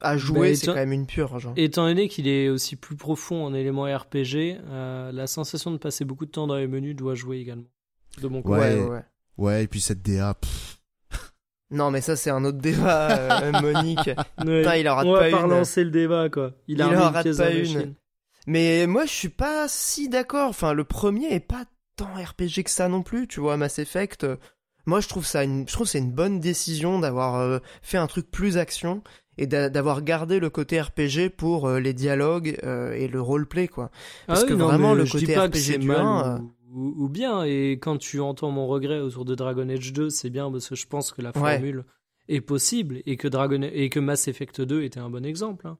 À 0.00 0.16
jouer, 0.16 0.50
Bah, 0.50 0.54
c'est 0.56 0.64
étant- 0.64 0.72
quand 0.72 0.78
même 0.80 0.92
une 0.92 1.06
purge. 1.06 1.46
hein. 1.46 1.52
étant 1.56 1.86
donné 1.86 2.08
qu'il 2.08 2.26
est 2.28 2.48
aussi 2.48 2.74
plus 2.76 2.96
profond 2.96 3.44
en 3.44 3.54
éléments 3.54 3.84
RPG, 3.84 4.58
euh, 4.68 5.12
la 5.12 5.26
sensation 5.28 5.70
de 5.70 5.76
passer 5.76 6.04
beaucoup 6.04 6.26
de 6.26 6.30
temps 6.32 6.46
dans 6.48 6.56
les 6.56 6.66
menus 6.66 6.96
doit 6.96 7.14
jouer 7.14 7.38
également. 7.38 7.68
De 8.20 8.26
mon 8.28 8.42
côté. 8.42 8.58
Ouais. 8.60 8.84
ouais, 8.84 9.02
ouais. 9.38 9.64
et 9.64 9.68
puis 9.68 9.80
cette 9.80 10.02
DA. 10.02 10.34
pff. 10.34 10.72
Non, 11.70 11.90
mais 11.90 12.00
ça, 12.00 12.14
c'est 12.16 12.30
un 12.30 12.44
autre 12.44 12.58
débat, 12.58 13.40
euh, 13.42 13.52
Monique. 13.60 13.98
Ouais. 14.06 14.14
Putain, 14.62 14.76
il 14.76 14.88
en 14.88 14.94
rate 14.96 15.06
On 15.06 15.12
va 15.12 15.18
pas 15.20 15.30
pas 15.30 15.38
une. 15.38 15.44
relancer 15.50 15.82
le 15.84 15.90
débat, 15.90 16.28
quoi. 16.30 16.52
Il, 16.68 16.80
a 16.82 16.86
Il 16.86 16.88
remis 16.90 17.02
en 17.02 17.08
une 17.08 17.14
rate 17.14 17.22
pièce 17.24 17.36
pas 17.38 17.50
une. 17.52 17.94
Mais 18.46 18.86
moi, 18.86 19.04
je 19.06 19.10
suis 19.12 19.28
pas 19.28 19.66
si 19.68 20.08
d'accord. 20.08 20.48
Enfin, 20.48 20.72
le 20.72 20.84
premier 20.84 21.32
est 21.34 21.40
pas 21.40 21.64
tant 21.96 22.12
RPG 22.14 22.62
que 22.64 22.70
ça 22.70 22.88
non 22.88 23.02
plus, 23.02 23.26
tu 23.26 23.40
vois, 23.40 23.56
Mass 23.56 23.78
Effect. 23.78 24.26
Moi, 24.86 25.00
je 25.00 25.08
trouve 25.08 25.26
ça 25.26 25.42
une, 25.44 25.66
je 25.68 25.72
trouve 25.72 25.86
c'est 25.86 25.98
une 25.98 26.12
bonne 26.12 26.38
décision 26.38 27.00
d'avoir 27.00 27.36
euh, 27.36 27.58
fait 27.82 27.98
un 27.98 28.06
truc 28.06 28.30
plus 28.30 28.56
action 28.56 29.02
et 29.38 29.46
d'a- 29.46 29.68
d'avoir 29.68 30.02
gardé 30.02 30.38
le 30.38 30.48
côté 30.48 30.80
RPG 30.80 31.30
pour 31.36 31.66
euh, 31.68 31.80
les 31.80 31.92
dialogues 31.92 32.58
euh, 32.62 32.92
et 32.92 33.08
le 33.08 33.20
roleplay, 33.20 33.66
quoi. 33.66 33.90
Parce 34.26 34.40
Ah 34.40 34.42
oui, 34.44 34.48
que 34.50 34.54
non, 34.54 34.66
vraiment, 34.66 34.94
le 34.94 35.04
côté 35.06 35.36
RPG 35.36 35.54
c'est 35.56 35.78
du 35.78 35.88
mal 35.88 36.00
1, 36.00 36.40
ou, 36.72 37.08
bien. 37.08 37.42
Et 37.42 37.72
quand 37.80 37.96
tu 37.98 38.20
entends 38.20 38.50
mon 38.52 38.66
regret 38.68 39.00
autour 39.00 39.24
de 39.24 39.34
Dragon 39.34 39.68
Age 39.68 39.92
2, 39.92 40.08
c'est 40.10 40.30
bien 40.30 40.50
parce 40.52 40.68
que 40.68 40.76
je 40.76 40.86
pense 40.86 41.10
que 41.10 41.20
la 41.22 41.30
Ouais. 41.30 41.54
formule 41.54 41.84
est 42.28 42.40
possible 42.40 43.02
et 43.06 43.16
que 43.16 43.26
Dragon 43.28 43.62
et 43.62 43.88
que 43.90 43.98
Mass 44.00 44.28
Effect 44.28 44.60
2 44.60 44.82
était 44.84 45.00
un 45.00 45.10
bon 45.10 45.24
exemple. 45.24 45.66
hein. 45.66 45.78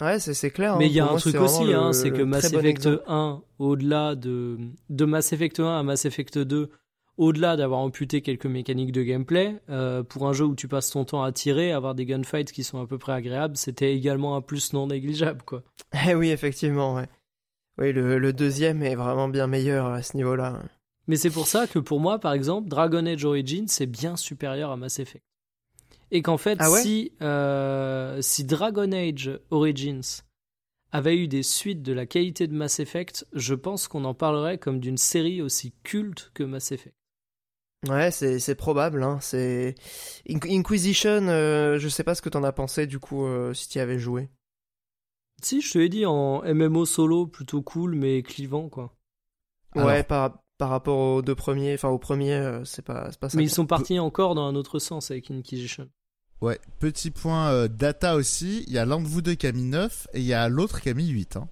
Ouais, 0.00 0.18
c'est 0.18 0.50
clair. 0.50 0.76
Mais 0.78 0.84
hein. 0.84 0.88
il 0.88 0.94
y 0.94 1.00
a 1.00 1.06
un 1.06 1.10
moi, 1.10 1.20
truc 1.20 1.36
aussi, 1.36 1.72
hein, 1.72 1.92
c'est 1.92 2.10
que 2.10 2.22
Mass 2.22 2.50
bon 2.50 2.58
Effect 2.58 2.86
exemple. 2.86 3.02
1, 3.06 3.42
au-delà 3.58 4.14
de, 4.14 4.58
de 4.88 5.04
Mass 5.04 5.32
Effect 5.32 5.60
1 5.60 5.78
à 5.78 5.82
Mass 5.82 6.04
Effect 6.04 6.38
2, 6.38 6.70
au-delà 7.18 7.56
d'avoir 7.56 7.80
amputé 7.80 8.22
quelques 8.22 8.46
mécaniques 8.46 8.92
de 8.92 9.02
gameplay, 9.02 9.60
euh, 9.68 10.02
pour 10.02 10.26
un 10.26 10.32
jeu 10.32 10.46
où 10.46 10.54
tu 10.54 10.68
passes 10.68 10.90
ton 10.90 11.04
temps 11.04 11.22
à 11.22 11.32
tirer, 11.32 11.72
avoir 11.72 11.94
des 11.94 12.06
gunfights 12.06 12.52
qui 12.52 12.64
sont 12.64 12.80
à 12.80 12.86
peu 12.86 12.96
près 12.96 13.12
agréables, 13.12 13.56
c'était 13.56 13.94
également 13.94 14.36
un 14.36 14.40
plus 14.40 14.72
non 14.72 14.86
négligeable, 14.86 15.42
quoi. 15.44 15.62
Eh 16.08 16.14
oui, 16.14 16.30
effectivement, 16.30 16.94
ouais. 16.94 17.08
Oui, 17.78 17.92
le, 17.92 18.18
le 18.18 18.32
deuxième 18.32 18.82
est 18.82 18.94
vraiment 18.94 19.28
bien 19.28 19.46
meilleur 19.46 19.86
à 19.86 20.02
ce 20.02 20.16
niveau-là. 20.16 20.62
Mais 21.08 21.16
c'est 21.16 21.30
pour 21.30 21.46
ça 21.46 21.66
que 21.66 21.78
pour 21.78 21.98
moi, 21.98 22.18
par 22.18 22.32
exemple, 22.32 22.68
Dragon 22.68 23.04
Age 23.06 23.24
Origins 23.24 23.66
c'est 23.66 23.86
bien 23.86 24.16
supérieur 24.16 24.70
à 24.70 24.76
Mass 24.76 24.98
Effect. 24.98 25.24
Et 26.10 26.22
qu'en 26.22 26.38
fait, 26.38 26.56
Ah 26.60 26.70
ouais 26.70 26.82
si, 26.82 27.12
euh, 27.22 28.20
si 28.20 28.44
Dragon 28.44 28.90
Age 28.92 29.38
Origins 29.50 30.00
avait 30.92 31.16
eu 31.16 31.28
des 31.28 31.42
suites 31.44 31.82
de 31.82 31.92
la 31.92 32.04
qualité 32.06 32.48
de 32.48 32.54
Mass 32.54 32.80
Effect, 32.80 33.26
je 33.32 33.54
pense 33.54 33.86
qu'on 33.86 34.04
en 34.04 34.14
parlerait 34.14 34.58
comme 34.58 34.80
d'une 34.80 34.96
série 34.96 35.40
aussi 35.40 35.72
culte 35.84 36.30
que 36.34 36.42
Mass 36.42 36.72
Effect. 36.72 36.96
Ouais, 37.88 38.10
c'est 38.10 38.38
c'est 38.40 38.56
probable. 38.56 39.02
Hein. 39.02 39.18
C'est 39.22 39.74
Inquisition. 40.28 41.28
euh, 41.28 41.78
je 41.78 41.88
sais 41.88 42.04
pas 42.04 42.14
ce 42.14 42.22
que 42.22 42.28
t'en 42.28 42.42
as 42.44 42.52
pensé 42.52 42.86
du 42.86 42.98
coup 42.98 43.24
euh, 43.24 43.54
si 43.54 43.68
t'y 43.68 43.78
avais 43.80 43.98
joué. 43.98 44.28
Si, 45.42 45.62
je 45.62 45.72
te 45.72 45.78
l'ai 45.78 45.88
dit, 45.88 46.04
en 46.04 46.42
MMO 46.42 46.84
solo, 46.84 47.26
plutôt 47.26 47.62
cool, 47.62 47.94
mais 47.94 48.22
clivant, 48.22 48.68
quoi. 48.68 48.94
Alors- 49.74 49.86
Ouais, 49.88 50.02
par 50.04 50.42
par 50.58 50.68
rapport 50.68 50.98
aux 50.98 51.22
deux 51.22 51.34
premiers, 51.34 51.72
enfin 51.72 51.88
au 51.88 51.98
premier, 51.98 52.34
euh, 52.34 52.62
c'est 52.66 52.84
pas 52.84 53.10
c'est 53.10 53.18
pas 53.18 53.30
ça. 53.30 53.38
Mais 53.38 53.44
ils 53.44 53.48
sont 53.50 53.64
partis 53.66 53.98
encore 53.98 54.34
dans 54.34 54.44
un 54.46 54.54
autre 54.56 54.78
sens 54.78 55.10
avec 55.10 55.30
Inquisition. 55.30 55.88
Ouais, 56.40 56.58
petit 56.78 57.10
point 57.10 57.50
euh, 57.50 57.68
data 57.68 58.16
aussi, 58.16 58.64
il 58.66 58.72
y 58.72 58.78
a 58.78 58.86
l'un 58.86 59.00
de 59.00 59.06
vous 59.06 59.20
deux 59.20 59.34
qui 59.34 59.46
a 59.46 59.52
mis 59.52 59.64
9 59.64 60.08
et 60.14 60.20
il 60.20 60.24
y 60.26 60.32
a 60.32 60.48
l'autre 60.48 60.80
qui 60.80 60.88
a 60.88 60.94
mis 60.94 61.08
8 61.08 61.36
hein, 61.36 61.48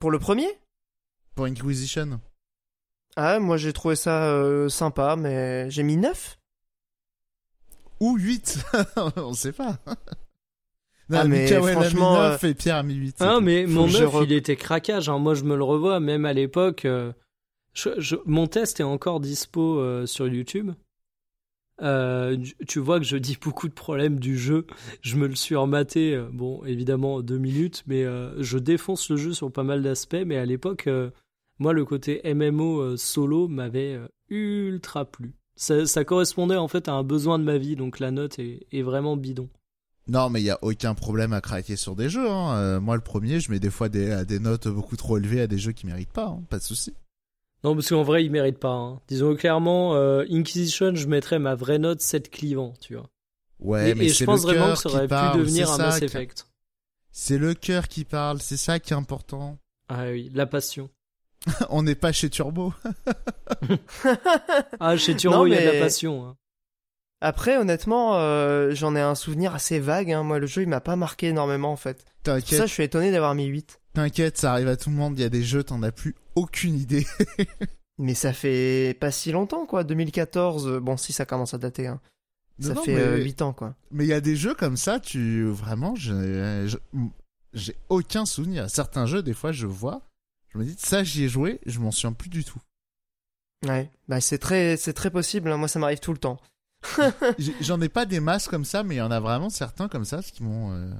Pour 0.00 0.10
le 0.10 0.18
premier? 0.18 0.48
Pour 1.34 1.46
Inquisition. 1.46 2.20
Ah, 3.16 3.38
moi 3.40 3.56
j'ai 3.56 3.72
trouvé 3.72 3.96
ça 3.96 4.26
euh, 4.26 4.68
sympa, 4.68 5.16
mais 5.16 5.70
j'ai 5.70 5.82
mis 5.82 5.96
9 5.96 6.38
Ou 8.00 8.16
8, 8.18 8.64
on 9.16 9.32
sait 9.32 9.52
pas. 9.52 9.78
non, 11.08 11.18
Ah, 11.20 11.24
mais 11.24 11.44
Mikael 11.44 11.56
a 11.56 11.66
mis 11.66 11.72
franchement, 11.72 12.14
9 12.14 12.44
et 12.44 12.54
Pierre 12.54 12.76
a 12.76 12.82
mis 12.82 12.94
8. 12.94 13.14
c'est 13.18 13.24
Ah, 13.24 13.40
mais 13.40 13.66
mon 13.66 13.86
que 13.86 13.92
je 13.92 14.04
9, 14.04 14.12
re- 14.14 14.24
il 14.24 14.32
était 14.32 14.56
craquage. 14.56 15.08
hein. 15.08 15.18
Moi, 15.18 15.34
je 15.34 15.44
me 15.44 15.56
le 15.56 15.64
revois, 15.64 16.00
même 16.00 16.26
à 16.26 16.32
l'époque. 16.34 16.84
euh, 16.84 17.12
je- 17.72 17.98
je- 17.98 18.16
mon 18.26 18.46
test 18.46 18.80
est 18.80 18.84
encore 18.84 19.20
dispo 19.20 19.78
euh, 19.78 20.04
sur 20.06 20.28
YouTube. 20.28 20.72
Euh, 21.82 22.36
tu- 22.68 22.78
vois 22.78 22.98
que 23.00 23.04
je 23.04 23.16
dis 23.16 23.36
beaucoup 23.40 23.68
de 23.68 23.74
problèmes 23.74 24.18
du 24.18 24.38
jeu. 24.38 24.66
Je 25.00 25.16
me 25.16 25.26
le 25.26 25.34
suis 25.34 25.56
rematé, 25.56 26.14
euh, 26.14 26.28
bon, 26.32 26.64
évidemment, 26.64 27.20
deux 27.22 27.38
minutes, 27.38 27.82
mais 27.86 28.04
euh, 28.04 28.40
je 28.42 28.58
défonce 28.58 29.10
le 29.10 29.16
jeu 29.16 29.32
sur 29.32 29.50
pas 29.50 29.64
mal 29.64 29.82
d'aspects. 29.82 30.22
Mais 30.24 30.36
à 30.36 30.44
l'époque, 30.44 30.88
moi, 31.58 31.72
le 31.72 31.84
côté 31.84 32.20
MMO 32.24 32.96
solo 32.96 33.48
m'avait 33.48 33.98
ultra 34.28 35.04
plu. 35.04 35.34
Ça, 35.56 36.04
correspondait 36.04 36.56
en 36.56 36.68
fait 36.68 36.88
à 36.88 36.92
un 36.92 37.04
besoin 37.04 37.38
de 37.38 37.44
ma 37.44 37.58
vie, 37.58 37.76
donc 37.76 38.00
la 38.00 38.10
note 38.10 38.38
est, 38.38 38.82
vraiment 38.82 39.16
bidon. 39.16 39.48
Non, 40.06 40.28
mais 40.28 40.42
il 40.42 40.44
y 40.44 40.50
a 40.50 40.58
aucun 40.60 40.94
problème 40.94 41.32
à 41.32 41.40
craquer 41.40 41.76
sur 41.76 41.96
des 41.96 42.10
jeux. 42.10 42.28
Hein. 42.28 42.80
Moi, 42.80 42.96
le 42.96 43.00
premier, 43.00 43.40
je 43.40 43.50
mets 43.50 43.60
des 43.60 43.70
fois 43.70 43.88
des, 43.88 44.24
des 44.26 44.38
notes 44.38 44.68
beaucoup 44.68 44.96
trop 44.96 45.16
élevées 45.16 45.40
à 45.40 45.46
des 45.46 45.58
jeux 45.58 45.72
qui 45.72 45.86
méritent 45.86 46.12
pas. 46.12 46.26
Hein. 46.26 46.42
Pas 46.50 46.58
de 46.58 46.62
souci. 46.62 46.92
Non, 47.64 47.74
parce 47.74 47.88
qu'en 47.88 48.02
vrai, 48.02 48.24
ils 48.24 48.30
méritent 48.30 48.58
pas. 48.58 48.68
Hein. 48.74 49.00
Disons 49.08 49.34
clairement, 49.34 49.94
euh, 49.94 50.24
Inquisition, 50.30 50.94
je 50.94 51.06
mettrais 51.08 51.38
ma 51.38 51.54
vraie 51.54 51.78
note 51.78 52.00
7 52.02 52.30
clivant, 52.30 52.74
tu 52.80 52.94
vois. 52.94 53.08
Ouais, 53.58 53.90
et, 53.90 53.94
mais 53.94 54.04
et 54.06 54.08
je 54.10 54.24
pense 54.24 54.44
le 54.44 54.52
vraiment 54.52 54.74
que 54.74 54.78
ça 54.80 54.88
aurait 54.90 55.08
parle, 55.08 55.32
pu 55.32 55.38
devenir 55.38 55.70
un 55.70 55.78
Mass 55.78 55.98
qui- 55.98 56.04
Effect. 56.04 56.46
C'est 57.10 57.38
le 57.38 57.54
cœur 57.54 57.88
qui 57.88 58.04
parle, 58.04 58.40
c'est 58.42 58.56
ça 58.58 58.78
qui 58.78 58.92
est 58.92 58.96
important. 58.96 59.56
Ah 59.88 60.06
oui, 60.10 60.30
la 60.34 60.44
passion. 60.46 60.90
On 61.70 61.82
n'est 61.82 61.94
pas 61.94 62.12
chez 62.12 62.28
Turbo. 62.30 62.72
Ah, 64.80 64.96
chez 64.96 65.16
Turbo, 65.16 65.36
Non, 65.38 65.46
il 65.46 65.52
y 65.52 65.56
a 65.56 65.60
de 65.60 65.66
la 65.66 65.72
mais- 65.72 65.80
passion. 65.80 66.26
hein. 66.26 66.36
Après, 67.20 67.56
honnêtement, 67.56 68.16
euh, 68.18 68.72
j'en 68.74 68.94
ai 68.96 69.00
un 69.00 69.14
souvenir 69.14 69.54
assez 69.54 69.78
vague. 69.78 70.12
Hein. 70.12 70.22
Moi, 70.24 70.38
le 70.38 70.46
jeu, 70.46 70.62
il 70.62 70.68
m'a 70.68 70.80
pas 70.82 70.96
marqué 70.96 71.28
énormément, 71.28 71.72
en 71.72 71.76
fait. 71.76 72.04
Pour 72.04 72.34
T'inquiète, 72.34 72.58
ça, 72.58 72.66
je 72.66 72.72
suis 72.72 72.82
étonné 72.82 73.10
d'avoir 73.12 73.34
mis 73.34 73.46
8. 73.46 73.80
T'inquiète, 73.94 74.36
ça 74.38 74.52
arrive 74.52 74.68
à 74.68 74.76
tout 74.76 74.90
le 74.90 74.96
monde. 74.96 75.18
Il 75.18 75.22
y 75.22 75.24
a 75.24 75.28
des 75.30 75.42
jeux, 75.42 75.64
t'en 75.64 75.82
as 75.82 75.92
plus 75.92 76.14
aucune 76.34 76.74
idée. 76.74 77.06
Mais 77.98 78.14
ça 78.14 78.32
fait 78.32 78.96
pas 79.00 79.10
si 79.10 79.32
longtemps, 79.32 79.66
quoi. 79.66 79.84
2014, 79.84 80.66
euh, 80.66 80.80
bon, 80.80 80.96
si 80.96 81.12
ça 81.12 81.24
commence 81.24 81.54
à 81.54 81.58
dater. 81.58 81.86
Hein. 81.86 82.00
Ça 82.60 82.74
non, 82.74 82.82
fait 82.82 82.94
mais- 82.94 83.00
euh, 83.00 83.22
8 83.22 83.42
ans, 83.42 83.52
quoi. 83.52 83.74
Mais 83.90 84.04
il 84.04 84.08
y 84.08 84.12
a 84.12 84.20
des 84.20 84.36
jeux 84.36 84.54
comme 84.54 84.76
ça, 84.76 85.00
tu 85.00 85.44
vraiment, 85.46 85.94
je- 85.96 86.76
j'ai 87.52 87.76
aucun 87.88 88.26
souvenir. 88.26 88.68
Certains 88.70 89.06
jeux, 89.06 89.22
des 89.22 89.32
fois, 89.34 89.50
je 89.52 89.66
vois, 89.66 90.02
je 90.48 90.58
me 90.58 90.64
dis 90.64 90.76
ça, 90.78 91.02
j'y 91.04 91.24
ai 91.24 91.28
joué, 91.28 91.60
je 91.66 91.78
m'en 91.80 91.90
souviens 91.90 92.12
plus 92.12 92.28
du 92.30 92.44
tout. 92.44 92.60
Ouais, 93.66 93.90
bah 94.08 94.20
c'est 94.20 94.38
très, 94.38 94.76
c'est 94.76 94.92
très 94.92 95.10
possible. 95.10 95.50
hein. 95.50 95.56
Moi, 95.56 95.68
ça 95.68 95.78
m'arrive 95.78 96.00
tout 96.00 96.12
le 96.12 96.18
temps. 96.18 96.38
J'en 97.60 97.80
ai 97.80 97.88
pas 97.88 98.06
des 98.06 98.20
masses 98.20 98.46
comme 98.46 98.64
ça, 98.64 98.82
mais 98.84 98.96
il 98.96 98.98
y 98.98 99.02
en 99.02 99.10
a 99.10 99.20
vraiment 99.20 99.50
certains 99.50 99.88
comme 99.88 100.04
ça, 100.04 100.20
ce 100.22 100.32
qui 100.32 100.42
m'ont. 100.42 100.72
euh, 100.74 100.90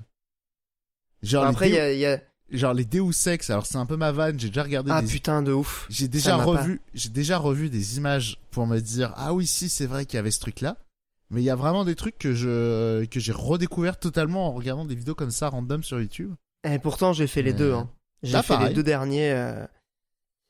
Genre, 1.22 1.44
Après, 1.44 1.68
il 1.68 1.74
y 1.74 1.78
a, 1.78 1.92
y 1.92 2.06
a- 2.06 2.20
genre 2.56 2.74
les 2.74 2.84
Deus 2.84 3.26
Ex, 3.26 3.50
alors 3.50 3.66
c'est 3.66 3.76
un 3.76 3.86
peu 3.86 3.96
ma 3.96 4.12
vanne, 4.12 4.38
j'ai 4.38 4.48
déjà 4.48 4.62
regardé 4.62 4.90
ah 4.92 5.02
des 5.02 5.08
putain 5.08 5.42
de 5.42 5.52
ouf. 5.52 5.86
J'ai 5.90 6.08
déjà 6.08 6.36
revu, 6.36 6.80
j'ai 6.94 7.08
déjà 7.08 7.38
revu 7.38 7.70
des 7.70 7.96
images 7.96 8.38
pour 8.50 8.66
me 8.66 8.80
dire 8.80 9.12
ah 9.16 9.32
oui 9.34 9.46
si 9.46 9.68
c'est 9.68 9.86
vrai 9.86 10.06
qu'il 10.06 10.16
y 10.16 10.20
avait 10.20 10.30
ce 10.30 10.40
truc 10.40 10.60
là. 10.60 10.76
Mais 11.30 11.40
il 11.40 11.44
y 11.44 11.50
a 11.50 11.56
vraiment 11.56 11.84
des 11.84 11.94
trucs 11.94 12.18
que 12.18 12.34
je 12.34 13.04
que 13.06 13.18
j'ai 13.18 13.32
redécouvert 13.32 13.98
totalement 13.98 14.48
en 14.48 14.52
regardant 14.52 14.84
des 14.84 14.94
vidéos 14.94 15.14
comme 15.14 15.30
ça 15.30 15.48
random 15.48 15.82
sur 15.82 16.00
YouTube. 16.00 16.34
Et 16.64 16.78
pourtant, 16.78 17.12
j'ai 17.12 17.26
fait 17.26 17.42
les 17.42 17.52
deux. 17.52 17.72
Hein. 17.72 17.90
J'ai 18.22 18.36
ah, 18.36 18.42
fait 18.42 18.58
les 18.68 18.72
deux 18.72 18.82
derniers. 18.82 19.32
euh, 19.32 19.66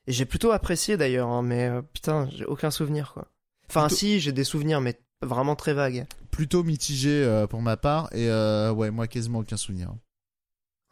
Et 0.07 0.13
j'ai 0.13 0.25
plutôt 0.25 0.53
apprécié 0.53 0.97
d'ailleurs, 0.97 1.29
hein, 1.29 1.43
mais 1.43 1.67
euh, 1.67 1.83
putain, 1.83 2.29
j'ai 2.31 2.45
aucun 2.45 2.71
souvenir, 2.71 3.13
quoi. 3.13 3.27
Enfin, 3.69 3.87
Plutôt- 3.87 3.97
si, 3.97 4.21
j'ai 4.21 4.33
des 4.33 4.45
souvenirs, 4.45 4.81
mais 4.81 5.01
vraiment 5.23 5.57
très 5.57 5.75
vagues. 5.75 6.07
Plutôt 6.31 6.63
mitigé 6.63 7.25
euh, 7.25 7.47
pour 7.47 7.63
ma 7.63 7.77
part 7.77 8.13
et 8.13 8.29
ouais 8.29 8.91
moi 8.91 9.07
quasiment 9.07 9.39
aucun 9.41 9.57
souvenir. 9.57 9.93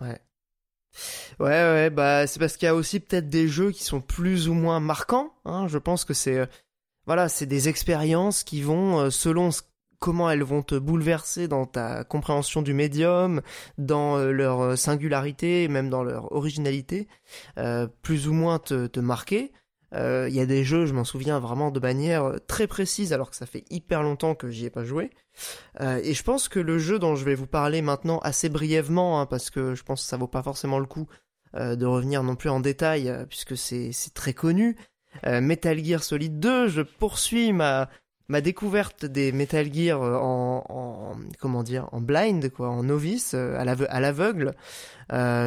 Ouais, 0.00 0.20
ouais, 1.40 1.90
bah 1.90 2.26
c'est 2.26 2.38
parce 2.38 2.56
qu'il 2.56 2.66
y 2.66 2.68
a 2.68 2.74
aussi 2.74 3.00
peut-être 3.00 3.28
des 3.28 3.48
jeux 3.48 3.70
qui 3.70 3.84
sont 3.84 4.00
plus 4.00 4.48
ou 4.48 4.54
moins 4.54 4.80
marquants. 4.80 5.34
Hein. 5.44 5.66
Je 5.68 5.78
pense 5.78 6.04
que 6.04 6.14
c'est, 6.14 6.38
euh, 6.38 6.46
voilà, 7.06 7.28
c'est 7.28 7.46
des 7.46 7.68
expériences 7.68 8.44
qui 8.44 8.62
vont, 8.62 9.00
euh, 9.00 9.10
selon 9.10 9.50
comment 9.98 10.30
elles 10.30 10.42
vont 10.42 10.62
te 10.62 10.74
bouleverser 10.74 11.48
dans 11.48 11.64
ta 11.66 12.04
compréhension 12.04 12.62
du 12.62 12.74
médium, 12.74 13.40
dans 13.78 14.18
euh, 14.18 14.32
leur 14.32 14.76
singularité, 14.76 15.68
même 15.68 15.90
dans 15.90 16.02
leur 16.02 16.32
originalité, 16.32 17.08
plus 18.02 18.28
ou 18.28 18.32
moins 18.32 18.58
te, 18.58 18.86
te 18.86 19.00
marquer. 19.00 19.52
Euh, 19.94 20.26
Il 20.28 20.34
y 20.34 20.40
a 20.40 20.46
des 20.46 20.64
jeux, 20.64 20.86
je 20.86 20.94
m'en 20.94 21.04
souviens 21.04 21.38
vraiment 21.38 21.70
de 21.70 21.80
manière 21.80 22.24
euh, 22.24 22.38
très 22.46 22.66
précise, 22.66 23.12
alors 23.12 23.30
que 23.30 23.36
ça 23.36 23.46
fait 23.46 23.64
hyper 23.70 24.02
longtemps 24.02 24.34
que 24.34 24.48
j'y 24.50 24.66
ai 24.66 24.70
pas 24.70 24.84
joué. 24.84 25.10
Euh, 25.80 26.00
et 26.02 26.14
je 26.14 26.22
pense 26.22 26.48
que 26.48 26.58
le 26.60 26.78
jeu 26.78 26.98
dont 26.98 27.14
je 27.14 27.24
vais 27.24 27.34
vous 27.34 27.46
parler 27.46 27.82
maintenant 27.82 28.18
assez 28.20 28.48
brièvement, 28.48 29.20
hein, 29.20 29.26
parce 29.26 29.50
que 29.50 29.74
je 29.74 29.82
pense 29.82 30.02
que 30.02 30.08
ça 30.08 30.16
vaut 30.16 30.26
pas 30.28 30.42
forcément 30.42 30.78
le 30.78 30.86
coup 30.86 31.06
de 31.54 31.84
revenir 31.84 32.22
non 32.22 32.34
plus 32.34 32.48
en 32.48 32.60
détail, 32.60 33.14
puisque 33.28 33.58
c'est 33.58 33.92
très 34.14 34.32
connu. 34.32 34.74
Metal 35.22 35.84
Gear 35.84 36.02
Solid 36.02 36.40
2, 36.40 36.68
je 36.68 36.80
poursuis 36.80 37.52
ma 37.52 37.90
ma 38.28 38.40
découverte 38.40 39.04
des 39.04 39.32
Metal 39.32 39.70
Gear 39.70 40.00
en, 40.00 40.64
en 40.66 41.16
comment 41.38 41.62
dire 41.62 41.90
en 41.92 42.00
blind 42.00 42.48
quoi, 42.50 42.70
en 42.70 42.82
novice, 42.84 43.34
à 43.34 43.66
l'ave- 43.66 43.86
à 43.90 44.00
l'aveugle, 44.00 44.54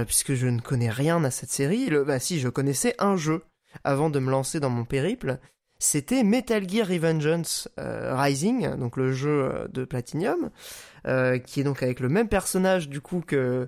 puisque 0.06 0.36
je 0.36 0.46
ne 0.46 0.60
connais 0.62 0.92
rien 0.92 1.24
à 1.24 1.32
cette 1.32 1.50
série. 1.50 1.90
Bah 2.06 2.20
si, 2.20 2.40
je 2.40 2.50
connaissais 2.50 2.94
un 3.00 3.16
jeu 3.16 3.44
avant 3.84 4.10
de 4.10 4.20
me 4.20 4.32
lancer 4.32 4.60
dans 4.60 4.70
mon 4.70 4.86
périple. 4.86 5.40
C'était 5.78 6.24
Metal 6.24 6.68
Gear 6.70 6.88
Revengeance 6.88 7.70
euh, 7.80 8.16
Rising, 8.16 8.76
donc 8.78 8.96
le 8.96 9.12
jeu 9.12 9.44
euh, 9.44 9.68
de 9.68 9.84
Platinum, 9.84 10.50
euh, 11.06 11.38
qui 11.38 11.60
est 11.60 11.64
donc 11.64 11.84
avec 11.84 12.00
le 12.00 12.08
même 12.08 12.30
personnage 12.30 12.90
du 12.90 13.02
coup 13.02 13.22
que 13.26 13.68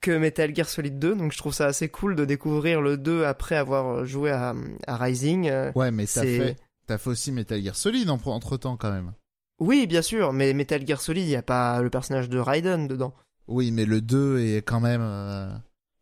que 0.00 0.10
Metal 0.10 0.54
Gear 0.54 0.68
Solid 0.68 0.98
2, 0.98 1.14
donc 1.14 1.32
je 1.32 1.38
trouve 1.38 1.54
ça 1.54 1.66
assez 1.66 1.88
cool 1.88 2.16
de 2.16 2.24
découvrir 2.24 2.80
le 2.80 2.96
2 2.96 3.24
après 3.24 3.56
avoir 3.56 4.04
joué 4.04 4.30
à, 4.30 4.54
à 4.86 4.96
Rising. 4.96 5.50
Ouais 5.74 5.90
mais 5.90 6.06
t'as 6.06 6.22
fait 6.22 6.56
fait 6.88 7.06
aussi 7.06 7.32
Metal 7.32 7.62
Gear 7.62 7.76
Solid 7.76 8.10
entre 8.10 8.56
temps 8.56 8.76
quand 8.76 8.90
même. 8.90 9.12
Oui, 9.60 9.86
bien 9.86 10.02
sûr, 10.02 10.32
mais 10.32 10.52
Metal 10.54 10.84
Gear 10.84 11.00
Solid, 11.00 11.24
il 11.24 11.28
n'y 11.28 11.36
a 11.36 11.42
pas 11.42 11.80
le 11.82 11.88
personnage 11.88 12.28
de 12.28 12.38
Raiden 12.38 12.88
dedans. 12.88 13.14
Oui 13.46 13.70
mais 13.70 13.84
le 13.84 14.00
2 14.00 14.40
est 14.40 14.62
quand 14.62 14.80
même 14.80 15.02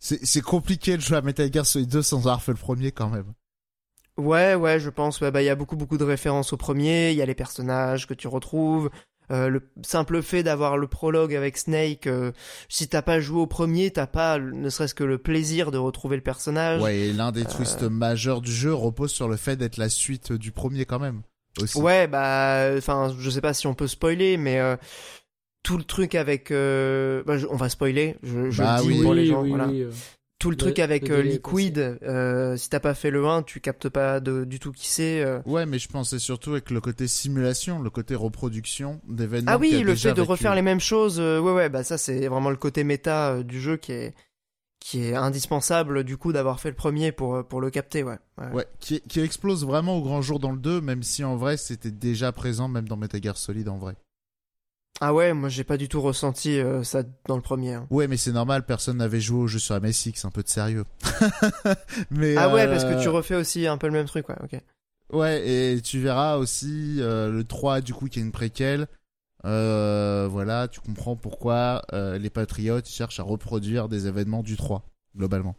c'est 0.00 0.24
c'est 0.26 0.40
compliqué 0.40 0.96
de 0.96 1.02
jouer 1.02 1.18
à 1.18 1.22
Metal 1.22 1.48
Gear 1.52 1.64
Solid 1.64 1.88
2 1.88 2.02
sans 2.02 2.18
avoir 2.18 2.42
fait 2.42 2.52
le 2.52 2.58
premier 2.58 2.90
quand 2.90 3.08
même. 3.10 3.32
Ouais, 4.16 4.54
ouais, 4.54 4.80
je 4.80 4.90
pense. 4.90 5.20
Ouais, 5.20 5.30
bah, 5.30 5.40
il 5.42 5.46
y 5.46 5.48
a 5.50 5.54
beaucoup, 5.54 5.76
beaucoup 5.76 5.96
de 5.98 6.04
références 6.04 6.52
au 6.52 6.56
premier. 6.56 7.10
Il 7.12 7.16
y 7.16 7.22
a 7.22 7.26
les 7.26 7.34
personnages 7.34 8.06
que 8.06 8.14
tu 8.14 8.26
retrouves. 8.28 8.90
Euh, 9.30 9.48
le 9.48 9.70
simple 9.82 10.22
fait 10.22 10.42
d'avoir 10.42 10.76
le 10.76 10.88
prologue 10.88 11.36
avec 11.36 11.56
Snake, 11.56 12.08
euh, 12.08 12.32
si 12.68 12.88
t'as 12.88 13.00
pas 13.00 13.20
joué 13.20 13.40
au 13.40 13.46
premier, 13.46 13.92
t'as 13.92 14.08
pas, 14.08 14.40
ne 14.40 14.68
serait-ce 14.68 14.94
que 14.94 15.04
le 15.04 15.18
plaisir 15.18 15.70
de 15.70 15.78
retrouver 15.78 16.16
le 16.16 16.22
personnage. 16.22 16.82
Ouais 16.82 16.98
et 16.98 17.12
l'un 17.12 17.28
Euh. 17.28 17.30
des 17.30 17.44
twists 17.44 17.82
majeurs 17.84 18.40
du 18.40 18.50
jeu 18.52 18.74
repose 18.74 19.12
sur 19.12 19.28
le 19.28 19.36
fait 19.36 19.54
d'être 19.54 19.76
la 19.76 19.88
suite 19.88 20.32
du 20.32 20.50
premier 20.50 20.84
quand 20.84 20.98
même. 20.98 21.22
Aussi. 21.62 21.78
Ouais, 21.78 22.08
bah, 22.08 22.70
enfin, 22.76 23.14
je 23.18 23.30
sais 23.30 23.40
pas 23.40 23.54
si 23.54 23.66
on 23.68 23.74
peut 23.74 23.86
spoiler, 23.88 24.36
mais 24.36 24.58
euh, 24.58 24.76
tout 25.62 25.76
le 25.78 25.84
truc 25.84 26.14
avec, 26.14 26.50
euh, 26.50 27.22
bah, 27.26 27.36
je- 27.38 27.46
on 27.48 27.56
va 27.56 27.68
spoiler. 27.68 28.16
Je, 28.22 28.50
je 28.50 28.62
Bah 28.62 28.78
le 28.78 28.82
dis 28.82 28.88
oui. 28.98 29.02
pour 29.02 29.14
les 29.14 29.26
gens. 29.26 29.42
oui, 29.42 29.48
voilà. 29.50 29.68
oui, 29.68 29.82
euh. 29.82 29.90
Tout 30.38 30.48
le 30.48 30.54
Le- 30.54 30.58
truc 30.58 30.78
avec 30.78 31.06
le 31.06 31.16
euh, 31.16 31.22
Liquid, 31.22 31.98
si 32.58 32.70
t'as 32.70 32.80
pas 32.80 32.94
fait 32.94 33.10
le 33.10 33.26
1, 33.26 33.42
tu 33.42 33.60
captes 33.60 33.90
pas 33.90 34.20
de- 34.20 34.44
du 34.44 34.58
tout 34.58 34.72
qui 34.72 34.88
c'est. 34.88 35.22
Ouais, 35.44 35.66
mais 35.66 35.78
je 35.78 35.86
pensais 35.88 36.18
surtout 36.18 36.52
avec 36.52 36.70
le 36.70 36.80
côté 36.80 37.08
simulation, 37.08 37.82
le 37.82 37.90
côté 37.90 38.14
reproduction 38.14 39.02
d'événements. 39.06 39.52
Ah 39.52 39.58
oui, 39.58 39.82
le 39.82 39.94
fait 39.94 40.12
de 40.14 40.20
vécu. 40.22 40.30
refaire 40.30 40.54
les 40.54 40.62
mêmes 40.62 40.80
choses, 40.80 41.20
ouais, 41.20 41.52
ouais, 41.52 41.68
bah 41.68 41.84
ça 41.84 41.98
c'est 41.98 42.26
vraiment 42.28 42.48
le 42.48 42.56
côté 42.56 42.84
méta 42.84 43.42
du 43.42 43.60
jeu 43.60 43.76
qui 43.76 43.92
est 43.92 44.14
qui 44.82 45.04
est 45.04 45.14
indispensable 45.14 46.04
du 46.04 46.16
coup 46.16 46.32
d'avoir 46.32 46.58
fait 46.58 46.70
le 46.70 46.74
premier 46.74 47.12
pour 47.12 47.46
pour 47.46 47.60
le 47.60 47.68
capter, 47.68 48.02
ouais. 48.02 48.16
ouais. 48.38 48.50
Ouais, 48.50 48.66
qui, 48.80 49.02
qui 49.02 49.20
explose 49.20 49.66
vraiment 49.66 49.98
au 49.98 50.02
grand 50.02 50.22
jour 50.22 50.38
dans 50.38 50.52
le 50.52 50.58
2, 50.58 50.80
même 50.80 51.02
si 51.02 51.22
en 51.22 51.36
vrai 51.36 51.58
c'était 51.58 51.90
déjà 51.90 52.32
présent 52.32 52.66
même 52.66 52.88
dans 52.88 52.96
Metal 52.96 53.22
Gear 53.22 53.36
Solid 53.36 53.68
en 53.68 53.76
vrai. 53.76 53.94
Ah 55.02 55.14
ouais, 55.14 55.32
moi 55.32 55.48
j'ai 55.48 55.64
pas 55.64 55.78
du 55.78 55.88
tout 55.88 56.00
ressenti 56.02 56.58
euh, 56.58 56.82
ça 56.84 57.02
dans 57.26 57.36
le 57.36 57.42
premier. 57.42 57.74
hein. 57.74 57.86
Ouais, 57.90 58.06
mais 58.06 58.18
c'est 58.18 58.32
normal, 58.32 58.66
personne 58.66 58.98
n'avait 58.98 59.20
joué 59.20 59.38
au 59.40 59.46
jeu 59.46 59.58
sur 59.58 59.80
MSX, 59.80 60.24
un 60.24 60.30
peu 60.30 60.42
de 60.42 60.48
sérieux. 60.48 60.84
mais 62.10 62.36
Ah 62.36 62.52
ouais, 62.52 62.66
euh, 62.66 62.70
parce 62.70 62.84
que 62.84 63.00
tu 63.02 63.08
refais 63.08 63.34
aussi 63.34 63.66
un 63.66 63.78
peu 63.78 63.86
le 63.86 63.94
même 63.94 64.06
truc, 64.06 64.28
ouais, 64.28 64.36
ok. 64.42 64.60
Ouais, 65.12 65.48
et 65.48 65.80
tu 65.80 66.00
verras 66.00 66.36
aussi 66.36 66.98
euh, 67.00 67.30
le 67.32 67.44
3 67.44 67.80
du 67.80 67.94
coup 67.94 68.08
qui 68.08 68.18
est 68.18 68.22
une 68.22 68.30
préquelle. 68.30 68.86
Euh, 69.46 70.28
voilà, 70.30 70.68
tu 70.68 70.80
comprends 70.80 71.16
pourquoi 71.16 71.82
euh, 71.94 72.18
les 72.18 72.30
patriotes 72.30 72.86
cherchent 72.86 73.20
à 73.20 73.22
reproduire 73.22 73.88
des 73.88 74.06
événements 74.06 74.42
du 74.42 74.56
3 74.56 74.84
globalement. 75.16 75.56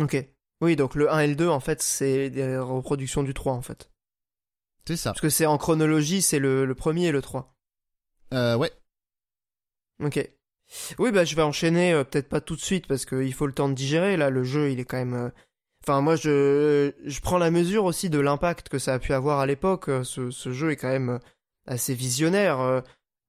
Ok. 0.00 0.16
Oui, 0.60 0.74
donc 0.74 0.96
le 0.96 1.10
1 1.12 1.20
et 1.20 1.26
le 1.28 1.36
2 1.36 1.48
en 1.48 1.60
fait 1.60 1.80
c'est 1.80 2.28
des 2.28 2.58
reproductions 2.58 3.22
du 3.22 3.32
3 3.34 3.52
en 3.54 3.62
fait. 3.62 3.88
C'est 4.86 4.96
ça. 4.96 5.10
Parce 5.10 5.20
que 5.20 5.30
c'est 5.30 5.46
en 5.46 5.58
chronologie, 5.58 6.22
c'est 6.22 6.40
le, 6.40 6.64
le 6.64 6.74
premier 6.74 7.06
et 7.06 7.12
le 7.12 7.22
3. 7.22 7.54
Euh, 8.32 8.56
ouais, 8.56 8.70
Ok. 10.02 10.28
Oui, 10.98 11.10
bah 11.12 11.24
je 11.24 11.34
vais 11.34 11.42
enchaîner, 11.42 11.92
euh, 11.92 12.04
peut-être 12.04 12.28
pas 12.28 12.40
tout 12.42 12.54
de 12.54 12.60
suite 12.60 12.86
parce 12.86 13.06
qu'il 13.06 13.32
faut 13.32 13.46
le 13.46 13.52
temps 13.54 13.68
de 13.68 13.74
digérer. 13.74 14.16
Là, 14.16 14.30
le 14.30 14.44
jeu, 14.44 14.70
il 14.70 14.80
est 14.80 14.84
quand 14.84 14.98
même. 14.98 15.14
euh, 15.14 15.30
Enfin, 15.84 16.00
moi, 16.02 16.16
je 16.16 16.92
je 17.04 17.20
prends 17.20 17.38
la 17.38 17.50
mesure 17.50 17.84
aussi 17.84 18.10
de 18.10 18.18
l'impact 18.18 18.68
que 18.68 18.78
ça 18.78 18.94
a 18.94 18.98
pu 18.98 19.12
avoir 19.14 19.38
à 19.40 19.46
l'époque. 19.46 19.88
Euh, 19.88 20.04
Ce, 20.04 20.30
ce 20.30 20.52
jeu 20.52 20.70
est 20.72 20.76
quand 20.76 20.88
même 20.88 21.18
assez 21.66 21.94
visionnaire. 21.94 22.82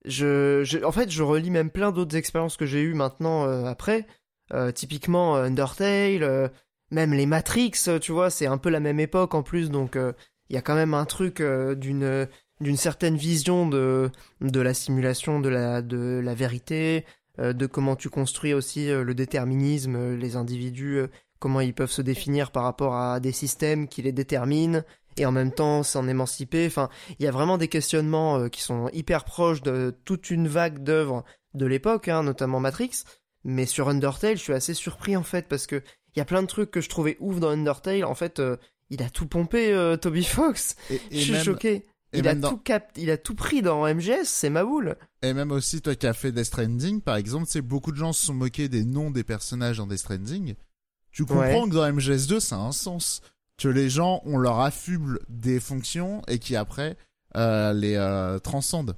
Je, 0.06 0.64
je- 0.64 0.84
en 0.84 0.92
fait, 0.92 1.10
je 1.12 1.24
relis 1.24 1.52
même 1.52 1.70
plein 1.72 1.92
d'autres 1.92 2.16
expériences 2.18 2.58
que 2.58 2.66
j'ai 2.66 2.82
eues 2.82 2.94
maintenant 2.96 3.44
après. 3.66 4.08
Typiquement 4.76 5.36
Undertale, 5.36 6.52
même 6.92 7.14
les 7.14 7.26
Matrix, 7.28 7.74
tu 8.02 8.12
vois, 8.12 8.30
c'est 8.30 8.48
un 8.48 8.58
peu 8.58 8.70
la 8.70 8.80
même 8.80 9.00
époque 9.00 9.36
en 9.36 9.44
plus, 9.44 9.70
donc 9.70 9.96
il 9.96 10.56
y 10.56 10.58
a 10.58 10.62
quand 10.62 10.76
même 10.76 10.94
un 10.96 11.06
truc 11.06 11.42
d'une 11.42 12.28
d'une 12.62 12.78
certaine 12.78 13.16
vision 13.16 13.68
de 13.68 14.10
de 14.42 14.60
la 14.60 14.74
simulation, 14.74 15.40
de 15.40 15.50
la 15.50 15.82
de 15.82 16.22
la 16.24 16.34
vérité, 16.34 17.06
euh, 17.40 17.54
de 17.54 17.66
comment 17.66 17.96
tu 17.96 18.10
construis 18.10 18.54
aussi 18.54 18.90
euh, 18.90 19.04
le 19.04 19.14
déterminisme, 19.14 19.96
euh, 19.96 20.18
les 20.18 20.36
individus, 20.36 21.02
comment 21.40 21.62
ils 21.62 21.74
peuvent 21.74 21.92
se 21.92 22.02
définir 22.02 22.52
par 22.52 22.64
rapport 22.64 22.96
à 22.96 23.20
des 23.20 23.32
systèmes 23.32 23.88
qui 23.88 24.02
les 24.02 24.12
déterminent 24.12 24.84
et 25.18 25.26
en 25.26 25.32
même 25.32 25.52
temps 25.52 25.84
s'en 25.84 26.08
émanciper. 26.08 26.66
Enfin, 26.68 26.90
il 27.18 27.26
y 27.26 27.28
a 27.28 27.32
vraiment 27.32 27.58
des 27.58 27.68
questionnements 27.68 28.48
qui 28.50 28.62
sont 28.62 28.90
hyper 28.94 29.26
proches 29.26 29.62
de 29.62 29.94
toute 30.06 30.30
une 30.30 30.48
vague 30.48 30.82
d'œuvres 30.84 31.26
de 31.54 31.66
l'époque, 31.66 32.08
hein, 32.08 32.24
notamment 32.24 32.60
Matrix. 32.60 33.04
Mais 33.44 33.66
sur 33.66 33.90
Undertale, 33.90 34.38
je 34.38 34.44
suis 34.44 34.54
assez 34.54 34.74
surpris 34.74 35.16
en 35.16 35.24
fait 35.24 35.48
parce 35.48 35.66
que 35.66 35.82
il 36.16 36.20
y 36.20 36.22
a 36.22 36.26
plein 36.26 36.42
de 36.42 36.48
trucs 36.48 36.72
que 36.72 36.82
je 36.82 36.90
trouvais 36.90 37.18
ouf 37.20 37.40
dans 37.40 37.50
Undertale. 37.50 38.04
En 38.04 38.16
fait, 38.16 38.40
euh, 38.40 38.58
il 38.90 39.04
a 39.04 39.10
tout 39.10 39.28
pompé 39.28 39.72
euh, 39.72 39.96
Toby 39.96 40.24
Fox. 40.24 40.76
Et, 40.90 40.96
et 40.96 41.00
je 41.12 41.18
suis 41.18 41.32
même, 41.34 41.44
choqué. 41.44 41.86
Et 42.14 42.20
Il 42.20 42.28
a 42.28 42.36
dans- 42.36 42.50
tout 42.52 42.58
cap, 42.58 42.92
il 42.96 43.10
a 43.12 43.18
tout 43.18 43.36
pris 43.36 43.62
dans 43.62 43.86
MGS, 43.88 44.26
c'est 44.26 44.50
ma 44.50 44.64
boule. 44.64 44.96
Et 45.22 45.34
même 45.34 45.52
aussi, 45.52 45.82
toi 45.82 45.94
qui 45.96 46.08
as 46.08 46.14
fait 46.14 46.32
Death 46.32 46.46
Stranding, 46.46 47.02
par 47.02 47.16
exemple, 47.18 47.46
tu 47.46 47.52
sais, 47.54 47.62
beaucoup 47.62 47.92
de 47.92 47.98
gens 47.98 48.14
se 48.14 48.26
sont 48.26 48.34
moqués 48.34 48.68
des 48.70 48.84
noms 48.86 49.12
des 49.12 49.24
personnages 49.24 49.78
dans 49.78 49.88
Death 49.88 50.00
Stranding. 50.00 50.56
Tu 51.12 51.26
comprends 51.26 51.64
Ouais. 51.64 51.70
que 51.70 51.76
dans 51.76 51.86
MGS2, 51.86 52.40
ça 52.40 52.56
a 52.56 52.60
un 52.60 52.72
sens. 52.72 53.22
Que 53.58 53.68
les 53.68 53.90
gens, 53.90 54.22
on 54.26 54.38
leur 54.38 54.60
affuble 54.62 55.20
des 55.28 55.60
fonctions 55.60 56.22
et 56.28 56.40
qui 56.40 56.56
après 56.56 56.96
euh, 57.36 57.74
les 57.74 57.96
euh, 57.96 58.40
transcendent. 58.40 58.96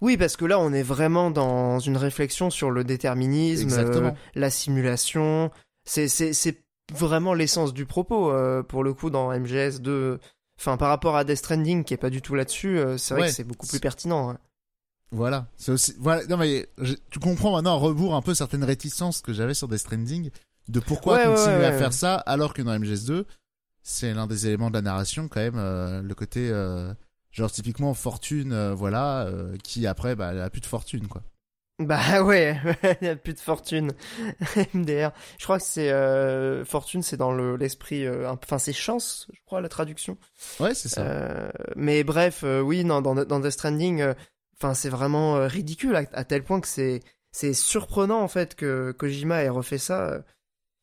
Oui, 0.00 0.16
parce 0.16 0.36
que 0.36 0.44
là, 0.44 0.58
on 0.58 0.72
est 0.72 0.82
vraiment 0.82 1.30
dans 1.30 1.78
une 1.78 1.96
réflexion 1.96 2.50
sur 2.50 2.70
le 2.70 2.84
déterminisme, 2.84 3.68
euh, 3.72 4.10
la 4.34 4.50
simulation. 4.50 5.50
C'est, 5.84 6.08
c'est, 6.08 6.32
c'est 6.32 6.62
vraiment 6.92 7.32
l'essence 7.34 7.72
du 7.74 7.86
propos, 7.86 8.32
pour 8.64 8.82
le 8.82 8.92
coup, 8.94 9.10
dans 9.10 9.30
MGS 9.32 9.80
2. 9.80 10.18
Enfin, 10.60 10.76
par 10.76 10.88
rapport 10.90 11.16
à 11.16 11.24
Death 11.24 11.38
Stranding, 11.38 11.84
qui 11.84 11.94
est 11.94 11.96
pas 11.96 12.10
du 12.10 12.20
tout 12.20 12.34
là-dessus, 12.34 12.78
euh, 12.78 12.98
c'est 12.98 13.14
vrai 13.14 13.22
Ouais. 13.22 13.28
que 13.28 13.34
c'est 13.34 13.44
beaucoup 13.44 13.66
plus 13.66 13.80
pertinent. 13.80 14.28
hein. 14.30 14.38
Voilà. 15.10 15.46
C'est 15.56 15.72
aussi, 15.72 15.94
voilà. 15.98 16.24
Non, 16.26 16.36
mais 16.36 16.68
je- 16.78 16.94
tu 17.10 17.18
comprends 17.18 17.52
maintenant 17.52 17.72
à 17.72 17.78
rebours 17.78 18.14
un 18.14 18.22
peu 18.22 18.34
certaines 18.34 18.62
réticences 18.64 19.22
que 19.22 19.32
j'avais 19.32 19.54
sur 19.54 19.68
Death 19.68 19.78
Stranding 19.80 20.30
de 20.68 20.80
pourquoi 20.80 21.16
Ouais, 21.16 21.24
continuer 21.24 21.64
à 21.64 21.72
faire 21.72 21.92
ça 21.92 22.16
alors 22.16 22.52
que 22.52 22.62
dans 22.62 22.72
MGS2, 22.78 23.24
c'est 23.82 24.12
l'un 24.14 24.26
des 24.26 24.46
éléments 24.46 24.68
de 24.68 24.74
la 24.74 24.82
narration 24.82 25.28
quand 25.28 25.40
même, 25.40 25.56
euh, 25.56 26.02
le 26.02 26.14
côté, 26.14 26.50
euh, 26.50 26.92
genre 27.32 27.50
typiquement 27.50 27.94
fortune, 27.94 28.52
euh, 28.52 28.74
voilà, 28.74 29.22
euh, 29.22 29.56
qui 29.64 29.86
après, 29.86 30.14
bah, 30.14 30.30
elle 30.32 30.40
a 30.42 30.50
plus 30.50 30.60
de 30.60 30.66
fortune, 30.66 31.08
quoi. 31.08 31.22
Bah 31.80 32.22
ouais, 32.24 32.56
il 33.00 33.04
n'y 33.04 33.08
a 33.08 33.16
plus 33.16 33.32
de 33.32 33.38
fortune. 33.40 33.92
MDR. 34.74 35.10
Je 35.38 35.44
crois 35.44 35.58
que 35.58 35.64
c'est 35.64 35.90
euh, 35.90 36.64
fortune, 36.64 37.02
c'est 37.02 37.16
dans 37.16 37.32
le, 37.32 37.56
l'esprit. 37.56 38.06
euh, 38.06 38.30
Enfin, 38.30 38.58
c'est 38.58 38.72
chance, 38.72 39.26
je 39.32 39.40
crois, 39.46 39.60
la 39.60 39.68
traduction. 39.68 40.18
Ouais, 40.60 40.74
c'est 40.74 40.88
ça. 40.88 41.02
Euh, 41.02 41.50
mais 41.76 42.04
bref, 42.04 42.42
euh, 42.44 42.60
oui, 42.60 42.84
non, 42.84 43.00
dans, 43.00 43.14
dans 43.14 43.40
Death 43.40 43.52
Stranding, 43.52 44.02
euh, 44.02 44.14
enfin, 44.58 44.74
c'est 44.74 44.90
vraiment 44.90 45.36
euh, 45.36 45.46
ridicule 45.46 45.96
à, 45.96 46.02
à 46.12 46.24
tel 46.24 46.44
point 46.44 46.60
que 46.60 46.68
c'est 46.68 47.00
c'est 47.32 47.54
surprenant 47.54 48.20
en 48.22 48.28
fait 48.28 48.56
que 48.56 48.92
Kojima 48.92 49.42
ait 49.42 49.48
refait 49.48 49.78
ça. 49.78 50.22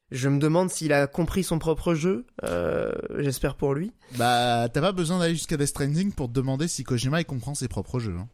Je 0.10 0.30
me 0.30 0.40
demande 0.40 0.70
s'il 0.70 0.94
a 0.94 1.06
compris 1.06 1.44
son 1.44 1.60
propre 1.60 1.94
jeu. 1.94 2.26
euh, 2.46 2.94
J'espère 3.18 3.56
pour 3.56 3.74
lui. 3.74 3.92
Bah, 4.18 4.70
t'as 4.74 4.80
pas 4.80 4.94
besoin 4.94 5.20
d'aller 5.20 5.36
jusqu'à 5.36 5.58
Death 5.58 5.68
Stranding 5.68 6.14
pour 6.14 6.30
te 6.30 6.34
demander 6.34 6.70
si 6.70 6.84
Kojima 6.86 7.20
il 7.20 7.26
comprend 7.26 7.54
ses 7.54 7.68
propres 7.68 8.00
jeux. 8.00 8.16
Hein. 8.18 8.30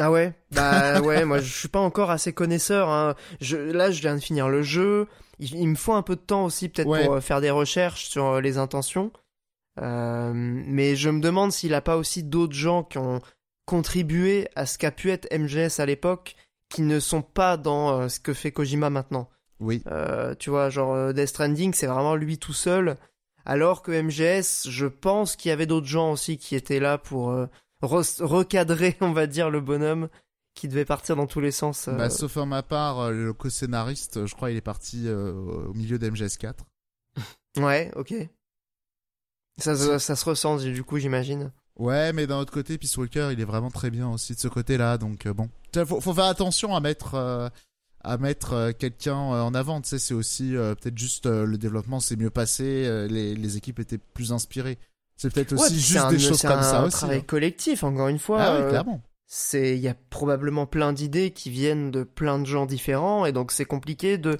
Ah 0.00 0.10
ouais? 0.10 0.32
Bah 0.52 1.00
ouais, 1.02 1.24
moi 1.24 1.38
je 1.38 1.52
suis 1.52 1.68
pas 1.68 1.78
encore 1.78 2.10
assez 2.10 2.32
connaisseur. 2.32 2.88
Hein. 2.88 3.14
Je, 3.40 3.56
là, 3.56 3.90
je 3.90 4.00
viens 4.00 4.14
de 4.16 4.20
finir 4.20 4.48
le 4.48 4.62
jeu. 4.62 5.06
Il, 5.38 5.54
il 5.54 5.68
me 5.68 5.74
faut 5.76 5.92
un 5.92 6.02
peu 6.02 6.16
de 6.16 6.20
temps 6.20 6.44
aussi 6.44 6.68
peut-être 6.68 6.88
Ouais. 6.88 7.04
pour 7.04 7.14
euh, 7.14 7.20
faire 7.20 7.40
des 7.40 7.50
recherches 7.50 8.06
sur 8.08 8.24
euh, 8.26 8.40
les 8.40 8.58
intentions. 8.58 9.12
Euh, 9.80 10.32
mais 10.34 10.96
je 10.96 11.10
me 11.10 11.20
demande 11.20 11.52
s'il 11.52 11.74
a 11.74 11.80
pas 11.80 11.96
aussi 11.96 12.22
d'autres 12.22 12.54
gens 12.54 12.82
qui 12.82 12.98
ont 12.98 13.20
contribué 13.66 14.48
à 14.56 14.66
ce 14.66 14.78
qu'a 14.78 14.90
pu 14.90 15.10
être 15.10 15.28
MGS 15.32 15.80
à 15.80 15.86
l'époque 15.86 16.34
qui 16.68 16.82
ne 16.82 16.98
sont 17.00 17.22
pas 17.22 17.56
dans 17.56 18.00
euh, 18.00 18.08
ce 18.08 18.20
que 18.20 18.34
fait 18.34 18.52
Kojima 18.52 18.90
maintenant. 18.90 19.28
Oui. 19.60 19.82
Euh, 19.86 20.34
tu 20.38 20.50
vois, 20.50 20.70
genre 20.70 21.12
Death 21.12 21.28
Stranding, 21.28 21.74
c'est 21.74 21.86
vraiment 21.86 22.14
lui 22.16 22.38
tout 22.38 22.52
seul. 22.52 22.96
Alors 23.44 23.82
que 23.82 23.90
MGS, 23.92 24.68
je 24.70 24.86
pense 24.86 25.36
qu'il 25.36 25.48
y 25.50 25.52
avait 25.52 25.66
d'autres 25.66 25.86
gens 25.86 26.12
aussi 26.12 26.38
qui 26.38 26.54
étaient 26.56 26.80
là 26.80 26.98
pour 26.98 27.30
euh, 27.30 27.46
recadrer, 27.82 28.96
on 29.00 29.12
va 29.12 29.26
dire, 29.26 29.50
le 29.50 29.60
bonhomme 29.60 30.08
qui 30.54 30.68
devait 30.68 30.84
partir 30.84 31.16
dans 31.16 31.26
tous 31.26 31.40
les 31.40 31.52
sens. 31.52 31.88
euh. 31.88 31.92
Bah, 31.92 32.10
sauf 32.10 32.36
à 32.36 32.44
ma 32.44 32.62
part, 32.62 32.98
euh, 32.98 33.10
le 33.12 33.32
co-scénariste, 33.32 34.26
je 34.26 34.34
crois, 34.34 34.50
il 34.50 34.56
est 34.56 34.60
parti 34.62 35.04
euh, 35.06 35.32
au 35.32 35.74
milieu 35.74 35.98
d'MGS4. 35.98 36.54
Ouais, 37.58 37.90
ok. 37.96 38.14
Ça, 39.58 39.74
ça, 39.76 39.98
ça 39.98 40.14
se 40.14 40.24
ressent 40.24 40.56
du 40.58 40.84
coup, 40.84 40.98
j'imagine. 40.98 41.52
Ouais, 41.76 42.12
mais 42.12 42.28
d'un 42.28 42.38
autre 42.38 42.52
côté, 42.52 42.78
Peace 42.78 42.96
Walker, 42.96 43.30
il 43.32 43.40
est 43.40 43.44
vraiment 43.44 43.70
très 43.70 43.90
bien 43.90 44.08
aussi 44.08 44.34
de 44.34 44.38
ce 44.40 44.46
côté-là, 44.46 44.98
donc 44.98 45.26
euh, 45.26 45.34
bon. 45.34 45.48
Faut, 45.74 46.00
faut 46.00 46.14
faire 46.14 46.26
attention 46.26 46.76
à 46.76 46.80
mettre 46.80 47.50
à 48.02 48.16
mettre 48.18 48.72
quelqu'un 48.72 49.16
en 49.16 49.54
avant. 49.54 49.80
Tu 49.80 49.90
sais, 49.90 49.98
c'est 49.98 50.14
aussi 50.14 50.56
euh, 50.56 50.74
peut-être 50.74 50.96
juste 50.98 51.26
euh, 51.26 51.44
le 51.44 51.58
développement 51.58 52.00
s'est 52.00 52.16
mieux 52.16 52.30
passé, 52.30 52.86
euh, 52.86 53.06
les, 53.06 53.34
les 53.34 53.56
équipes 53.56 53.78
étaient 53.80 53.98
plus 53.98 54.32
inspirées. 54.32 54.78
C'est 55.20 55.32
peut-être 55.32 55.52
Ouais, 55.52 55.60
aussi 55.62 55.74
c'est 55.74 55.80
juste 55.80 55.96
un- 55.98 56.10
des 56.10 56.18
choses 56.18 56.38
c'est 56.40 56.48
comme 56.48 56.58
un 56.60 56.62
ça 56.62 56.82
aussi. 56.84 56.96
travail 56.96 57.18
hein. 57.18 57.24
collectif, 57.26 57.84
encore 57.84 58.08
une 58.08 58.18
fois. 58.18 58.40
Ah 58.42 58.56
oui, 58.56 58.62
euh, 58.62 58.68
clairement. 58.70 59.02
c'est 59.26 59.76
il 59.76 59.80
y 59.82 59.88
a 59.88 59.94
probablement 60.08 60.66
plein 60.66 60.92
d'idées 60.94 61.30
qui 61.30 61.50
viennent 61.50 61.90
de 61.90 62.02
plein 62.04 62.38
de 62.38 62.46
gens 62.46 62.64
différents 62.66 63.26
et 63.26 63.32
donc 63.32 63.52
c'est 63.52 63.64
compliqué 63.66 64.16
de 64.18 64.38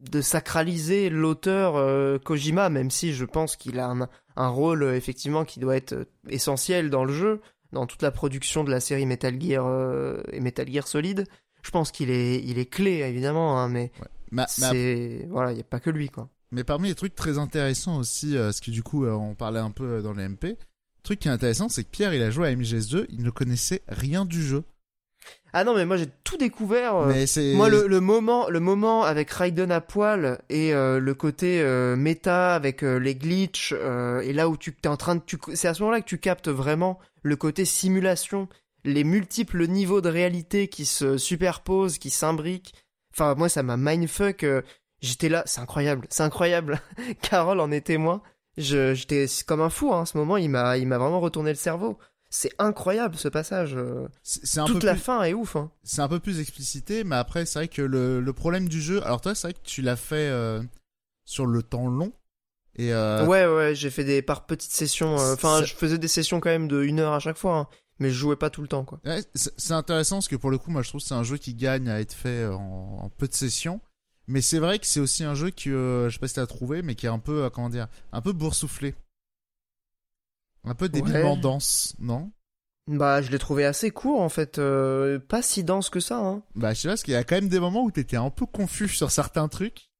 de 0.00 0.20
sacraliser 0.20 1.10
l'auteur 1.10 1.76
euh, 1.76 2.18
Kojima 2.18 2.68
même 2.68 2.90
si 2.90 3.12
je 3.14 3.24
pense 3.24 3.54
qu'il 3.56 3.78
a 3.78 3.86
un, 3.88 4.08
un 4.36 4.48
rôle 4.48 4.82
euh, 4.82 4.96
effectivement 4.96 5.44
qui 5.44 5.60
doit 5.60 5.76
être 5.76 6.06
essentiel 6.28 6.90
dans 6.90 7.04
le 7.04 7.12
jeu 7.12 7.40
dans 7.72 7.86
toute 7.86 8.02
la 8.02 8.10
production 8.10 8.64
de 8.64 8.70
la 8.70 8.80
série 8.80 9.06
Metal 9.06 9.40
Gear 9.40 9.64
euh, 9.66 10.20
et 10.32 10.40
Metal 10.40 10.68
Gear 10.70 10.86
Solid 10.88 11.24
je 11.62 11.70
pense 11.70 11.90
qu'il 11.92 12.10
est 12.10 12.38
il 12.42 12.58
est 12.58 12.66
clé 12.66 12.98
évidemment 12.98 13.58
hein, 13.60 13.68
mais 13.68 13.92
Ma- 14.32 14.42
ma- 14.42 14.46
c'est 14.46 15.26
voilà 15.30 15.52
il 15.52 15.58
y 15.58 15.60
a 15.60 15.64
pas 15.64 15.78
que 15.80 15.90
lui 15.90 16.08
quoi 16.10 16.28
Mais 16.52 16.64
parmi 16.64 16.88
les 16.88 16.94
trucs 16.94 17.14
très 17.14 17.38
intéressants 17.38 17.98
aussi, 17.98 18.36
euh, 18.36 18.44
parce 18.46 18.60
que 18.60 18.70
du 18.70 18.82
coup, 18.82 19.04
euh, 19.04 19.12
on 19.12 19.34
parlait 19.34 19.60
un 19.60 19.70
peu 19.70 19.84
euh, 19.84 20.02
dans 20.02 20.12
les 20.12 20.28
MP, 20.28 20.44
le 20.44 20.56
truc 21.02 21.18
qui 21.18 21.28
est 21.28 21.32
intéressant, 21.32 21.68
c'est 21.68 21.82
que 21.82 21.90
Pierre, 21.90 22.14
il 22.14 22.22
a 22.22 22.30
joué 22.30 22.46
à 22.48 22.54
MGS2, 22.54 23.06
il 23.08 23.22
ne 23.24 23.30
connaissait 23.30 23.82
rien 23.88 24.24
du 24.24 24.42
jeu. 24.42 24.62
ah 25.52 25.64
non 25.64 25.74
mais 25.74 25.84
moi 25.86 25.96
j'ai 25.96 26.08
tout 26.24 26.36
découvert 26.36 26.96
euh, 26.96 27.06
Mais 27.08 27.26
c'est... 27.26 27.54
Moi, 27.54 27.68
le, 27.68 27.86
le 27.86 28.00
moment, 28.00 28.48
le 28.48 28.60
moment 28.60 29.02
avec 29.04 29.30
Raiden 29.30 29.70
à 29.72 29.80
poil 29.80 30.40
et 30.48 30.74
euh, 30.74 30.98
le 30.98 31.14
côté 31.14 31.60
euh, 31.60 31.96
méta 31.96 32.54
avec 32.54 32.82
euh, 32.82 32.98
les 32.98 33.14
glitches 33.14 33.74
euh, 33.76 34.20
et 34.20 34.32
là 34.32 34.48
où 34.48 34.56
tu 34.56 34.76
es 34.82 34.88
en 34.88 34.96
train 34.96 35.16
de, 35.16 35.22
tu, 35.24 35.38
c'est 35.54 35.68
à 35.68 35.74
ce 35.74 35.82
moment-là 35.82 36.00
que 36.00 36.08
tu 36.08 36.18
captes 36.18 36.48
vraiment 36.48 36.98
le 37.22 37.36
côté 37.36 37.64
simulation, 37.64 38.48
les 38.84 39.04
multiples 39.04 39.66
niveaux 39.68 40.00
de 40.00 40.08
réalité 40.08 40.68
qui 40.68 40.84
se 40.84 41.16
superposent, 41.18 41.98
qui 41.98 42.10
s'imbriquent. 42.10 42.74
Enfin, 43.14 43.34
moi, 43.34 43.48
ça 43.48 43.62
m'a 43.62 43.76
mindfuck. 43.76 44.44
Euh, 45.02 45.06
J'étais 45.06 45.28
là, 45.28 45.42
c'est 45.46 45.60
incroyable, 45.60 46.06
c'est 46.10 46.22
incroyable. 46.22 46.80
Carole 47.22 47.60
en 47.60 47.70
est 47.70 47.80
témoin. 47.86 48.22
Je, 48.58 48.94
j'étais 48.94 49.26
comme 49.46 49.60
un 49.60 49.70
fou 49.70 49.92
hein, 49.94 50.02
à 50.02 50.06
ce 50.06 50.16
moment. 50.18 50.36
Il 50.36 50.50
m'a, 50.50 50.76
il 50.78 50.86
m'a 50.86 50.98
vraiment 50.98 51.20
retourné 51.20 51.50
le 51.50 51.56
cerveau. 51.56 51.98
C'est 52.30 52.52
incroyable 52.58 53.16
ce 53.16 53.28
passage. 53.28 53.74
euh. 53.76 54.08
c'est 54.22 54.58
un, 54.58 54.64
Toute 54.64 54.80
peu 54.80 54.86
la 54.86 54.94
plus... 54.94 55.02
fin 55.02 55.22
est 55.24 55.34
ouf. 55.34 55.56
Hein. 55.56 55.70
c'est 55.82 56.00
un 56.00 56.08
peu 56.08 56.18
plus 56.20 56.40
explicité, 56.40 57.04
mais 57.04 57.16
après, 57.16 57.44
c'est 57.44 57.58
vrai 57.58 57.68
que 57.68 57.82
le, 57.82 58.20
le 58.20 58.32
problème 58.32 58.68
du 58.68 58.80
jeu... 58.80 59.04
Alors 59.04 59.20
toi, 59.20 59.34
c'est 59.34 59.48
vrai 59.48 59.52
que 59.54 59.58
tu 59.64 59.82
l'as 59.82 59.96
fait 59.96 60.28
euh, 60.30 60.62
sur 61.26 61.44
le 61.46 61.62
temps 61.62 61.88
long. 61.88 62.12
Et 62.76 62.92
euh, 62.94 63.26
Ouais, 63.26 63.46
ouais, 63.46 63.74
j'ai 63.74 63.90
fait 63.90 64.04
des 64.04 64.22
par 64.22 64.46
petites 64.46 64.72
sessions. 64.72 65.18
euh, 65.20 65.34
Enfin, 65.34 65.62
je 65.62 65.74
faisais 65.74 65.98
des 65.98 66.08
sessions 66.08 66.40
quand 66.40 66.48
même 66.48 66.68
de 66.68 66.82
une 66.82 67.00
heure 67.00 67.12
à 67.12 67.18
chaque 67.20 67.36
fois, 67.36 67.56
hein, 67.58 67.66
mais 67.98 68.08
je 68.08 68.14
jouais 68.14 68.36
pas 68.36 68.48
tout 68.48 68.62
le 68.62 68.68
temps, 68.68 68.84
quoi. 68.84 68.98
ouais, 69.04 69.22
c'est 69.34 69.52
c'est 69.58 69.74
intéressant 69.74 70.16
parce 70.16 70.28
que 70.28 70.36
pour 70.36 70.50
le 70.50 70.56
coup, 70.56 70.70
moi, 70.70 70.80
je 70.80 70.88
trouve 70.88 71.02
que 71.02 71.06
c'est 71.06 71.12
un 71.14 71.22
jeu 71.22 71.36
qui 71.36 71.52
gagne 71.54 71.90
à 71.90 72.00
être 72.00 72.14
fait 72.14 72.46
en, 72.46 72.98
en 73.02 73.08
peu 73.10 73.28
de 73.28 73.34
sessions. 73.34 73.80
Mais 74.32 74.40
c'est 74.40 74.58
vrai 74.60 74.78
que 74.78 74.86
c'est 74.86 74.98
aussi 74.98 75.24
un 75.24 75.34
jeu 75.34 75.50
qui, 75.50 75.68
euh, 75.70 76.08
je 76.08 76.14
sais 76.14 76.18
pas 76.18 76.26
si 76.26 76.34
t'as 76.36 76.46
trouvé, 76.46 76.80
mais 76.80 76.94
qui 76.94 77.04
est 77.04 77.10
un 77.10 77.18
peu, 77.18 77.44
euh, 77.44 77.50
comment 77.50 77.68
dire, 77.68 77.88
un 78.12 78.22
peu 78.22 78.32
boursouflé. 78.32 78.94
Un 80.64 80.74
peu 80.74 80.88
débilement 80.88 81.34
Ouais. 81.34 81.40
dense, 81.40 81.94
non? 81.98 82.32
Bah, 82.86 83.20
je 83.20 83.30
l'ai 83.30 83.38
trouvé 83.38 83.66
assez 83.66 83.90
court 83.90 84.22
en 84.22 84.30
fait, 84.30 84.58
euh, 84.58 85.18
pas 85.18 85.42
si 85.42 85.64
dense 85.64 85.90
que 85.90 86.00
ça. 86.00 86.16
Hein. 86.18 86.42
Bah, 86.54 86.72
je 86.72 86.80
sais 86.80 86.88
pas, 86.88 86.92
parce 86.92 87.02
qu'il 87.02 87.12
y 87.12 87.16
a 87.16 87.24
quand 87.24 87.34
même 87.34 87.50
des 87.50 87.60
moments 87.60 87.82
où 87.82 87.90
t'étais 87.90 88.16
un 88.16 88.30
peu 88.30 88.46
confus 88.46 88.88
sur 88.88 89.10
certains 89.10 89.48
trucs. 89.48 89.90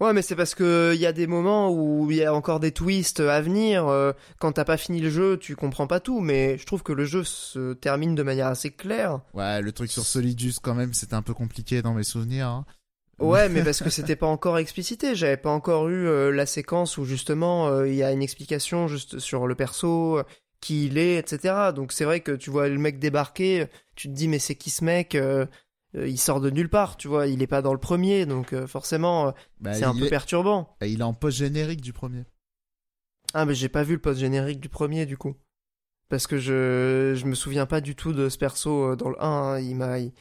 Ouais, 0.00 0.12
mais 0.12 0.22
c'est 0.22 0.36
parce 0.36 0.54
que 0.56 0.92
il 0.94 1.00
y 1.00 1.06
a 1.06 1.12
des 1.12 1.26
moments 1.28 1.70
où 1.70 2.10
il 2.10 2.16
y 2.18 2.24
a 2.24 2.34
encore 2.34 2.58
des 2.60 2.72
twists 2.72 3.20
à 3.20 3.40
venir. 3.40 3.86
quand 4.40 4.52
t'as 4.52 4.64
pas 4.64 4.76
fini 4.76 5.00
le 5.00 5.10
jeu, 5.10 5.36
tu 5.38 5.54
comprends 5.56 5.86
pas 5.86 6.00
tout, 6.00 6.20
mais 6.20 6.58
je 6.58 6.66
trouve 6.66 6.82
que 6.82 6.92
le 6.92 7.04
jeu 7.04 7.22
se 7.24 7.74
termine 7.74 8.14
de 8.16 8.22
manière 8.24 8.48
assez 8.48 8.70
claire. 8.72 9.20
Ouais, 9.34 9.60
le 9.62 9.70
truc 9.72 9.90
sur 9.92 10.04
Solidus, 10.04 10.54
quand 10.62 10.74
même, 10.74 10.94
c'était 10.94 11.14
un 11.14 11.22
peu 11.22 11.34
compliqué 11.34 11.80
dans 11.82 11.94
mes 11.94 12.04
souvenirs. 12.04 12.48
hein. 12.48 12.66
Ouais, 13.18 13.48
mais 13.48 13.62
parce 13.64 13.82
que 13.82 13.90
c'était 13.90 14.16
pas 14.16 14.26
encore 14.26 14.58
explicité. 14.58 15.14
J'avais 15.14 15.36
pas 15.36 15.50
encore 15.50 15.88
eu 15.88 16.06
euh, 16.06 16.30
la 16.30 16.46
séquence 16.46 16.98
où 16.98 17.04
justement 17.04 17.68
euh, 17.68 17.88
il 17.88 17.94
y 17.94 18.02
a 18.02 18.12
une 18.12 18.22
explication 18.22 18.86
juste 18.88 19.18
sur 19.18 19.46
le 19.46 19.54
perso, 19.54 20.18
euh, 20.18 20.24
qui 20.60 20.86
il 20.86 20.98
est, 20.98 21.16
etc. 21.16 21.72
Donc 21.74 21.92
c'est 21.92 22.04
vrai 22.04 22.20
que 22.20 22.32
tu 22.32 22.50
vois 22.50 22.68
le 22.68 22.78
mec 22.78 22.98
débarquer, 22.98 23.66
tu 23.96 24.08
te 24.08 24.12
dis 24.14 24.28
mais 24.28 24.38
c'est 24.38 24.54
qui 24.54 24.70
ce 24.70 24.84
mec 24.84 25.16
Il 25.94 26.18
sort 26.18 26.40
de 26.40 26.50
nulle 26.50 26.68
part, 26.68 26.96
tu 26.96 27.08
vois. 27.08 27.26
Il 27.26 27.42
est 27.42 27.46
pas 27.48 27.62
dans 27.62 27.72
le 27.72 27.78
premier, 27.80 28.26
donc 28.26 28.54
forcément 28.66 29.32
Bah, 29.60 29.72
c'est 29.74 29.84
un 29.84 29.94
peu 29.94 30.06
est- 30.06 30.10
perturbant. 30.10 30.76
bah, 30.80 30.86
il 30.86 31.00
est 31.00 31.04
en 31.04 31.14
post-générique 31.14 31.80
du 31.80 31.92
premier. 31.92 32.24
Ah 33.34 33.44
mais 33.44 33.54
j'ai 33.54 33.68
pas 33.68 33.82
vu 33.82 33.94
le 33.94 34.00
post 34.00 34.20
générique 34.20 34.60
du 34.60 34.68
premier 34.68 35.06
du 35.06 35.16
coup. 35.16 35.34
Parce 36.08 36.26
que 36.26 36.38
je 36.38 37.14
je 37.16 37.24
me 37.26 37.34
souviens 37.34 37.66
pas 37.66 37.80
du 37.80 37.94
tout 37.94 38.12
de 38.12 38.28
ce 38.28 38.38
perso 38.38 38.96
dans 38.96 39.10
le 39.10 39.22
1. 39.22 39.26
hein. 39.28 39.60
Il 39.60 39.76
m'a 39.76 39.98
il- 39.98 40.12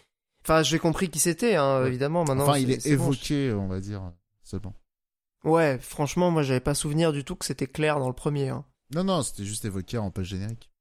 Enfin, 0.47 0.63
j'ai 0.63 0.79
compris 0.79 1.09
qui 1.09 1.19
c'était, 1.19 1.55
hein, 1.55 1.85
évidemment. 1.85 2.23
Maintenant, 2.23 2.47
enfin, 2.47 2.57
il 2.57 2.71
est, 2.71 2.85
bon, 2.85 2.91
évoqué, 2.93 3.51
on 3.53 3.67
va 3.67 3.79
dire, 3.81 4.01
seulement. 4.43 4.73
Ouais, 5.43 5.77
franchement, 5.79 6.31
moi 6.31 6.41
j'avais 6.43 6.59
pas 6.61 6.73
souvenir 6.73 7.11
du 7.11 7.23
tout 7.25 7.35
que 7.35 7.45
c'était 7.45 7.67
clair 7.67 7.99
dans 7.99 8.07
le 8.07 8.13
premier. 8.13 8.49
hein. 8.49 8.63
Non, 8.95 9.03
non, 9.03 9.21
c'était 9.23 9.43
juste 9.45 9.65
évoqué 9.65 9.97
en 9.97 10.09
post-générique. 10.09 10.71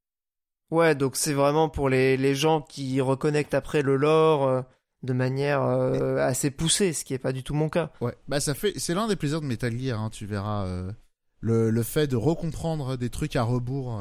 Ouais, 0.70 0.94
donc 0.94 1.16
c'est 1.16 1.32
vraiment 1.34 1.68
pour 1.68 1.88
les, 1.88 2.16
les 2.16 2.34
gens 2.34 2.60
qui 2.62 3.00
reconnectent 3.00 3.54
après 3.54 3.82
le 3.82 3.96
lore. 3.96 4.46
euh, 4.46 4.62
de 5.02 5.12
manière 5.12 5.62
euh, 5.62 6.16
assez 6.16 6.50
poussée, 6.50 6.92
ce 6.92 7.04
qui 7.04 7.14
est 7.14 7.18
pas 7.18 7.32
du 7.32 7.44
tout 7.44 7.54
mon 7.54 7.68
cas. 7.68 7.92
Ouais, 8.00 8.16
bah 8.28 8.40
ça 8.40 8.54
fait, 8.54 8.72
c'est 8.78 8.94
l'un 8.94 9.06
des 9.06 9.14
plaisirs 9.14 9.40
de 9.40 9.46
Metal 9.46 9.78
Gear, 9.78 10.00
hein, 10.00 10.10
tu 10.10 10.26
verras. 10.26 10.64
euh, 10.66 10.90
le, 11.40 11.70
le 11.70 11.82
fait 11.82 12.06
de 12.08 12.16
recomprendre 12.16 12.96
des 12.96 13.10
trucs 13.10 13.36
à 13.36 13.42
rebours. 13.42 14.00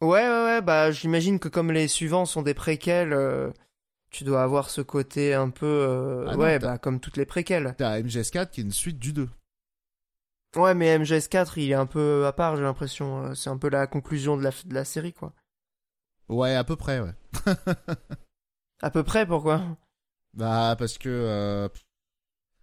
Ouais, 0.00 0.08
ouais, 0.22 0.44
ouais, 0.44 0.62
bah 0.62 0.90
j'imagine 0.90 1.38
que 1.38 1.48
comme 1.48 1.70
les 1.72 1.86
suivants 1.88 2.24
sont 2.24 2.42
des 2.42 2.54
préquels, 2.54 3.12
euh, 3.12 3.50
tu 4.10 4.24
dois 4.24 4.42
avoir 4.42 4.70
ce 4.70 4.80
côté 4.80 5.34
un 5.34 5.50
peu, 5.50 5.66
euh, 5.66 6.26
Ah 6.28 6.36
non, 6.36 6.42
ouais, 6.42 6.58
bah 6.58 6.78
comme 6.78 7.00
toutes 7.00 7.16
les 7.18 7.26
préquels. 7.26 7.74
T'as 7.76 8.00
MGS4 8.00 8.50
qui 8.50 8.60
est 8.60 8.64
une 8.64 8.72
suite 8.72 8.98
du 8.98 9.12
2. 9.12 9.28
Ouais, 10.56 10.74
mais 10.74 10.98
MGS4, 10.98 11.52
il 11.58 11.70
est 11.70 11.74
un 11.74 11.86
peu 11.86 12.26
à 12.26 12.32
part, 12.32 12.56
j'ai 12.56 12.62
l'impression. 12.62 13.26
euh, 13.26 13.34
C'est 13.34 13.50
un 13.50 13.58
peu 13.58 13.68
la 13.68 13.86
conclusion 13.86 14.36
de 14.36 14.42
la, 14.42 14.50
de 14.64 14.74
la 14.74 14.84
série, 14.84 15.12
quoi. 15.12 15.32
Ouais, 16.28 16.54
à 16.54 16.64
peu 16.64 16.76
près, 16.76 17.00
ouais. 17.00 17.14
À 18.82 18.90
peu 18.90 19.02
près, 19.04 19.26
pourquoi? 19.26 19.62
Bah, 20.32 20.74
parce 20.78 20.96
que. 20.96 21.08
euh, 21.10 21.68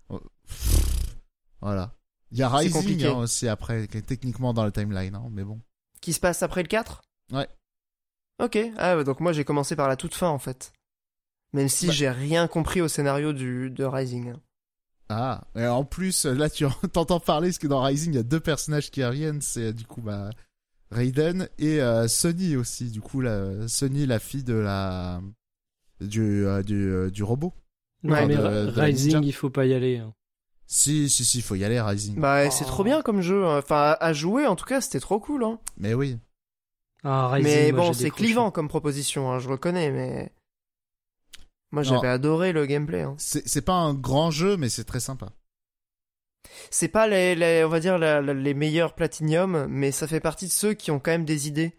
oh, 0.10 0.20
Voilà. 1.62 1.94
Il 2.32 2.40
y 2.40 2.44
a 2.44 2.50
C'est 2.50 2.56
Rising 2.58 2.72
compliqué. 2.74 3.08
hein, 3.08 3.18
aussi 3.20 3.48
après, 3.48 3.88
qui 3.88 3.98
est 4.00 4.02
techniquement 4.02 4.54
dans 4.54 4.64
la 4.66 4.72
timeline, 4.72 5.14
hein, 5.16 5.28
mais 5.32 5.44
bon. 5.44 5.62
Qui 6.02 6.14
se 6.14 6.20
passe 6.20 6.42
après 6.44 6.64
le 6.64 6.68
4 6.68 7.02
Ouais. 7.32 7.48
Ok, 8.40 8.58
ah 8.78 9.04
donc 9.04 9.20
moi 9.20 9.34
j'ai 9.34 9.44
commencé 9.44 9.76
par 9.76 9.88
la 9.88 9.96
toute 9.96 10.14
fin 10.14 10.30
en 10.30 10.40
fait. 10.40 10.72
Même 11.54 11.70
si 11.70 11.88
Bah. 11.88 11.94
j'ai 11.94 12.10
rien 12.10 12.48
compris 12.48 12.82
au 12.82 12.88
scénario 12.88 13.34
du, 13.34 13.70
de 13.72 13.84
Rising. 13.84 14.34
Ah, 15.10 15.46
et 15.56 15.66
en 15.66 15.86
plus, 15.86 16.26
là, 16.26 16.50
tu 16.50 16.66
t'entends 16.94 17.22
parler, 17.22 17.48
parce 17.48 17.58
que 17.60 17.68
dans 17.68 17.82
Rising, 17.82 18.12
il 18.14 18.16
y 18.18 18.20
a 18.20 18.24
deux 18.24 18.42
personnages 18.42 18.92
qui 18.92 19.04
reviennent, 19.04 19.40
c'est 19.42 19.72
du 19.72 19.86
coup, 19.86 20.02
bah, 20.02 20.30
Raiden 20.92 21.48
et 21.58 21.82
euh, 21.82 22.08
Sunny 22.10 22.58
aussi, 22.58 22.92
du 22.92 23.00
coup, 23.00 23.22
la, 23.22 23.68
Sunny, 23.70 24.06
la 24.06 24.20
fille 24.20 24.44
de 24.44 24.54
la. 24.56 25.22
du, 26.02 26.46
euh, 26.46 26.62
du, 26.62 26.76
euh, 26.92 27.10
du 27.10 27.24
robot. 27.24 27.54
Non, 28.04 28.14
Ouais, 28.14 28.28
mais 28.28 28.36
de- 28.36 28.42
de 28.72 28.80
Rising, 28.80 29.24
il 29.24 29.34
faut 29.34 29.50
pas 29.50 29.66
y 29.66 29.74
aller. 29.74 29.98
hein. 30.00 30.14
Si, 30.68 31.10
si, 31.10 31.24
si, 31.24 31.42
faut 31.42 31.56
y 31.56 31.64
aller, 31.64 31.80
Rising. 31.80 32.20
Bah 32.20 32.52
c'est 32.52 32.66
Oh. 32.66 32.68
trop 32.68 32.84
bien 32.84 33.02
comme 33.02 33.22
jeu. 33.22 33.46
hein. 33.46 33.58
Enfin, 33.60 33.78
à, 33.78 34.04
à 34.04 34.12
jouer 34.14 34.46
en 34.46 34.58
tout 34.58 34.66
cas, 34.66 34.82
c'était 34.82 35.00
trop 35.00 35.20
cool. 35.22 35.46
Hein. 35.46 35.60
Mais 35.78 35.94
oui. 35.94 36.20
Ah, 37.10 37.30
Rising, 37.30 37.52
mais 37.54 37.72
bon, 37.72 37.94
c'est 37.94 38.10
clivant 38.10 38.52
comme 38.52 38.68
proposition, 38.68 39.32
hein, 39.32 39.40
je 39.40 39.48
reconnais, 39.50 39.92
mais. 39.92 40.32
Moi 41.72 41.84
j'avais 41.84 42.08
adoré 42.08 42.54
le 42.54 42.66
gameplay. 42.66 43.02
hein. 43.02 43.16
C'est 43.18 43.62
pas 43.66 43.74
un 43.76 43.94
grand 43.94 44.32
jeu, 44.32 44.56
mais 44.58 44.70
c'est 44.70 44.86
très 44.86 45.00
sympa. 45.02 45.30
C'est 46.72 46.88
pas 46.88 47.08
les, 47.08 47.36
les- 47.36 47.64
on 47.66 47.70
va 47.70 47.80
dire 47.80 47.98
la- 47.98 48.22
la- 48.22 48.34
les 48.34 48.54
meilleurs 48.54 48.94
Platinum, 48.96 49.68
mais 49.70 49.92
ça 49.92 50.08
fait 50.08 50.20
partie 50.22 50.48
de 50.48 50.52
ceux 50.52 50.74
qui 50.74 50.92
ont 50.92 51.00
quand 51.00 51.12
même 51.12 51.26
des 51.26 51.48
idées. 51.48 51.76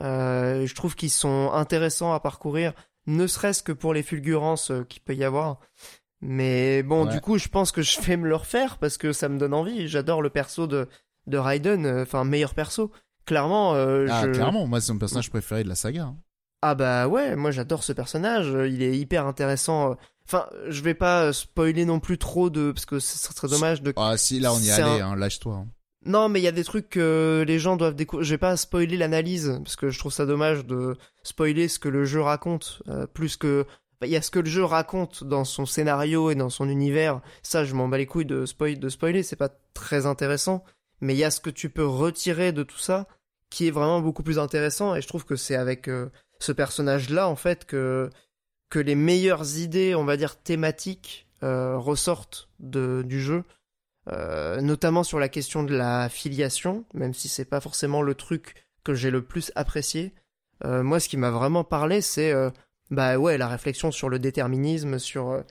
Euh, 0.00 0.66
je 0.66 0.74
trouve 0.74 0.94
qu'ils 0.96 1.10
sont 1.10 1.50
intéressants 1.52 2.12
à 2.12 2.20
parcourir, 2.20 2.72
ne 3.06 3.26
serait-ce 3.26 3.62
que 3.62 3.72
pour 3.72 3.94
les 3.94 4.02
fulgurances 4.02 4.70
euh, 4.70 4.84
qu'il 4.84 5.02
peut 5.02 5.14
y 5.14 5.24
avoir. 5.24 5.60
Mais 6.20 6.82
bon, 6.82 7.06
Ouais. 7.06 7.12
du 7.12 7.20
coup, 7.20 7.38
je 7.38 7.48
pense 7.48 7.72
que 7.72 7.82
je 7.82 8.00
vais 8.00 8.16
me 8.16 8.28
le 8.28 8.36
refaire 8.36 8.78
parce 8.78 8.98
que 8.98 9.12
ça 9.12 9.28
me 9.28 9.38
donne 9.38 9.54
envie. 9.54 9.88
J'adore 9.88 10.22
le 10.22 10.30
perso 10.30 10.66
de 10.66 10.88
de 11.26 11.38
Raiden, 11.38 11.86
euh, 11.86 12.02
enfin 12.02 12.24
meilleur 12.24 12.54
perso. 12.54 12.90
Clairement, 13.30 13.74
euh, 13.76 14.08
Ah, 14.10 14.22
je... 14.26 14.32
clairement, 14.32 14.66
moi, 14.66 14.80
c'est 14.80 14.92
mon 14.92 14.98
personnage 14.98 15.30
préféré 15.30 15.62
de 15.62 15.68
la 15.68 15.76
saga. 15.76 16.02
hein. 16.02 16.16
Ah 16.62 16.74
bah 16.74 17.06
ouais, 17.06 17.36
moi 17.36 17.52
j'adore 17.52 17.84
ce 17.84 17.92
personnage, 17.92 18.48
euh, 18.52 18.68
il 18.68 18.82
est 18.82 18.98
hyper 18.98 19.24
intéressant. 19.26 19.94
Enfin, 20.26 20.46
je 20.68 20.82
vais 20.82 20.94
pas 20.94 21.22
euh, 21.26 21.32
spoiler 21.32 21.84
non 21.84 22.00
plus 22.00 22.18
trop 22.18 22.50
de 22.50 22.72
parce 22.72 22.86
que 22.86 22.98
ce 22.98 23.16
serait 23.32 23.46
dommage 23.48 23.82
de 23.82 23.92
Ah, 23.96 24.16
si, 24.16 24.40
là, 24.40 24.52
on 24.52 24.58
y 24.58 24.68
est 24.68 24.72
C'est 24.72 24.82
allé, 24.82 25.00
un- 25.00 25.12
hein, 25.12 25.16
lâche-toi. 25.16 25.54
hein. 25.54 25.68
Non, 26.06 26.28
mais 26.28 26.40
il 26.40 26.42
y 26.42 26.48
a 26.48 26.52
des 26.52 26.64
trucs 26.64 26.88
que 26.90 27.44
les 27.46 27.58
gens 27.60 27.76
doivent 27.76 27.94
découvrir. 27.94 28.24
Je 28.26 28.34
vais 28.34 28.38
pas 28.38 28.56
spoiler 28.56 28.96
l'analyse 28.96 29.60
parce 29.62 29.76
que 29.76 29.90
je 29.90 29.98
trouve 30.00 30.12
ça 30.12 30.26
dommage 30.26 30.66
de 30.66 30.96
spoiler 31.22 31.68
ce 31.68 31.78
que 31.78 31.88
le 31.88 32.04
jeu 32.04 32.20
raconte 32.20 32.82
euh, 32.88 33.06
plus 33.06 33.36
que. 33.36 33.64
bah, 34.00 34.06
Il 34.08 34.12
y 34.12 34.16
a 34.16 34.22
ce 34.22 34.30
que 34.32 34.40
le 34.40 34.50
jeu 34.50 34.64
raconte 34.64 35.22
dans 35.24 35.44
son 35.44 35.66
scénario 35.66 36.30
et 36.30 36.34
dans 36.34 36.50
son 36.50 36.68
univers. 36.68 37.20
Ça, 37.44 37.64
je 37.64 37.74
m'en 37.76 37.86
bats 37.86 37.96
les 37.98 38.06
couilles 38.06 38.26
de, 38.26 38.44
spoil, 38.44 38.78
de 38.80 38.88
spoiler. 38.90 39.22
C'est 39.22 39.36
pas 39.36 39.50
très 39.72 40.04
intéressant. 40.04 40.64
Mais 41.00 41.14
il 41.14 41.18
y 41.18 41.24
a 41.24 41.30
ce 41.30 41.40
que 41.40 41.48
tu 41.50 41.70
peux 41.70 41.86
retirer 41.86 42.52
de 42.52 42.62
tout 42.64 42.78
ça 42.78 43.06
qui 43.50 43.66
est 43.66 43.72
vraiment 43.72 44.00
beaucoup 44.00 44.22
plus 44.22 44.38
intéressant. 44.38 44.94
Et 44.94 45.02
je 45.02 45.08
trouve 45.08 45.24
que 45.24 45.36
c'est 45.36 45.56
avec 45.56 45.88
euh, 45.88 46.08
ce 46.38 46.52
personnage-là, 46.52 47.28
en 47.28 47.36
fait, 47.36 47.66
que, 47.66 48.08
que 48.70 48.78
les 48.78 48.94
meilleures 48.94 49.58
idées, 49.58 49.94
on 49.94 50.04
va 50.04 50.16
dire, 50.16 50.40
thématiques 50.40 51.26
euh, 51.42 51.76
ressortent 51.76 52.48
de, 52.60 53.02
du 53.04 53.20
jeu. 53.20 53.44
Euh, 54.10 54.60
notamment 54.60 55.04
sur 55.04 55.18
la 55.18 55.28
question 55.28 55.62
de 55.62 55.76
la 55.76 56.08
filiation, 56.08 56.84
même 56.94 57.12
si 57.12 57.28
c'est 57.28 57.44
pas 57.44 57.60
forcément 57.60 58.00
le 58.00 58.14
truc 58.14 58.54
que 58.82 58.94
j'ai 58.94 59.10
le 59.10 59.22
plus 59.22 59.52
apprécié. 59.56 60.14
Moi, 60.62 61.00
ce 61.00 61.08
qui 61.08 61.16
m'a 61.16 61.30
vraiment 61.30 61.64
parlé, 61.64 62.02
c'est 62.02 62.34
bah 62.90 63.16
ouais 63.16 63.38
la 63.38 63.48
réflexion 63.48 63.90
sur 63.90 64.10
le 64.10 64.18
déterminisme, 64.18 64.98
sur 64.98 65.42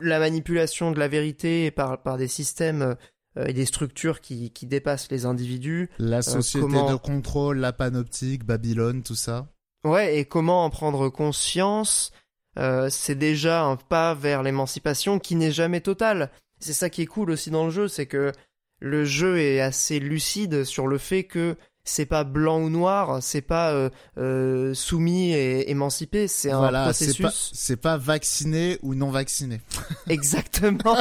la 0.00 0.18
manipulation 0.18 0.92
de 0.92 0.98
la 0.98 1.08
vérité 1.08 1.70
par 1.70 2.02
par 2.02 2.16
des 2.16 2.28
systèmes 2.28 2.96
et 3.44 3.52
des 3.52 3.66
structures 3.66 4.20
qui 4.20 4.50
qui 4.50 4.66
dépassent 4.66 5.10
les 5.10 5.26
individus. 5.26 5.90
La 5.98 6.22
société 6.22 6.66
comment- 6.66 6.90
de 6.90 6.96
contrôle, 6.96 7.58
la 7.58 7.72
panoptique, 7.72 8.44
Babylone, 8.44 9.02
tout 9.02 9.14
ça. 9.14 9.48
Ouais, 9.84 10.18
et 10.18 10.24
comment 10.24 10.64
en 10.64 10.70
prendre 10.70 11.08
conscience, 11.10 12.10
euh, 12.58 12.88
c'est 12.90 13.14
déjà 13.14 13.62
un 13.64 13.76
pas 13.76 14.14
vers 14.14 14.42
l'émancipation 14.42 15.18
qui 15.18 15.36
n'est 15.36 15.52
jamais 15.52 15.80
totale. 15.80 16.30
C'est 16.58 16.72
ça 16.72 16.88
qui 16.90 17.02
est 17.02 17.06
cool 17.06 17.30
aussi 17.30 17.50
dans 17.50 17.64
le 17.66 17.70
jeu, 17.70 17.86
c'est 17.88 18.06
que 18.06 18.32
le 18.80 19.04
jeu 19.04 19.38
est 19.38 19.60
assez 19.60 20.00
lucide 20.00 20.64
sur 20.64 20.86
le 20.86 20.98
fait 20.98 21.24
que 21.24 21.56
c'est 21.88 22.04
pas 22.06 22.24
blanc 22.24 22.60
ou 22.60 22.68
noir, 22.68 23.22
c'est 23.22 23.40
pas 23.40 23.70
euh, 23.72 23.88
euh, 24.18 24.74
soumis 24.74 25.32
et 25.32 25.70
émancipé, 25.70 26.28
c'est 26.28 26.50
un 26.50 26.58
voilà, 26.58 26.82
processus. 26.84 27.50
c'est 27.54 27.76
pas 27.80 27.96
vacciné 27.96 28.78
ou 28.82 28.94
non 28.94 29.10
vacciné. 29.10 29.60
Exactement. 30.08 30.96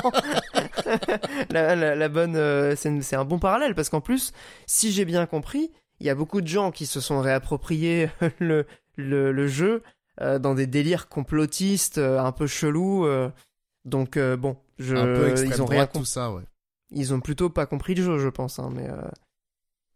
la, 1.49 1.75
la- 1.75 1.95
la 1.95 2.09
bonne, 2.09 2.35
euh, 2.35 2.75
c'est 2.75 3.15
un 3.15 3.25
bon 3.25 3.39
parallèle 3.39 3.75
parce 3.75 3.89
qu'en 3.89 4.01
plus, 4.01 4.31
si 4.67 4.91
j'ai 4.91 5.05
bien 5.05 5.25
compris, 5.25 5.71
il 5.99 6.05
y 6.07 6.09
a 6.09 6.15
beaucoup 6.15 6.41
de 6.41 6.47
gens 6.47 6.71
qui 6.71 6.85
se 6.85 6.99
sont 6.99 7.19
réappropriés 7.21 8.09
le, 8.39 8.65
le, 8.95 9.31
le 9.31 9.47
jeu 9.47 9.81
euh, 10.21 10.39
dans 10.39 10.53
des 10.53 10.67
délires 10.67 11.07
complotistes 11.09 11.97
un 11.97 12.31
peu 12.31 12.47
chelous. 12.47 13.05
donc 13.85 14.17
bon, 14.17 14.57
je, 14.77 14.95
Un 14.95 15.05
peu 15.05 15.45
ils 15.45 15.61
ont 15.61 15.65
rien, 15.65 15.87
tout 15.87 16.05
ça, 16.05 16.31
ouais. 16.31 16.43
ils 16.91 17.13
ont 17.13 17.19
plutôt 17.21 17.49
pas 17.49 17.65
compris 17.65 17.95
le 17.95 18.03
jeu, 18.03 18.19
je 18.19 18.29
pense. 18.29 18.59
Hein, 18.59 18.69
mais 18.73 18.87
euh, 18.89 19.01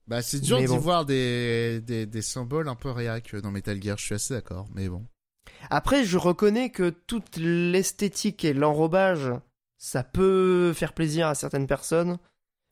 Bah, 0.09 0.23
c'est 0.23 0.39
dur 0.39 0.57
d'y 0.57 0.65
bon. 0.65 0.77
voir 0.77 1.05
des, 1.05 1.81
des, 1.81 2.07
des 2.07 2.21
symboles 2.23 2.67
un 2.67 2.75
peu 2.75 2.89
réac 2.89 3.35
dans 3.35 3.51
Metal 3.51 3.81
Gear, 3.81 3.95
je 3.99 4.05
suis 4.05 4.15
assez 4.15 4.33
d'accord, 4.33 4.67
mais 4.73 4.89
bon. 4.89 5.05
Après, 5.69 6.03
je 6.03 6.17
reconnais 6.17 6.71
que 6.71 6.89
toute 6.89 7.37
l'esthétique 7.37 8.43
et 8.43 8.53
l'enrobage, 8.53 9.31
ça 9.77 10.03
peut 10.03 10.73
faire 10.73 10.93
plaisir 10.93 11.27
à 11.27 11.35
certaines 11.35 11.67
personnes. 11.67 12.17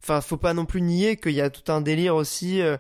Enfin, 0.02 0.20
faut 0.22 0.38
pas 0.38 0.56
non 0.56 0.66
plus 0.66 0.82
nier 0.82 1.16
qu'il 1.16 1.34
y 1.34 1.42
a 1.42 1.52
tout 1.52 1.72
un 1.72 1.82
délire 1.82 2.16
aussi 2.16 2.60
euh, 2.62 2.78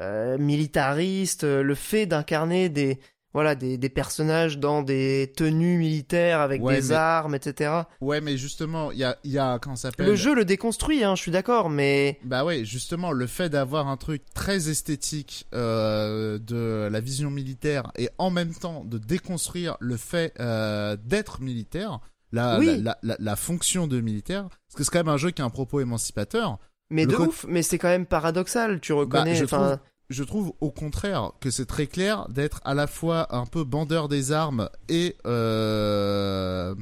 euh, 0.00 0.38
militariste, 0.38 1.44
le 1.44 1.74
fait 1.76 2.06
d'incarner 2.06 2.68
des 2.68 2.98
voilà 3.32 3.54
des, 3.54 3.78
des 3.78 3.88
personnages 3.88 4.58
dans 4.58 4.82
des 4.82 5.32
tenues 5.36 5.78
militaires 5.78 6.40
avec 6.40 6.62
Ouais, 6.62 6.80
des 6.80 6.88
mais- 6.88 6.94
armes, 6.94 7.34
etc. 7.34 7.82
Ouais, 8.00 8.20
mais 8.20 8.36
justement, 8.36 8.90
il 8.90 8.98
y 8.98 9.04
a, 9.04 9.16
il 9.24 9.30
y 9.30 9.38
a, 9.38 9.58
comment 9.60 9.76
ça 9.76 9.90
s'appelle 9.90 10.06
Le 10.06 10.16
jeu 10.16 10.34
le 10.34 10.44
déconstruit, 10.44 11.04
hein, 11.04 11.14
je 11.14 11.22
suis 11.22 11.30
d'accord, 11.30 11.70
mais 11.70 12.18
Bah 12.24 12.44
ouais, 12.44 12.64
justement, 12.64 13.12
le 13.12 13.26
fait 13.26 13.48
d'avoir 13.48 13.86
un 13.88 13.96
truc 13.96 14.22
très 14.34 14.68
esthétique 14.68 15.46
euh, 15.54 16.38
de 16.38 16.88
la 16.90 17.00
vision 17.00 17.30
militaire 17.30 17.92
et 17.96 18.08
en 18.18 18.30
même 18.30 18.52
temps 18.54 18.84
de 18.84 18.98
déconstruire 18.98 19.76
le 19.80 19.96
fait 19.96 20.32
euh, 20.40 20.96
d'être 21.04 21.40
militaire, 21.40 22.00
la, 22.32 22.58
Oui. 22.58 22.80
la, 22.82 22.98
la, 23.02 23.16
la 23.18 23.36
fonction 23.36 23.86
de 23.86 24.00
militaire, 24.00 24.48
parce 24.48 24.76
que 24.76 24.84
c'est 24.84 24.90
quand 24.90 24.98
même 25.00 25.08
un 25.08 25.16
jeu 25.16 25.30
qui 25.30 25.42
a 25.42 25.44
un 25.44 25.50
propos 25.50 25.80
émancipateur. 25.80 26.58
mais 26.90 27.04
Le 27.04 27.12
de 27.12 27.16
ouf, 27.16 27.44
mais 27.48 27.62
c'est 27.62 27.78
quand 27.78 27.88
même 27.88 28.06
paradoxal, 28.06 28.80
tu 28.80 28.92
reconnais. 28.92 29.34
je 29.34 29.44
enfin, 29.44 29.78
Je 30.10 30.24
trouve 30.24 30.52
au 30.60 30.72
contraire 30.72 31.30
que 31.40 31.50
c'est 31.50 31.66
très 31.66 31.86
clair 31.86 32.28
d'être 32.28 32.60
à 32.64 32.74
la 32.74 32.88
fois 32.88 33.32
un 33.34 33.46
peu 33.46 33.62
bandeur 33.62 34.08
des 34.08 34.32
armes 34.32 34.68
et 34.88 35.16
euh, 35.24 36.74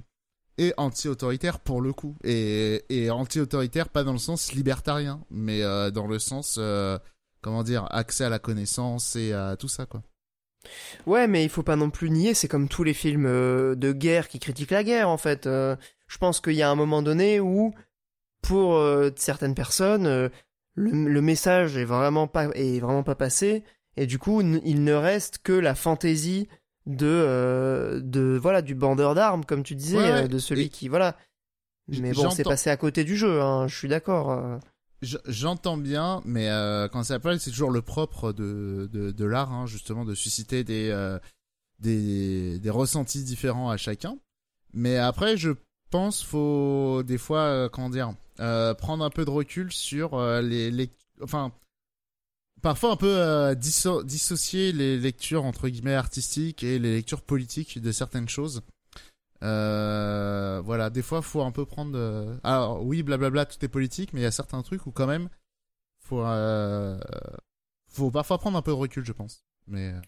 et 0.57 0.73
anti-autoritaire 0.79 1.61
pour 1.61 1.83
le 1.83 1.93
coup 1.93 2.17
et, 2.25 3.11
anti-autoritaire 3.11 3.91
pas 3.91 4.03
dans 4.03 4.15
le 4.15 4.19
sens 4.19 4.53
libertarien 4.55 5.21
mais 5.31 5.63
euh, 5.63 5.91
dans 5.91 6.07
le 6.07 6.19
sens 6.19 6.57
euh, 6.59 6.99
comment 7.43 7.63
dire 7.63 7.87
accès 7.91 8.25
à 8.25 8.31
la 8.31 8.39
connaissance 8.39 9.15
et 9.15 9.35
à 9.35 9.57
tout 9.57 9.69
ça 9.69 9.85
quoi. 9.85 10.03
Ouais, 11.07 11.29
mais 11.29 11.45
il 11.45 11.51
faut 11.51 11.63
pas 11.63 11.77
non 11.77 11.89
plus 11.89 12.11
nier, 12.11 12.35
c'est 12.35 12.49
comme 12.49 12.69
tous 12.69 12.83
les 12.83 12.93
films 12.93 13.27
de 13.27 13.93
guerre 13.93 14.29
qui 14.29 14.39
critiquent 14.39 14.73
la 14.73 14.85
guerre 14.85 15.09
en 15.09 15.17
fait. 15.17 15.45
Je 15.45 16.19
pense 16.19 16.41
qu'il 16.41 16.55
y 16.55 16.63
a 16.63 16.71
un 16.71 16.75
moment 16.75 17.01
donné 17.01 17.41
où, 17.41 17.73
pour 18.43 18.83
certaines 19.17 19.55
personnes, 19.55 20.31
le, 20.79 21.09
le 21.09 21.21
message 21.23 21.77
est 21.77 21.85
vraiment 21.85 22.27
pas 22.27 22.49
est 22.55 22.81
vraiment 22.81 23.03
pas 23.03 23.15
passé, 23.15 23.65
et 23.97 24.07
du 24.07 24.19
coup, 24.19 24.41
il 24.41 24.85
ne 24.85 24.93
reste 24.95 25.39
que 25.43 25.53
la 25.53 25.75
fantaisie 25.75 26.49
de 26.87 27.07
euh, 27.07 28.01
de 28.03 28.39
voilà 28.41 28.63
du 28.63 28.75
bandeur 28.75 29.15
d'armes, 29.15 29.45
comme 29.45 29.63
tu 29.63 29.75
disais, 29.75 29.97
Ouais, 29.99 30.05
ouais. 30.05 30.25
euh, 30.25 30.29
de 30.29 30.39
celui 30.39 30.65
Et 30.67 30.69
qui 30.69 30.89
voilà. 30.89 31.17
Mais 31.89 32.13
bon, 32.13 32.31
c'est 32.31 32.43
passé 32.45 32.71
à 32.71 32.77
côté 32.77 33.03
du 33.05 33.17
jeu, 33.17 33.41
hein, 33.41 33.67
je 33.67 33.75
suis 33.77 33.89
d'accord. 33.89 34.31
euh. 34.31 34.59
Je- 35.01 35.17
J'entends 35.27 35.77
bien, 35.79 36.21
mais 36.25 36.49
euh, 36.51 36.87
quand 36.89 37.03
ça 37.03 37.15
s'appelle, 37.15 37.41
c'est 37.41 37.51
toujours 37.51 37.71
le 37.71 37.83
propre 37.83 38.33
de, 38.33 38.89
de, 38.93 39.11
de 39.11 39.25
l'art, 39.25 39.53
hein, 39.53 39.65
justement, 39.67 40.05
de 40.05 40.15
susciter 40.15 40.65
des, 40.65 40.91
euh, 40.91 41.19
des, 41.79 42.59
des 42.59 42.71
ressentis 42.71 43.23
différents 43.25 43.71
à 43.71 43.77
chacun. 43.77 44.19
Mais 44.75 44.99
après, 44.99 45.37
je 45.37 45.51
pense 45.91 46.23
faut 46.23 47.03
des 47.05 47.17
fois, 47.17 47.41
euh, 47.41 47.69
comment 47.71 47.89
dire, 47.91 48.13
prendre 48.75 49.05
un 49.05 49.11
peu 49.11 49.25
de 49.25 49.31
recul 49.31 49.73
sur 49.73 50.15
euh, 50.15 50.43
les, 50.43 50.71
les, 50.71 50.91
enfin, 51.23 51.53
parfois 52.63 52.93
un 52.93 52.97
peu 52.97 53.07
euh, 53.17 53.55
disso- 53.55 54.03
dissocier 54.03 54.73
les 54.73 54.99
lectures 54.99 55.45
entre 55.45 55.69
guillemets 55.69 55.95
artistiques 55.95 56.63
et 56.63 56.79
les 56.79 56.95
lectures 56.95 57.23
politiques 57.23 57.81
de 57.81 57.93
certaines 57.93 58.29
choses. 58.29 58.63
Euh, 59.43 60.63
voilà, 60.65 60.91
des 60.91 61.03
fois, 61.03 61.23
faut 61.23 61.43
un 61.43 61.53
peu 61.53 61.67
prendre. 61.67 61.99
euh, 61.99 62.37
Alors 62.45 62.85
oui, 62.85 63.03
blablabla, 63.05 63.47
tout 63.47 63.65
est 63.65 63.69
politique, 63.69 64.13
mais 64.15 64.21
il 64.21 64.25
y 64.25 64.27
a 64.27 64.33
certains 64.33 64.63
trucs 64.63 64.87
où 64.87 64.93
quand 64.93 65.07
même, 65.09 65.29
faut, 66.05 66.23
euh, 66.25 66.99
faut 67.89 68.11
parfois 68.11 68.39
prendre 68.39 68.59
un 68.59 68.63
peu 68.63 68.73
de 68.73 68.77
recul, 68.77 69.05
je 69.05 69.13
pense. 69.13 69.45
Mais 69.69 69.93
euh, 69.93 70.01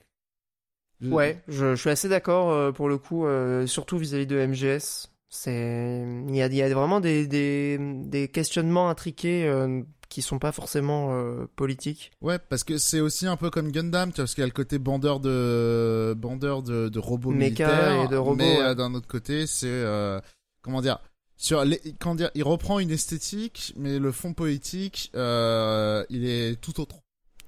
Ouais, 1.10 1.42
je, 1.48 1.74
je 1.74 1.80
suis 1.80 1.90
assez 1.90 2.08
d'accord 2.08 2.50
euh, 2.50 2.72
pour 2.72 2.88
le 2.88 2.96
coup, 2.98 3.26
euh, 3.26 3.66
surtout 3.66 3.98
vis-à-vis 3.98 4.26
de 4.26 4.36
MGS. 4.38 5.09
C'est, 5.32 6.04
il 6.28 6.34
y 6.34 6.42
a, 6.42 6.46
il 6.46 6.54
y 6.54 6.62
a 6.62 6.68
vraiment 6.74 6.98
des, 7.00 7.26
des, 7.28 7.78
des 7.78 8.26
questionnements 8.28 8.90
intriqués 8.90 9.46
euh, 9.46 9.82
qui 10.08 10.22
sont 10.22 10.40
pas 10.40 10.50
forcément 10.50 11.10
euh, 11.14 11.46
politiques. 11.54 12.10
Ouais, 12.20 12.40
parce 12.40 12.64
que 12.64 12.78
c'est 12.78 12.98
aussi 12.98 13.28
un 13.28 13.36
peu 13.36 13.48
comme 13.48 13.70
Gundam, 13.70 14.10
tu 14.10 14.16
vois, 14.16 14.24
parce 14.24 14.34
qu'il 14.34 14.42
y 14.42 14.44
a 14.44 14.48
le 14.48 14.52
côté 14.52 14.80
bandeur 14.80 15.20
de 15.20 16.14
bandeur 16.18 16.64
de, 16.64 16.88
de 16.88 16.98
robots 16.98 17.30
Mecha 17.30 17.44
militaires, 17.46 18.02
et 18.04 18.08
de 18.08 18.16
robots, 18.16 18.34
mais 18.34 18.58
ouais. 18.58 18.64
euh, 18.64 18.74
d'un 18.74 18.92
autre 18.94 19.06
côté, 19.06 19.46
c'est 19.46 19.68
euh, 19.68 20.20
comment 20.62 20.80
dire 20.80 20.98
sur 21.36 21.64
les, 21.64 21.80
comment 22.00 22.16
dire, 22.16 22.30
il 22.34 22.42
reprend 22.42 22.80
une 22.80 22.90
esthétique, 22.90 23.72
mais 23.76 23.98
le 24.00 24.10
fond 24.12 24.34
politique, 24.34 25.10
euh, 25.14 26.04
il 26.10 26.26
est 26.28 26.60
tout 26.60 26.80
autre 26.80 26.96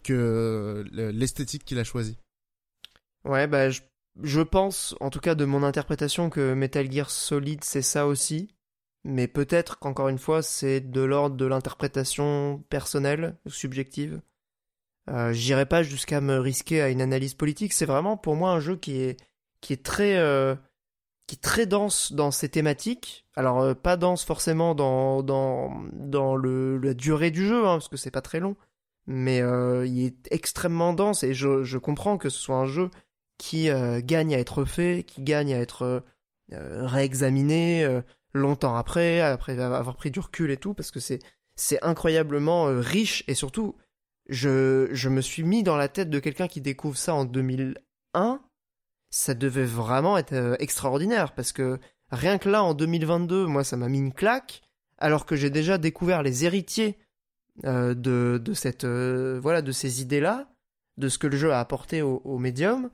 que 0.05 0.85
le- 0.93 1.11
l'esthétique 1.11 1.65
qu'il 1.65 1.79
a 1.81 1.85
choisi. 1.85 2.17
Ouais, 3.25 3.47
bah 3.47 3.71
je, 3.71 3.81
je 4.21 4.41
pense, 4.41 4.95
en 5.01 5.11
tout 5.11 5.21
cas 5.21 5.35
de 5.35 5.45
mon 5.45 5.63
interprétation, 5.63 6.31
que 6.31 6.55
Metal 6.55 6.91
Gear 6.91 7.11
Solid 7.11 7.65
c'est 7.65 7.83
ça 7.83 8.07
aussi. 8.07 8.49
Mais 9.05 9.27
peut-être 9.27 9.79
qu'encore 9.79 10.09
une 10.09 10.19
fois, 10.19 10.43
c'est 10.43 10.81
de 10.81 11.01
l'ordre 11.01 11.37
de 11.37 11.47
l'interprétation 11.47 12.63
personnelle, 12.69 13.37
subjective. 13.47 14.21
Euh, 15.11 15.33
J'irai 15.33 15.67
pas 15.67 15.83
jusqu'à 15.83 16.21
me 16.21 16.39
risquer 16.39 16.81
à 16.83 16.89
une 16.89 17.03
analyse 17.03 17.35
politique. 17.35 17.73
C'est 17.73 17.87
vraiment 17.87 18.17
pour 18.17 18.37
moi 18.37 18.53
un 18.53 18.61
jeu 18.61 18.77
qui 18.77 19.01
est 19.01 19.19
qui 19.61 19.73
est 19.73 19.85
très 19.85 20.17
euh, 20.19 20.55
qui 21.27 21.37
très 21.39 21.67
dense 21.67 22.13
dans 22.13 22.31
ses 22.31 22.49
thématiques. 22.49 23.27
Alors 23.35 23.61
euh, 23.61 23.75
pas 23.75 23.97
dense 23.97 24.25
forcément 24.25 24.75
dans 24.77 25.23
dans 25.25 26.37
le 26.37 26.79
la 26.79 26.95
durée 26.95 27.33
du 27.33 27.47
jeu, 27.47 27.67
hein, 27.67 27.75
parce 27.75 27.89
que 27.89 27.97
c'est 27.97 28.11
pas 28.13 28.23
très 28.23 28.41
long. 28.41 28.57
Mais 29.07 29.39
il 29.39 30.05
est 30.05 30.29
extrêmement 30.31 30.93
dense 30.93 31.25
et 31.25 31.35
je 31.35 31.77
comprends 31.79 32.19
que 32.19 32.29
ce 32.29 32.39
soit 32.39 32.57
un 32.57 32.67
jeu 32.67 32.89
qui 33.43 33.71
euh, 33.71 34.01
gagne 34.01 34.37
à 34.37 34.39
être 34.39 34.65
fait, 34.65 35.03
qui 35.05 35.21
gagne 35.21 35.53
à 35.53 35.59
être 35.59 36.05
euh, 36.53 36.87
réexaminé 36.87 37.83
euh, 37.83 38.01
longtemps 38.35 38.77
après, 38.77 39.21
après 39.21 39.59
avoir 39.59 39.97
pris 39.97 40.13
du 40.13 40.21
recul 40.21 40.53
et 40.53 40.57
tout, 40.57 40.75
parce 40.75 40.93
que 40.93 41.01
c'est 41.01 41.19
c'est 41.57 41.83
incroyablement 41.83 42.67
riche. 42.67 43.25
Et 43.27 43.35
surtout 43.35 43.75
je 44.29 44.89
je 44.93 45.09
me 45.09 45.21
suis 45.21 45.43
mis 45.43 45.65
dans 45.65 45.75
la 45.75 45.89
tête 45.89 46.09
de 46.09 46.21
quelqu'un 46.21 46.47
qui 46.47 46.61
découvre 46.61 46.97
ça 46.97 47.15
en 47.15 47.25
2001, 47.25 48.41
ça 49.11 49.35
devait 49.35 49.65
vraiment 49.65 50.17
être 50.19 50.57
extraordinaire 50.61 51.35
parce 51.35 51.51
que 51.51 51.81
rien 52.13 52.39
que 52.39 52.49
là 52.49 52.63
en 52.63 52.75
2022, 52.75 53.47
moi 53.47 53.65
ça 53.65 53.77
m'a 53.77 53.89
mis 53.89 53.99
une 53.99 54.15
claque, 54.15 54.63
alors 54.99 55.27
que 55.27 55.35
j'ai 55.35 55.51
déjà 55.51 55.79
découvert 55.79 56.23
les 56.23 56.45
héritiers 56.45 56.97
de 57.65 58.41
de 58.41 58.55
cette 58.55 58.85
voilà 58.85 59.63
de 59.63 59.73
ces 59.73 60.01
idées 60.01 60.21
là, 60.21 60.49
de 60.97 61.09
ce 61.09 61.19
que 61.19 61.27
le 61.27 61.37
jeu 61.37 61.53
a 61.53 61.59
apporté 61.59 62.03
au 62.03 62.39
médium 62.39 62.89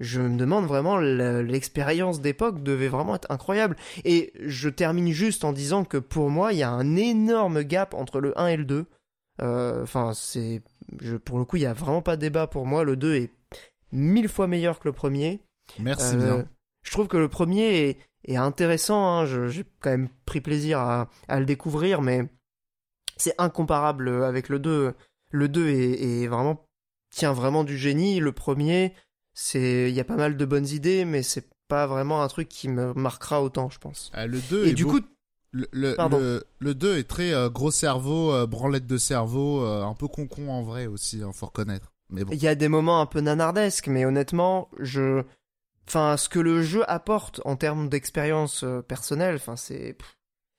je 0.00 0.20
me 0.20 0.36
demande 0.36 0.66
vraiment, 0.66 0.96
le- 0.96 1.42
l'expérience 1.42 2.20
d'époque 2.20 2.62
devait 2.62 2.88
vraiment 2.88 3.14
être 3.14 3.30
incroyable. 3.30 3.76
Et 4.04 4.32
je 4.40 4.68
termine 4.68 5.12
juste 5.12 5.44
en 5.44 5.52
disant 5.52 5.84
que 5.84 5.98
pour 5.98 6.30
moi, 6.30 6.52
il 6.52 6.58
y 6.58 6.62
a 6.62 6.70
un 6.70 6.96
énorme 6.96 7.62
gap 7.62 7.94
entre 7.94 8.20
le 8.20 8.38
1 8.38 8.48
et 8.48 8.56
le 8.56 8.64
2. 8.64 8.86
Euh, 9.42 9.82
Enfin, 9.82 10.12
c'est. 10.14 10.62
Pour 11.24 11.38
le 11.38 11.44
coup, 11.44 11.56
il 11.56 11.60
n'y 11.60 11.66
a 11.66 11.72
vraiment 11.72 12.02
pas 12.02 12.16
de 12.16 12.20
débat 12.20 12.46
pour 12.46 12.66
moi. 12.66 12.84
Le 12.84 12.96
2 12.96 13.14
est 13.14 13.30
mille 13.92 14.28
fois 14.28 14.46
meilleur 14.46 14.78
que 14.80 14.88
le 14.88 14.92
premier. 14.92 15.40
Merci 15.78 16.14
Euh, 16.16 16.18
bien. 16.36 16.48
Je 16.82 16.90
trouve 16.90 17.08
que 17.08 17.16
le 17.16 17.28
premier 17.28 17.88
est, 17.88 17.98
est 18.26 18.36
intéressant. 18.36 19.02
hein. 19.20 19.26
J'ai 19.48 19.64
quand 19.80 19.90
même 19.90 20.08
pris 20.26 20.40
plaisir 20.40 20.78
à, 20.80 21.08
à 21.28 21.40
le 21.40 21.46
découvrir, 21.46 22.02
mais 22.02 22.28
c'est 23.16 23.34
incomparable 23.38 24.08
avec 24.24 24.48
le 24.48 24.58
2. 24.58 24.94
Le 25.30 25.48
2 25.48 25.68
est, 25.68 26.22
est 26.22 26.26
vraiment 26.26 26.66
tient 27.10 27.32
vraiment 27.32 27.64
du 27.64 27.78
génie. 27.78 28.20
Le 28.20 28.32
premier, 28.32 28.92
c'est 29.34 29.90
il 29.90 29.94
y 29.94 30.00
a 30.00 30.04
pas 30.04 30.16
mal 30.16 30.36
de 30.36 30.44
bonnes 30.44 30.66
idées, 30.68 31.04
mais 31.04 31.22
c'est 31.22 31.48
pas 31.68 31.86
vraiment 31.86 32.22
un 32.22 32.28
truc 32.28 32.48
qui 32.48 32.68
me 32.68 32.92
marquera 32.94 33.42
autant, 33.42 33.70
je 33.70 33.78
pense. 33.78 34.10
Ah, 34.14 34.26
le 34.26 34.40
2 34.40 34.66
Et 34.66 34.68
est 34.70 34.72
du 34.74 34.84
beau- 34.84 34.92
coup, 34.92 35.00
le, 35.52 35.68
le, 35.72 35.96
le, 36.10 36.44
le 36.58 36.74
2 36.74 36.98
est 36.98 37.08
très 37.08 37.32
euh, 37.32 37.48
gros 37.50 37.70
cerveau, 37.70 38.32
euh, 38.32 38.46
branlette 38.46 38.86
de 38.86 38.98
cerveau, 38.98 39.62
euh, 39.62 39.82
un 39.84 39.94
peu 39.94 40.08
concon 40.08 40.48
en 40.50 40.62
vrai 40.62 40.86
aussi, 40.86 41.22
hein, 41.22 41.32
faut 41.32 41.46
reconnaître. 41.46 41.92
Mais 42.10 42.24
bon. 42.24 42.32
il 42.32 42.42
y 42.42 42.48
a 42.48 42.54
des 42.54 42.68
moments 42.68 43.00
un 43.00 43.06
peu 43.06 43.20
nanardesques, 43.20 43.88
mais 43.88 44.04
honnêtement, 44.04 44.68
je, 44.78 45.22
enfin, 45.88 46.16
ce 46.16 46.28
que 46.28 46.38
le 46.38 46.62
jeu 46.62 46.84
apporte 46.90 47.40
en 47.44 47.56
termes 47.56 47.88
d'expérience 47.88 48.62
euh, 48.64 48.82
personnelle, 48.82 49.36
enfin, 49.36 49.56
c'est, 49.56 49.96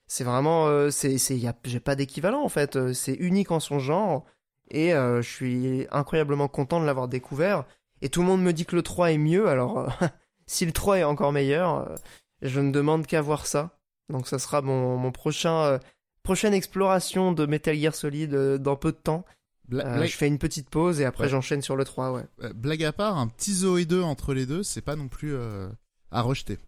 c'est 0.07 0.23
vraiment, 0.23 0.67
euh, 0.67 0.89
c'est, 0.91 1.17
c'est, 1.17 1.37
y 1.37 1.47
a, 1.47 1.55
j'ai 1.65 1.79
pas 1.79 1.95
d'équivalent 1.95 2.43
en 2.43 2.49
fait. 2.49 2.75
Euh, 2.75 2.93
C'est 2.93 3.13
unique 3.15 3.51
en 3.51 3.59
son 3.59 3.79
genre, 3.79 4.25
et 4.71 4.93
euh, 4.93 5.21
je 5.21 5.29
suis 5.29 5.87
incroyablement 5.91 6.47
content 6.47 6.79
de 6.81 6.85
l'avoir 6.85 7.07
découvert. 7.07 7.65
Et 8.05 8.09
tout 8.09 8.21
le 8.21 8.27
monde 8.27 8.43
me 8.43 8.53
dit 8.53 8.65
que 8.67 8.75
le 8.75 8.83
3 8.83 9.11
est 9.13 9.17
mieux, 9.17 9.47
alors 9.47 9.79
euh, 9.79 9.87
si 10.45 10.63
le 10.65 10.71
3 10.71 10.99
est 10.99 11.03
encore 11.03 11.31
meilleur, 11.31 11.89
euh, 11.89 11.95
je 12.43 12.59
ne 12.59 12.71
demande 12.71 13.07
qu'à 13.07 13.19
voir 13.21 13.47
ça. 13.47 13.79
Donc 14.09 14.27
ça 14.27 14.37
sera 14.37 14.61
mon, 14.61 14.95
mon 14.97 15.11
prochain, 15.11 15.55
euh, 15.63 15.79
prochaine 16.21 16.53
exploration 16.53 17.31
de 17.31 17.47
Metal 17.47 17.75
Gear 17.75 17.95
Solid 17.95 18.31
dans 18.57 18.75
peu 18.75 18.91
de 18.91 18.97
temps. 18.97 19.25
Bla- 19.67 19.87
Euh, 19.87 20.05
je 20.05 20.15
fais 20.15 20.27
une 20.27 20.37
petite 20.37 20.69
pause 20.69 21.01
et 21.01 21.05
après 21.05 21.23
Ouais. 21.23 21.29
j'enchaîne 21.31 21.63
sur 21.63 21.75
le 21.75 21.83
3, 21.83 22.11
ouais. 22.11 22.25
blague 22.53 22.83
à 22.83 22.93
part, 22.93 23.17
un 23.17 23.27
petit 23.27 23.53
Zoé 23.55 23.85
2 23.85 24.03
entre 24.03 24.35
les 24.35 24.45
deux, 24.45 24.61
c'est 24.61 24.81
pas 24.83 24.95
non 24.95 25.07
plus 25.07 25.33
euh, 25.33 25.67
à 26.11 26.21
rejeter. 26.21 26.59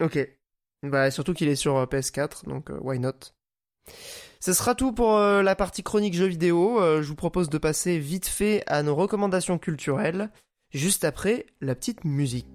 Ok. 0.00 0.18
Bah 0.82 1.12
surtout 1.12 1.32
qu'il 1.34 1.46
est 1.46 1.54
sur 1.54 1.76
euh, 1.76 1.86
PS4, 1.86 2.48
donc 2.48 2.70
why 2.80 2.98
not? 2.98 3.12
Ce 4.40 4.52
sera 4.52 4.74
tout 4.74 4.92
pour 4.92 5.16
la 5.20 5.54
partie 5.54 5.84
chronique 5.84 6.14
jeux 6.14 6.26
vidéo. 6.26 6.80
Je 6.80 7.06
vous 7.06 7.14
propose 7.14 7.48
de 7.48 7.58
passer 7.58 7.98
vite 8.00 8.26
fait 8.26 8.64
à 8.66 8.82
nos 8.82 8.96
recommandations 8.96 9.56
culturelles, 9.58 10.30
juste 10.72 11.04
après 11.04 11.46
la 11.60 11.74
petite 11.74 12.04
musique. 12.04 12.46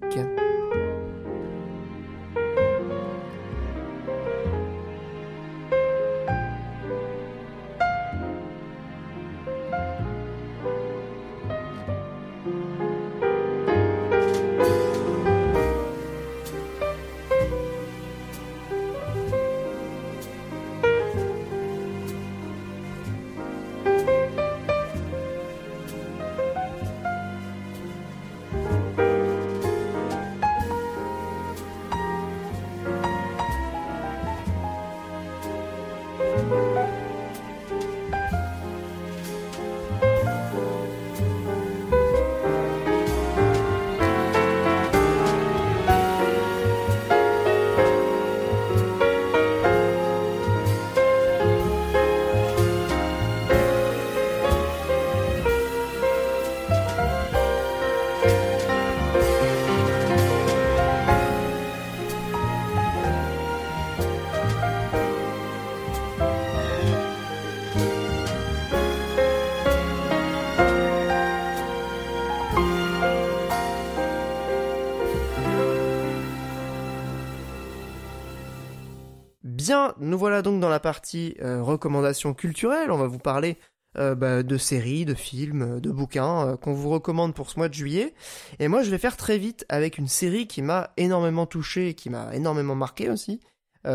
Bien, 79.68 79.94
nous 80.00 80.16
voilà 80.16 80.40
donc 80.40 80.60
dans 80.60 80.70
la 80.70 80.80
partie 80.80 81.36
euh, 81.42 81.62
recommandations 81.62 82.32
culturelles. 82.32 82.90
On 82.90 82.96
va 82.96 83.06
vous 83.06 83.18
parler 83.18 83.58
bah, 83.94 84.42
de 84.42 84.56
séries, 84.56 85.04
de 85.04 85.14
films, 85.14 85.80
de 85.80 85.90
bouquins 85.90 86.56
qu'on 86.62 86.72
vous 86.72 86.88
recommande 86.88 87.34
pour 87.34 87.50
ce 87.50 87.58
mois 87.58 87.68
de 87.68 87.74
juillet. 87.74 88.14
Et 88.60 88.68
moi, 88.68 88.82
je 88.82 88.90
vais 88.90 88.98
faire 88.98 89.16
très 89.16 89.36
vite 89.36 89.66
avec 89.68 89.98
une 89.98 90.06
série 90.06 90.46
qui 90.46 90.62
m'a 90.62 90.92
énormément 90.96 91.46
touché 91.46 91.92
qui 91.94 92.08
m'a 92.08 92.34
énormément 92.34 92.76
marqué 92.76 93.10
aussi, 93.10 93.40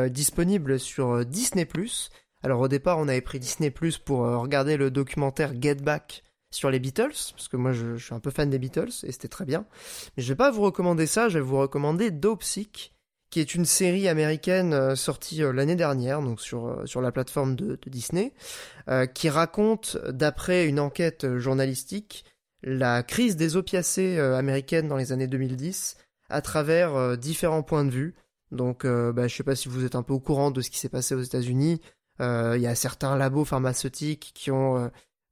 disponible 0.10 0.80
sur 0.80 1.26
Disney+. 1.26 1.66
Alors 2.44 2.60
au 2.60 2.68
départ, 2.68 3.00
on 3.00 3.08
avait 3.08 3.22
pris 3.22 3.40
Disney 3.40 3.72
pour 3.72 4.26
euh, 4.26 4.38
regarder 4.38 4.76
le 4.76 4.92
documentaire 4.92 5.54
Get 5.60 5.76
Back 5.76 6.24
sur 6.52 6.70
les 6.70 6.80
Beatles, 6.80 7.32
parce 7.32 7.48
que 7.48 7.58
moi 7.58 7.72
je, 7.72 7.96
suis 7.96 8.14
un 8.14 8.20
peu 8.20 8.30
fan 8.30 8.50
des 8.50 8.60
Beatles 8.60 8.92
et 9.04 9.12
c'était 9.12 9.30
très 9.30 9.46
bien. 9.46 9.66
Mais 10.16 10.24
je 10.24 10.28
vais 10.28 10.36
pas 10.36 10.52
vous 10.52 10.62
recommander 10.62 11.08
ça, 11.08 11.30
je 11.30 11.40
vais 11.40 11.44
vous 11.46 11.58
recommander 11.58 12.12
Dope 12.12 12.44
qui 13.34 13.40
est 13.40 13.56
une 13.56 13.66
série 13.66 14.08
américaine 14.08 14.74
euh, 14.74 14.96
sortie 14.96 15.44
euh, 15.44 15.52
l'année 15.52 15.76
dernière, 15.76 16.22
donc 16.22 16.40
sur, 16.40 16.84
sur 16.86 17.02
la 17.02 17.12
plateforme 17.12 17.56
de, 17.56 17.80
Disney, 17.88 18.34
qui 19.14 19.30
raconte, 19.30 19.98
d'après 20.10 20.68
une 20.68 20.80
enquête 20.80 21.38
journalistique, 21.38 22.26
la 22.62 23.02
crise 23.02 23.36
des 23.38 23.56
opiacés 23.56 24.20
américaines 24.20 24.90
dans 24.90 24.98
les 24.98 25.14
années 25.14 25.28
2010 25.28 25.96
à 26.30 26.42
travers 26.42 27.18
différents 27.18 27.64
points 27.64 27.86
de 27.86 27.92
vue. 27.92 28.16
Donc, 28.52 28.86
bah, 28.86 29.28
je 29.28 29.36
sais 29.36 29.44
pas 29.44 29.56
si 29.56 29.70
vous 29.70 29.86
êtes 29.86 29.96
un 29.96 30.04
peu 30.04 30.14
au 30.14 30.20
courant 30.20 30.52
de 30.52 30.60
ce 30.60 30.70
qui 30.70 30.80
s'est 30.80 30.90
passé 30.90 31.16
aux 31.16 31.22
États-Unis. 31.22 31.80
Euh, 32.22 32.54
il 32.56 32.62
y 32.62 32.68
a 32.68 32.76
certains 32.76 33.16
labos 33.18 33.46
pharmaceutiques 33.46 34.32
qui 34.36 34.52
ont 34.52 34.78
euh, 34.78 34.88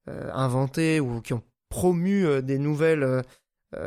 euh, 0.08 0.30
inventé 0.32 1.00
ou 1.00 1.20
qui 1.20 1.32
ont 1.32 1.42
promu 1.68 2.42
des 2.42 2.58
nouvelles, 2.58 3.22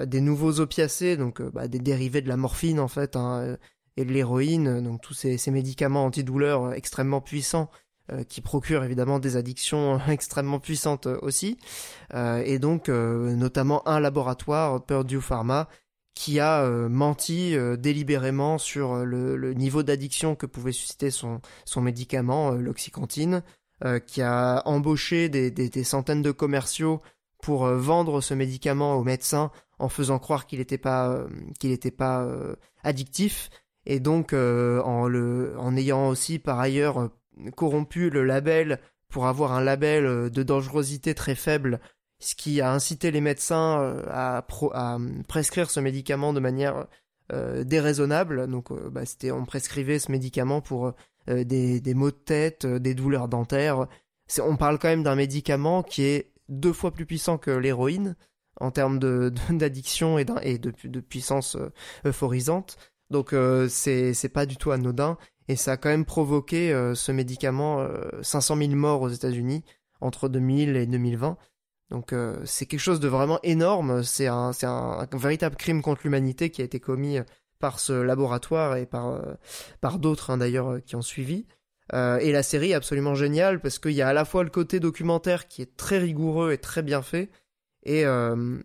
des 0.08 0.20
nouveaux 0.20 0.60
opiacés, 0.60 1.18
donc 1.18 1.40
bah, 1.40 1.68
des 1.68 1.78
dérivés 1.78 2.22
de 2.22 2.28
la 2.28 2.36
morphine 2.36 2.80
en 2.80 2.88
fait, 2.88 3.16
hein, 3.16 3.58
et 3.98 4.06
de 4.06 4.12
l'héroïne, 4.12 4.82
donc 4.82 5.02
tous 5.02 5.14
ces, 5.14 5.38
ces, 5.38 5.52
médicaments 5.52 6.06
antidouleurs 6.06 6.74
extrêmement 6.74 7.22
puissants 7.22 7.70
qui 8.30 8.42
procurent 8.42 8.84
évidemment 8.84 9.18
des 9.18 9.36
addictions 9.36 10.00
extrêmement 10.10 10.60
puissantes 10.60 11.08
aussi, 11.08 11.58
et 12.14 12.60
donc 12.60 12.90
notamment 12.90 13.88
un 13.88 14.00
laboratoire, 14.00 14.86
Purdue 14.86 15.22
Pharma, 15.22 15.68
qui 16.16 16.40
a 16.40 16.64
euh, 16.64 16.90
menti 16.90 17.56
euh, 17.56 17.76
délibérément 17.76 18.58
sur 18.58 18.94
euh, 18.94 19.04
le, 19.04 19.54
niveau 19.54 19.84
d'addiction 19.84 20.36
que 20.36 20.46
pouvait 20.46 20.72
susciter 20.72 21.12
son, 21.12 21.42
son 21.66 21.82
médicament, 21.82 22.52
l'oxycantine, 22.52 23.44
qui 24.08 24.22
a 24.22 24.62
embauché 24.66 25.28
des, 25.28 25.52
des, 25.52 25.84
centaines 25.84 26.22
de 26.22 26.32
commerciaux 26.32 27.02
pour 27.44 27.66
vendre 27.68 28.22
ce 28.22 28.34
médicament 28.34 28.96
aux 28.96 29.04
médecins 29.04 29.52
en 29.80 29.90
faisant 29.90 30.18
croire 30.18 30.48
qu'il 30.48 30.60
n'était 30.60 30.78
pas 30.78 31.26
qu'il 31.60 31.72
n'était 31.72 31.92
pas 31.92 32.26
addictif 32.84 33.50
et 33.86 34.00
donc 34.00 34.34
en 34.34 35.08
le 35.08 35.56
en 35.58 35.76
ayant 35.76 36.08
aussi 36.10 36.40
par 36.40 36.60
ailleurs 36.60 37.10
corrompu 37.56 38.10
le 38.10 38.24
label 38.24 38.80
pour 39.10 39.28
avoir 39.28 39.54
un 39.54 39.62
label 39.62 40.30
de 40.30 40.44
dangerosité 40.44 41.14
très 41.14 41.36
faible 41.36 41.80
ce 42.20 42.36
qui 42.36 42.62
a 42.62 42.72
incité 42.72 43.12
les 43.12 43.22
médecins 43.22 43.82
euh, 43.82 44.04
à, 44.10 44.46
prescrire 45.28 45.70
ce 45.70 45.80
médicament 45.80 46.34
de 46.34 46.40
manière 46.40 46.88
euh, 47.34 47.64
déraisonnable. 47.64 48.48
Donc, 48.48 48.72
euh, 48.72 48.90
bah, 48.90 49.06
c'était 49.06 49.32
on 49.32 49.46
prescrivait 49.46 50.00
ce 50.00 50.12
médicament 50.12 50.62
pour 50.62 50.94
des, 51.28 51.82
maux 51.96 52.12
de 52.12 52.16
tête, 52.16 52.68
des 52.68 52.94
douleurs 52.94 53.28
dentaires. 53.28 53.88
on 54.40 54.58
parle 54.58 54.78
quand 54.78 54.90
même 54.90 55.02
d'un 55.02 55.16
médicament 55.16 55.82
qui 55.82 56.04
est 56.04 56.34
deux 56.50 56.74
fois 56.74 56.92
plus 56.92 57.08
puissant 57.08 57.40
que 57.40 57.50
l'héroïne 57.50 58.16
en 58.62 58.70
termes 58.70 59.00
d'addiction 59.00 60.20
et, 60.20 60.26
et 60.44 60.60
de, 60.60 60.72
de, 60.84 61.00
puissance 61.00 61.58
euphorisante. 62.06 62.78
Donc 63.12 63.36
c'est 63.70 64.14
c'est 64.14 64.30
pas 64.30 64.46
du 64.46 64.58
tout 64.58 64.72
anodin 64.72 65.18
et 65.48 65.56
ça 65.56 65.74
a 65.74 65.78
quand 65.78 65.90
même 65.90 66.06
provoqué 66.06 66.72
ce 66.96 67.12
médicament 67.12 67.88
500 68.22 68.58
000 68.58 68.72
morts 68.72 69.02
aux 69.02 69.10
États-Unis 69.10 69.64
entre 70.02 70.30
2000 70.30 70.76
et 70.76 70.86
2020. 70.86 71.38
Donc 71.90 72.14
euh, 72.14 72.42
c'est 72.46 72.66
quelque 72.66 72.80
chose 72.80 73.00
de 73.00 73.08
vraiment 73.08 73.40
énorme, 73.44 74.04
c'est 74.04 74.28
un, 74.28 74.52
un, 74.64 75.08
véritable 75.14 75.56
crime 75.56 75.82
contre 75.82 76.02
l'humanité 76.04 76.50
qui 76.50 76.62
a 76.62 76.66
été 76.66 76.80
commis 76.80 77.20
euh, 77.20 77.24
par 77.60 77.80
ce 77.80 77.94
laboratoire 77.94 78.76
et 78.76 78.86
par, 78.86 79.10
euh, 79.10 79.36
par 79.82 80.00
d'autres 80.00 80.32
hein, 80.32 80.38
d'ailleurs 80.38 80.84
qui 80.84 80.96
ont 80.96 81.04
suivi. 81.04 81.46
et 81.94 82.32
la 82.32 82.44
série 82.44 82.72
est 82.72 82.74
absolument 82.76 83.14
géniale 83.14 83.62
parce 83.62 83.78
qu'il 83.78 83.92
y 83.92 84.02
a 84.02 84.08
à 84.08 84.14
la 84.14 84.26
fois 84.26 84.44
le 84.44 84.50
côté 84.50 84.80
documentaire 84.80 85.48
qui 85.48 85.62
est 85.62 85.78
très 85.78 86.00
rigoureux 86.00 86.52
et 86.52 86.58
très 86.58 86.82
bien 86.82 87.04
fait 87.04 87.30
et, 87.84 88.04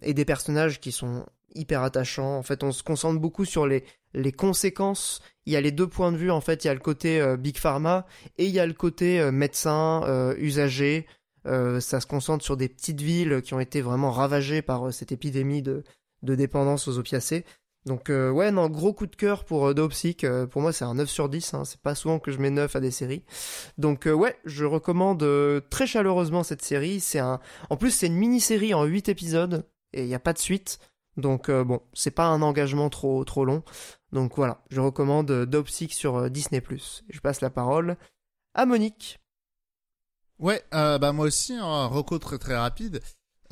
et 0.02 0.14
des 0.14 0.24
personnages 0.24 0.80
qui 0.80 0.90
sont 0.90 1.26
hyper 1.54 1.82
attachants. 1.82 2.38
En 2.38 2.42
fait 2.42 2.64
on 2.64 2.72
se 2.72 2.82
concentre 2.82 3.20
beaucoup 3.20 3.44
sur 3.44 3.66
les, 3.66 3.84
les 4.14 4.32
conséquences. 4.32 5.20
Il 5.46 5.52
y 5.52 5.56
a 5.56 5.60
les 5.60 5.72
deux 5.72 5.86
points 5.86 6.12
de 6.12 6.16
vue 6.16 6.30
en 6.30 6.40
fait, 6.40 6.64
il 6.64 6.68
y 6.68 6.70
a 6.70 6.74
le 6.74 6.80
côté 6.80 7.36
Big 7.38 7.58
Pharma 7.58 8.06
et 8.38 8.46
il 8.46 8.52
y 8.52 8.60
a 8.60 8.66
le 8.66 8.72
côté 8.72 9.30
médecin, 9.30 10.34
usager. 10.38 11.06
Euh, 11.46 11.80
ça 11.80 12.00
se 12.00 12.06
concentre 12.06 12.44
sur 12.44 12.56
des 12.56 12.68
petites 12.68 13.00
villes 13.00 13.40
qui 13.42 13.54
ont 13.54 13.60
été 13.60 13.80
vraiment 13.80 14.10
ravagées 14.10 14.62
par 14.62 14.88
euh, 14.88 14.90
cette 14.90 15.12
épidémie 15.12 15.62
de, 15.62 15.84
dépendance 16.22 16.86
aux 16.86 16.98
opiacés. 16.98 17.44
Donc 17.86 18.10
euh, 18.10 18.30
ouais, 18.30 18.50
non, 18.50 18.68
gros 18.68 18.92
coup 18.92 19.06
de 19.06 19.16
cœur 19.16 19.44
pour 19.44 19.74
Dopsic. 19.74 20.26
pour 20.50 20.60
moi, 20.60 20.72
c'est 20.72 20.84
un 20.84 20.94
9 20.94 21.08
sur 21.08 21.30
10. 21.30 21.54
Hein. 21.54 21.64
C'est 21.64 21.80
pas 21.80 21.94
souvent 21.94 22.18
que 22.18 22.30
je 22.30 22.38
mets 22.38 22.50
9 22.50 22.76
à 22.76 22.80
des 22.80 22.90
séries. 22.90 23.24
Donc 23.78 24.06
ouais, 24.06 24.36
je 24.44 24.66
recommande 24.66 25.24
très 25.70 25.86
chaleureusement 25.86 26.42
cette 26.42 26.62
série. 26.62 27.00
C'est 27.00 27.20
un, 27.20 27.40
en 27.70 27.76
plus, 27.76 27.90
c'est 27.90 28.08
une 28.08 28.16
mini-série 28.16 28.74
en 28.74 28.84
8 28.84 29.08
épisodes 29.08 29.66
et 29.94 30.02
il 30.02 30.08
n'y 30.08 30.14
a 30.14 30.20
pas 30.20 30.34
de 30.34 30.38
suite. 30.38 30.78
Donc 31.16 31.50
bon, 31.50 31.80
c'est 31.94 32.10
pas 32.10 32.26
un 32.26 32.42
engagement 32.42 32.90
trop 32.90 33.24
trop 33.24 33.46
long. 33.46 33.62
Donc 34.12 34.34
voilà, 34.36 34.62
je 34.70 34.80
recommande 34.80 35.30
Dopsic 35.46 35.92
sur 35.92 36.30
Disney+. 36.30 36.62
Je 37.08 37.20
passe 37.20 37.40
la 37.40 37.50
parole 37.50 37.96
à 38.54 38.66
Monique. 38.66 39.20
Ouais, 40.38 40.64
euh, 40.72 40.98
bah 40.98 41.12
moi 41.12 41.26
aussi, 41.26 41.54
un 41.54 41.86
reco 41.86 42.18
très 42.18 42.38
très 42.38 42.56
rapide. 42.56 43.02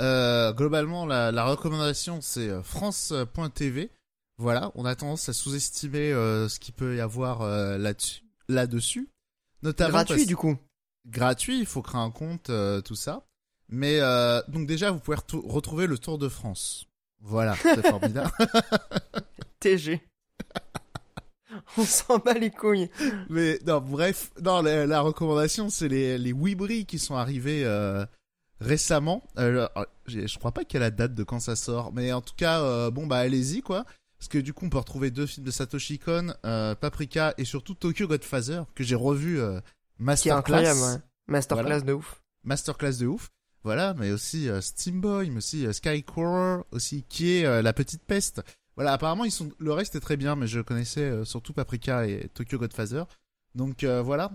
Euh, 0.01 0.52
globalement, 0.52 1.06
la, 1.06 1.30
la 1.32 1.44
recommandation 1.44 2.20
c'est 2.20 2.48
euh, 2.48 2.62
France.tv. 2.62 3.90
Voilà, 4.39 4.70
on 4.74 4.85
a 4.85 4.94
tendance 4.94 5.28
à 5.28 5.32
sous-estimer 5.32 6.12
euh, 6.12 6.48
ce 6.48 6.60
qu'il 6.60 6.72
peut 6.72 6.97
y 6.97 7.01
avoir 7.01 7.43
euh, 7.43 7.76
là-dessus, 7.76 8.22
là-dessus. 8.48 9.10
Notamment 9.62 9.90
gratuit 9.93 10.26
du 10.26 10.36
coup. 10.36 10.56
Gratuit, 11.06 11.59
il 11.59 11.66
faut 11.66 11.82
créer 11.82 12.01
un 12.01 12.10
compte, 12.10 12.51
tout 12.85 12.94
ça. 12.94 13.26
Mais 13.68 13.98
donc 14.48 14.66
déjà, 14.66 14.90
vous 14.90 14.98
pouvez 15.01 15.16
retrouver 15.16 15.86
le 15.86 15.98
Tour 15.98 16.18
de 16.18 16.28
France. 16.28 16.86
Voilà, 17.20 17.56
c'est 17.56 17.86
formidable. 17.89 18.30
TG. 19.59 20.01
On 21.77 21.85
s'en 21.85 22.19
bat 22.19 22.35
les 22.35 22.51
couilles. 22.51 22.90
Mais 23.28 23.59
non, 23.66 23.81
bref, 23.81 24.31
non, 24.43 24.62
la, 24.62 25.01
recommandation, 25.01 25.70
c'est 25.70 25.89
les, 25.89 26.19
les 26.19 26.85
qui 26.86 26.98
sont 26.98 27.16
arrivés 27.16 27.65
euh, 27.65 28.05
récemment. 28.60 29.23
Euh, 29.39 29.69
je 30.06 30.39
crois 30.39 30.52
pas 30.52 30.65
qu'il 30.65 30.81
y 30.81 30.82
a 30.82 30.86
la 30.86 30.90
date 30.90 31.15
de 31.15 31.23
quand 31.23 31.40
ça 31.40 31.56
sort, 31.56 31.93
mais 31.93 32.12
en 32.12 32.20
tout 32.20 32.35
cas, 32.36 32.60
euh, 32.60 32.90
bon 32.90 33.06
bah 33.06 33.19
allez-y 33.19 33.62
quoi. 33.62 33.85
Parce 34.19 34.28
que 34.28 34.39
du 34.39 34.52
coup, 34.52 34.66
on 34.66 34.70
peut 34.70 34.78
retrouver 34.78 35.10
deux 35.10 35.27
films 35.27 35.47
de 35.47 35.51
Satoshi 35.51 35.98
Kon, 35.98 36.35
euh, 36.44 36.74
Paprika 36.74 37.35
et 37.39 37.44
surtout 37.44 37.74
Tokyo 37.74 38.09
Godfather 38.09 38.65
que 38.74 38.82
j'ai 38.82 38.97
revu 38.97 39.40
euh, 39.40 39.60
masterclass. 39.98 40.74
Ouais. 40.74 40.97
Masterclass 41.28 41.82
de 41.82 41.93
ouf. 41.93 42.20
Masterclass 42.43 42.98
de 42.98 43.06
ouf. 43.06 43.31
Voilà, 43.65 43.94
mais 43.94 44.12
aussi 44.12 44.48
Steam 44.60 45.01
Boy, 45.01 45.31
mais 45.31 45.39
aussi 45.39 45.66
Skycore, 45.73 46.65
aussi 46.70 47.05
qui 47.09 47.39
est 47.39 47.62
la 47.62 47.73
petite 47.73 48.02
peste. 48.02 48.40
Voilà, 48.79 48.93
apparemment 48.93 49.25
ils 49.25 49.33
sont 49.33 49.51
le 49.59 49.73
reste 49.73 49.97
est 49.97 50.01
très 50.01 50.17
bien, 50.17 50.37
mais 50.37 50.47
je 50.47 50.61
connaissais 50.61 51.01
euh, 51.01 51.25
surtout 51.25 51.53
Paprika 51.53 52.07
et 52.07 52.31
Tokyo 52.33 52.59
Godfather. 52.59 53.03
Donc 53.57 53.83
euh, 53.83 54.03
voilà, 54.03 54.31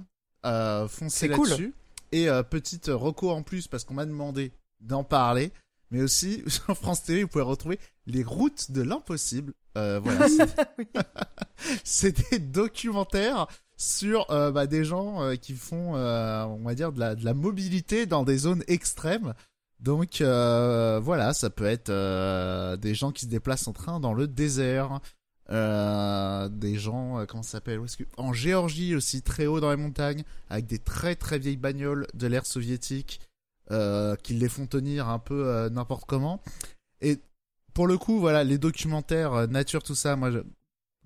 euh, 0.45 0.85
foncez 0.89 1.29
là-dessus. 1.29 1.73
Et 2.11 2.27
euh, 2.27 2.43
petite 2.43 2.87
recours 2.87 3.37
en 3.37 3.41
plus 3.41 3.69
parce 3.69 3.85
qu'on 3.85 3.93
m'a 3.93 4.05
demandé 4.05 4.51
d'en 4.81 5.05
parler, 5.05 5.53
mais 5.91 6.01
aussi 6.01 6.43
sur 6.47 6.75
France 6.75 7.03
TV 7.03 7.23
vous 7.23 7.29
pouvez 7.29 7.45
retrouver 7.45 7.79
les 8.05 8.21
routes 8.21 8.71
de 8.71 8.81
l'impossible. 8.81 9.53
voilà, 9.75 10.27
c'est 11.85 12.29
des 12.29 12.39
documentaires 12.39 13.47
sur 13.77 14.27
bah, 14.27 14.67
des 14.67 14.83
gens 14.83 15.37
qui 15.37 15.53
font, 15.53 15.95
on 15.95 16.63
va 16.63 16.75
dire, 16.75 16.91
de 16.91 16.99
la, 16.99 17.15
de 17.15 17.23
la 17.23 17.33
mobilité 17.33 18.05
dans 18.07 18.23
des 18.23 18.39
zones 18.39 18.65
extrêmes. 18.67 19.33
Donc 19.83 20.21
euh, 20.21 21.01
voilà, 21.03 21.33
ça 21.33 21.49
peut 21.49 21.65
être 21.65 21.89
euh, 21.89 22.77
des 22.77 22.95
gens 22.95 23.11
qui 23.11 23.25
se 23.25 23.29
déplacent 23.29 23.67
en 23.67 23.73
train 23.73 23.99
dans 23.99 24.13
le 24.13 24.27
désert, 24.27 25.01
euh, 25.49 26.47
des 26.47 26.75
gens, 26.75 27.25
comment 27.27 27.43
ça 27.43 27.51
s'appelle 27.51 27.81
En 28.15 28.31
Géorgie 28.31 28.95
aussi, 28.95 29.21
très 29.21 29.45
haut 29.45 29.59
dans 29.59 29.69
les 29.69 29.77
montagnes, 29.77 30.23
avec 30.49 30.67
des 30.67 30.79
très 30.79 31.15
très 31.15 31.37
vieilles 31.37 31.57
bagnoles 31.57 32.07
de 32.13 32.27
l'ère 32.27 32.45
soviétique, 32.45 33.19
qui 33.69 34.33
les 34.35 34.49
font 34.49 34.67
tenir 34.67 35.09
un 35.09 35.19
peu 35.19 35.67
n'importe 35.69 36.05
comment. 36.05 36.39
Et 37.01 37.19
pour 37.73 37.87
le 37.87 37.97
coup, 37.97 38.19
voilà, 38.19 38.45
les 38.45 38.57
documentaires 38.57 39.49
nature, 39.49 39.83
tout 39.83 39.95
ça, 39.95 40.15
moi, 40.15 40.29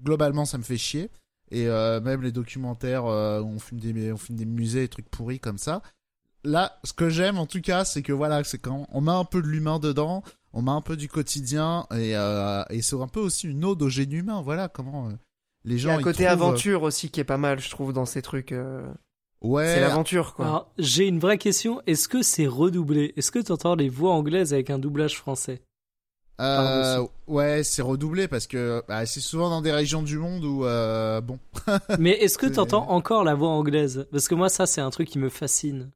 globalement, 0.04 0.46
ça 0.46 0.58
me 0.60 0.64
fait 0.64 0.78
chier. 0.78 1.10
Et 1.50 1.66
même 1.66 2.22
les 2.22 2.34
documentaires 2.34 3.06
où 3.06 3.48
on 3.48 3.60
filme 3.60 3.80
des, 3.80 3.94
des 3.94 4.46
musées, 4.46 4.82
des 4.82 4.88
trucs 4.90 5.10
pourris 5.10 5.40
comme 5.40 5.58
ça 5.58 5.82
là, 6.44 6.78
ce 6.84 6.94
que 6.94 7.10
j'aime 7.10 7.38
en 7.38 7.46
tout 7.46 7.62
cas, 7.62 7.86
c'est 7.86 8.02
que 8.02 8.14
voilà, 8.14 8.44
c'est 8.44 8.58
quand 8.60 8.88
on 8.92 9.02
met 9.02 9.12
un 9.12 9.26
peu 9.26 9.42
de 9.42 9.48
l'humain 9.48 9.80
dedans, 9.80 10.24
on 10.54 10.62
met 10.62 10.72
un 10.72 10.82
peu 10.82 10.96
du 10.98 11.08
quotidien 11.08 11.86
et, 11.92 12.16
euh, 12.16 12.64
et 12.70 12.82
c'est 12.82 12.96
un 13.00 13.08
peu 13.08 13.20
aussi 13.20 13.48
une 13.48 13.64
ode 13.66 13.82
au 13.82 13.90
génie 13.90 14.16
humain. 14.16 14.42
Voilà 14.42 14.68
comment 14.70 15.08
euh, 15.08 15.12
les 15.66 15.78
gens. 15.78 15.90
Il 15.90 15.94
y 15.94 15.96
a 15.96 16.00
un 16.00 16.04
côté 16.04 16.28
euh, 16.28 16.32
aventure 16.32 16.84
aussi 16.84 17.10
qui 17.10 17.20
est 17.20 17.24
pas 17.26 17.38
mal, 17.38 17.60
je 17.60 17.70
trouve, 17.70 17.94
dans 17.94 18.06
ces 18.06 18.22
trucs. 18.22 18.54
Ouais. 19.42 19.66
C'est 19.68 19.82
l'aventure, 19.82 20.34
quoi. 20.34 20.46
Alors, 20.46 20.72
j'ai 20.80 21.06
une 21.08 21.20
vraie 21.20 21.38
question. 21.38 21.82
Est-ce 21.86 22.08
que 22.08 22.24
c'est 22.24 22.48
redoublé? 22.48 23.14
Est-ce 23.18 23.30
que 23.32 23.38
tu 23.40 23.52
entends 23.52 23.76
les 23.76 23.90
voix 23.90 24.14
anglaises 24.14 24.52
avec 24.54 24.70
un 24.72 24.80
doublage 24.80 25.16
français? 25.18 25.62
Euh, 26.40 27.06
ouais, 27.26 27.64
c'est 27.64 27.82
redoublé 27.82 28.28
parce 28.28 28.46
que 28.46 28.84
bah, 28.88 29.06
c'est 29.08 29.20
souvent 29.20 29.50
dans 29.50 29.62
des 29.62 29.72
régions 29.72 30.04
du 30.04 30.18
monde 30.20 30.44
où 30.44 30.66
euh, 30.66 31.20
bon. 31.22 31.40
Mais 32.00 32.12
est-ce 32.12 32.38
que 32.38 32.48
C'est- 32.48 32.54
tu 32.54 32.60
entends 32.60 32.90
encore 32.90 33.24
la 33.24 33.34
voix 33.34 33.50
anglaise? 33.50 34.08
Parce 34.12 34.28
que 34.28 34.36
moi, 34.36 34.50
ça, 34.50 34.66
c'est 34.68 34.82
un 34.82 34.90
truc 34.92 35.08
qui 35.10 35.18
me 35.20 35.30
fascine. 35.30 35.90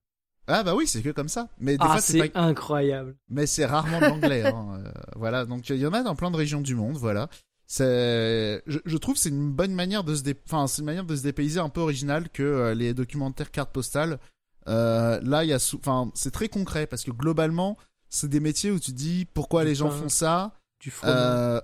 Ah 0.52 0.64
bah 0.64 0.76
oui, 0.76 0.86
c'est 0.88 1.02
que 1.02 1.10
comme 1.10 1.30
ça. 1.30 1.48
Mais 1.60 1.73
des 1.78 1.78
Ah, 1.84 1.88
fois 1.94 2.02
c'est 2.02 2.19
c'est 2.19 2.30
pas 2.30 2.40
incroyable. 2.41 3.15
mais 3.30 3.45
c'est 3.48 3.65
rarement 3.65 3.99
de 3.99 4.06
l'anglais. 4.06 4.45
hein. 4.45 4.68
Euh, 4.86 4.91
voilà, 5.15 5.45
donc 5.45 5.69
il 5.69 5.78
y 5.78 5.86
en 5.86 5.94
a 5.94 6.03
dans 6.03 6.15
plein 6.15 6.32
de 6.32 6.38
régions 6.38 6.61
du 6.61 6.76
monde. 6.76 6.98
Voilà, 6.98 7.30
c'est, 7.68 8.61
je, 8.68 8.80
je 8.86 8.98
trouve 8.98 9.15
que 9.15 9.19
c'est 9.22 9.30
une 9.30 9.52
bonne 9.52 9.73
manière 9.73 10.03
de 10.03 10.14
se, 10.15 10.23
dé... 10.23 10.36
enfin 10.45 10.68
c'est 10.68 10.80
une 10.82 10.86
manière 10.86 11.06
de 11.06 11.15
se 11.15 11.23
dépayser 11.23 11.60
un 11.60 11.69
peu 11.69 11.82
originale 11.82 12.30
que 12.30 12.44
euh, 12.44 12.73
les 12.73 12.94
documentaires 12.94 13.52
cartes 13.52 13.72
postales. 13.72 14.19
Euh, 14.68 15.19
là, 15.23 15.44
il 15.44 15.49
y 15.49 15.53
a, 15.53 15.60
sou- 15.60 15.80
enfin 15.80 16.11
c'est 16.15 16.32
très 16.32 16.49
concret 16.49 16.86
parce 16.88 17.03
que 17.03 17.11
globalement 17.11 17.78
c'est 18.10 18.28
des 18.30 18.40
métiers 18.40 18.72
où 18.72 18.80
tu 18.80 18.91
dis 18.91 19.26
pourquoi 19.34 19.64
les 19.64 19.73
gens 19.76 19.90
font 19.90 20.10
ça. 20.10 20.53
Du 20.80 20.91
fromage. 20.91 21.15
Euh... 21.18 21.61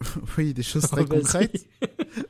oui, 0.38 0.54
des 0.54 0.62
choses 0.62 0.82
très 0.88 1.04
concrètes. 1.04 1.66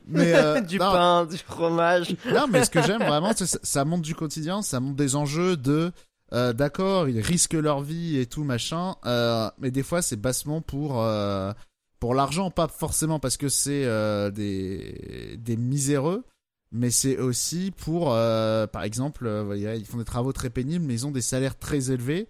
Mais 0.09 0.33
euh, 0.33 0.61
du 0.67 0.77
non, 0.77 0.91
pain, 0.91 1.25
du 1.25 1.37
fromage. 1.37 2.15
non, 2.33 2.47
mais 2.49 2.63
ce 2.65 2.69
que 2.69 2.81
j'aime 2.81 3.01
vraiment, 3.07 3.31
c'est 3.35 3.45
ça, 3.45 3.59
ça 3.63 3.85
montre 3.85 4.01
du 4.03 4.15
quotidien, 4.15 4.61
ça 4.61 4.79
montre 4.79 4.95
des 4.95 5.15
enjeux 5.15 5.55
de, 5.57 5.91
euh, 6.33 6.53
d'accord, 6.53 7.07
ils 7.07 7.21
risquent 7.21 7.53
leur 7.53 7.81
vie 7.81 8.17
et 8.17 8.25
tout 8.25 8.43
machin, 8.43 8.95
euh, 9.05 9.49
mais 9.59 9.71
des 9.71 9.83
fois 9.83 10.01
c'est 10.01 10.15
bassement 10.17 10.61
pour 10.61 11.01
euh, 11.01 11.53
pour 11.99 12.15
l'argent, 12.15 12.51
pas 12.51 12.67
forcément 12.67 13.19
parce 13.19 13.37
que 13.37 13.49
c'est 13.49 13.85
euh, 13.85 14.31
des 14.31 15.37
des 15.37 15.57
miséreux, 15.57 16.23
mais 16.71 16.91
c'est 16.91 17.17
aussi 17.17 17.71
pour, 17.71 18.13
euh, 18.13 18.67
par 18.67 18.83
exemple, 18.83 19.29
ils 19.55 19.85
font 19.85 19.97
des 19.97 20.05
travaux 20.05 20.33
très 20.33 20.49
pénibles, 20.49 20.85
mais 20.85 20.93
ils 20.93 21.07
ont 21.07 21.11
des 21.11 21.21
salaires 21.21 21.57
très 21.57 21.91
élevés, 21.91 22.27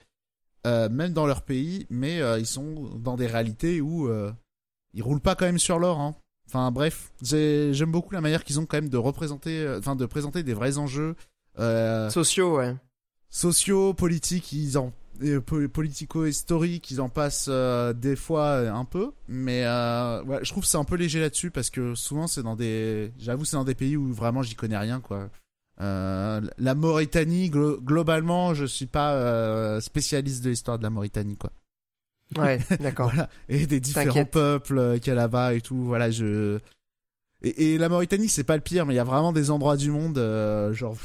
euh, 0.65 0.89
même 0.89 1.13
dans 1.13 1.25
leur 1.25 1.41
pays, 1.41 1.85
mais 1.89 2.21
euh, 2.21 2.39
ils 2.39 2.45
sont 2.45 2.89
dans 2.95 3.15
des 3.15 3.27
réalités 3.27 3.81
où 3.81 4.07
euh, 4.07 4.31
ils 4.93 5.03
roulent 5.03 5.21
pas 5.21 5.35
quand 5.35 5.45
même 5.45 5.59
sur 5.59 5.77
l'or. 5.77 5.99
Hein. 5.99 6.15
Enfin 6.51 6.71
bref, 6.71 7.11
j'ai- 7.21 7.73
j'aime 7.73 7.91
beaucoup 7.91 8.13
la 8.13 8.21
manière 8.21 8.43
qu'ils 8.43 8.59
ont 8.59 8.65
quand 8.65 8.77
même 8.77 8.89
de 8.89 8.97
représenter, 8.97 9.59
euh, 9.59 9.77
enfin 9.77 9.95
de 9.95 10.05
présenter 10.07 10.41
des 10.41 10.53
vrais 10.55 10.79
enjeux 10.79 11.15
euh, 11.59 12.09
Sociaux, 12.09 12.57
ouais. 12.57 12.75
sociaux, 13.29 13.93
politiques, 13.93 14.51
ils 14.53 14.77
en 14.77 14.91
euh, 15.21 15.41
po- 15.41 15.67
politico-historiques, 15.67 16.89
ils 16.91 17.01
en 17.01 17.09
passent 17.09 17.47
euh, 17.49 17.93
des 17.93 18.15
fois 18.15 18.45
euh, 18.45 18.73
un 18.73 18.85
peu, 18.85 19.11
mais 19.27 19.63
euh, 19.65 20.23
ouais, 20.23 20.39
je 20.43 20.49
trouve 20.51 20.65
c'est 20.65 20.77
un 20.77 20.83
peu 20.85 20.95
léger 20.95 21.19
là-dessus 21.19 21.51
parce 21.51 21.69
que 21.69 21.93
souvent 21.93 22.25
c'est 22.25 22.41
dans 22.41 22.55
des, 22.55 23.11
j'avoue 23.19 23.45
c'est 23.45 23.57
dans 23.57 23.63
des 23.65 23.75
pays 23.75 23.95
où 23.97 24.11
vraiment 24.13 24.41
j'y 24.43 24.55
connais 24.55 24.77
rien 24.77 24.99
quoi. 25.01 25.29
Euh, 25.81 26.41
la 26.57 26.75
Mauritanie, 26.75 27.49
glo- 27.49 27.79
globalement, 27.81 28.53
je 28.53 28.65
suis 28.65 28.85
pas 28.85 29.13
euh, 29.13 29.79
spécialiste 29.81 30.43
de 30.43 30.49
l'histoire 30.49 30.77
de 30.77 30.83
la 30.83 30.89
Mauritanie 30.89 31.37
quoi. 31.37 31.51
Ouais, 32.37 32.59
d'accord. 32.79 33.09
Voilà. 33.09 33.29
Et 33.49 33.65
des 33.65 33.79
différents 33.79 34.25
peuples 34.25 34.99
qu'il 34.99 35.07
y 35.07 35.11
a 35.11 35.15
là-bas 35.15 35.53
et 35.55 35.61
tout. 35.61 35.83
Voilà, 35.83 36.11
je. 36.11 36.59
Et, 37.41 37.73
et 37.73 37.77
la 37.77 37.89
Mauritanie, 37.89 38.29
c'est 38.29 38.43
pas 38.43 38.55
le 38.55 38.61
pire, 38.61 38.85
mais 38.85 38.93
il 38.93 38.97
y 38.97 38.99
a 38.99 39.03
vraiment 39.03 39.31
des 39.33 39.49
endroits 39.51 39.77
du 39.77 39.89
monde, 39.91 40.17
euh, 40.17 40.73
genre. 40.73 40.95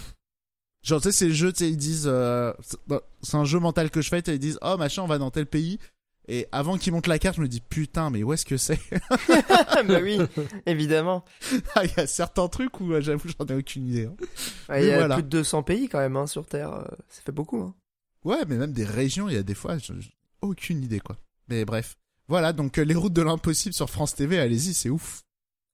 Genre, 0.82 1.00
tu 1.00 1.08
sais, 1.10 1.12
c'est 1.12 1.28
le 1.28 1.32
jeu, 1.34 1.52
tu 1.52 1.60
sais, 1.64 1.70
ils 1.70 1.76
disent. 1.78 2.06
euh, 2.06 2.52
c'est- 2.60 2.76
c'est 3.22 3.36
un 3.36 3.44
jeu 3.44 3.58
mental 3.58 3.90
que 3.90 4.02
je 4.02 4.08
fais, 4.10 4.20
tu 4.20 4.30
sais, 4.30 4.36
ils 4.36 4.40
disent, 4.40 4.58
oh 4.60 4.76
machin, 4.76 5.02
on 5.02 5.06
va 5.06 5.16
dans 5.18 5.30
tel 5.30 5.46
pays. 5.46 5.78
Et 6.26 6.46
avant 6.52 6.78
qu'ils 6.78 6.92
montent 6.92 7.06
la 7.06 7.18
carte, 7.18 7.36
je 7.36 7.42
me 7.42 7.48
dis, 7.48 7.60
putain, 7.60 8.08
mais 8.10 8.22
où 8.22 8.32
est-ce 8.32 8.46
que 8.46 8.56
c'est? 8.56 8.78
Bah 9.86 9.98
oui, 10.02 10.18
évidemment. 10.66 11.24
Ah, 11.74 11.84
Il 11.84 11.90
y 11.96 12.00
a 12.00 12.06
certains 12.06 12.48
trucs 12.48 12.80
où, 12.80 12.92
euh, 12.92 13.00
j'avoue, 13.02 13.28
j'en 13.38 13.46
ai 13.46 13.54
aucune 13.58 13.86
idée. 13.88 14.06
hein. 14.06 14.14
Ouais, 14.70 14.84
Il 14.84 14.88
y 14.88 14.92
a 14.92 14.98
voilà. 14.98 15.14
plus 15.16 15.22
de 15.22 15.28
200 15.28 15.62
pays 15.62 15.88
quand 15.88 15.98
même 15.98 16.16
hein, 16.16 16.26
sur 16.26 16.46
Terre. 16.46 16.72
euh, 16.72 16.84
Ça 17.08 17.20
fait 17.22 17.32
beaucoup. 17.32 17.60
Hein. 17.60 17.74
Ouais, 18.24 18.38
mais 18.48 18.56
même 18.56 18.72
des 18.72 18.84
régions, 18.86 19.28
il 19.28 19.34
y 19.34 19.38
a 19.38 19.42
des 19.42 19.54
fois, 19.54 19.76
je- 19.78 19.92
je- 20.00 20.08
aucune 20.42 20.82
idée, 20.82 21.00
quoi. 21.00 21.16
Mais 21.48 21.64
bref. 21.64 21.96
Voilà, 22.28 22.52
donc 22.52 22.78
euh, 22.78 22.82
les 22.84 22.94
routes 22.94 23.12
de 23.12 23.22
l'impossible 23.22 23.74
sur 23.74 23.90
France 23.90 24.14
TV, 24.14 24.38
allez-y, 24.38 24.72
c'est 24.74 24.88
ouf. 24.90 25.22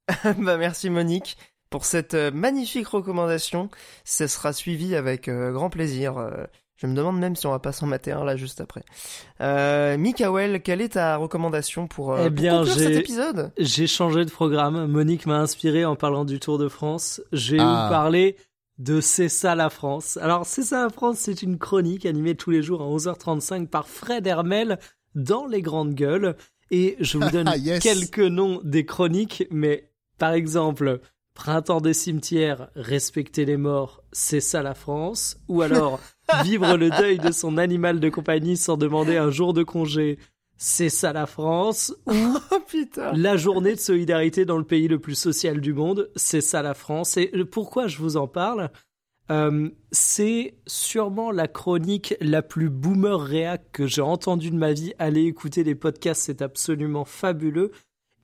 bah 0.39 0.57
merci 0.57 0.91
Monique 0.91 1.37
pour 1.71 1.85
cette 1.85 2.15
euh, 2.15 2.31
magnifique 2.33 2.89
recommandation. 2.89 3.71
Ce 4.05 4.27
sera 4.27 4.53
suivi 4.53 4.97
avec 4.97 5.29
euh, 5.29 5.53
grand 5.53 5.71
plaisir. 5.71 6.19
Euh, 6.19 6.45
je 6.77 6.87
me 6.89 6.95
demande 6.97 7.19
même 7.21 7.37
si 7.37 7.47
on 7.47 7.51
va 7.51 7.59
pas 7.61 7.71
s'en 7.73 7.87
mater 7.87 8.11
un 8.11 8.25
là 8.25 8.37
juste 8.37 8.61
après. 8.61 8.83
Euh, 9.41 9.97
Mikael, 9.99 10.63
quelle 10.63 10.81
est 10.81 10.91
ta 10.95 11.17
recommandation 11.17 11.87
pour, 11.87 12.13
euh, 12.15 12.23
Eh 12.23 12.31
pour 12.31 12.31
bien, 12.41 12.59
conclure 12.59 12.75
cet 12.75 12.89
j'ai- 12.89 12.99
épisode? 12.99 13.53
J'ai 13.59 13.87
changé 13.87 14.25
de 14.25 14.31
programme. 14.31 14.87
Monique 14.87 15.27
m'a 15.27 15.39
inspiré 15.39 15.85
en 15.85 15.95
parlant 15.95 16.25
du 16.25 16.41
Tour 16.41 16.59
de 16.59 16.69
France. 16.69 17.21
Je 17.33 17.53
vais 17.53 17.59
Ah. 17.61 17.85
vous 17.85 17.91
parler 17.95 18.37
de 18.81 19.01
C'est 19.01 19.29
ça 19.29 19.55
la 19.55 19.71
France. 19.71 20.17
Alors, 20.17 20.47
C'est 20.47 20.63
ça 20.63 20.83
la 20.83 20.91
France, 20.91 21.19
c'est 21.19 21.43
une 21.43 21.59
chronique 21.59 22.07
animée 22.07 22.35
tous 22.35 22.51
les 22.51 22.63
jours 22.63 22.83
à 22.83 22.87
11h35 22.87 23.67
par 23.67 23.87
Fred 23.87 24.27
Hermel 24.27 24.79
dans 25.15 25.47
Les 25.47 25.63
Grandes 25.63 25.95
Gueules. 25.95 26.35
Et 26.71 26.97
je 26.99 27.19
vous 27.19 27.31
donne 27.33 27.53
yes. 27.59 27.83
quelques 27.83 28.19
noms 28.19 28.61
des 28.65 28.87
chroniques, 28.87 29.45
mais 29.51 29.91
par 30.19 30.33
exemple, 30.33 31.01
Printemps 31.35 31.81
des 31.81 31.95
cimetières, 31.95 32.69
respecter 32.75 33.45
les 33.45 33.57
morts, 33.57 34.03
c'est 34.13 34.41
ça 34.41 34.63
la 34.63 34.75
France. 34.75 35.39
Ou 35.49 35.63
alors, 35.63 36.01
vivre 36.45 36.77
le 36.77 36.91
deuil 36.91 37.19
de 37.19 37.33
son 37.33 37.59
animal 37.59 38.01
de 38.01 38.09
compagnie 38.09 38.57
sans 38.57 38.77
demander 38.77 39.17
un 39.17 39.31
jour 39.31 39.53
de 39.53 39.63
congé, 39.63 40.19
c'est 40.63 40.91
ça 40.91 41.15
la 41.15 41.25
France. 41.27 41.95
Oh 42.07 42.59
putain 42.69 43.13
La 43.15 43.39
journée 43.39 43.75
de 43.75 43.81
solidarité 43.81 44.45
dans 44.45 44.59
le 44.59 44.65
pays 44.65 44.89
le 44.89 44.99
plus 44.99 45.15
social 45.15 45.59
du 45.61 45.73
monde, 45.73 46.11
c'est 46.17 46.43
ça 46.43 46.61
la 46.61 46.75
France. 46.75 47.17
Et 47.17 47.33
pourquoi 47.51 47.87
je 47.87 47.97
vous 47.97 48.19
en 48.19 48.29
parle 48.29 48.71
Euh, 49.31 49.71
C'est 49.91 50.55
sûrement 50.67 51.31
la 51.31 51.49
chronique 51.49 52.15
la 52.21 52.43
plus 52.43 52.69
boomer 52.69 53.19
réac 53.19 53.73
que 53.73 53.87
j'ai 53.87 54.03
entendue 54.03 54.51
de 54.51 54.57
ma 54.57 54.73
vie. 54.75 54.93
Allez 54.99 55.25
écouter 55.25 55.65
les 55.65 55.75
podcasts, 55.75 56.23
c'est 56.23 56.43
absolument 56.43 57.07
fabuleux. 57.07 57.71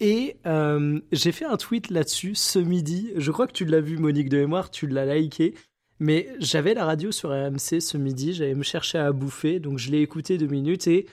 Et 0.01 0.37
euh, 0.45 1.01
j'ai 1.13 1.33
fait 1.33 1.47
un 1.47 1.57
tweet 1.57 1.89
là-dessus 1.89 2.35
ce 2.35 2.59
midi. 2.59 3.13
Je 3.17 3.33
crois 3.33 3.47
que 3.47 3.53
tu 3.55 3.65
l'as 3.65 3.81
vu, 3.81 3.97
Monique 3.97 4.29
de 4.29 4.37
mémoire, 4.37 4.71
tu 4.71 4.87
l'as 4.87 5.17
liké. 5.17 5.55
Mais 6.01 6.29
j'avais 6.39 6.75
la 6.75 6.85
radio 6.85 7.11
sur 7.13 7.31
RMC 7.31 7.81
ce 7.81 7.97
midi, 7.97 8.35
j'allais 8.35 8.55
me 8.55 8.63
chercher 8.63 8.99
à 8.99 9.11
bouffer, 9.13 9.59
donc 9.59 9.79
je 9.79 9.91
l'ai 9.91 10.03
écouté 10.03 10.37
deux 10.37 10.47
minutes 10.47 10.87
et 10.87 11.07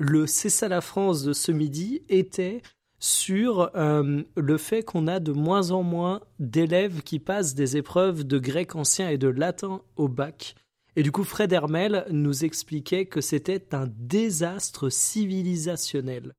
le 0.00 0.26
C'est 0.26 0.48
ça 0.48 0.66
la 0.66 0.80
France 0.80 1.22
de 1.22 1.32
ce 1.32 1.52
midi 1.52 2.02
était 2.08 2.62
sur 2.98 3.70
euh, 3.76 4.22
le 4.36 4.56
fait 4.58 4.82
qu'on 4.82 5.06
a 5.06 5.20
de 5.20 5.32
moins 5.32 5.70
en 5.70 5.82
moins 5.82 6.20
d'élèves 6.38 7.02
qui 7.02 7.18
passent 7.18 7.54
des 7.54 7.76
épreuves 7.76 8.24
de 8.24 8.38
grec 8.38 8.74
ancien 8.74 9.08
et 9.10 9.18
de 9.18 9.28
latin 9.28 9.82
au 9.96 10.08
bac. 10.08 10.54
Et 10.96 11.02
du 11.02 11.12
coup, 11.12 11.22
Fred 11.24 11.52
Hermel 11.52 12.04
nous 12.10 12.44
expliquait 12.44 13.06
que 13.06 13.20
c'était 13.20 13.74
un 13.74 13.86
désastre 13.96 14.88
civilisationnel. 14.90 16.32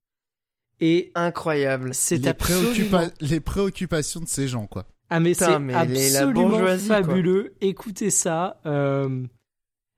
Et 0.79 1.11
Incroyable. 1.15 1.93
c'est 1.93 2.17
les, 2.17 2.27
absolument... 2.27 2.71
préoccupa- 2.99 3.11
les 3.21 3.39
préoccupations 3.39 4.19
de 4.19 4.27
ces 4.27 4.47
gens, 4.47 4.67
quoi. 4.67 4.85
Ah 5.09 5.19
mais 5.19 5.31
Putain, 5.33 5.53
c'est 5.53 5.59
mais 5.59 5.85
les- 5.87 6.09
la 6.11 6.19
absolument 6.21 6.49
quoi. 6.59 6.77
fabuleux. 6.77 7.53
Écoutez 7.61 8.09
ça. 8.09 8.59
euh, 8.65 9.23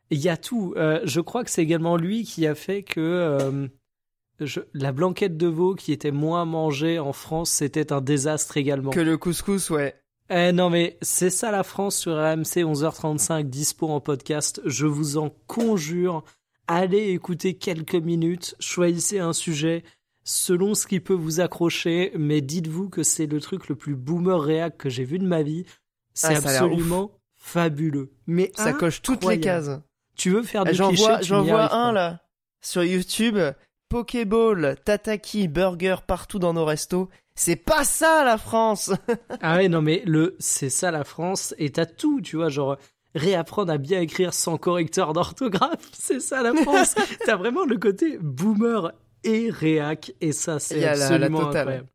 Il 0.10 0.20
y 0.20 0.30
a 0.30 0.38
tout. 0.38 0.74
Euh, 0.78 1.00
je 1.06 1.22
crois 1.22 1.44
que 1.44 1.50
c'est 1.50 1.64
également 1.64 1.98
lui 1.98 2.24
qui 2.24 2.46
a 2.46 2.56
fait 2.56 2.84
que 2.84 3.00
euh, 3.00 3.68
je- 4.40 4.60
la 4.74 4.92
blanquette 4.92 5.38
de 5.38 5.48
veau 5.48 5.76
qui 5.76 5.92
était 5.92 6.12
moins 6.12 6.46
mangée 6.46 7.00
en 7.00 7.14
France, 7.14 7.50
c'était 7.50 7.92
un 7.94 8.02
désastre 8.02 8.58
également. 8.58 8.92
Que 8.92 9.00
le 9.00 9.18
couscous, 9.18 9.70
ouais. 9.70 9.96
Eh 10.30 10.52
non 10.54 10.70
mais 10.70 10.98
c'est 11.02 11.30
ça 11.30 11.52
la 11.52 11.64
France 11.64 11.98
sur 11.98 12.14
RMC 12.14 12.64
11h35 12.64 13.44
dispo 13.50 13.88
en 13.90 14.00
podcast. 14.00 14.62
Je 14.66 14.86
vous 14.88 15.18
en 15.18 15.30
conjure, 15.48 16.24
allez 16.68 17.10
écouter 17.10 17.56
quelques 17.56 17.96
minutes, 17.96 18.56
choisissez 18.60 19.20
un 19.20 19.34
sujet 19.34 19.84
selon 20.24 20.76
ce 20.76 20.88
qui 20.88 21.02
peut 21.02 21.14
vous 21.14 21.42
accrocher, 21.42 22.14
mais 22.18 22.40
dites-vous 22.40 22.88
que 22.90 23.04
c'est 23.04 23.26
le 23.26 23.42
truc 23.42 23.68
le 23.68 23.76
plus 23.76 23.96
boomer 23.96 24.40
réac 24.40 24.78
que 24.78 24.90
j'ai 24.90 25.04
vu 25.04 25.20
de 25.20 25.28
ma 25.28 25.44
vie. 25.44 25.66
C'est 26.14 26.28
Ah, 26.28 26.38
absolument 26.38 27.12
fabuleux. 27.36 28.14
Mais 28.26 28.52
Ça 28.56 28.72
coche 28.72 29.02
toutes 29.02 29.26
les 29.26 29.42
cases. 29.42 29.70
Tu 30.16 30.30
veux 30.32 30.44
faire 30.44 30.64
des 30.66 30.74
J'en 30.74 30.90
clichés, 30.90 31.04
vois, 31.04 31.22
j'en 31.22 31.42
vois 31.44 31.74
un 31.74 31.88
pas. 31.88 31.92
là 31.92 32.20
sur 32.62 32.84
YouTube. 32.84 33.38
Pokéball, 33.90 34.76
tataki, 34.86 35.48
burger 35.48 35.98
partout 36.08 36.40
dans 36.40 36.54
nos 36.54 36.66
restos. 36.66 37.10
C'est 37.36 37.56
pas 37.56 37.84
ça 37.84 38.24
la 38.24 38.38
France 38.38 38.92
Ah 39.42 39.58
ouais, 39.58 39.68
non, 39.70 39.82
mais 39.82 40.02
le, 40.06 40.36
c'est 40.40 40.70
ça 40.70 40.90
la 40.92 41.04
France, 41.04 41.54
et 41.58 41.72
t'as 41.72 41.86
tout, 41.86 42.22
tu 42.22 42.38
vois, 42.38 42.50
genre, 42.50 42.78
réapprendre 43.16 43.72
à 43.72 43.78
bien 43.78 44.02
écrire 44.02 44.34
sans 44.34 44.58
correcteur 44.58 45.14
d'orthographe, 45.14 45.80
c'est 45.94 46.20
ça 46.20 46.42
la 46.42 46.54
France. 46.56 46.96
t'as 47.26 47.36
vraiment 47.36 47.66
le 47.66 47.78
côté 47.78 48.18
boomer 48.20 48.92
et 49.24 49.50
réac, 49.52 50.14
et 50.22 50.32
ça, 50.32 50.60
c'est 50.60 50.80
la- 50.80 50.96
la 50.96 51.06
absolument 51.06 51.50
incroyable. 51.50 51.88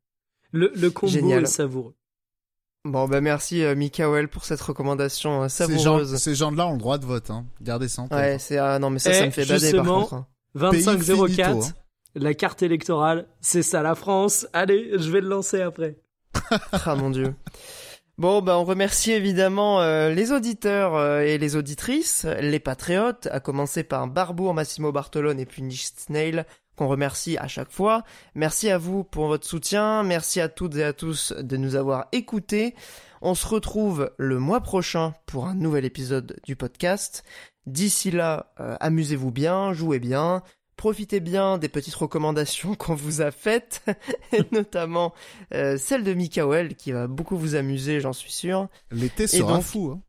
Le, 0.52 0.72
le 0.74 0.90
combo 0.90 1.12
Génial. 1.12 1.42
est 1.42 1.46
savoureux. 1.46 1.94
Bon 2.88 3.06
bah 3.06 3.20
merci 3.20 3.62
euh, 3.62 3.74
Mikael 3.74 4.28
pour 4.28 4.44
cette 4.44 4.60
recommandation 4.60 5.42
euh, 5.44 5.48
savoureuse. 5.48 6.16
ces 6.16 6.34
gens-là 6.34 6.66
ont 6.66 6.72
le 6.72 6.78
droit 6.78 6.98
de 6.98 7.04
vote, 7.06 7.30
hein. 7.30 7.44
Gardez 7.60 7.88
ça 7.88 8.02
en 8.02 8.08
tête. 8.08 8.18
Ouais, 8.18 8.38
c'est 8.38 8.56
ah, 8.58 8.78
non 8.78 8.90
mais 8.90 8.98
ça 8.98 9.10
Eh, 9.10 9.14
ça 9.14 9.26
me 9.26 9.30
fait 9.30 9.44
bader 9.44 9.72
par 9.74 9.84
contre. 9.84 10.14
hein. 10.14 10.26
2504, 10.54 11.48
finito, 11.50 11.64
hein. 11.64 11.72
la 12.14 12.34
carte 12.34 12.62
électorale, 12.62 13.26
c'est 13.40 13.62
ça 13.62 13.82
la 13.82 13.94
France. 13.94 14.46
Allez, 14.52 14.90
je 14.98 15.10
vais 15.10 15.20
le 15.20 15.28
lancer 15.28 15.60
après. 15.60 15.98
Ah 16.72 16.94
mon 16.94 17.10
dieu. 17.10 17.34
Bon, 18.16 18.42
bah, 18.42 18.58
on 18.58 18.64
remercie 18.64 19.12
évidemment 19.12 19.80
euh, 19.80 20.10
les 20.10 20.32
auditeurs 20.32 20.96
euh, 20.96 21.20
et 21.20 21.38
les 21.38 21.54
auditrices, 21.56 22.26
les 22.40 22.58
patriotes, 22.58 23.28
à 23.30 23.38
commencer 23.38 23.84
par 23.84 24.08
Barbour, 24.08 24.54
Massimo 24.54 24.90
Bartolone 24.90 25.38
et 25.38 25.46
puis 25.46 25.62
Nish 25.62 25.90
Snail, 25.96 26.44
qu'on 26.78 26.88
remercie 26.88 27.36
à 27.36 27.48
chaque 27.48 27.70
fois. 27.72 28.04
Merci 28.34 28.70
à 28.70 28.78
vous 28.78 29.02
pour 29.04 29.26
votre 29.26 29.46
soutien, 29.46 30.04
merci 30.04 30.40
à 30.40 30.48
toutes 30.48 30.76
et 30.76 30.84
à 30.84 30.92
tous 30.92 31.32
de 31.36 31.56
nous 31.56 31.74
avoir 31.74 32.06
écoutés. 32.12 32.74
On 33.20 33.34
se 33.34 33.46
retrouve 33.48 34.12
le 34.16 34.38
mois 34.38 34.60
prochain 34.60 35.12
pour 35.26 35.46
un 35.46 35.54
nouvel 35.54 35.84
épisode 35.84 36.38
du 36.46 36.54
podcast. 36.54 37.24
D'ici 37.66 38.12
là, 38.12 38.52
euh, 38.60 38.76
amusez-vous 38.80 39.32
bien, 39.32 39.72
jouez 39.72 39.98
bien, 39.98 40.42
profitez 40.76 41.18
bien 41.18 41.58
des 41.58 41.68
petites 41.68 41.96
recommandations 41.96 42.74
qu'on 42.78 42.94
vous 42.94 43.20
a 43.20 43.32
faites, 43.32 43.82
et 44.32 44.44
notamment 44.52 45.12
euh, 45.52 45.76
celle 45.76 46.04
de 46.04 46.14
Mikael 46.14 46.76
qui 46.76 46.92
va 46.92 47.08
beaucoup 47.08 47.36
vous 47.36 47.56
amuser, 47.56 48.00
j'en 48.00 48.12
suis 48.12 48.32
sûr. 48.32 48.68
L'été 48.92 49.26
sera 49.26 49.54
donc- 49.54 49.64
fou. 49.64 49.90
Hein. 49.92 50.00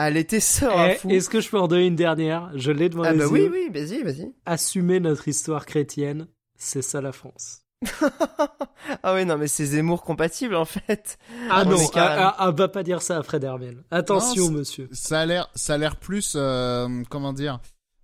Ah, 0.00 0.10
l'été 0.10 0.38
sera 0.38 0.92
Eh, 0.92 0.94
fou. 0.94 1.10
Est-ce 1.10 1.28
que 1.28 1.40
je 1.40 1.48
peux 1.50 1.58
en 1.58 1.66
donner 1.66 1.86
une 1.86 1.96
dernière? 1.96 2.50
Je 2.54 2.70
l'ai 2.70 2.88
devant 2.88 3.02
Ah 3.02 3.12
les 3.12 3.18
bah 3.18 3.24
yeux. 3.24 3.30
oui, 3.30 3.48
oui, 3.50 3.68
vas-y, 3.72 4.02
vas-y. 4.04 4.32
Assumer 4.46 5.00
notre 5.00 5.26
histoire 5.26 5.66
chrétienne, 5.66 6.28
c'est 6.56 6.82
ça 6.82 7.00
la 7.00 7.10
France. 7.10 7.62
ah 9.02 9.14
ouais, 9.14 9.24
non, 9.24 9.36
mais 9.38 9.48
c'est 9.48 9.64
Zemmour 9.66 10.02
compatible 10.02 10.54
en 10.56 10.64
fait. 10.64 11.18
Ah 11.50 11.62
on 11.66 11.70
non, 11.70 11.76
ah, 11.94 12.16
ah, 12.18 12.36
ah, 12.38 12.50
va 12.50 12.68
pas 12.68 12.82
dire 12.82 13.02
ça 13.02 13.18
à 13.18 13.22
Fred 13.22 13.42
Hermiel. 13.44 13.84
Attention, 13.90 14.46
Non, 14.46 14.58
monsieur. 14.58 14.88
Ça 14.92 15.20
a 15.20 15.26
l'air, 15.26 15.48
ça 15.54 15.74
a 15.74 15.78
l'air 15.78 15.96
plus, 15.96 16.34
euh, 16.36 17.02
comment 17.10 17.32
dire. 17.32 17.60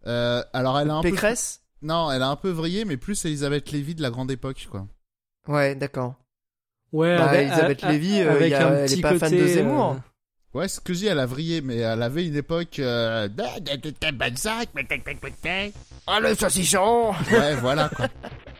Euh, 0.06 0.42
alors 0.52 0.78
elle 0.78 0.90
a 0.90 0.94
un 0.96 1.02
peu, 1.02 1.10
Pécresse? 1.10 1.62
Non, 1.82 2.10
elle 2.10 2.22
a 2.22 2.28
un 2.28 2.36
peu 2.36 2.50
vrillé, 2.50 2.84
mais 2.84 2.96
plus 2.96 3.24
Elisabeth 3.24 3.70
Lévy 3.72 3.94
de 3.94 4.02
la 4.02 4.10
grande 4.10 4.30
époque, 4.30 4.66
quoi. 4.70 4.86
Ouais, 5.48 5.74
d'accord. 5.74 6.14
Ouais, 6.92 7.16
Bah, 7.16 7.26
avec, 7.28 7.48
Elisabeth 7.48 7.84
a- 7.84 7.92
Lévy, 7.92 8.20
euh, 8.20 8.30
avec 8.32 8.50
y 8.50 8.54
a- 8.54 8.66
un 8.68 8.74
elle 8.76 8.82
est 8.84 8.94
petit 8.94 9.00
pas 9.02 9.18
fan 9.18 9.32
de 9.32 9.36
côté, 9.38 9.48
Zemmour. 9.54 9.96
Ouais, 10.54 10.68
ce 10.68 10.80
que 10.80 10.92
dis, 10.92 11.06
elle 11.08 11.18
a 11.18 11.26
vrillé, 11.26 11.60
mais 11.60 11.78
elle 11.78 12.02
avait 12.02 12.24
une 12.26 12.36
époque. 12.36 12.78
Euh... 12.78 13.28
Ah, 16.06 16.20
le 16.20 16.34
saucisson 16.34 17.12
Ouais, 17.32 17.54
voilà 17.56 17.90
quoi. 17.94 18.06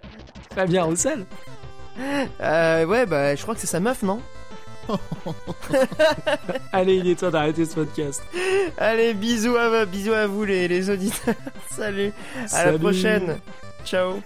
Fabien 0.55 0.85
Roussel. 0.85 1.25
euh, 2.41 2.85
Ouais, 2.85 3.07
bah, 3.07 3.35
je 3.37 3.43
crois 3.43 3.55
que 3.55 3.61
c'est 3.61 3.67
sa 3.69 3.81
meuf, 3.81 4.03
non? 4.03 4.21
Allez, 6.73 6.97
il 6.97 7.09
est 7.09 7.15
temps 7.19 7.31
d'arrêter 7.31 7.65
ce 7.65 7.75
podcast. 7.75 8.23
Allez, 8.77 9.15
bisous 9.15 9.57
à, 9.57 9.87
bisous 9.87 10.13
à 10.13 10.27
vous 10.27 10.45
les, 10.45 10.69
les 10.69 10.91
auditeurs. 10.91 11.35
Salut, 11.71 12.13
à 12.53 12.67
la 12.73 12.79
prochaine. 12.79 13.39
Ciao. 13.85 14.21